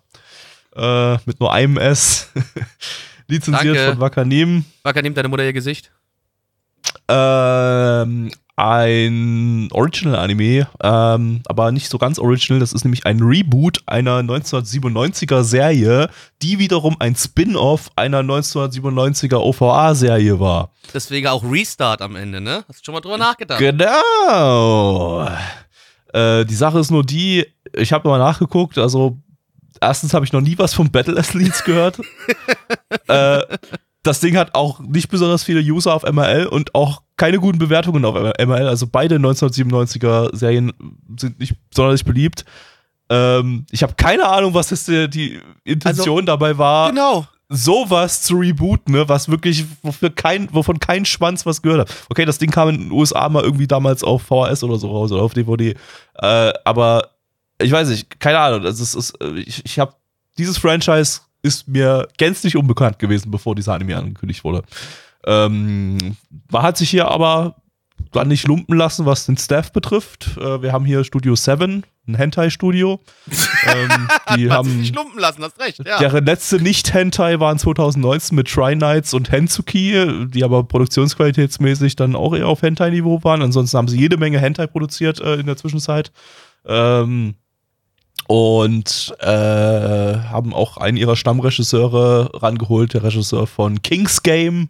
Äh, 0.75 1.13
mit 1.25 1.39
nur 1.39 1.51
einem 1.51 1.77
S. 1.77 2.29
Lizenziert 3.27 3.75
Danke. 3.75 3.91
von 3.91 3.99
Wakanim. 3.99 4.63
Wacker, 4.83 5.01
nimmt 5.01 5.17
deine 5.17 5.27
Mutter 5.27 5.43
ihr 5.43 5.51
Gesicht? 5.53 5.91
Ähm, 7.07 8.31
ein 8.57 9.69
Original-Anime, 9.71 10.67
ähm, 10.81 11.41
aber 11.45 11.71
nicht 11.71 11.89
so 11.89 11.99
ganz 11.99 12.17
original. 12.17 12.59
Das 12.59 12.73
ist 12.73 12.83
nämlich 12.83 13.05
ein 13.05 13.21
Reboot 13.21 13.83
einer 13.85 14.19
1997er 14.21 15.43
Serie, 15.43 16.09
die 16.41 16.57
wiederum 16.57 16.97
ein 16.99 17.15
Spin-off 17.15 17.91
einer 17.95 18.21
1997er 18.21 19.35
OVA-Serie 19.35 20.39
war. 20.39 20.71
Deswegen 20.91 21.27
auch 21.27 21.43
Restart 21.43 22.01
am 22.01 22.15
Ende, 22.15 22.41
ne? 22.41 22.65
Hast 22.67 22.79
du 22.79 22.85
schon 22.85 22.95
mal 22.95 23.01
drüber 23.01 23.19
nachgedacht? 23.19 23.59
Genau. 23.59 25.29
Äh, 26.13 26.43
die 26.45 26.55
Sache 26.55 26.79
ist 26.79 26.89
nur 26.89 27.03
die, 27.03 27.45
ich 27.73 27.93
habe 27.93 28.09
mal 28.09 28.17
nachgeguckt, 28.17 28.79
also 28.79 29.17
erstens 29.79 30.15
habe 30.15 30.25
ich 30.25 30.33
noch 30.33 30.41
nie 30.41 30.57
was 30.57 30.73
von 30.73 30.89
Battle 30.89 31.17
Athletes 31.17 31.63
gehört. 31.63 31.99
äh, 33.07 33.41
das 34.07 34.19
Ding 34.19 34.37
hat 34.37 34.55
auch 34.55 34.79
nicht 34.79 35.09
besonders 35.09 35.43
viele 35.43 35.59
User 35.61 35.93
auf 35.93 36.03
MRL 36.03 36.47
und 36.47 36.73
auch 36.73 37.01
keine 37.17 37.39
guten 37.39 37.57
Bewertungen 37.59 38.05
auf 38.05 38.15
MRL. 38.15 38.67
Also 38.67 38.87
beide 38.87 39.15
1997er 39.17 40.35
Serien 40.35 40.73
sind 41.17 41.39
nicht 41.39 41.55
sonderlich 41.73 42.05
beliebt. 42.05 42.45
Ähm, 43.09 43.65
ich 43.71 43.83
habe 43.83 43.93
keine 43.95 44.27
Ahnung, 44.27 44.53
was 44.53 44.69
das 44.69 44.85
die, 44.85 45.09
die 45.09 45.39
Intention 45.63 46.25
dabei 46.25 46.57
war 46.57 46.89
Genau. 46.89 47.25
sowas 47.49 48.21
zu 48.21 48.35
rebooten, 48.35 48.93
ne, 48.93 49.07
was 49.07 49.29
wirklich, 49.29 49.63
wofür 49.81 50.09
kein, 50.09 50.53
wovon 50.53 50.79
kein 50.79 51.05
Schwanz 51.05 51.45
was 51.45 51.61
gehört 51.61 51.89
hat. 51.89 51.95
Okay, 52.09 52.25
das 52.25 52.37
Ding 52.37 52.51
kam 52.51 52.69
in 52.69 52.77
den 52.79 52.91
USA 52.91 53.29
mal 53.29 53.43
irgendwie 53.43 53.67
damals 53.67 54.03
auf 54.03 54.23
VHS 54.23 54.63
oder 54.63 54.77
so 54.77 54.91
raus 54.91 55.11
oder 55.11 55.21
auf 55.23 55.33
DVD. 55.33 55.75
Äh, 56.15 56.53
aber 56.65 57.11
ich 57.61 57.71
weiß 57.71 57.87
nicht, 57.89 58.19
keine 58.19 58.39
Ahnung. 58.39 58.63
Ist, 58.63 58.79
ist, 58.79 59.13
äh, 59.21 59.39
ich 59.39 59.63
ich 59.65 59.79
habe 59.79 59.93
dieses 60.37 60.57
Franchise 60.57 61.21
ist 61.41 61.67
mir 61.67 62.07
gänzlich 62.17 62.55
unbekannt 62.55 62.99
gewesen, 62.99 63.31
bevor 63.31 63.55
dieser 63.55 63.73
Anime 63.73 63.97
angekündigt 63.97 64.43
wurde. 64.43 64.63
Ähm, 65.25 66.17
man 66.51 66.61
hat 66.63 66.77
sich 66.77 66.89
hier 66.89 67.09
aber 67.09 67.55
dann 68.11 68.27
nicht 68.27 68.47
lumpen 68.47 68.77
lassen, 68.77 69.05
was 69.05 69.25
den 69.25 69.37
Staff 69.37 69.71
betrifft. 69.71 70.37
Äh, 70.37 70.61
wir 70.61 70.71
haben 70.71 70.85
hier 70.85 71.03
Studio 71.03 71.35
7, 71.35 71.83
ein 72.07 72.15
Hentai-Studio. 72.15 73.01
ähm, 73.67 74.07
die 74.35 74.49
Hat 74.49 74.57
haben 74.57 74.69
sich 74.69 74.77
nicht 74.77 74.95
lumpen 74.95 75.19
lassen, 75.19 75.43
hast 75.43 75.59
recht. 75.59 75.85
Ja. 75.85 75.99
Deren 75.99 76.25
letzte 76.25 76.57
Nicht-Hentai 76.57 77.39
waren 77.39 77.59
2019 77.59 78.35
mit 78.35 78.47
Try 78.47 78.75
Nights 78.75 79.13
und 79.13 79.31
Hensuki, 79.31 80.27
die 80.27 80.43
aber 80.43 80.63
produktionsqualitätsmäßig 80.63 81.95
dann 81.95 82.15
auch 82.15 82.35
eher 82.35 82.47
auf 82.47 82.61
Hentai-Niveau 82.61 83.23
waren. 83.23 83.41
Ansonsten 83.41 83.77
haben 83.77 83.87
sie 83.87 83.99
jede 83.99 84.17
Menge 84.17 84.39
Hentai 84.39 84.67
produziert 84.67 85.19
äh, 85.19 85.35
in 85.35 85.45
der 85.45 85.57
Zwischenzeit. 85.57 86.11
Ähm, 86.65 87.35
und 88.27 89.15
äh, 89.19 89.25
haben 89.27 90.53
auch 90.53 90.77
einen 90.77 90.97
ihrer 90.97 91.15
Stammregisseure 91.15 92.29
rangeholt, 92.33 92.93
der 92.93 93.03
Regisseur 93.03 93.47
von 93.47 93.81
King's 93.81 94.21
Game 94.23 94.69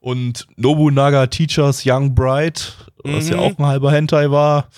und 0.00 0.46
Nobunaga 0.56 1.26
Teachers 1.26 1.82
Young 1.86 2.14
Bride, 2.14 2.60
was 3.04 3.28
ja 3.28 3.36
Mhm. 3.36 3.42
auch 3.42 3.58
ein 3.58 3.66
halber 3.66 3.92
Hentai 3.92 4.30
war. 4.30 4.68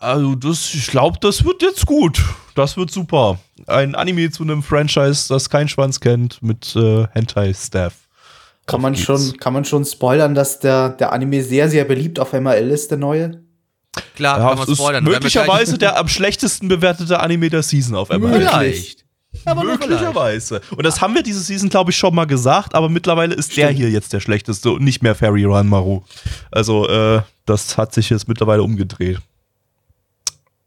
Also 0.00 0.34
das, 0.34 0.74
ich 0.74 0.88
glaube, 0.88 1.18
das 1.20 1.44
wird 1.44 1.62
jetzt 1.62 1.86
gut. 1.86 2.22
Das 2.54 2.76
wird 2.76 2.90
super. 2.90 3.38
Ein 3.66 3.94
Anime 3.94 4.30
zu 4.30 4.42
einem 4.42 4.62
Franchise, 4.62 5.28
das 5.28 5.48
kein 5.48 5.66
Schwanz 5.68 5.98
kennt, 6.00 6.42
mit 6.42 6.76
äh, 6.76 7.06
Hentai-Staff. 7.12 7.94
Kann 8.66 8.80
man, 8.80 8.96
schon, 8.96 9.36
kann 9.38 9.52
man 9.52 9.64
schon 9.64 9.84
spoilern, 9.84 10.34
dass 10.34 10.58
der, 10.60 10.90
der 10.90 11.12
Anime 11.12 11.42
sehr, 11.42 11.68
sehr 11.68 11.84
beliebt 11.84 12.18
auf 12.20 12.32
MRL 12.32 12.70
ist, 12.70 12.90
der 12.90 12.98
neue? 12.98 13.43
Klar, 14.16 14.38
Ja, 14.38 14.48
kann 14.50 14.58
es 14.60 14.66
man 14.68 14.76
spoilern. 14.76 15.04
Möglicherweise 15.04 15.78
der 15.78 15.96
am 15.98 16.08
schlechtesten 16.08 16.68
bewertete 16.68 17.20
Anime 17.20 17.50
der 17.50 17.62
Season 17.62 17.94
auf 17.96 18.08
gleich- 18.08 18.20
Vielleicht. 18.20 19.04
Aber. 19.46 19.64
Möglicherweise. 19.64 20.60
Und 20.76 20.84
das 20.84 21.00
haben 21.00 21.14
wir 21.14 21.22
diese 21.22 21.40
Season, 21.40 21.68
glaube 21.68 21.90
ich, 21.90 21.96
schon 21.96 22.14
mal 22.14 22.26
gesagt, 22.26 22.74
aber 22.74 22.88
mittlerweile 22.88 23.34
ist 23.34 23.56
der 23.56 23.70
hier 23.70 23.90
jetzt 23.90 24.12
der 24.12 24.20
schlechteste 24.20 24.70
und 24.70 24.82
nicht 24.84 25.02
mehr 25.02 25.14
Fairy 25.14 25.44
Run 25.44 25.68
Maru. 25.68 26.02
Also, 26.52 26.88
äh, 26.88 27.22
das 27.44 27.76
hat 27.76 27.92
sich 27.92 28.10
jetzt 28.10 28.28
mittlerweile 28.28 28.62
umgedreht. 28.62 29.18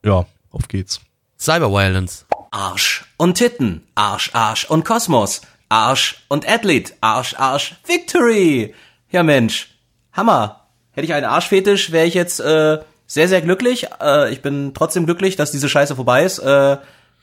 Ja, 0.03 0.25
auf 0.51 0.67
geht's. 0.67 0.99
Cyberviolence. 1.39 2.25
Arsch 2.51 3.05
und 3.17 3.35
Titten, 3.35 3.83
Arsch, 3.95 4.31
Arsch 4.33 4.65
und 4.65 4.85
Kosmos, 4.85 5.41
Arsch 5.69 6.23
und 6.27 6.47
Athlet, 6.47 6.93
Arsch, 7.01 7.35
Arsch, 7.37 7.75
Victory. 7.85 8.73
Ja 9.11 9.23
Mensch, 9.23 9.69
Hammer. 10.13 10.67
Hätte 10.91 11.05
ich 11.05 11.13
einen 11.13 11.25
Arschfetisch, 11.25 11.91
wäre 11.91 12.07
ich 12.07 12.13
jetzt 12.15 12.39
äh, 12.39 12.79
sehr, 13.07 13.27
sehr 13.27 13.41
glücklich. 13.41 13.87
Äh, 14.01 14.31
ich 14.31 14.41
bin 14.41 14.73
trotzdem 14.73 15.05
glücklich, 15.05 15.35
dass 15.35 15.51
diese 15.51 15.69
Scheiße 15.69 15.95
vorbei 15.95 16.23
ist. 16.23 16.39
Äh, 16.39 16.77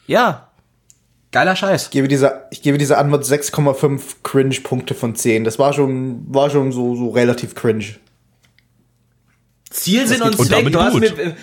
ja, 0.07 0.49
geiler 1.31 1.55
Scheiß. 1.55 1.85
Ich 1.85 1.91
gebe 1.91 2.09
dieser, 2.09 2.47
ich 2.51 2.63
gebe 2.63 2.79
dieser 2.79 2.99
Antwort 2.99 3.25
6,5 3.25 4.01
Cringe-Punkte 4.23 4.95
von 4.95 5.15
10. 5.15 5.45
Das 5.45 5.59
war 5.59 5.73
schon, 5.73 6.25
war 6.35 6.49
schon 6.49 6.73
so, 6.73 6.97
so 6.97 7.11
relativ 7.11 7.55
cringe. 7.55 7.85
Ziel, 9.71 10.07
Sinn 10.07 10.23
und 10.23 10.37
Zweck. 10.37 10.73
Du 10.73 10.81
hast 10.81 10.95
mir 10.95 11.13
äh, 11.19 11.35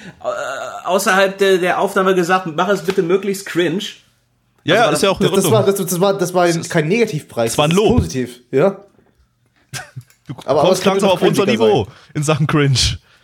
außerhalb 0.85 1.37
der, 1.37 1.57
der 1.57 1.79
Aufnahme 1.79 2.15
gesagt, 2.15 2.47
mach 2.55 2.69
es 2.69 2.83
bitte 2.83 3.03
möglichst 3.03 3.45
cringe. 3.45 3.83
Ja, 4.63 4.75
war 4.75 4.85
ja, 4.85 4.91
ist 4.91 5.03
ja 5.03 5.09
auch 5.09 5.19
in 5.19 5.27
Das, 5.27 5.35
das, 5.35 5.51
war, 5.51 5.65
das, 5.65 5.75
das 5.75 5.99
war, 5.99 6.17
das 6.17 6.33
war 6.33 6.47
kein 6.47 6.87
Negativpreis. 6.87 7.51
Das 7.51 7.57
war 7.57 7.65
ein 7.65 7.71
Lob. 7.71 7.97
positiv, 7.97 8.41
ja. 8.51 8.77
Du 10.27 10.35
aber 10.45 10.61
kommst 10.61 10.85
langsam 10.85 11.09
noch 11.09 11.15
auf 11.15 11.21
unser 11.23 11.45
Niveau 11.45 11.87
in 12.13 12.23
Sachen 12.23 12.47
Cringe. 12.47 12.77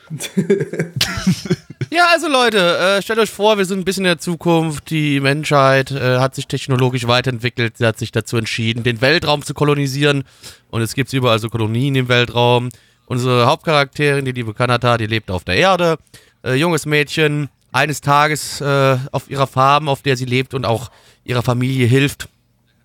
Ja, 1.90 2.08
also 2.12 2.28
Leute, 2.28 2.78
äh, 2.78 3.02
stellt 3.02 3.20
euch 3.20 3.30
vor, 3.30 3.58
wir 3.58 3.66
sind 3.66 3.80
ein 3.80 3.86
bisschen 3.86 4.04
in 4.04 4.10
der 4.10 4.18
Zukunft. 4.20 4.90
Die 4.90 5.22
Menschheit 5.22 5.90
äh, 5.92 6.20
hat 6.20 6.36
sich 6.36 6.46
technologisch 6.46 7.08
weiterentwickelt. 7.08 7.78
Sie 7.78 7.86
hat 7.86 7.98
sich 7.98 8.12
dazu 8.12 8.36
entschieden, 8.36 8.84
den 8.84 9.00
Weltraum 9.00 9.42
zu 9.42 9.54
kolonisieren. 9.54 10.26
Und 10.70 10.82
es 10.82 10.96
gibt 10.96 11.14
überall 11.14 11.40
so 11.40 11.50
Kolonien 11.50 11.96
im 11.96 12.10
Weltraum. 12.10 12.70
Unsere 13.06 13.46
Hauptcharakterin, 13.46 14.26
die 14.26 14.34
liebe 14.34 14.54
Kanata, 14.54 14.98
die 14.98 15.06
lebt 15.06 15.32
auf 15.32 15.46
der 15.46 15.56
Erde. 15.56 15.98
Äh, 16.44 16.56
junges 16.56 16.86
Mädchen, 16.86 17.48
eines 17.72 18.02
Tages 18.02 18.60
äh, 18.60 18.98
auf 19.14 19.30
ihrer 19.30 19.48
Farm, 19.48 19.88
auf 19.88 20.02
der 20.02 20.18
sie 20.18 20.26
lebt 20.26 20.54
und 20.54 20.66
auch 20.66 20.92
ihrer 21.24 21.42
Familie 21.42 21.88
hilft, 21.88 22.28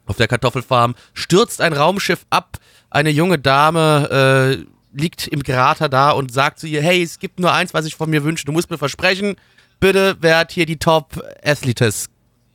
auf 0.06 0.16
der 0.16 0.28
Kartoffelfarm, 0.28 0.94
stürzt 1.12 1.60
ein 1.60 1.72
Raumschiff 1.72 2.24
ab. 2.30 2.58
Eine 2.88 3.10
junge 3.10 3.38
Dame 3.38 4.64
liegt 4.92 5.26
im 5.26 5.42
Krater 5.42 5.88
da 5.88 6.10
und 6.10 6.32
sagt 6.32 6.58
zu 6.58 6.66
ihr, 6.66 6.82
hey, 6.82 7.02
es 7.02 7.18
gibt 7.18 7.40
nur 7.40 7.52
eins, 7.52 7.74
was 7.74 7.86
ich 7.86 7.94
von 7.94 8.10
mir 8.10 8.24
wünsche. 8.24 8.44
Du 8.44 8.52
musst 8.52 8.70
mir 8.70 8.78
versprechen, 8.78 9.36
bitte 9.80 10.16
werd 10.20 10.52
hier 10.52 10.66
die 10.66 10.76
Top-Athletes, 10.76 12.08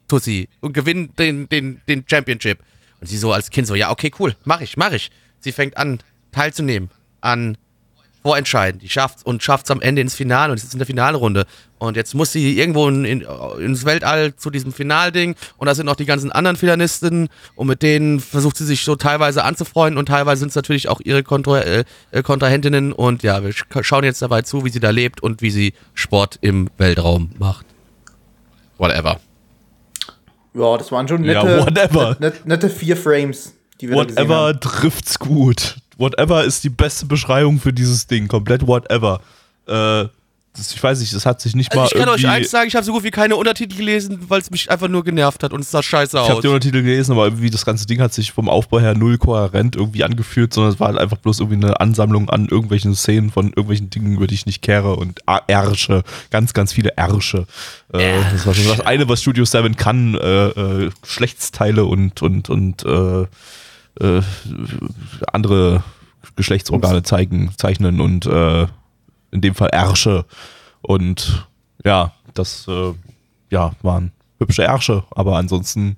Tussi, 0.07 0.49
und 0.61 0.73
gewinn 0.73 1.13
den, 1.17 1.49
den, 1.49 1.81
den 1.87 2.05
Championship. 2.07 2.59
Und 2.99 3.07
sie 3.07 3.17
so 3.17 3.33
als 3.33 3.49
Kind 3.49 3.67
so, 3.67 3.75
ja, 3.75 3.91
okay, 3.91 4.11
cool, 4.19 4.35
mach 4.45 4.61
ich, 4.61 4.77
mach 4.77 4.91
ich. 4.91 5.11
Sie 5.39 5.51
fängt 5.51 5.77
an, 5.77 5.99
teilzunehmen 6.31 6.89
an 7.21 7.57
Vorentscheiden. 8.27 8.79
Die 8.81 8.89
schafft 8.89 9.25
und 9.25 9.41
schafft 9.41 9.65
es 9.67 9.71
am 9.71 9.79
Ende 9.79 10.01
ins 10.01 10.13
Finale 10.15 10.51
und 10.51 10.57
ist 10.57 10.63
jetzt 10.63 10.73
in 10.73 10.79
der 10.79 10.85
Finalrunde. 10.85 11.45
Und 11.79 11.95
jetzt 11.95 12.13
muss 12.13 12.31
sie 12.33 12.57
irgendwo 12.59 12.89
in, 12.89 13.05
in, 13.05 13.25
ins 13.59 13.85
Weltall 13.85 14.35
zu 14.35 14.49
diesem 14.49 14.73
Finalding 14.73 15.35
und 15.57 15.67
da 15.67 15.75
sind 15.75 15.85
noch 15.85 15.95
die 15.95 16.05
ganzen 16.05 16.31
anderen 16.31 16.57
Finalistinnen 16.57 17.29
und 17.55 17.67
mit 17.67 17.81
denen 17.83 18.19
versucht 18.19 18.57
sie 18.57 18.65
sich 18.65 18.83
so 18.83 18.95
teilweise 18.97 19.43
anzufreunden 19.45 19.97
und 19.97 20.07
teilweise 20.07 20.39
sind 20.39 20.49
es 20.49 20.55
natürlich 20.55 20.89
auch 20.89 20.99
ihre 21.03 21.23
Kontra 21.23 21.59
äh, 21.61 21.83
äh, 22.11 22.21
Kontrahentinnen 22.23 22.91
und 22.93 23.23
ja, 23.23 23.43
wir 23.43 23.51
sch- 23.51 23.83
schauen 23.83 24.03
jetzt 24.03 24.21
dabei 24.21 24.41
zu, 24.41 24.65
wie 24.65 24.69
sie 24.71 24.79
da 24.79 24.89
lebt 24.89 25.21
und 25.23 25.41
wie 25.41 25.51
sie 25.51 25.73
Sport 25.93 26.37
im 26.41 26.69
Weltraum 26.77 27.29
macht. 27.39 27.65
Whatever. 28.77 29.19
Ja, 30.53 30.77
das 30.77 30.91
waren 30.91 31.07
schon 31.07 31.23
Ja, 31.23 31.43
nette, 31.43 31.59
whatever. 31.65 32.17
net- 32.19 32.45
nette 32.45 32.69
vier 32.69 32.97
Frames, 32.97 33.53
die 33.79 33.89
wir 33.89 33.95
Whatever 33.97 34.59
trifft's 34.59 35.19
gut. 35.19 35.75
Whatever 35.97 36.43
ist 36.43 36.63
die 36.63 36.69
beste 36.69 37.05
Beschreibung 37.05 37.59
für 37.59 37.73
dieses 37.73 38.07
Ding. 38.07 38.27
Komplett 38.27 38.65
whatever. 38.67 39.19
Äh, 39.67 40.05
das, 40.57 40.73
ich 40.73 40.81
weiß 40.81 40.99
nicht, 40.99 41.13
das 41.13 41.25
hat 41.25 41.39
sich 41.39 41.55
nicht 41.55 41.71
Also 41.71 41.81
mal 41.81 41.87
ich 41.87 41.93
kann 41.93 42.09
euch 42.09 42.27
eins 42.27 42.49
sagen, 42.49 42.67
ich 42.67 42.75
habe 42.75 42.83
so 42.83 42.91
gut 42.91 43.03
wie 43.03 43.11
keine 43.11 43.35
Untertitel 43.35 43.77
gelesen, 43.77 44.25
weil 44.27 44.41
es 44.41 44.49
mich 44.49 44.71
einfach 44.71 44.87
nur 44.87 45.03
genervt 45.03 45.43
hat 45.43 45.53
und 45.53 45.59
es 45.59 45.69
sah 45.69 45.83
scheiße 45.83 46.17
Ich 46.17 46.23
habe 46.23 46.35
aus. 46.35 46.41
die 46.41 46.47
Untertitel 46.47 46.81
gelesen, 46.81 47.11
aber 47.11 47.25
irgendwie 47.25 47.51
das 47.51 47.63
ganze 47.63 47.85
Ding 47.85 48.01
hat 48.01 48.11
sich 48.13 48.31
vom 48.31 48.49
Aufbau 48.49 48.79
her 48.79 48.95
null 48.95 49.17
kohärent 49.19 49.75
irgendwie 49.75 50.03
angefühlt, 50.03 50.53
sondern 50.53 50.73
es 50.73 50.79
war 50.79 50.87
halt 50.87 50.97
einfach 50.97 51.17
bloß 51.17 51.41
irgendwie 51.41 51.63
eine 51.63 51.79
Ansammlung 51.79 52.29
an 52.29 52.47
irgendwelchen 52.47 52.95
Szenen 52.95 53.29
von 53.29 53.47
irgendwelchen 53.49 53.91
Dingen, 53.91 54.15
über 54.15 54.25
die 54.25 54.35
ich 54.35 54.45
nicht 54.47 54.63
kehre 54.63 54.95
und 54.95 55.21
Ärsche, 55.47 56.03
ganz, 56.31 56.53
ganz 56.53 56.73
viele 56.73 56.93
Ärsche. 56.95 57.45
Äh, 57.93 58.21
das 58.31 58.47
war 58.47 58.55
schon 58.55 58.67
das 58.67 58.79
eine, 58.81 59.07
was 59.07 59.21
Studio 59.21 59.45
7 59.45 59.75
kann, 59.75 60.15
äh, 60.15 60.47
äh, 60.47 60.89
Geschlechtsteile 61.03 61.85
und, 61.85 62.21
und, 62.23 62.49
und 62.49 62.83
äh, 62.83 63.27
äh, 63.99 64.21
andere 65.31 65.83
Geschlechtsorgane 66.35 67.03
zeigen, 67.03 67.51
zeichnen 67.57 67.99
und 67.99 68.25
äh, 68.25 68.67
in 69.31 69.41
dem 69.41 69.55
Fall 69.55 69.69
Ärsche. 69.71 70.25
Und 70.81 71.47
ja, 71.83 72.13
das 72.33 72.67
äh, 72.67 72.93
ja, 73.49 73.71
waren 73.81 74.11
hübsche 74.39 74.63
Ärsche, 74.63 75.03
aber 75.11 75.37
ansonsten 75.37 75.97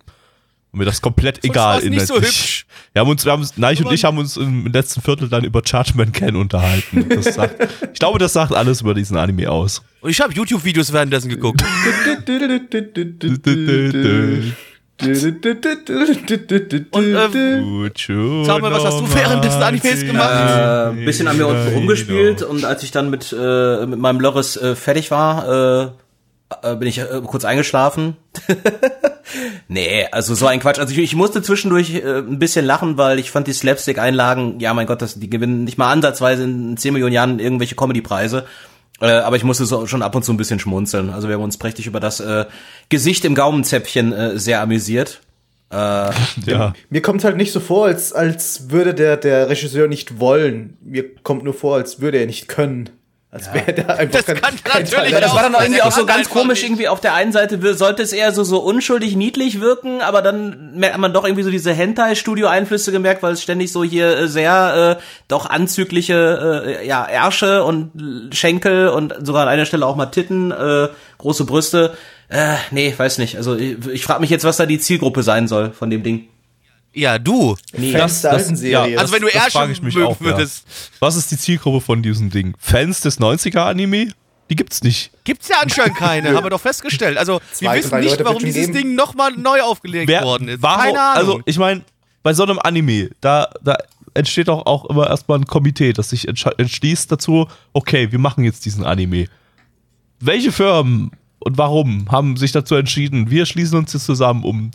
war 0.72 0.80
mir 0.80 0.86
das 0.86 1.02
komplett 1.02 1.44
egal. 1.44 1.76
war's 1.76 1.84
nicht 1.84 2.06
so 2.06 2.16
hübsch. 2.16 2.66
Wir 2.94 3.02
haben 3.02 3.10
uns, 3.10 3.26
wir 3.26 3.32
haben 3.32 3.48
Neich 3.56 3.84
und 3.84 3.92
ich 3.92 4.04
haben 4.04 4.18
uns 4.18 4.38
im 4.38 4.68
letzten 4.68 5.02
Viertel 5.02 5.28
dann 5.28 5.44
über 5.44 5.62
Judgment 5.66 6.14
Can 6.14 6.36
unterhalten. 6.36 7.10
Das 7.10 7.36
sagt, 7.36 7.56
ich 7.94 8.00
glaube, 8.00 8.20
das 8.20 8.34
sagt 8.34 8.54
alles 8.54 8.82
über 8.82 8.94
diesen 8.94 9.18
Anime 9.18 9.50
aus. 9.50 9.82
Und 10.02 10.12
ich 10.12 10.22
habe 10.22 10.34
YouTube-Videos 10.34 10.94
währenddessen 10.94 11.30
geguckt. 11.30 11.64
Und 16.92 17.16
äh, 17.36 17.62
Gut, 17.62 17.98
Samuel, 18.46 18.74
was 18.74 18.86
hast 18.86 19.00
du 19.00 19.14
während 19.14 19.44
des 19.44 19.54
Animes 19.56 20.06
gemacht? 20.06 20.30
Äh, 20.30 20.90
ein 20.90 21.06
bisschen 21.06 21.28
an 21.28 21.38
mir 21.38 21.48
unten 21.48 21.74
rumgespielt 21.74 22.42
und 22.42 22.66
als 22.66 22.84
ich 22.84 22.92
dann 22.92 23.10
mit, 23.10 23.34
äh, 23.38 23.86
mit 23.86 24.00
meinem 24.00 24.20
Loris 24.20 24.58
äh, 24.58 24.76
fertig 24.76 25.12
war, 25.12 25.86
äh, 25.86 25.90
äh, 26.64 26.76
bin 26.76 26.88
ich 26.88 27.00
äh, 27.00 27.22
kurz 27.26 27.46
eingeschlafen. 27.46 28.18
nee, 29.68 30.08
also 30.12 30.34
so 30.36 30.48
ein 30.48 30.60
Quatsch. 30.60 30.80
Also 30.80 30.94
ich, 30.94 31.00
ich 31.00 31.16
musste 31.16 31.42
zwischendurch 31.42 31.96
äh, 31.96 32.20
ein 32.20 32.40
bisschen 32.40 32.66
lachen, 32.66 32.98
weil 32.98 33.20
ich 33.20 33.32
fand 33.32 33.48
die 33.48 33.54
Slapstick-Einlagen, 33.54 34.60
ja 34.60 34.74
mein 34.74 34.88
Gott, 34.88 35.02
das, 35.02 35.20
die 35.20 35.30
gewinnen 35.30 35.64
nicht 35.64 35.78
mal 35.78 35.92
ansatzweise 35.92 36.44
in 36.44 36.76
10 36.76 36.94
Millionen 36.94 37.14
Jahren 37.14 37.40
irgendwelche 37.40 37.76
Comedy-Preise. 37.76 38.46
Äh, 39.02 39.08
aber 39.08 39.36
ich 39.36 39.44
musste 39.44 39.66
so 39.66 39.88
schon 39.88 40.02
ab 40.02 40.16
und 40.16 40.24
zu 40.24 40.34
ein 40.34 40.38
bisschen 40.38 40.60
schmunzeln. 40.60 41.10
Also 41.10 41.28
wir 41.28 41.36
haben 41.36 41.44
uns 41.44 41.58
prächtig 41.58 41.88
über 41.88 42.00
das 42.00 42.20
äh, 42.20 42.46
Gesicht 42.90 43.26
im 43.26 43.36
Gaumenzäpfchen 43.36 44.14
äh, 44.14 44.40
sehr 44.40 44.62
amüsiert. 44.62 45.22
Ja. 46.46 46.74
Mir 46.90 47.02
kommt 47.02 47.24
halt 47.24 47.38
nicht 47.38 47.52
so 47.52 47.60
vor, 47.60 47.86
als, 47.86 48.12
als 48.12 48.72
würde 48.72 48.96
der, 48.96 49.18
der 49.18 49.50
Regisseur 49.50 49.88
nicht 49.88 50.20
wollen. 50.20 50.78
Mir 50.82 51.16
kommt 51.18 51.44
nur 51.44 51.54
vor, 51.54 51.76
als 51.76 52.02
würde 52.02 52.18
er 52.18 52.26
nicht 52.26 52.48
können. 52.48 52.90
Als 53.32 53.54
wäre 53.54 53.74
der 53.74 53.96
einfach 53.96 54.24
Das 54.24 54.26
kann 54.26 54.56
natürlich 54.66 54.90
Talent. 54.90 55.12
Ja, 55.12 55.20
das 55.22 55.36
war 55.36 55.44
dann 55.44 55.54
auch 55.54 55.60
Ja, 55.60 55.66
irgendwie 55.66 55.82
auch 55.84 55.92
so 55.92 56.06
ganz 56.08 56.30
komisch. 56.30 56.62
nicht. 56.62 56.64
Irgendwie 56.64 56.88
auf 56.88 57.00
der 57.00 57.14
einen 57.14 57.32
Seite 57.32 57.76
sollte 57.76 58.02
es 58.02 58.12
eher 58.12 58.32
so, 58.32 58.44
so 58.44 58.58
unschuldig 58.58 59.16
niedlich 59.16 59.62
wirken, 59.62 60.02
aber 60.02 60.24
dann 60.24 60.72
merkt 60.74 60.98
man 60.98 61.14
doch 61.14 61.26
irgendwie 61.26 61.44
so 61.44 61.52
diese 61.52 61.72
Hentai-Studio-Einflüsse 61.72 62.92
gemerkt, 62.92 63.22
weil 63.22 63.34
es 63.34 63.44
ständig 63.44 63.72
so 63.72 63.84
hier 63.84 64.18
äh, 64.18 64.28
sehr 64.28 64.98
äh, 65.00 65.04
doch 65.28 65.48
anzügliche 65.48 66.66
äh, 66.82 66.88
ja, 66.88 67.06
Ärsche 67.06 67.64
und 67.64 67.92
Schenkel 68.34 68.88
und 68.90 69.14
sogar 69.22 69.44
an 69.44 69.48
einer 69.50 69.66
Stelle 69.66 69.86
auch 69.86 69.96
mal 69.96 70.08
Titten, 70.08 70.50
äh, 70.50 70.88
große 71.20 71.46
Brüste. 71.46 71.96
Äh, 72.30 72.56
nee, 72.72 72.92
weiß 72.98 73.20
nicht. 73.20 73.38
Also 73.38 73.56
ich, 73.56 73.78
ich 73.94 74.04
frage 74.04 74.22
mich 74.22 74.32
jetzt, 74.32 74.44
was 74.44 74.58
da 74.58 74.66
die 74.66 74.80
Zielgruppe 74.80 75.22
sein 75.22 75.48
soll 75.48 75.72
von 75.72 75.92
dem 75.92 76.02
Ding. 76.02 76.30
Ja, 77.00 77.18
du. 77.18 77.56
Nee. 77.78 77.94
Fans 77.94 78.22
der 78.22 78.32
alten 78.34 78.56
Serie. 78.58 79.00
Also 79.00 79.14
wenn 79.14 79.22
du 79.22 79.30
das 79.34 79.54
frage 79.54 79.72
ich 79.72 79.82
mich 79.82 79.96
mögen 79.96 80.08
auch, 80.08 80.20
ja. 80.20 80.26
würdest. 80.26 80.66
Was 81.00 81.16
ist 81.16 81.32
die 81.32 81.38
Zielgruppe 81.38 81.80
von 81.80 82.04
diesem 82.04 82.30
Ding? 82.30 82.56
Fans 82.60 83.00
des 83.02 83.20
90er-Anime? 83.20 84.12
Die 84.50 84.56
gibt's 84.56 84.84
nicht. 84.84 85.12
Gibt's 85.24 85.48
ja 85.48 85.58
anscheinend 85.62 85.96
keine, 85.98 86.36
haben 86.36 86.44
wir 86.44 86.50
doch 86.50 86.60
festgestellt. 86.60 87.18
Also 87.18 87.34
wir 87.34 87.42
Zwei, 87.54 87.78
wissen 87.78 87.90
drei 87.92 88.00
nicht, 88.02 88.12
Leute 88.12 88.26
warum 88.26 88.44
dieses 88.44 88.66
geben. 88.68 88.74
Ding 88.74 88.96
nochmal 88.96 89.32
neu 89.32 89.62
aufgelegt 89.62 90.12
worden 90.12 90.50
ist. 90.50 90.62
warum, 90.62 90.82
keine 90.82 91.00
Ahnung. 91.02 91.18
Also, 91.18 91.42
ich 91.46 91.58
meine, 91.58 91.84
bei 92.22 92.34
so 92.34 92.44
einem 92.44 92.60
Anime, 92.60 93.12
da, 93.22 93.50
da 93.64 93.78
entsteht 94.14 94.50
doch 94.50 94.66
auch 94.66 94.86
immer 94.86 95.08
erstmal 95.08 95.40
ein 95.40 95.46
Komitee, 95.46 95.94
das 95.94 96.10
sich 96.10 96.28
entschließt 96.28 97.10
dazu, 97.12 97.48
okay, 97.72 98.12
wir 98.12 98.20
machen 98.20 98.44
jetzt 98.44 98.66
diesen 98.66 98.84
Anime. 98.84 99.28
Welche 100.20 100.52
Firmen 100.52 101.12
und 101.40 101.58
warum 101.58 102.12
haben 102.12 102.36
sich 102.36 102.52
dazu 102.52 102.76
entschieden, 102.76 103.30
wir 103.30 103.46
schließen 103.46 103.78
uns 103.78 103.94
jetzt 103.94 104.06
zusammen, 104.06 104.44
um 104.44 104.72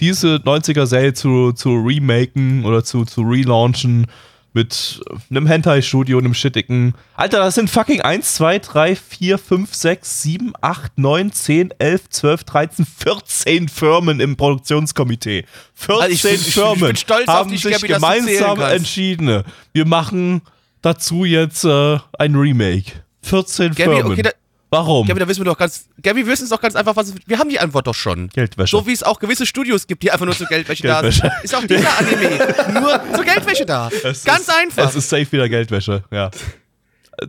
diese 0.00 0.36
90er-Serie 0.36 1.14
zu, 1.14 1.52
zu 1.52 1.70
remaken 1.74 2.64
oder 2.64 2.84
zu, 2.84 3.04
zu 3.04 3.22
relaunchen 3.22 4.06
mit 4.52 5.00
einem 5.28 5.46
Hentai-Studio, 5.46 6.16
einem 6.18 6.32
shittigen. 6.32 6.94
Alter, 7.14 7.40
das 7.40 7.56
sind 7.56 7.68
fucking 7.68 8.00
1, 8.00 8.36
2, 8.36 8.58
3, 8.60 8.96
4, 8.96 9.36
5, 9.38 9.74
6, 9.74 10.22
7, 10.22 10.52
8, 10.62 10.98
9, 10.98 11.30
10, 11.32 11.74
11, 11.78 12.08
12, 12.08 12.44
13, 12.44 12.86
14 12.86 13.68
Firmen 13.68 14.18
im 14.20 14.36
Produktionskomitee. 14.36 15.44
14 15.74 16.02
Also 16.02 16.14
ich 16.14 16.22
bin- 16.22 16.34
ich- 16.40 16.48
ich 16.48 16.54
Firmen 16.54 16.96
auf 16.96 17.26
haben 17.26 17.50
dich, 17.50 17.62
sich 17.62 17.76
zählen 17.76 17.92
gemeinsam 17.92 18.60
entschieden. 18.60 19.42
Wir 19.74 19.86
machen 19.86 20.40
dazu 20.80 21.24
jetzt 21.26 21.64
äh, 21.64 21.98
ein 22.18 22.34
Remake. 22.34 22.92
14 23.22 23.74
Gabby, 23.74 23.82
Firmen. 23.96 24.12
okay, 24.12 24.30
Warum? 24.76 25.06
Gabby, 25.06 25.20
da 25.20 25.28
wissen 25.28 25.40
wir 25.40 25.44
doch 25.46 25.56
ganz. 25.58 25.86
Gabby, 26.02 26.26
wir 26.26 26.32
wissen 26.32 26.44
es 26.44 26.50
doch 26.50 26.60
ganz 26.60 26.76
einfach, 26.76 26.94
was. 26.96 27.14
Wir 27.26 27.38
haben 27.38 27.48
die 27.48 27.58
Antwort 27.58 27.86
doch 27.86 27.94
schon. 27.94 28.28
Geldwäsche. 28.28 28.76
So 28.76 28.86
wie 28.86 28.92
es 28.92 29.02
auch 29.02 29.18
gewisse 29.18 29.46
Studios 29.46 29.86
gibt, 29.86 30.02
die 30.02 30.10
einfach 30.10 30.26
nur 30.26 30.36
zur 30.36 30.46
Geldwäsche, 30.46 30.82
Geldwäsche. 30.82 31.22
da 31.22 31.30
sind. 31.30 31.44
Ist 31.44 31.54
auch 31.54 31.64
dieser 31.66 31.98
Anime 31.98 32.80
nur 32.80 33.00
zur 33.14 33.24
Geldwäsche 33.24 33.64
da. 33.66 33.90
Es 34.04 34.24
ganz 34.24 34.40
ist, 34.42 34.50
einfach. 34.54 34.88
Es 34.88 34.94
ist 34.94 35.08
safe 35.08 35.30
wieder 35.32 35.48
Geldwäsche, 35.48 36.04
ja. 36.10 36.30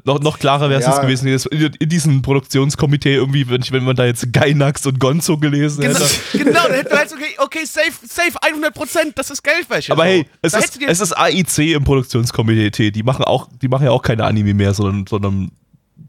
Noch, 0.03 0.19
noch 0.19 0.37
klarer 0.37 0.69
wäre 0.69 0.81
es 0.81 0.85
Ja. 0.85 0.91
jetzt 0.91 1.01
gewesen, 1.01 1.27
in, 1.49 1.71
in 1.79 1.87
diesem 1.89 2.21
Produktionskomitee 2.21 3.15
irgendwie, 3.15 3.49
wenn, 3.49 3.61
ich, 3.61 3.71
wenn 3.71 3.85
man 3.85 3.95
da 3.95 4.05
jetzt 4.05 4.33
Gainax 4.33 4.85
und 4.85 4.99
Gonzo 4.99 5.37
gelesen 5.37 5.79
Genau, 5.81 5.97
hätte. 5.99 6.09
genau, 6.43 6.63
dann 6.63 6.73
hätten 6.73 6.91
wir 6.91 6.97
halt 6.97 7.09
so, 7.09 7.15
okay, 7.15 7.35
okay, 7.37 7.65
safe, 7.65 7.93
safe, 8.05 8.33
100 8.41 8.73
Prozent, 8.73 9.13
das 9.17 9.29
ist 9.31 9.41
Geldwäsche. 9.41 9.93
Aber 9.93 10.03
so. 10.03 10.09
hey, 10.09 10.25
es 10.41 10.53
ist, 10.53 10.81
es 10.85 10.99
ist 10.99 11.13
AIC 11.13 11.57
im 11.75 11.85
Produktionskomitee. 11.85 12.91
Die 12.91 13.03
machen 13.03 13.23
auch, 13.23 13.47
die 13.61 13.69
machen 13.69 13.85
ja 13.85 13.91
auch 13.91 14.01
keine 14.01 14.25
Anime 14.25 14.53
mehr, 14.53 14.73
sondern, 14.73 15.07
sondern 15.07 15.51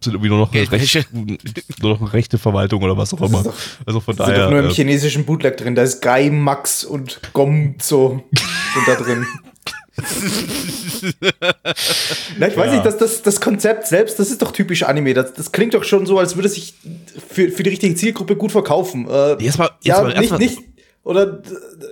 sind 0.03 0.13
irgendwie 0.15 0.29
nur 0.29 0.39
noch, 0.39 0.53
eine 0.53 0.61
Geldwäsche. 0.67 0.99
Recht, 0.99 1.13
nur 1.83 1.91
noch 1.93 2.01
eine 2.01 2.13
rechte 2.13 2.39
Verwaltung 2.39 2.83
oder 2.83 2.97
was 2.97 3.13
auch 3.15 3.21
immer. 3.23 3.45
Also 3.87 4.01
von 4.01 4.15
sind 4.15 4.21
doch 4.21 4.27
daher. 4.27 4.51
nur 4.51 4.61
im 4.61 4.69
äh, 4.71 4.73
chinesischen 4.75 5.25
Bootleg 5.25 5.57
drin. 5.57 5.75
Da 5.75 5.83
ist 5.83 6.01
Gai, 6.01 6.31
Max 6.31 6.85
und 6.85 7.21
Gomzo 7.33 8.23
sind 8.33 8.89
da 8.89 8.95
drin. 8.97 9.27
Na, 12.39 12.47
ich 12.49 12.57
weiß 12.57 12.67
Ja. 12.67 12.73
nicht, 12.75 12.87
das, 12.87 12.99
das, 12.99 13.23
das 13.23 13.41
Konzept 13.41 13.87
selbst, 13.87 14.19
das 14.19 14.31
ist 14.31 14.43
doch 14.43 14.53
typisch 14.53 14.83
Anime. 14.85 15.15
Das, 15.15 15.33
das 15.35 15.53
klingt 15.53 15.75
doch 15.75 15.85
schon 15.85 16.07
so, 16.07 16.19
als 16.19 16.37
würde 16.37 16.49
sich 16.49 16.75
für, 17.29 17.51
für 17.51 17.63
die 17.63 17.71
richtige 17.71 17.95
Zielgruppe 17.95 18.37
gut 18.37 18.53
verkaufen. 18.53 19.09
Äh, 19.09 19.43
Erstmal- 19.45 19.71
ja, 19.83 20.09
erstmal- 20.09 20.39
nicht, 20.41 20.59
nicht. 20.59 20.69
Oder 21.05 21.43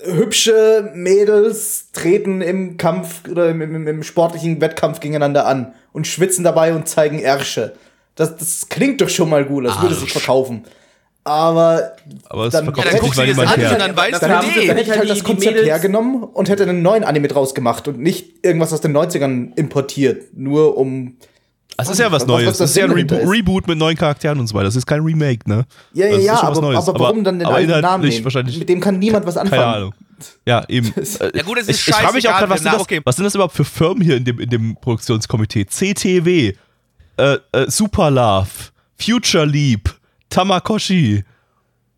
äh, 0.04 0.12
hübsche 0.12 0.90
Mädels 0.94 1.90
treten 1.92 2.42
im 2.42 2.76
Kampf 2.76 3.22
oder 3.30 3.48
im, 3.48 3.62
im, 3.62 3.86
im 3.86 4.02
sportlichen 4.02 4.60
Wettkampf 4.60 5.00
gegeneinander 5.00 5.46
an 5.46 5.72
und 5.92 6.06
schwitzen 6.06 6.44
dabei 6.44 6.74
und 6.74 6.86
zeigen 6.88 7.18
Ärsche. 7.18 7.74
Das, 8.16 8.36
das 8.36 8.68
klingt 8.68 9.00
doch 9.00 9.08
schon 9.08 9.28
mal 9.30 9.44
gut, 9.44 9.66
als 9.66 9.80
würde 9.80 9.94
es 9.94 10.00
sich 10.00 10.10
verkaufen. 10.12 10.64
Aber 11.24 11.92
aber 12.28 12.46
es 12.46 12.52
dann- 12.52 12.66
Ja, 12.66 12.72
sich 12.74 12.84
dann 12.84 13.00
guckst 13.00 13.18
du 13.18 13.26
das 13.26 13.38
an 13.38 13.48
her. 13.60 13.72
und 13.72 13.78
dann 13.80 13.96
weißt 13.96 14.22
dann, 14.22 14.30
du, 14.30 14.36
haben 14.36 14.46
nee. 14.56 14.66
dann 14.68 14.76
hätte 14.76 14.90
ich 14.92 14.98
halt 14.98 15.10
das 15.10 15.24
Konzept 15.24 15.58
hergenommen 15.64 16.22
und 16.22 16.48
hätte 16.48 16.62
einen 16.62 16.82
neuen 16.82 17.02
Anime 17.02 17.26
draus 17.28 17.52
gemacht 17.54 17.88
und 17.88 17.98
nicht 17.98 18.44
irgendwas 18.44 18.72
aus 18.72 18.80
den 18.80 18.96
90ern 18.96 19.52
importiert, 19.56 20.36
nur 20.36 20.76
um. 20.78 21.16
Das 21.76 21.90
ist 21.90 21.98
ja 21.98 22.06
was 22.12 22.22
Was- 22.22 22.26
Neues. 22.28 22.46
was 22.48 22.58
das 22.58 22.70
ist 22.70 22.76
ja 22.76 22.84
ein 22.84 22.92
Rebo 22.92 23.16
ist. 23.16 23.28
Reboot 23.28 23.66
mit 23.66 23.76
neuen 23.76 23.96
Charakteren 23.98 24.38
und 24.38 24.46
so 24.46 24.54
weiter. 24.54 24.64
Das 24.66 24.76
ist 24.76 24.86
kein 24.86 25.00
Remake, 25.02 25.48
ne? 25.50 25.66
Ja, 25.92 26.06
ja, 26.06 26.14
Das 26.16 26.24
ja, 26.24 26.42
aber, 26.42 26.76
aber 26.78 27.00
warum 27.00 27.22
dann 27.24 27.38
den 27.40 27.46
aber 27.46 27.56
alten 27.56 27.80
Namen 27.80 28.08
nehmen? 28.08 28.24
wahrscheinlich 28.24 28.58
Mit 28.58 28.68
dem 28.68 28.80
kann 28.80 28.98
niemand 28.98 29.26
was 29.26 29.36
anfangen. 29.36 29.60
keine 29.62 29.74
Ahnung. 29.76 29.94
Ja, 30.46 30.64
eben. 30.68 30.94
Äh, 30.96 31.32
Ja 31.36 31.42
gut, 31.42 31.58
es 31.58 31.64
ich 31.68 31.74
ist 31.80 31.88
ich 31.88 31.94
frage 31.94 32.14
mich 32.14 32.26
auch 32.28 32.38
gerade, 32.38 32.48
was, 32.48 32.60
sind 32.62 32.72
das- 32.72 32.80
okay. 32.80 33.00
was 33.04 33.16
sind 33.16 33.24
das 33.24 33.34
überhaupt 33.34 33.54
für 33.54 33.64
Firmen 33.64 34.00
hier 34.02 34.16
in 34.16 34.24
dem, 34.24 34.38
in 34.40 34.48
dem 34.48 34.76
Produktionskomitee? 34.80 35.66
CTW, 35.66 36.54
äh, 37.16 37.38
äh, 37.52 37.70
Superlove, 37.70 38.48
Future 39.00 39.44
Leap, 39.44 39.94
Tamakoshi. 40.30 41.24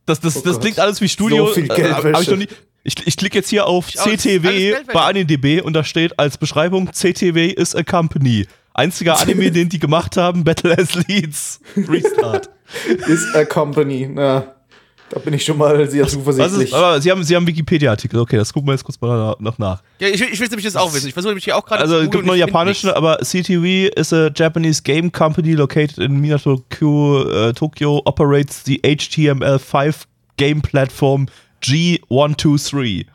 Das, 0.07 0.21
das, 0.21 0.37
Oh 0.37 0.41
das 0.41 0.55
Gott. 0.55 0.62
klingt 0.62 0.79
alles 0.81 1.01
wie 1.01 1.09
Studio. 1.09 1.49
So 1.49 1.55
viel 1.55 1.64
äh, 1.64 1.75
Geldwäsche. 1.75 2.12
hab 2.12 2.23
ich, 2.23 2.29
noch 2.31 2.37
nie, 2.37 2.49
ich, 2.85 3.07
ich 3.07 3.16
klicke 3.16 3.39
jetzt 3.39 3.51
hier 3.51 3.66
auf 3.66 3.89
Ich 3.89 3.97
CTW 3.97 4.77
bei 4.93 5.01
AniDB 5.03 5.61
und 5.62 5.75
da 5.75 5.85
steht 5.85 6.19
als 6.19 6.39
Beschreibung: 6.39 6.91
CTW 6.93 7.49
is 7.49 7.75
a 7.75 7.83
company. 7.83 8.47
Einziger 8.73 9.19
Anime, 9.21 9.51
den 9.51 9.69
die 9.69 9.79
gemacht 9.79 10.16
haben: 10.16 10.45
Battle 10.45 10.77
as 10.79 10.95
Leads. 11.07 11.61
Restart. 11.77 12.51
Ist 13.07 13.35
a 13.35 13.45
company. 13.45 14.11
Ja, 14.16 14.55
da 15.11 15.18
bin 15.20 15.34
ich 15.34 15.44
schon 15.44 15.56
mal 15.59 15.88
sehr 15.88 16.04
Was 16.04 16.12
zuversichtlich. 16.12 16.68
ist, 16.68 16.74
aber 16.74 17.00
Sie 17.00 17.11
haben, 17.11 17.22
Sie 17.24 17.34
haben 17.34 17.46
Wikipedia-Artikel. 17.46 18.18
Okay, 18.20 18.36
das 18.36 18.52
gucken 18.52 18.68
wir 18.68 18.72
jetzt 18.72 18.84
kurz 18.84 19.00
mal 19.00 19.34
noch 19.38 19.59
nach. 19.59 19.82
Ja, 20.00 20.09
ich, 20.09 20.20
will- 20.20 20.28
ich 20.32 20.38
will 20.38 20.48
nämlich 20.48 20.64
das 20.66 20.76
auch 20.76 20.92
wissen. 20.94 21.09
Ich 21.09 21.12
versuche 21.14 21.30
nämlich 21.30 21.44
hier 21.44 21.56
auch 21.56 21.64
gerade 21.64 21.82
Also 21.82 21.98
es 21.98 22.11
gibt 22.11 22.26
nur 22.26 22.36
japanische, 22.36 22.94
aber 22.96 23.18
CTV 23.18 23.90
is 23.96 24.12
a 24.12 24.30
Japanese 24.34 24.82
game 24.82 25.11
company 25.11 25.52
located 25.52 25.98
in 25.98 26.20
Minato 26.20 26.62
uh, 26.82 27.52
Tokyo, 27.52 28.02
operates 28.04 28.62
the 28.64 28.80
HTML5 28.84 29.94
game 30.36 30.61
platform 30.62 31.26
G123. 31.62 33.06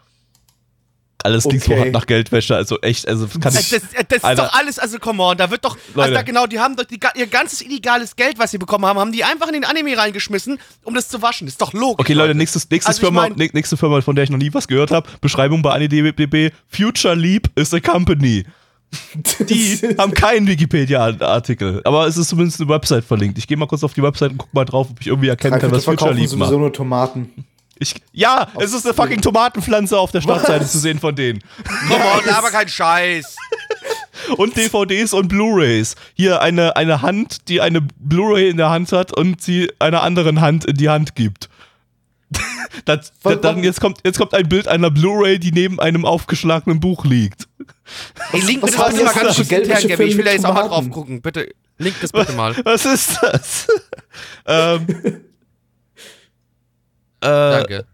Alles 1.24 1.46
klingt 1.46 1.64
so 1.64 1.72
Okay. 1.72 1.82
hart 1.82 1.92
nach 1.94 2.06
Geldwäsche, 2.06 2.56
also 2.56 2.80
echt, 2.82 3.08
also 3.08 3.28
kann 3.28 3.56
Äh, 3.56 3.60
ich. 3.60 3.70
Das, 3.70 3.82
äh, 3.94 4.04
das 4.08 4.18
ist 4.30 4.40
doch 4.40 4.54
alles, 4.54 4.78
also 4.78 5.00
come 5.00 5.24
on, 5.24 5.38
da 5.38 5.50
wird 5.50 5.64
doch, 5.64 5.76
also 5.78 6.00
Leute. 6.02 6.14
da 6.14 6.22
genau, 6.22 6.46
die 6.48 6.60
haben 6.60 6.76
doch 6.76 6.84
die, 6.84 7.00
ihr 7.16 7.28
ganzes 7.28 7.62
illegales 7.62 8.16
Geld, 8.16 8.38
was 8.38 8.52
sie 8.52 8.58
bekommen 8.58 8.86
haben, 8.86 9.00
haben 9.00 9.12
die 9.14 9.24
einfach 9.24 9.48
in 9.48 9.54
den 9.54 9.64
Anime 9.66 9.98
reingeschmissen, 9.98 10.60
um 10.84 10.94
das 10.94 11.08
zu 11.08 11.22
waschen. 11.22 11.48
Das 11.48 11.54
ist 11.54 11.62
doch 11.62 11.72
logisch. 11.74 12.04
Okay, 12.04 12.14
Leute, 12.14 12.36
nächstes, 12.36 12.70
nächstes 12.70 12.88
Also 12.98 13.02
ich 13.02 13.06
Firma, 13.08 13.22
mein- 13.30 13.36
nä- 13.36 13.50
nächste 13.54 13.78
Firma, 13.78 14.02
von 14.02 14.16
der 14.16 14.26
ich 14.26 14.30
noch 14.30 14.38
nie 14.38 14.54
was 14.54 14.68
gehört 14.68 14.92
habe. 14.92 15.10
Beschreibung 15.22 15.62
bei 15.62 15.72
AniDB. 15.72 16.52
Future 16.68 17.16
Leap 17.16 17.50
is 17.56 17.74
a 17.74 17.80
company. 17.80 18.46
Die 19.50 19.80
haben 19.98 20.14
keinen 20.14 20.46
Wikipedia-Artikel, 20.48 21.82
aber 21.84 22.06
es 22.08 22.18
ist 22.18 22.30
zumindest 22.30 22.60
eine 22.62 22.70
Website 22.70 23.04
verlinkt. 23.04 23.38
Ich 23.38 23.48
gehe 23.48 23.58
mal 23.58 23.66
kurz 23.68 23.84
auf 23.84 23.94
die 23.94 24.04
Website 24.04 24.32
und 24.32 24.38
guck 24.38 24.54
mal 24.54 24.66
drauf, 24.66 24.88
ob 24.92 25.02
ich 25.02 25.08
irgendwie 25.08 25.30
erkennen 25.30 25.60
kann, 25.60 25.72
was 25.72 25.86
Future 25.86 26.12
Leap 26.14 26.28
sowieso 26.30 26.38
macht. 26.38 26.52
nur 26.52 26.74
Tomaten. 26.74 27.46
Ich, 27.84 27.96
ja, 28.14 28.48
es 28.60 28.74
ist 28.74 28.86
eine 28.86 28.94
fucking 28.94 29.22
Tomatenpflanze 29.22 29.98
auf 30.00 30.12
der 30.12 30.22
Startseite 30.22 30.64
Was? 30.66 30.72
zu 30.72 30.80
sehen 30.80 31.00
von 31.00 31.16
denen. 31.16 31.42
Come 31.88 32.04
on, 32.04 32.30
aber 32.34 32.50
kein 32.50 32.68
Scheiß. 32.68 33.36
Und 34.38 34.56
DVDs 34.56 35.12
und 35.14 35.28
Blu-Rays. 35.28 35.96
Hier 36.14 36.42
eine, 36.42 36.76
eine 36.78 37.02
Hand, 37.02 37.50
die 37.50 37.60
eine 37.60 37.82
Blu-ray 37.82 38.50
in 38.50 38.58
der 38.58 38.70
Hand 38.70 38.92
hat 38.94 39.12
und 39.16 39.42
sie 39.42 39.70
einer 39.80 40.02
anderen 40.02 40.40
Hand 40.40 40.64
in 40.64 40.78
die 40.78 40.88
Hand 40.88 41.16
gibt. 41.16 41.50
das, 42.86 43.12
Was- 43.24 43.42
dann 43.42 43.58
was- 43.58 43.66
jetzt 43.66 43.82
kommt, 43.82 44.00
jetzt 44.06 44.18
kommt 44.18 44.34
ein 44.34 44.48
Bild 44.48 44.68
einer 44.70 44.90
Blu-ray, 44.92 45.40
die 45.40 45.52
neben 45.52 45.80
einem 45.80 46.06
aufgeschlagenen 46.06 46.80
Buch 46.80 47.04
liegt. 47.06 47.48
Ey, 48.32 48.40
link 48.42 48.62
was 48.64 48.72
bitte 48.72 48.84
denn 48.96 49.06
mal 49.06 49.14
das 49.14 49.22
ganz 49.24 49.38
intern, 49.40 49.48
Geldwäsche 49.50 49.88
Gabby. 49.90 50.04
Ich 50.06 50.18
will 50.18 50.26
da 50.26 50.32
jetzt 50.32 50.46
auch 50.46 50.54
mal 50.54 50.68
drauf 50.70 50.90
gucken. 50.90 51.22
Bitte, 51.22 51.50
link 51.78 51.96
das 52.00 52.12
bitte 52.14 52.32
mal. 52.34 52.56
Was 52.64 52.86
ist 52.86 53.18
das? 53.22 53.68
ähm, 54.46 54.88
äh, 57.24 57.52
Danke. 57.60 57.86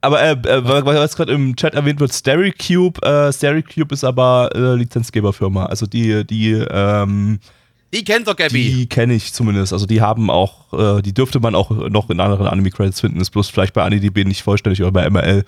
aber 0.00 0.22
äh, 0.22 0.32
äh, 0.32 0.64
was 0.64 1.16
gerade 1.16 1.32
im 1.32 1.56
Chat 1.56 1.74
erwähnt 1.74 2.00
wird, 2.00 2.12
Stereocube, 2.12 3.00
äh, 3.02 3.32
Stereocube 3.32 3.94
ist 3.94 4.04
aber 4.04 4.50
äh, 4.54 4.74
Lizenzgeberfirma. 4.74 5.66
Also 5.66 5.86
die, 5.86 6.26
die, 6.26 6.52
ähm, 6.52 7.38
Die 7.92 8.04
kennt 8.04 8.26
doch 8.28 8.36
Gabby. 8.36 8.62
die 8.74 8.86
kenne 8.88 9.14
ich 9.14 9.32
zumindest. 9.32 9.72
Also 9.72 9.86
die 9.86 10.02
haben 10.02 10.28
auch, 10.28 10.72
äh, 10.98 11.00
die 11.02 11.14
dürfte 11.14 11.40
man 11.40 11.54
auch 11.54 11.70
noch 11.70 12.10
in 12.10 12.20
anderen 12.20 12.46
Anime-Credits 12.46 13.00
finden, 13.00 13.20
ist 13.20 13.30
bloß 13.30 13.48
vielleicht 13.48 13.72
bei 13.72 13.82
AniDB 13.82 14.24
nicht 14.24 14.42
vollständig 14.42 14.82
oder 14.82 14.92
bei 14.92 15.08
MRL. 15.08 15.44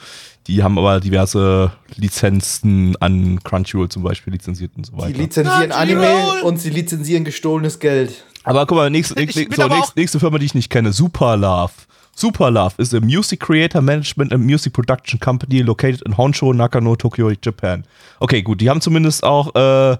Die 0.46 0.62
haben 0.62 0.78
aber 0.78 1.00
diverse 1.00 1.72
Lizenzen 1.96 2.96
an 3.00 3.40
Crunchyroll 3.42 3.88
zum 3.88 4.04
Beispiel 4.04 4.32
lizenziert 4.32 4.70
und 4.76 4.86
so 4.86 4.92
Die 4.92 5.02
weiter. 5.02 5.18
lizenzieren 5.18 5.70
Crunchyroll. 5.70 6.04
Anime 6.06 6.42
und 6.44 6.60
sie 6.60 6.70
lizenzieren 6.70 7.24
gestohlenes 7.24 7.78
Geld. 7.78 8.24
Aber 8.44 8.64
guck 8.64 8.76
mal, 8.78 8.88
nächste, 8.90 9.14
Ich 9.20 9.26
nächste, 9.26 9.44
bin 9.46 9.56
so, 9.56 9.62
aber 9.62 9.74
nächste, 9.74 9.92
auch- 9.92 9.96
nächste 9.96 10.20
Firma, 10.20 10.38
die 10.38 10.46
ich 10.46 10.54
nicht 10.54 10.70
kenne, 10.70 10.92
Superlove. 10.92 11.72
Superlove 12.16 12.78
is 12.78 12.94
a 12.94 13.00
music 13.00 13.40
creator 13.40 13.82
management 13.82 14.32
and 14.32 14.44
music 14.44 14.72
production 14.72 15.20
company 15.20 15.62
located 15.62 16.00
in 16.06 16.16
Honshu, 16.16 16.54
Nakano, 16.54 16.96
Tokyo, 16.96 17.30
Japan. 17.42 17.84
Okay, 18.20 18.40
gut, 18.40 18.60
die 18.60 18.70
haben 18.70 18.80
zumindest 18.80 19.22
auch 19.22 19.54
äh, 19.54 19.98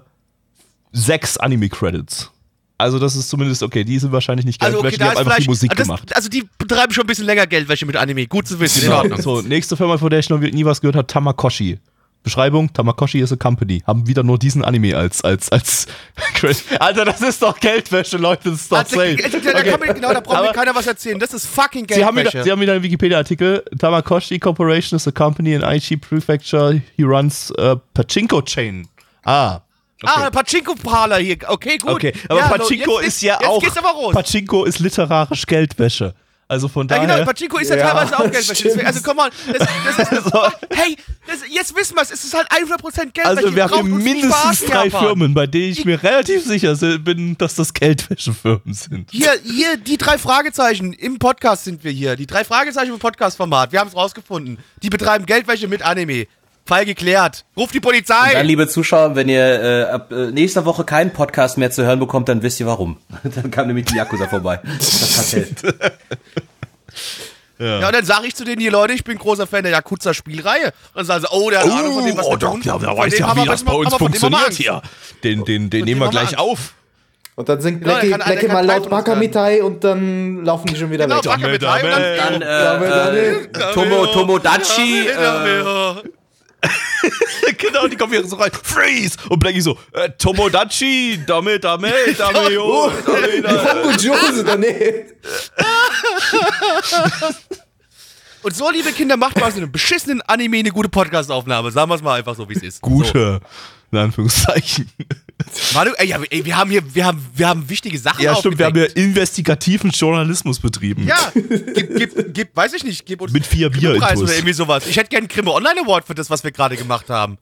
sechs 0.91 1.37
Anime-Credits. 1.37 2.31
Also 2.79 2.97
das 2.99 3.15
ist 3.15 3.29
zumindest, 3.29 3.61
okay, 3.61 3.83
die 3.83 3.99
sind 3.99 4.11
wahrscheinlich 4.11 4.45
nicht 4.45 4.61
Also 4.61 4.79
okay, 4.79 4.89
Geldwäsche, 4.89 5.11
die 5.11 5.17
haben 5.17 5.27
einfach 5.27 5.37
die 5.43 5.47
Musik 5.47 5.71
also 5.71 5.79
das, 5.79 5.87
gemacht. 5.87 6.15
Also 6.15 6.29
die 6.29 6.47
betreiben 6.57 6.91
schon 6.93 7.03
ein 7.03 7.07
bisschen 7.07 7.25
länger 7.25 7.45
Geldwäsche 7.45 7.85
mit 7.85 7.95
Anime. 7.95 8.27
Gut 8.27 8.47
zu 8.47 8.59
wissen, 8.59 8.85
in 8.85 8.91
Ordnung. 8.91 9.21
So, 9.21 9.41
nächste 9.41 9.75
Firma, 9.77 9.97
von 9.97 10.09
der 10.09 10.19
ich 10.19 10.29
noch 10.29 10.39
nie 10.39 10.65
was 10.65 10.81
gehört 10.81 10.95
habe, 10.95 11.07
Tamakoshi. 11.07 11.79
Beschreibung, 12.27 12.71
Tamakoshi 12.73 13.21
is 13.21 13.31
a 13.31 13.37
company. 13.37 13.81
Haben 13.87 14.05
wieder 14.07 14.21
nur 14.23 14.37
diesen 14.37 14.63
Anime 14.65 14.95
als, 14.97 15.23
als, 15.23 15.49
als 15.51 15.87
Alter, 16.79 17.05
das 17.05 17.21
ist 17.21 17.41
doch 17.41 17.57
Geldwäsche, 17.59 18.17
Leute, 18.17 18.49
das 18.51 18.61
ist 18.61 18.71
doch 18.71 18.79
Also, 18.79 18.97
safe. 18.97 19.17
also, 19.23 19.39
da, 19.39 19.63
kann 19.63 19.79
mir, 19.79 19.93
genau, 19.93 20.13
da 20.13 20.19
braucht 20.19 20.41
mir 20.43 20.51
keiner 20.51 20.75
was 20.75 20.87
erzählen. 20.87 21.17
Das 21.19 21.33
ist 21.33 21.45
fucking 21.47 21.87
Sie 21.89 22.03
haben, 22.03 22.15
wieder, 22.15 22.23
Geldwäsche. 22.25 22.43
Sie 22.43 22.51
haben 22.51 22.59
wieder 22.61 22.73
einen 22.73 22.83
Wikipedia-Artikel. 22.83 23.63
Tamakoshi 23.79 24.39
Corporation 24.39 24.97
is 24.97 25.07
a 25.07 25.11
company 25.11 25.53
in 25.53 25.63
Aichi 25.63 25.95
Prefecture. 25.97 26.81
He 26.97 27.03
runs 27.03 27.53
a 27.57 27.75
Pachinko 27.93 28.41
Chain. 28.41 28.87
Ah. 29.23 29.61
Ah, 30.03 30.29
Pachinko-Parler 30.29 31.17
hier. 31.17 31.37
Okay, 31.47 31.77
gut. 31.77 31.91
Okay, 31.91 32.13
aber 32.29 32.39
Ja, 32.39 32.47
Pachinko 32.49 32.99
jetzt- 32.99 33.07
ist 33.07 33.21
ja 33.21 33.37
jetzt 33.39 33.49
auch. 33.49 33.61
geht's 33.61 33.77
aber 33.77 33.89
raus. 33.89 34.13
Pachinko 34.13 34.65
ist 34.65 34.79
literarisch 34.79 35.45
Geldwäsche. 35.47 36.13
Also 36.49 36.69
von 36.69 36.87
Ja, 36.87 36.95
daher. 36.99 37.15
genau, 37.17 37.25
Pachinko 37.25 37.57
ist 37.57 37.69
ja, 37.69 37.75
Ja, 37.75 37.87
teilweise 37.91 38.17
auch 38.19 38.31
Geldwäsche. 38.31 38.85
also, 38.87 39.01
komm 39.03 39.17
mal, 39.17 39.29
das, 39.51 39.67
das 39.97 40.11
ist, 40.13 40.23
So. 40.31 40.43
hey, 40.73 40.95
das, 41.27 41.39
jetzt 41.49 41.75
wissen 41.75 41.95
wir 41.95 42.03
es, 42.03 42.11
es 42.11 42.23
ist 42.23 42.33
halt 42.33 42.47
100% 42.49 43.11
Geldwäsche. 43.11 43.27
also 43.27 43.53
wir 43.55 43.65
haben 43.69 43.97
mindestens 44.01 44.61
drei. 44.65 44.89
Firmen, 44.89 45.33
bei 45.33 45.45
denen 45.45 45.73
ich 45.73 45.83
mir 45.83 46.01
relativ 46.01 46.45
sicher 46.45 46.75
si- 46.77 46.99
bin, 46.99 47.37
dass 47.37 47.55
das 47.55 47.73
Geldwäschefirmen 47.73 48.73
sind. 48.73 49.11
Hier, 49.11 49.33
hier, 49.43 49.75
die 49.75 49.97
drei 49.97 50.17
Fragezeichen 50.17 50.93
im 50.93 51.19
Podcast 51.19 51.65
sind 51.65 51.83
wir 51.83 51.91
hier. 51.91 52.15
Die 52.15 52.27
drei 52.27 52.45
Fragezeichen 52.45 52.93
im 52.93 52.99
Podcast-Format. 52.99 53.73
Wir 53.73 53.81
haben 53.81 53.89
es 53.89 53.95
rausgefunden. 53.95 54.57
Die 54.81 54.89
betreiben 54.89 55.25
Geldwäsche 55.25 55.67
mit 55.67 55.81
Anime. 55.81 56.27
Fall 56.67 56.85
geklärt. 56.85 57.45
Ruft 57.55 57.73
die 57.73 57.79
Polizei. 57.79 58.33
Dann, 58.33 58.45
liebe 58.45 58.67
Zuschauer, 58.67 59.15
wenn 59.15 59.29
ihr 59.29 59.61
äh, 59.63 59.83
ab 59.85 60.11
äh, 60.11 60.31
nächster 60.31 60.65
Woche 60.65 60.83
keinen 60.83 61.11
Podcast 61.11 61.57
mehr 61.57 61.71
zu 61.71 61.83
hören 61.85 61.99
bekommt, 61.99 62.29
dann 62.29 62.43
wisst 62.43 62.59
ihr 62.59 62.67
warum. 62.67 62.97
dann 63.23 63.49
kam 63.49 63.67
nämlich 63.67 63.85
die 63.85 63.95
Yakuza 63.95 64.27
vorbei. 64.27 64.59
Das 64.77 65.15
Kartell. 65.15 65.47
Ja, 67.59 67.87
und 67.87 67.95
dann 67.95 68.05
sage 68.05 68.27
ich 68.27 68.35
zu 68.35 68.43
denen, 68.43 68.61
hier 68.61 68.71
Leute, 68.71 68.93
ich 68.93 69.03
bin 69.03 69.17
großer 69.17 69.47
Fan 69.47 69.63
der 69.63 69.71
Yakuza-Spielreihe. 69.71 70.65
Und 70.67 70.73
dann 70.95 71.05
sagen 71.07 71.21
sie, 71.21 71.27
oh, 71.31 71.49
der 71.49 71.61
hat 71.63 71.71
Ahnung 71.71 71.95
von 71.95 72.05
dem, 72.05 72.15
was 72.15 72.25
oh, 72.27 72.35
doch, 72.35 72.63
ja, 72.63 72.79
wer 72.79 72.95
weiß 72.95 73.17
ja, 73.17 73.35
wie 73.35 73.45
das 73.45 73.63
bei 73.63 73.73
uns 73.73 73.95
funktioniert 73.95 74.53
hier. 74.53 74.81
Den, 75.23 75.43
den, 75.43 75.69
den 75.71 75.85
nehmen 75.85 75.99
wir 76.01 76.09
gleich 76.09 76.37
Angst. 76.37 76.39
auf. 76.39 76.73
Und 77.33 77.49
dann 77.49 77.61
singt 77.61 77.83
Blackie, 77.83 78.09
der 78.09 78.17
Blackie 78.17 78.47
mal 78.47 78.65
laut 78.65 78.89
Bakamitai 78.89 79.63
und 79.63 79.83
dann 79.83 80.43
laufen 80.43 80.67
die 80.67 80.75
schon 80.75 80.89
wieder 80.91 81.05
Genau, 81.05 81.17
weg. 81.17 81.25
Backe 81.25 81.47
mit 81.47 81.61
Dame, 81.61 81.83
rein 81.83 82.33
und 82.35 82.41
dann- 82.41 82.41
Dann 82.41 82.81
äh, 82.81 82.89
Dame. 82.89 83.17
äh, 83.17 83.73
Tomo, 83.73 84.05
Tomodachi. 84.07 85.07
Äh, 85.07 85.63
genau, 87.57 87.87
die 87.87 87.95
kommen 87.95 88.13
hier 88.13 88.25
so 88.25 88.35
rein. 88.35 88.51
Freeze! 88.51 89.17
Und 89.29 89.39
Blackie 89.39 89.61
so, 89.61 89.77
äh, 89.93 90.09
Tomodachi, 90.17 91.19
Dame, 91.25 91.59
Dame, 91.59 91.91
Dame, 92.17 92.51
yo, 92.51 92.91
Dame, 93.05 93.41
Dame. 93.41 93.91
Jose 93.97 94.43
daneben. 94.43 95.11
Und 98.43 98.55
so, 98.55 98.69
liebe 98.69 98.91
Kinder, 98.93 99.17
macht 99.17 99.37
mal 99.37 99.47
aus 99.47 99.57
einem 99.57 99.71
beschissenen 99.71 100.21
Anime 100.21 100.59
eine 100.59 100.71
gute 100.71 100.89
Podcast-Aufnahme. 100.89 101.71
Sagen 101.71 101.89
wir 101.89 101.95
es 101.95 102.01
mal 102.01 102.17
einfach 102.17 102.35
so, 102.35 102.47
wie 102.47 102.53
es 102.53 102.63
ist. 102.63 102.81
Gute, 102.81 103.41
in 103.91 103.97
Anführungszeichen. 103.97 104.89
Manu, 105.73 105.91
ey, 105.97 106.07
ja, 106.07 106.19
ey, 106.29 106.43
wir 106.45 106.57
haben 106.57 106.71
hier, 106.71 106.81
wir 106.95 107.05
haben, 107.05 107.23
wir 107.35 107.47
haben 107.47 107.69
wichtige 107.69 107.97
Sachen 107.99 108.23
Ja, 108.23 108.35
stimmt, 108.35 108.57
wir 108.57 108.65
haben 108.65 108.75
ja 108.75 108.83
aufgedeckt. 108.85 109.07
investigativen 109.07 109.91
Journalismus 109.91 110.59
betrieben. 110.59 111.05
Ja, 111.07 111.31
gib, 111.33 111.95
gib, 111.95 112.33
gib, 112.33 112.55
weiß 112.55 112.73
ich 112.73 112.83
nicht, 112.83 113.05
gib 113.05 113.21
uns 113.21 113.31
Mit 113.33 113.45
vier 113.45 113.69
Bier-Intus. 113.69 114.23
oder 114.23 114.33
irgendwie 114.33 114.53
sowas. 114.53 114.87
Ich 114.87 114.97
hätte 114.97 115.09
gerne 115.09 115.23
einen 115.23 115.27
Grimme 115.27 115.51
Online 115.53 115.81
Award 115.85 116.05
für 116.07 116.15
das, 116.15 116.29
was 116.31 116.43
wir 116.43 116.51
gerade 116.51 116.75
gemacht 116.75 117.09
haben. 117.09 117.37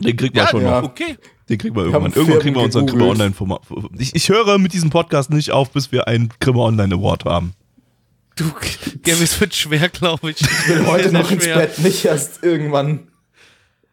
Den 0.00 0.16
kriegt 0.16 0.34
man 0.34 0.44
Ja, 0.44 0.50
schon 0.50 0.62
ja. 0.62 0.80
noch. 0.80 0.88
okay. 0.90 1.16
Den 1.48 1.58
kriegen 1.58 1.74
wir 1.74 1.82
irgendwann. 1.84 2.12
Irgendwann 2.12 2.38
kriegen 2.40 2.54
wir 2.54 2.62
unseren 2.62 2.88
Firmen 2.88 3.08
Grimme 3.08 3.12
gegoogelt. 3.24 3.40
Online-Format. 3.40 3.98
Ich, 3.98 4.14
ich 4.14 4.28
höre 4.28 4.56
mit 4.58 4.72
diesem 4.72 4.90
Podcast 4.90 5.30
nicht 5.30 5.50
auf, 5.50 5.72
bis 5.72 5.90
wir 5.92 6.06
einen 6.06 6.30
Grimme 6.40 6.60
Online 6.60 6.94
Award 6.94 7.24
haben. 7.24 7.54
Du, 8.36 8.44
Gabby, 9.02 9.24
es 9.24 9.38
wird 9.40 9.54
schwer, 9.54 9.88
glaube 9.88 10.30
ich. 10.30 10.40
Ich 10.40 10.68
will 10.68 10.86
heute 10.86 11.12
noch 11.12 11.30
ins 11.30 11.44
Bett, 11.44 11.78
nicht 11.80 12.04
erst 12.04 12.42
irgendwann. 12.44 13.08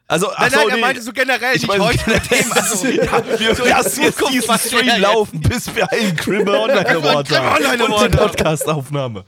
Also, 0.10 0.28
Nein, 0.40 0.52
so, 0.52 0.58
nein, 0.60 0.70
er 0.70 0.76
nee. 0.76 0.82
meinte 0.82 1.02
so 1.02 1.12
generell, 1.12 1.56
Ich 1.56 1.64
nicht 1.64 1.68
meine, 1.68 1.84
heute. 1.84 2.10
mit 2.10 2.32
dem, 2.32 2.52
also, 2.54 2.88
ja, 2.88 3.40
wir 3.40 3.56
so 3.56 3.66
lassen 3.66 4.04
jetzt 4.04 4.22
diesen 4.32 4.58
Stream 4.58 4.86
jetzt. 4.86 5.00
laufen, 5.00 5.42
bis 5.42 5.76
wir 5.76 5.92
einen 5.92 6.16
Grimme 6.16 6.52
Online 6.60 6.88
Award 6.90 7.28
Grimme 7.28 7.42
haben. 7.44 7.66
Online 7.66 7.84
Und 7.84 7.92
Award 7.92 8.14
die 8.14 8.18
haben. 8.18 8.28
Podcast-Aufnahme. 8.30 9.26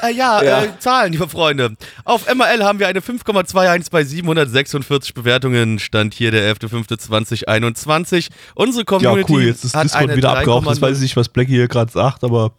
Ah, 0.00 0.08
ja, 0.08 0.42
Ja. 0.42 0.64
Äh, 0.64 0.78
Zahlen, 0.78 1.12
liebe 1.12 1.28
Freunde. 1.28 1.76
Auf 2.04 2.26
MRL 2.32 2.64
haben 2.64 2.78
wir 2.78 2.88
eine 2.88 3.00
5,21 3.00 3.90
bei 3.90 4.02
746 4.02 5.12
Bewertungen. 5.14 5.78
Stand 5.78 6.14
hier 6.14 6.30
der 6.30 6.52
11.05.2021. 6.56 8.30
Unsere 8.54 8.80
Ja, 8.80 8.84
Community 8.86 9.32
cool, 9.32 9.42
jetzt 9.42 9.64
ist 9.64 9.74
hat 9.76 9.84
Discord 9.84 10.16
wieder. 10.16 10.38
Jetzt 10.40 10.48
3,0 10.48 10.80
weiß 10.80 10.96
ich 10.96 11.02
nicht, 11.02 11.16
was 11.16 11.28
Blackie 11.28 11.52
hier 11.52 11.68
gerade 11.68 11.92
sagt, 11.92 12.24
aber 12.24 12.54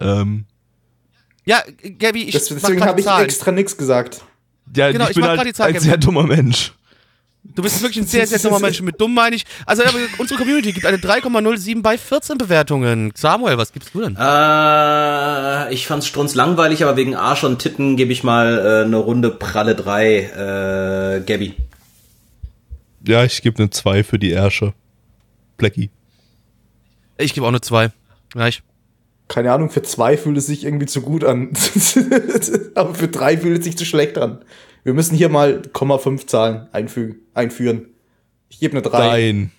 ähm, 0.00 0.46
Ja, 1.44 1.62
Gabby, 1.98 2.24
ich 2.24 2.32
Das, 2.32 2.46
deswegen 2.48 2.82
habe 2.82 3.00
die 3.00 3.06
ich 3.06 3.18
extra 3.18 3.52
nichts 3.52 3.76
gesagt. 3.76 4.22
Ja, 4.74 4.90
Genau, 4.90 5.04
ich 5.04 5.10
ich 5.10 5.14
bin 5.16 5.22
mach 5.22 5.28
halt 5.28 5.38
grad 5.38 5.46
die 5.46 5.52
Zahl, 5.52 5.68
ein 5.68 5.80
sehr 5.80 5.96
dummer 5.96 6.24
Mensch. 6.24 6.72
Du 7.54 7.62
bist 7.62 7.80
wirklich 7.80 8.04
ein 8.04 8.06
sehr, 8.06 8.26
sehr 8.26 8.38
dummer 8.38 8.58
Mensch. 8.58 8.80
Mit 8.80 9.00
dumm 9.00 9.14
meine 9.14 9.36
ich. 9.36 9.44
Also, 9.64 9.82
unsere 10.18 10.38
Community 10.38 10.72
gibt 10.72 10.84
eine 10.84 10.96
3,07 10.98 11.80
bei 11.80 11.96
14 11.96 12.38
Bewertungen. 12.38 13.12
Samuel, 13.14 13.56
was 13.56 13.72
gibst 13.72 13.94
du 13.94 14.00
denn? 14.00 14.16
Äh, 14.16 15.72
ich 15.72 15.86
fand's 15.86 16.06
strunz 16.06 16.34
langweilig, 16.34 16.82
aber 16.82 16.96
wegen 16.96 17.14
Arsch 17.14 17.44
und 17.44 17.60
Titten 17.60 17.96
gebe 17.96 18.12
ich 18.12 18.24
mal 18.24 18.58
äh, 18.58 18.84
eine 18.84 18.96
Runde 18.96 19.30
Pralle 19.30 19.74
3, 19.74 20.16
äh, 20.16 21.20
Gabby. 21.24 21.54
Ja, 23.06 23.24
ich 23.24 23.40
gebe 23.42 23.58
eine 23.58 23.70
2 23.70 24.02
für 24.02 24.18
die 24.18 24.32
Ärsche. 24.32 24.72
Blackie. 25.56 25.90
Ich 27.18 27.32
gebe 27.32 27.46
auch 27.46 27.50
eine 27.50 27.60
2. 27.60 27.90
Gleich. 28.30 28.62
Keine 29.28 29.52
Ahnung, 29.52 29.70
für 29.70 29.82
zwei 29.82 30.16
fühlt 30.16 30.36
es 30.36 30.46
sich 30.46 30.64
irgendwie 30.64 30.86
zu 30.86 31.02
gut 31.02 31.24
an. 31.24 31.50
Aber 32.74 32.94
für 32.94 33.08
drei 33.08 33.36
fühlt 33.36 33.58
es 33.58 33.64
sich 33.64 33.76
zu 33.76 33.84
schlecht 33.84 34.18
an. 34.18 34.44
Wir 34.84 34.94
müssen 34.94 35.16
hier 35.16 35.28
mal 35.28 35.62
0,5 35.72 36.26
Zahlen 36.28 36.68
einfügen, 36.72 37.16
einführen. 37.34 37.86
Ich 38.48 38.60
gebe 38.60 38.72
eine 38.72 38.82
3. 38.82 38.98
Nein. 38.98 39.50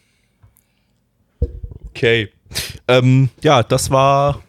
Okay. 1.90 2.30
Ähm, 2.88 3.30
ja, 3.42 3.62
das 3.62 3.92
war 3.92 4.42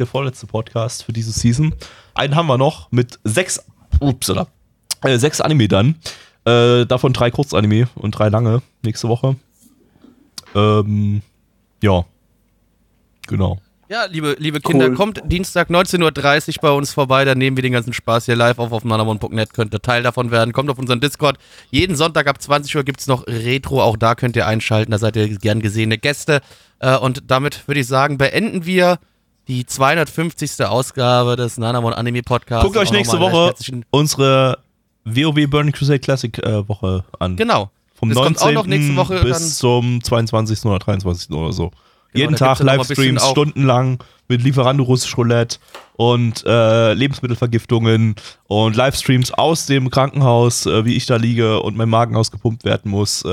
der 0.00 0.06
vorletzte 0.06 0.46
Podcast 0.46 1.04
für 1.04 1.12
diese 1.12 1.30
Season. 1.30 1.74
Einen 2.14 2.34
haben 2.34 2.48
wir 2.48 2.58
noch 2.58 2.90
mit 2.90 3.20
sechs, 3.22 3.64
upsala, 4.00 4.48
äh, 5.02 5.16
sechs 5.18 5.40
Anime 5.40 5.68
dann. 5.68 5.96
Äh, 6.44 6.86
davon 6.86 7.12
drei 7.12 7.30
Kurzanime 7.30 7.88
und 7.94 8.12
drei 8.12 8.30
lange 8.30 8.62
nächste 8.82 9.08
Woche. 9.08 9.36
Ähm, 10.54 11.22
ja. 11.82 12.04
Genau. 13.28 13.60
Ja, 13.90 14.04
liebe, 14.04 14.36
liebe 14.38 14.60
Kinder, 14.60 14.86
Cool. 14.86 14.94
kommt 14.94 15.20
Dienstag 15.24 15.68
19.30 15.68 16.48
Uhr 16.50 16.62
bei 16.62 16.70
uns 16.70 16.92
vorbei, 16.92 17.24
dann 17.24 17.38
nehmen 17.38 17.56
wir 17.56 17.62
den 17.62 17.72
ganzen 17.72 17.92
Spaß 17.92 18.26
hier 18.26 18.36
live 18.36 18.60
auf 18.60 18.70
auf 18.70 18.84
nanamon.net, 18.84 19.52
könnt 19.52 19.74
ihr 19.74 19.82
Teil 19.82 20.04
davon 20.04 20.30
werden, 20.30 20.52
kommt 20.52 20.70
auf 20.70 20.78
unseren 20.78 21.00
Discord. 21.00 21.38
Jeden 21.72 21.96
Sonntag 21.96 22.28
ab 22.28 22.40
20 22.40 22.76
Uhr 22.76 22.84
gibt's 22.84 23.08
noch 23.08 23.26
Retro, 23.26 23.82
auch 23.82 23.96
da 23.96 24.14
könnt 24.14 24.36
ihr 24.36 24.46
einschalten, 24.46 24.92
da 24.92 24.98
seid 24.98 25.16
ihr 25.16 25.28
gern 25.38 25.60
gesehene 25.60 25.98
Gäste. 25.98 26.40
Äh, 26.78 26.96
und 26.98 27.24
damit 27.26 27.66
würde 27.66 27.80
ich 27.80 27.88
sagen, 27.88 28.16
beenden 28.16 28.64
wir 28.64 29.00
die 29.48 29.66
250. 29.66 30.64
Ausgabe 30.66 31.34
des 31.34 31.58
Nanamon 31.58 31.92
Anime 31.92 32.22
Podcasts. 32.22 32.64
Guckt 32.64 32.76
euch 32.76 32.92
nächste 32.92 33.18
Woche 33.18 33.54
unsere 33.90 34.58
WoW 35.04 35.48
Burning 35.50 35.72
Crusade 35.72 35.98
Classic 35.98 36.38
äh, 36.38 36.68
Woche 36.68 37.04
an. 37.18 37.34
Genau. 37.34 37.70
Vom 37.96 38.10
Das 38.10 38.16
19. 38.18 38.34
kommt 38.36 38.46
auch 38.46 38.52
noch 38.52 38.66
nächste 38.68 38.94
Woche 38.94 39.16
dann- 39.16 39.24
bis 39.26 39.58
zum 39.58 40.00
22. 40.04 40.64
oder 40.66 40.78
23. 40.78 41.32
oder 41.32 41.52
so. 41.52 41.72
Jeden 42.12 42.34
da 42.36 42.54
Tag 42.54 42.60
Livestreams, 42.60 43.24
stundenlang 43.28 44.02
mit 44.28 44.42
Lieferando 44.42 44.84
russisch 44.84 45.16
Roulette 45.16 45.58
und 45.94 46.44
äh, 46.46 46.92
Lebensmittelvergiftungen 46.94 48.14
und 48.46 48.76
Livestreams 48.76 49.32
aus 49.32 49.66
dem 49.66 49.90
Krankenhaus, 49.90 50.66
äh, 50.66 50.84
wie 50.84 50.96
ich 50.96 51.06
da 51.06 51.16
liege 51.16 51.60
und 51.60 51.76
mein 51.76 51.88
Magen 51.88 52.16
ausgepumpt 52.16 52.64
werden 52.64 52.90
muss. 52.90 53.24
Äh, 53.24 53.28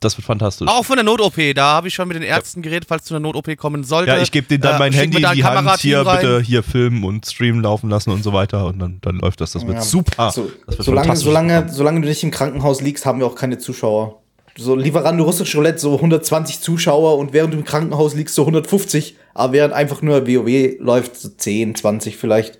das 0.00 0.16
wird 0.16 0.24
fantastisch. 0.26 0.68
Auch 0.68 0.84
von 0.84 0.96
der 0.96 1.04
Not-OP, 1.04 1.36
da 1.54 1.74
habe 1.74 1.88
ich 1.88 1.94
schon 1.94 2.08
mit 2.08 2.16
den 2.16 2.22
Ärzten 2.24 2.62
geredet, 2.62 2.86
falls 2.88 3.04
zu 3.04 3.14
einer 3.14 3.20
Not-OP 3.20 3.56
kommen 3.56 3.84
sollte. 3.84 4.10
ja, 4.10 4.22
ich 4.22 4.32
gebe 4.32 4.46
denen 4.48 4.62
dann 4.62 4.76
Äh, 4.76 4.78
mein 4.78 4.92
Handy 4.92 5.18
in 5.18 5.22
die 5.22 5.26
ein 5.26 5.44
Hand, 5.44 5.54
Kamerateam 5.56 5.90
hier 5.90 6.00
rein. 6.06 6.20
bitte 6.20 6.40
hier 6.40 6.62
filmen 6.62 7.04
und 7.04 7.26
streamen 7.26 7.62
laufen 7.62 7.90
lassen 7.90 8.10
und 8.10 8.22
so 8.22 8.32
weiter 8.32 8.66
und 8.66 8.78
dann, 8.78 8.98
dann 9.02 9.16
läuft 9.18 9.40
das. 9.42 9.52
Das 9.52 9.66
wird 9.66 9.76
Ja. 9.76 9.82
super. 9.82 10.30
So, 10.32 10.50
das 10.66 10.78
wird 10.78 10.86
solange, 10.86 11.16
solange, 11.16 11.68
solange 11.68 12.00
du 12.00 12.08
nicht 12.08 12.22
im 12.24 12.30
Krankenhaus 12.30 12.80
liegst, 12.80 13.04
haben 13.06 13.18
wir 13.20 13.26
auch 13.26 13.34
keine 13.36 13.58
Zuschauer. 13.58 14.21
So 14.58 14.74
Lieferando 14.74 15.24
russisch 15.24 15.54
Roulette, 15.56 15.78
so 15.78 15.94
120 15.94 16.60
Zuschauer 16.60 17.18
und 17.18 17.32
während 17.32 17.54
du 17.54 17.58
im 17.58 17.64
Krankenhaus 17.64 18.14
liegst, 18.14 18.34
so 18.34 18.42
150. 18.42 19.16
Aber 19.34 19.52
während 19.54 19.72
einfach 19.72 20.02
nur 20.02 20.26
WoW 20.26 20.76
läuft, 20.78 21.16
so 21.16 21.28
10, 21.30 21.74
20 21.74 22.16
vielleicht. 22.16 22.58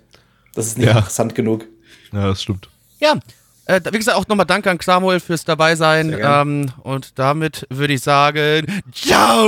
Das 0.55 0.67
ist 0.67 0.77
nicht 0.77 0.87
Ja. 0.87 0.97
interessant 0.97 1.35
genug. 1.35 1.65
Ja, 2.11 2.27
das 2.27 2.41
stimmt. 2.41 2.69
Ja, 2.99 3.19
äh, 3.65 3.79
wie 3.91 3.97
gesagt, 3.97 4.17
auch 4.17 4.27
nochmal 4.27 4.45
danke 4.45 4.69
an 4.71 4.79
Samuel 4.81 5.19
fürs 5.19 5.45
Dabeisein. 5.45 6.15
Ähm, 6.19 6.71
und 6.83 7.17
damit 7.19 7.65
würde 7.69 7.93
ich 7.93 8.01
sagen, 8.01 8.65
ciao! 8.91 9.47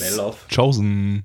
Melloff. 0.00 0.36
Tschaußen. 0.48 1.24